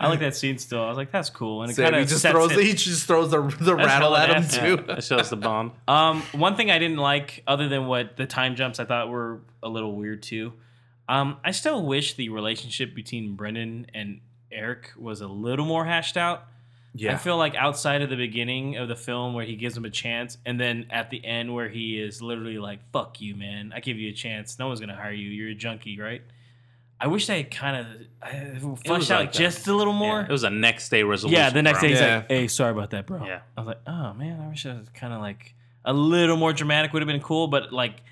I 0.00 0.08
like 0.08 0.18
that 0.20 0.34
scene 0.34 0.58
still. 0.58 0.82
I 0.82 0.88
was 0.88 0.96
like, 0.96 1.12
that's 1.12 1.30
cool. 1.30 1.62
And 1.62 1.70
it 1.70 1.76
So 1.76 1.84
kind 1.84 1.94
he 1.94 2.02
of 2.02 2.08
just 2.08 2.26
throws 2.26 2.50
it. 2.50 2.56
the, 2.56 2.64
he 2.64 2.72
just 2.72 3.06
throws 3.06 3.30
the 3.30 3.42
the 3.60 3.76
rattle 3.76 4.16
at 4.16 4.28
him 4.30 4.42
nasty. 4.42 4.60
too. 4.60 4.84
Yeah, 4.88 4.96
it 4.96 5.04
shows 5.04 5.30
the 5.30 5.36
bomb. 5.36 5.70
Um, 5.86 6.22
one 6.32 6.56
thing 6.56 6.72
I 6.72 6.80
didn't 6.80 6.96
like, 6.98 7.44
other 7.46 7.68
than 7.68 7.86
what 7.86 8.16
the 8.16 8.26
time 8.26 8.56
jumps 8.56 8.80
I 8.80 8.86
thought 8.86 9.08
were 9.08 9.40
a 9.62 9.68
little 9.68 9.94
weird 9.94 10.22
too. 10.24 10.52
Um, 11.08 11.36
I 11.44 11.52
still 11.52 11.86
wish 11.86 12.14
the 12.14 12.28
relationship 12.30 12.94
between 12.96 13.36
Brendan 13.36 13.86
and 13.94 14.20
Eric 14.50 14.90
was 14.98 15.20
a 15.20 15.28
little 15.28 15.64
more 15.64 15.84
hashed 15.84 16.16
out. 16.16 16.44
I 16.98 17.16
feel 17.16 17.36
like 17.36 17.54
outside 17.54 18.02
of 18.02 18.10
the 18.10 18.16
beginning 18.16 18.76
of 18.76 18.88
the 18.88 18.96
film 18.96 19.32
where 19.34 19.44
he 19.44 19.54
gives 19.56 19.76
him 19.76 19.84
a 19.84 19.90
chance, 19.90 20.38
and 20.44 20.58
then 20.60 20.86
at 20.90 21.10
the 21.10 21.24
end 21.24 21.54
where 21.54 21.68
he 21.68 22.00
is 22.00 22.20
literally 22.20 22.58
like, 22.58 22.80
"Fuck 22.92 23.20
you, 23.20 23.36
man! 23.36 23.72
I 23.74 23.80
give 23.80 23.96
you 23.96 24.10
a 24.10 24.12
chance. 24.12 24.58
No 24.58 24.66
one's 24.68 24.80
gonna 24.80 24.96
hire 24.96 25.12
you. 25.12 25.28
You're 25.28 25.50
a 25.50 25.54
junkie, 25.54 25.98
right?" 26.00 26.22
I 27.02 27.06
wish 27.06 27.26
they 27.28 27.44
kind 27.44 27.76
of 28.20 28.80
fleshed 28.80 29.10
out 29.10 29.20
like 29.20 29.32
that. 29.32 29.38
just 29.38 29.66
a 29.68 29.74
little 29.74 29.92
more. 29.94 30.18
Yeah, 30.20 30.26
it 30.26 30.32
was 30.32 30.42
a 30.44 30.50
next 30.50 30.90
day 30.90 31.02
resolution. 31.02 31.38
Yeah, 31.40 31.48
the 31.50 31.62
next 31.62 31.78
for 31.78 31.82
day 31.86 31.88
him. 31.88 31.92
he's 31.96 32.00
Yeah. 32.02 32.16
like, 32.16 32.28
"Hey, 32.28 32.48
sorry 32.48 32.72
about 32.72 32.90
that, 32.90 33.06
bro." 33.06 33.24
Yeah. 33.24 33.40
I 33.56 33.60
was 33.60 33.68
like, 33.68 33.80
"Oh 33.86 34.12
man, 34.14 34.40
I 34.40 34.48
wish 34.48 34.66
I 34.66 34.74
was 34.74 34.88
kind 34.90 35.12
of 35.14 35.20
like 35.20 35.54
a 35.84 35.92
little 35.94 36.36
more 36.36 36.52
dramatic 36.52 36.92
would 36.92 37.00
have 37.02 37.06
been 37.06 37.22
cool." 37.22 37.46
But 37.46 37.72
like, 37.72 38.02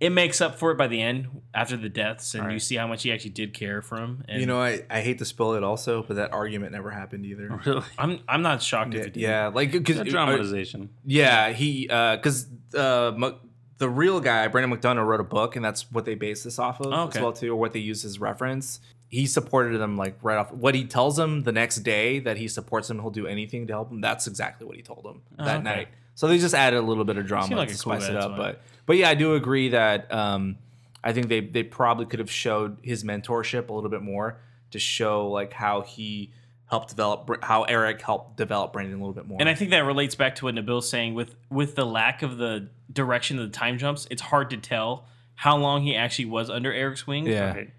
it 0.00 0.10
makes 0.10 0.40
up 0.40 0.58
for 0.58 0.70
it 0.70 0.76
by 0.76 0.86
the 0.86 1.00
end 1.02 1.26
after 1.52 1.76
the 1.76 1.88
deaths, 1.88 2.34
and 2.34 2.52
you 2.52 2.58
see 2.60 2.76
how 2.76 2.86
much 2.86 3.02
he 3.02 3.10
actually 3.12 3.30
did 3.30 3.52
care 3.52 3.82
for 3.82 3.96
him. 3.98 4.24
And 4.28 4.40
You 4.40 4.46
know, 4.46 4.60
I, 4.60 4.82
I 4.88 5.00
hate 5.00 5.18
to 5.18 5.24
spoil 5.24 5.54
it 5.54 5.64
also, 5.64 6.02
but 6.04 6.14
that 6.16 6.32
argument 6.32 6.72
never 6.72 6.90
happened 6.90 7.26
either. 7.26 7.60
Really? 7.66 7.82
I'm 7.98 8.20
I'm 8.28 8.42
not 8.42 8.62
shocked 8.62 8.94
Yeah, 8.94 9.00
if 9.00 9.06
it 9.08 9.12
did. 9.14 9.20
yeah, 9.22 9.48
like 9.48 9.72
because 9.72 10.00
dramatization. 10.08 10.90
yeah, 11.04 11.50
he 11.50 11.86
because 11.88 12.46
uh, 12.76 13.12
Mc- 13.16 13.34
the 13.78 13.88
real 13.88 14.20
guy 14.20 14.46
Brandon 14.48 14.76
McDonough 14.78 15.04
wrote 15.06 15.20
a 15.20 15.24
book, 15.24 15.56
and 15.56 15.64
that's 15.64 15.90
what 15.90 16.04
they 16.04 16.14
base 16.14 16.44
this 16.44 16.58
off 16.58 16.80
of 16.80 16.86
Oh, 16.92 17.02
okay. 17.04 17.18
as 17.18 17.22
well 17.22 17.32
too, 17.32 17.52
or 17.52 17.56
what 17.56 17.72
they 17.72 17.80
use 17.80 18.04
as 18.04 18.20
reference. 18.20 18.80
He 19.10 19.26
supported 19.26 19.78
them 19.78 19.96
like 19.96 20.18
right 20.22 20.36
off. 20.36 20.52
What 20.52 20.74
he 20.74 20.84
tells 20.84 21.16
them 21.16 21.42
the 21.44 21.52
next 21.52 21.76
day 21.78 22.18
that 22.20 22.36
he 22.36 22.46
supports 22.46 22.90
him, 22.90 23.00
he'll 23.00 23.10
do 23.10 23.26
anything 23.26 23.66
to 23.68 23.72
help 23.72 23.90
him. 23.90 24.00
That's 24.02 24.26
exactly 24.26 24.66
what 24.66 24.76
he 24.76 24.82
told 24.82 25.02
them 25.04 25.22
Oh, 25.38 25.44
that 25.46 25.54
okay. 25.56 25.64
night. 25.64 25.88
So 26.14 26.26
they 26.28 26.38
just 26.38 26.54
added 26.54 26.76
a 26.78 26.82
little 26.82 27.04
bit 27.04 27.16
of 27.16 27.26
drama 27.26 27.56
like 27.56 27.68
to 27.68 27.74
a 27.74 27.78
cool 27.78 27.94
spice 27.98 28.08
it 28.10 28.16
up, 28.16 28.32
why. 28.32 28.36
but 28.36 28.62
but 28.88 28.96
yeah, 28.96 29.10
I 29.10 29.14
do 29.14 29.34
agree 29.34 29.68
that 29.68 30.12
um, 30.12 30.56
I 31.04 31.12
think 31.12 31.28
they 31.28 31.40
they 31.40 31.62
probably 31.62 32.06
could 32.06 32.18
have 32.18 32.30
showed 32.30 32.78
his 32.82 33.04
mentorship 33.04 33.68
a 33.68 33.72
little 33.72 33.90
bit 33.90 34.02
more 34.02 34.40
to 34.70 34.78
show 34.78 35.28
like 35.28 35.52
how 35.52 35.82
he 35.82 36.32
helped 36.70 36.88
develop 36.88 37.30
how 37.42 37.64
Eric 37.64 38.00
helped 38.00 38.38
develop 38.38 38.72
Brandon 38.72 38.94
a 38.94 38.98
little 38.98 39.12
bit 39.12 39.28
more. 39.28 39.36
And 39.40 39.48
I 39.48 39.54
think 39.54 39.70
that 39.70 39.80
relates 39.80 40.14
back 40.14 40.36
to 40.36 40.46
what 40.46 40.54
Nabil's 40.54 40.88
saying 40.88 41.14
with 41.14 41.34
with 41.50 41.74
the 41.74 41.84
lack 41.84 42.22
of 42.22 42.38
the 42.38 42.70
direction 42.90 43.38
of 43.38 43.44
the 43.52 43.56
time 43.56 43.76
jumps. 43.76 44.08
It's 44.10 44.22
hard 44.22 44.48
to 44.50 44.56
tell 44.56 45.04
how 45.34 45.58
long 45.58 45.82
he 45.82 45.94
actually 45.94 46.24
was 46.24 46.48
under 46.48 46.72
Eric's 46.72 47.06
wing. 47.06 47.26
yeah. 47.26 47.54
Right. 47.54 47.70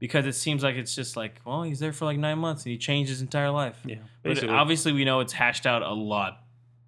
Because 0.00 0.26
it 0.26 0.34
seems 0.34 0.62
like 0.62 0.74
it's 0.74 0.94
just 0.94 1.16
like, 1.16 1.40
well, 1.46 1.62
he's 1.62 1.78
there 1.78 1.92
for 1.92 2.04
like 2.04 2.18
nine 2.18 2.38
months 2.38 2.64
and 2.64 2.72
he 2.72 2.76
changed 2.76 3.08
his 3.08 3.22
entire 3.22 3.50
life. 3.50 3.78
Yeah. 3.86 3.96
But 4.22 4.34
Basically. 4.34 4.50
obviously, 4.50 4.92
we 4.92 5.04
know 5.04 5.20
it's 5.20 5.32
hashed 5.32 5.64
out 5.64 5.82
a 5.82 5.94
lot 5.94 6.42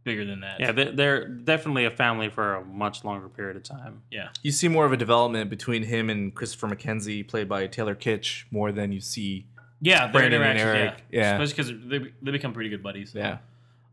bigger 0.09 0.25
than 0.25 0.41
that. 0.41 0.59
Yeah, 0.59 0.73
they- 0.73 0.91
they're 0.91 1.29
definitely 1.29 1.85
a 1.85 1.91
family 1.91 2.29
for 2.29 2.55
a 2.57 2.65
much 2.65 3.05
longer 3.05 3.29
period 3.29 3.57
of 3.57 3.63
time. 3.63 4.03
Yeah. 4.11 4.29
You 4.43 4.51
see 4.53 4.67
more 4.69 4.85
of 4.87 4.93
a 4.93 4.97
development 4.97 5.51
between 5.51 5.83
him 5.85 6.09
and 6.11 6.35
Christopher 6.35 6.67
McKenzie, 6.69 7.27
played 7.27 7.49
by 7.49 7.67
Taylor 7.67 7.95
Kitsch, 7.95 8.45
more 8.51 8.73
than 8.73 8.91
you 8.93 9.01
see. 9.01 9.47
Yeah, 9.81 10.11
Brandon 10.11 10.43
and 10.43 10.59
Eric, 10.59 10.95
yeah. 11.11 11.21
yeah. 11.21 11.41
Especially 11.43 11.73
because 11.75 11.89
they, 11.91 12.13
they 12.23 12.31
become 12.33 12.53
pretty 12.53 12.71
good 12.71 12.83
buddies. 12.83 13.13
Yeah. 13.15 13.39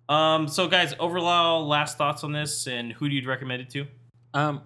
Um. 0.09 0.47
So, 0.47 0.67
guys, 0.67 0.93
overall, 0.99 1.67
last 1.67 1.97
thoughts 1.97 2.23
on 2.23 2.31
this, 2.31 2.67
and 2.67 2.93
who 2.93 3.09
do 3.09 3.15
you 3.15 3.27
recommend 3.27 3.61
it 3.61 3.69
to? 3.71 3.85
Um, 4.33 4.61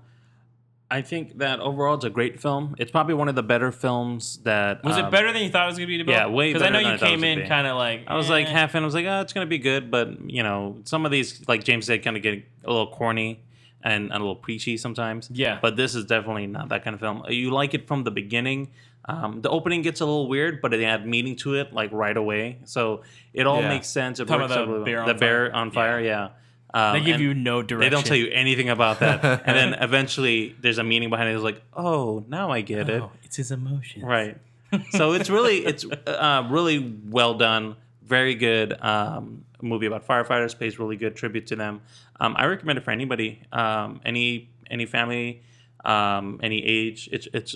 I 0.92 1.02
think 1.04 1.38
that 1.38 1.60
overall 1.60 1.96
it's 1.96 2.06
a 2.06 2.10
great 2.10 2.42
film. 2.42 2.76
It's 2.80 2.90
probably 2.90 3.14
one 3.14 3.30
of 3.30 3.36
the 3.36 3.44
better 3.44 3.72
films 3.72 4.38
that 4.44 4.84
Was 4.84 4.98
um, 4.98 5.06
it 5.06 5.12
better 5.12 5.32
than 5.32 5.44
you 5.44 5.50
thought 5.50 5.66
it 5.66 5.68
was 5.68 5.78
gonna 5.78 5.88
be? 5.88 6.04
yeah, 6.08 6.28
way 6.28 6.52
Because 6.52 6.68
I 6.68 6.70
know 6.72 6.80
you 6.80 6.88
I 6.88 6.98
thought 6.98 7.10
it 7.10 7.12
came 7.12 7.24
in 7.24 7.48
kind 7.48 7.68
of 7.68 7.78
like 7.78 8.06
I 8.08 8.16
was 8.16 8.30
like 8.30 8.48
eh. 8.48 8.52
half 8.52 8.74
in. 8.74 8.82
I 8.82 8.86
was 8.86 8.96
like, 8.96 9.06
oh, 9.06 9.22
it's 9.22 9.34
gonna 9.34 9.46
be 9.46 9.60
good, 9.60 9.92
but 9.92 10.30
you 10.30 10.42
know, 10.42 10.78
some 10.86 11.06
of 11.06 11.12
these, 11.12 11.48
like 11.48 11.64
James 11.64 11.86
said, 11.86 12.04
kind 12.04 12.18
of 12.18 12.24
get 12.24 12.44
a 12.64 12.68
little 12.68 12.88
corny 12.88 13.40
and, 13.84 14.06
and 14.06 14.14
a 14.14 14.18
little 14.18 14.36
preachy 14.36 14.78
sometimes. 14.78 15.30
Yeah. 15.32 15.60
But 15.62 15.76
this 15.76 15.94
is 15.94 16.06
definitely 16.06 16.48
not 16.48 16.70
that 16.70 16.84
kind 16.84 16.96
of 16.96 17.00
film. 17.00 17.24
You 17.30 17.52
like 17.52 17.74
it 17.74 17.88
from 17.88 18.04
the 18.04 18.12
beginning. 18.12 18.70
Um, 19.06 19.42
the 19.42 19.50
opening 19.50 19.82
gets 19.82 20.02
a 20.02 20.06
little 20.06 20.28
weird, 20.28 20.62
but 20.62 20.74
it 20.74 20.82
had 20.82 21.08
meaning 21.08 21.36
to 21.38 21.56
it 21.56 21.74
like 21.74 21.92
right 21.92 22.16
away, 22.16 22.60
so 22.66 23.02
it 23.34 23.48
all 23.48 23.62
Yeah. 23.62 23.70
makes 23.70 23.88
sense. 23.88 24.20
It 24.20 24.30
works 24.30 24.46
about 24.46 24.68
the 24.68 24.74
really 24.74 24.86
bear 24.86 24.96
well. 24.98 25.02
on 25.04 25.08
the 25.08 25.20
bear 25.20 25.56
on 25.56 25.72
fire, 25.72 26.00
yeah. 26.00 26.30
Um, 26.74 26.94
they 26.94 27.02
give 27.02 27.20
you 27.20 27.34
no 27.34 27.62
direction. 27.64 27.80
They 27.80 27.90
don't 27.90 28.06
tell 28.06 28.18
you 28.18 28.30
anything 28.32 28.70
about 28.70 29.00
that, 29.00 29.24
and 29.24 29.58
then 29.58 29.74
eventually 29.82 30.56
there's 30.60 30.78
a 30.78 30.84
meaning 30.84 31.10
behind 31.10 31.30
it. 31.30 31.34
It's 31.34 31.44
like, 31.44 31.62
oh, 31.74 32.24
now 32.28 32.52
I 32.52 32.62
get 32.62 32.90
it. 32.90 33.02
Oh, 33.02 33.12
it's 33.24 33.38
his 33.38 33.52
emotions. 33.52 34.06
Right. 34.06 34.38
so 34.92 35.14
it's 35.14 35.30
really 35.30 35.66
it's 35.66 35.86
uh, 36.08 36.48
really 36.50 36.96
well 37.06 37.34
done. 37.34 37.76
Very 38.04 38.36
good 38.36 38.80
um, 38.82 39.46
movie 39.62 39.88
about 39.88 40.06
firefighters. 40.06 40.58
Pays 40.58 40.80
really 40.80 40.96
good 40.96 41.16
tribute 41.16 41.48
to 41.48 41.56
them. 41.56 41.82
Um, 42.20 42.36
I 42.38 42.46
recommend 42.46 42.78
it 42.78 42.84
for 42.84 42.92
anybody, 42.92 43.42
um, 43.52 44.02
any 44.06 44.50
any 44.70 44.86
family, 44.86 45.42
um, 45.86 46.40
any 46.44 46.64
age. 46.64 47.10
It's 47.12 47.28
it's 47.34 47.56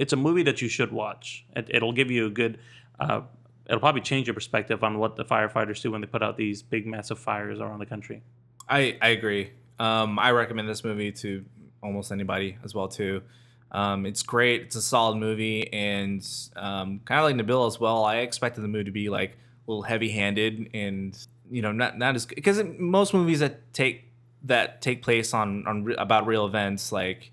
it's 0.00 0.12
a 0.12 0.16
movie 0.16 0.42
that 0.44 0.60
you 0.62 0.68
should 0.68 0.90
watch. 0.92 1.44
It, 1.54 1.68
it'll 1.70 1.92
give 1.92 2.10
you 2.10 2.26
a 2.26 2.30
good. 2.30 2.58
Uh, 2.98 3.22
it'll 3.66 3.80
probably 3.80 4.00
change 4.00 4.26
your 4.26 4.34
perspective 4.34 4.82
on 4.82 4.98
what 4.98 5.14
the 5.14 5.24
firefighters 5.24 5.80
do 5.80 5.92
when 5.92 6.00
they 6.00 6.06
put 6.06 6.22
out 6.22 6.36
these 6.36 6.62
big 6.62 6.86
massive 6.86 7.18
fires 7.18 7.60
around 7.60 7.78
the 7.78 7.86
country. 7.86 8.22
I, 8.68 8.96
I 9.00 9.08
agree. 9.08 9.50
Um, 9.78 10.18
I 10.18 10.32
recommend 10.32 10.68
this 10.68 10.84
movie 10.84 11.12
to 11.12 11.44
almost 11.82 12.12
anybody 12.12 12.56
as 12.64 12.74
well 12.74 12.88
too. 12.88 13.22
Um, 13.70 14.06
it's 14.06 14.22
great. 14.22 14.62
It's 14.62 14.76
a 14.76 14.82
solid 14.82 15.16
movie, 15.16 15.72
and 15.72 16.26
um, 16.56 17.00
kind 17.04 17.20
of 17.20 17.24
like 17.24 17.36
Nabil 17.36 17.66
as 17.66 17.78
well. 17.78 18.04
I 18.04 18.16
expected 18.16 18.62
the 18.62 18.68
movie 18.68 18.84
to 18.84 18.90
be 18.90 19.10
like 19.10 19.32
a 19.32 19.70
little 19.70 19.82
heavy-handed, 19.82 20.70
and 20.72 21.26
you 21.50 21.62
know, 21.62 21.72
not 21.72 21.98
not 21.98 22.14
as 22.16 22.26
because 22.26 22.62
most 22.78 23.12
movies 23.12 23.40
that 23.40 23.72
take 23.74 24.04
that 24.44 24.80
take 24.80 25.02
place 25.02 25.34
on 25.34 25.66
on 25.66 25.84
re- 25.84 25.96
about 25.98 26.26
real 26.26 26.46
events 26.46 26.92
like 26.92 27.30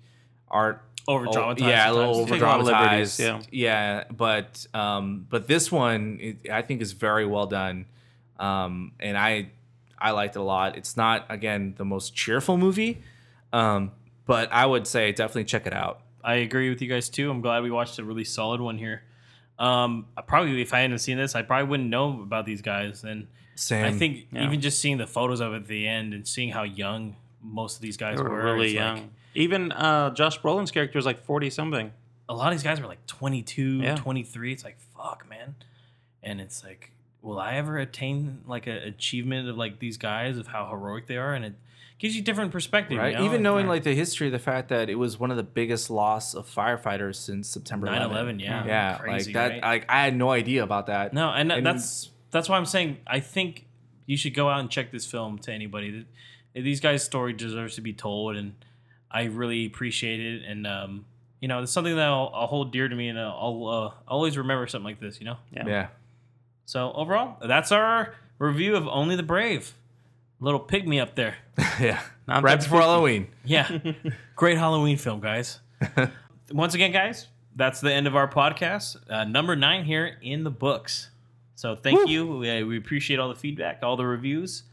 are 0.48 0.82
Over 1.08 1.26
dramatized. 1.26 1.62
Oh, 1.62 1.68
yeah, 1.68 1.90
a 1.90 1.92
little 1.92 2.16
over 2.16 2.32
Take 2.34 2.42
a 2.42 2.46
lot 2.46 2.60
of 2.60 2.66
liberties, 2.66 3.16
dramatized. 3.16 3.48
Yeah, 3.52 4.04
but 4.14 4.66
um, 4.74 5.26
but 5.30 5.46
this 5.48 5.72
one 5.72 6.18
it, 6.20 6.50
I 6.50 6.62
think 6.62 6.82
is 6.82 6.92
very 6.92 7.24
well 7.24 7.46
done, 7.46 7.86
um, 8.38 8.92
and 9.00 9.16
I 9.16 9.50
I 9.98 10.10
liked 10.10 10.36
it 10.36 10.40
a 10.40 10.42
lot. 10.42 10.76
It's 10.76 10.96
not 10.96 11.26
again 11.28 11.74
the 11.76 11.84
most 11.84 12.14
cheerful 12.14 12.56
movie, 12.58 13.02
um, 13.52 13.92
but 14.26 14.52
I 14.52 14.66
would 14.66 14.86
say 14.86 15.12
definitely 15.12 15.44
check 15.44 15.66
it 15.66 15.72
out. 15.72 16.00
I 16.22 16.34
agree 16.36 16.68
with 16.70 16.82
you 16.82 16.88
guys 16.88 17.08
too. 17.08 17.30
I'm 17.30 17.40
glad 17.40 17.62
we 17.62 17.70
watched 17.70 17.98
a 17.98 18.04
really 18.04 18.24
solid 18.24 18.60
one 18.60 18.78
here. 18.78 19.02
Um, 19.58 20.06
I 20.16 20.22
probably 20.22 20.60
if 20.60 20.74
I 20.74 20.80
hadn't 20.80 20.98
seen 20.98 21.16
this, 21.16 21.34
I 21.34 21.42
probably 21.42 21.68
wouldn't 21.68 21.88
know 21.88 22.20
about 22.22 22.44
these 22.46 22.60
guys. 22.62 23.04
And 23.04 23.28
Same. 23.54 23.84
I 23.86 23.92
think 23.92 24.26
yeah. 24.32 24.44
even 24.44 24.60
just 24.60 24.80
seeing 24.80 24.98
the 24.98 25.06
photos 25.06 25.40
of 25.40 25.52
it 25.54 25.56
at 25.58 25.66
the 25.66 25.86
end 25.86 26.12
and 26.14 26.26
seeing 26.26 26.50
how 26.50 26.64
young 26.64 27.16
most 27.40 27.76
of 27.76 27.82
these 27.82 27.96
guys 27.96 28.16
They 28.18 28.22
were, 28.24 28.30
were 28.30 28.42
really 28.54 28.74
young. 28.74 28.96
like- 28.96 29.04
Even 29.34 29.72
uh, 29.72 30.10
Josh 30.10 30.38
Brolin's 30.40 30.70
character 30.72 30.98
is 30.98 31.06
like 31.06 31.24
forty 31.24 31.48
something. 31.48 31.92
a 32.28 32.34
lot 32.34 32.48
of 32.52 32.58
these 32.58 32.64
guys 32.64 32.80
were 32.80 32.88
like 32.88 33.06
22, 33.06 33.82
Yeah. 33.82 33.94
23. 33.94 34.52
It's 34.52 34.64
like, 34.64 34.78
fuck, 34.96 35.24
man. 35.30 35.54
And 36.24 36.40
it's 36.40 36.64
like, 36.64 36.90
will 37.26 37.40
I 37.40 37.54
ever 37.54 37.76
attain 37.76 38.42
like 38.46 38.66
an 38.68 38.76
achievement 38.76 39.48
of 39.48 39.56
like 39.56 39.80
these 39.80 39.96
guys 39.98 40.38
of 40.38 40.46
how 40.46 40.68
heroic 40.70 41.08
they 41.08 41.16
are? 41.16 41.34
And 41.34 41.44
it 41.44 41.54
gives 41.98 42.14
you 42.14 42.22
different 42.22 42.52
perspective, 42.52 42.98
right? 42.98 43.12
you 43.12 43.18
know? 43.18 43.24
Even 43.24 43.42
knowing 43.42 43.66
like 43.66 43.82
the 43.82 43.94
history, 43.94 44.30
the 44.30 44.38
fact 44.38 44.68
that 44.68 44.88
it 44.88 44.94
was 44.94 45.18
one 45.18 45.32
of 45.32 45.36
the 45.36 45.42
biggest 45.42 45.90
loss 45.90 46.34
of 46.34 46.48
firefighters 46.48 47.16
since 47.16 47.48
September 47.48 47.88
9/11, 47.88 48.40
yeah. 48.40 48.64
yeah, 48.64 48.98
Crazy, 48.98 49.32
like 49.32 49.34
that. 49.34 49.50
right? 49.50 49.62
Like 49.62 49.86
I 49.88 50.04
had 50.04 50.16
no 50.16 50.30
idea 50.30 50.62
about 50.62 50.86
that. 50.86 51.12
No, 51.12 51.30
and, 51.30 51.50
And- 51.50 51.66
that's 51.66 52.10
that's 52.30 52.48
why 52.48 52.56
I'm 52.56 52.66
saying 52.66 52.98
I 53.06 53.20
think 53.20 53.66
you 54.06 54.16
should 54.16 54.34
go 54.34 54.48
out 54.48 54.60
and 54.60 54.70
check 54.70 54.92
this 54.92 55.04
film 55.04 55.38
to 55.40 55.52
anybody. 55.52 56.06
That 56.54 56.62
These 56.62 56.80
guys' 56.80 57.02
story 57.02 57.32
deserves 57.32 57.74
to 57.74 57.80
be 57.80 57.92
told, 57.92 58.36
and 58.36 58.54
I 59.10 59.24
really 59.24 59.66
appreciate 59.66 60.20
it. 60.20 60.44
And 60.44 60.64
um, 60.64 61.06
you 61.40 61.48
know, 61.48 61.62
it's 61.62 61.72
something 61.72 61.96
that 61.96 62.06
I'll, 62.06 62.30
I'll 62.32 62.46
hold 62.46 62.72
dear 62.72 62.88
to 62.88 62.94
me, 62.94 63.08
and 63.08 63.18
I'll 63.18 63.66
uh, 63.66 64.00
always 64.06 64.38
remember 64.38 64.68
something 64.68 64.84
like 64.84 65.00
this. 65.00 65.18
You 65.18 65.26
know. 65.26 65.36
Yeah. 65.50 65.66
yeah. 65.66 65.86
So 66.66 66.92
overall, 66.92 67.36
that's 67.46 67.72
our 67.72 68.14
review 68.38 68.76
of 68.76 68.86
Only 68.88 69.16
the 69.16 69.22
Brave. 69.22 69.72
little 70.40 70.60
pick 70.60 70.86
me 70.86 71.00
up 71.00 71.14
there. 71.14 71.36
yeah. 71.80 72.00
Not 72.28 72.42
right 72.42 72.58
before. 72.58 72.80
Halloween. 72.80 73.28
Yeah. 73.44 73.78
Great 74.34 74.58
Halloween 74.58 74.98
film, 74.98 75.20
guys. 75.20 75.60
Once 76.52 76.74
again, 76.74 76.90
guys, 76.92 77.28
that's 77.54 77.80
the 77.80 77.92
end 77.92 78.06
of 78.06 78.14
our 78.16 78.28
podcast. 78.28 78.96
Uh, 79.08 79.24
number 79.24 79.54
nine 79.56 79.84
here 79.84 80.18
in 80.20 80.42
the 80.44 80.50
books. 80.50 81.10
So 81.54 81.74
thank 81.76 82.08
you. 82.08 82.26
We, 82.38 82.62
we 82.64 82.76
appreciate 82.76 83.18
all 83.18 83.28
the 83.28 83.34
feedback, 83.36 83.78
all 83.82 83.96
the 83.96 84.04
reviews. 84.04 84.64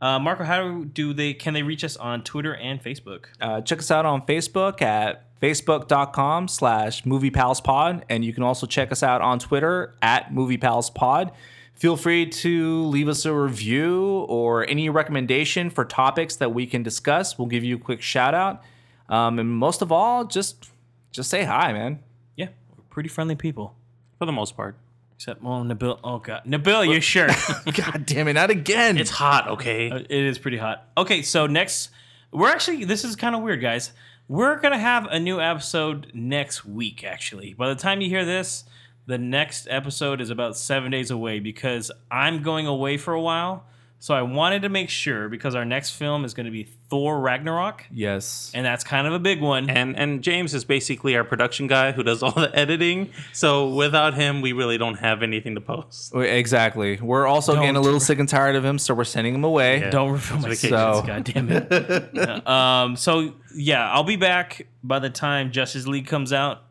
Uh, 0.00 0.18
Marco, 0.18 0.44
how 0.44 0.82
do 0.84 1.12
they 1.12 1.34
can 1.34 1.54
they 1.54 1.62
reach 1.64 1.82
us 1.82 1.96
on 1.96 2.22
Twitter 2.22 2.54
and 2.54 2.80
Facebook? 2.82 3.24
Uh, 3.40 3.60
check 3.62 3.78
us 3.80 3.90
out 3.90 4.06
on 4.06 4.22
Facebook 4.26 4.80
at 4.82 5.24
facebook.com 5.42 6.48
slash 6.48 7.02
moviepalspod. 7.04 8.02
And 8.08 8.24
you 8.24 8.32
can 8.32 8.42
also 8.42 8.66
check 8.66 8.92
us 8.92 9.02
out 9.02 9.20
on 9.20 9.38
Twitter 9.38 9.94
at 10.02 10.32
moviepalspod. 10.32 11.32
Feel 11.74 11.96
free 11.96 12.26
to 12.26 12.84
leave 12.86 13.08
us 13.08 13.24
a 13.24 13.32
review 13.32 14.26
or 14.28 14.68
any 14.68 14.88
recommendation 14.90 15.70
for 15.70 15.84
topics 15.84 16.34
that 16.36 16.52
we 16.52 16.66
can 16.66 16.82
discuss. 16.82 17.38
We'll 17.38 17.46
give 17.48 17.62
you 17.62 17.76
a 17.76 17.78
quick 17.78 18.02
shout 18.02 18.34
out. 18.34 18.62
Um, 19.08 19.38
and 19.38 19.48
most 19.48 19.80
of 19.80 19.92
all, 19.92 20.24
just 20.24 20.68
just 21.12 21.30
say 21.30 21.44
hi, 21.44 21.72
man. 21.72 22.00
Yeah, 22.36 22.48
we're 22.76 22.82
pretty 22.90 23.08
friendly 23.08 23.36
people. 23.36 23.74
for 24.18 24.26
the 24.26 24.32
most 24.32 24.56
part. 24.56 24.76
Except, 25.14 25.42
well, 25.42 25.62
Nabil. 25.64 25.98
Oh 26.04 26.18
God, 26.18 26.42
Nabil, 26.44 26.92
you 26.92 27.00
sure? 27.00 27.28
God 27.72 28.04
damn 28.06 28.28
it, 28.28 28.34
not 28.34 28.50
again. 28.50 28.98
It's 28.98 29.10
hot, 29.10 29.48
okay? 29.48 29.90
Uh, 29.90 29.98
It 29.98 30.10
is 30.10 30.38
pretty 30.38 30.58
hot. 30.58 30.86
Okay, 30.96 31.22
so 31.22 31.46
next, 31.46 31.90
we're 32.32 32.50
actually, 32.50 32.84
this 32.84 33.04
is 33.04 33.16
kind 33.16 33.34
of 33.34 33.42
weird, 33.42 33.60
guys. 33.60 33.92
We're 34.30 34.60
going 34.60 34.72
to 34.72 34.78
have 34.78 35.06
a 35.06 35.18
new 35.18 35.40
episode 35.40 36.10
next 36.12 36.62
week, 36.62 37.02
actually. 37.02 37.54
By 37.54 37.70
the 37.70 37.74
time 37.74 38.02
you 38.02 38.10
hear 38.10 38.26
this, 38.26 38.64
the 39.06 39.16
next 39.16 39.66
episode 39.70 40.20
is 40.20 40.28
about 40.28 40.54
seven 40.54 40.90
days 40.90 41.10
away 41.10 41.40
because 41.40 41.90
I'm 42.10 42.42
going 42.42 42.66
away 42.66 42.98
for 42.98 43.14
a 43.14 43.20
while. 43.22 43.64
So 44.00 44.14
I 44.14 44.22
wanted 44.22 44.62
to 44.62 44.68
make 44.68 44.90
sure 44.90 45.28
because 45.28 45.56
our 45.56 45.64
next 45.64 45.90
film 45.90 46.24
is 46.24 46.32
going 46.32 46.46
to 46.46 46.52
be 46.52 46.68
Thor 46.88 47.18
Ragnarok, 47.20 47.84
yes. 47.92 48.52
and 48.54 48.64
that's 48.64 48.84
kind 48.84 49.08
of 49.08 49.12
a 49.12 49.18
big 49.18 49.40
one. 49.40 49.68
and 49.68 49.96
and 49.98 50.22
James 50.22 50.54
is 50.54 50.64
basically 50.64 51.16
our 51.16 51.24
production 51.24 51.66
guy 51.66 51.90
who 51.90 52.04
does 52.04 52.22
all 52.22 52.30
the 52.30 52.50
editing. 52.56 53.10
So 53.32 53.68
without 53.68 54.14
him, 54.14 54.40
we 54.40 54.52
really 54.52 54.78
don't 54.78 55.00
have 55.00 55.22
anything 55.24 55.56
to 55.56 55.60
post. 55.60 56.14
Exactly. 56.14 56.96
We're 57.00 57.26
also 57.26 57.54
Don't- 57.54 57.62
getting 57.62 57.76
a 57.76 57.80
little 57.80 57.98
sick 57.98 58.20
and 58.20 58.28
tired 58.28 58.54
of 58.54 58.64
him, 58.64 58.78
so 58.78 58.94
we're 58.94 59.02
sending 59.02 59.34
him 59.34 59.42
away. 59.42 59.80
Yeah. 59.80 59.90
Don't 59.90 60.12
reveal 60.12 60.38
my 60.38 60.50
It's 60.50 60.60
secrets, 60.60 61.00
vacation. 61.00 61.46
God 61.46 61.68
damn 61.68 62.22
it. 62.30 62.46
um, 62.48 62.94
so 62.96 63.34
yeah, 63.54 63.90
I'll 63.90 64.04
be 64.04 64.16
back 64.16 64.68
by 64.84 65.00
the 65.00 65.10
time 65.10 65.50
Justice 65.50 65.88
League 65.88 66.06
comes 66.06 66.32
out. 66.32 66.62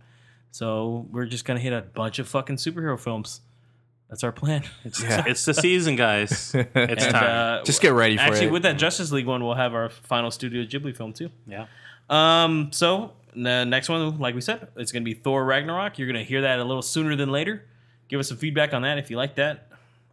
So 0.52 1.06
we're 1.12 1.26
just 1.26 1.44
gonna 1.44 1.60
hit 1.60 1.74
a 1.74 1.82
bunch 1.82 2.20
of 2.20 2.28
fucking 2.30 2.56
superhero 2.56 2.98
films. 2.98 3.42
That's 4.10 4.24
our 4.24 4.32
plan. 4.32 4.64
It's, 4.86 5.02
Yeah. 5.04 5.24
it's 5.28 5.44
the 5.46 5.54
season, 5.54 5.96
guys. 5.96 6.54
It's 6.56 6.70
And, 6.76 7.00
time. 7.14 7.60
uh, 7.62 7.64
Just 7.64 7.82
get 7.82 7.94
ready 7.94 8.18
for 8.18 8.24
it. 8.24 8.28
actually, 8.28 8.48
it. 8.48 8.52
with 8.52 8.64
that 8.64 8.78
Justice 8.78 9.12
League 9.12 9.26
one, 9.28 9.44
we'll 9.44 9.56
have 9.56 9.74
our 9.74 9.90
final 9.90 10.32
Studio 10.32 10.64
Ghibli 10.64 10.96
film 10.96 11.14
too. 11.14 11.30
yeah. 11.46 11.66
Um, 12.10 12.72
so 12.72 13.12
the 13.36 13.66
next 13.66 13.90
one, 13.90 14.18
like 14.18 14.34
we 14.34 14.40
said, 14.42 14.70
it's 14.78 14.92
gonna 14.94 15.04
be 15.04 15.14
Thor 15.14 15.44
Ragnarok. 15.44 16.00
You're 16.00 16.08
gonna 16.08 16.24
hear 16.24 16.42
that 16.42 16.60
a 16.60 16.64
little 16.64 16.82
sooner 16.82 17.16
than 17.18 17.32
later. 17.32 17.66
Give 18.08 18.20
us 18.20 18.30
some 18.30 18.38
feedback 18.38 18.74
on 18.74 18.84
that 18.84 18.98
if 18.98 19.10
you 19.12 19.18
like 19.18 19.36
that. 19.36 19.68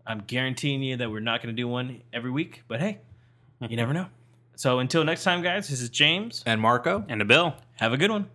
I'm 0.06 0.22
guaranteeing 0.26 0.82
you 0.82 0.96
that 0.96 1.10
we're 1.10 1.20
not 1.20 1.40
gonna 1.40 1.52
do 1.54 1.68
one 1.68 2.02
every 2.12 2.32
week, 2.32 2.64
but 2.66 2.80
hey, 2.80 2.98
you 3.60 3.76
never 3.82 3.92
know. 3.92 4.06
So 4.56 4.80
until 4.80 5.04
next 5.04 5.22
time, 5.24 5.40
guys, 5.42 5.68
this 5.68 5.80
is 5.80 5.88
James. 5.88 6.42
and 6.46 6.60
Marco? 6.60 7.04
And 7.08 7.22
Nabil. 7.22 7.54
Have 7.76 7.92
a 7.92 7.96
good 7.96 8.10
one. 8.10 8.28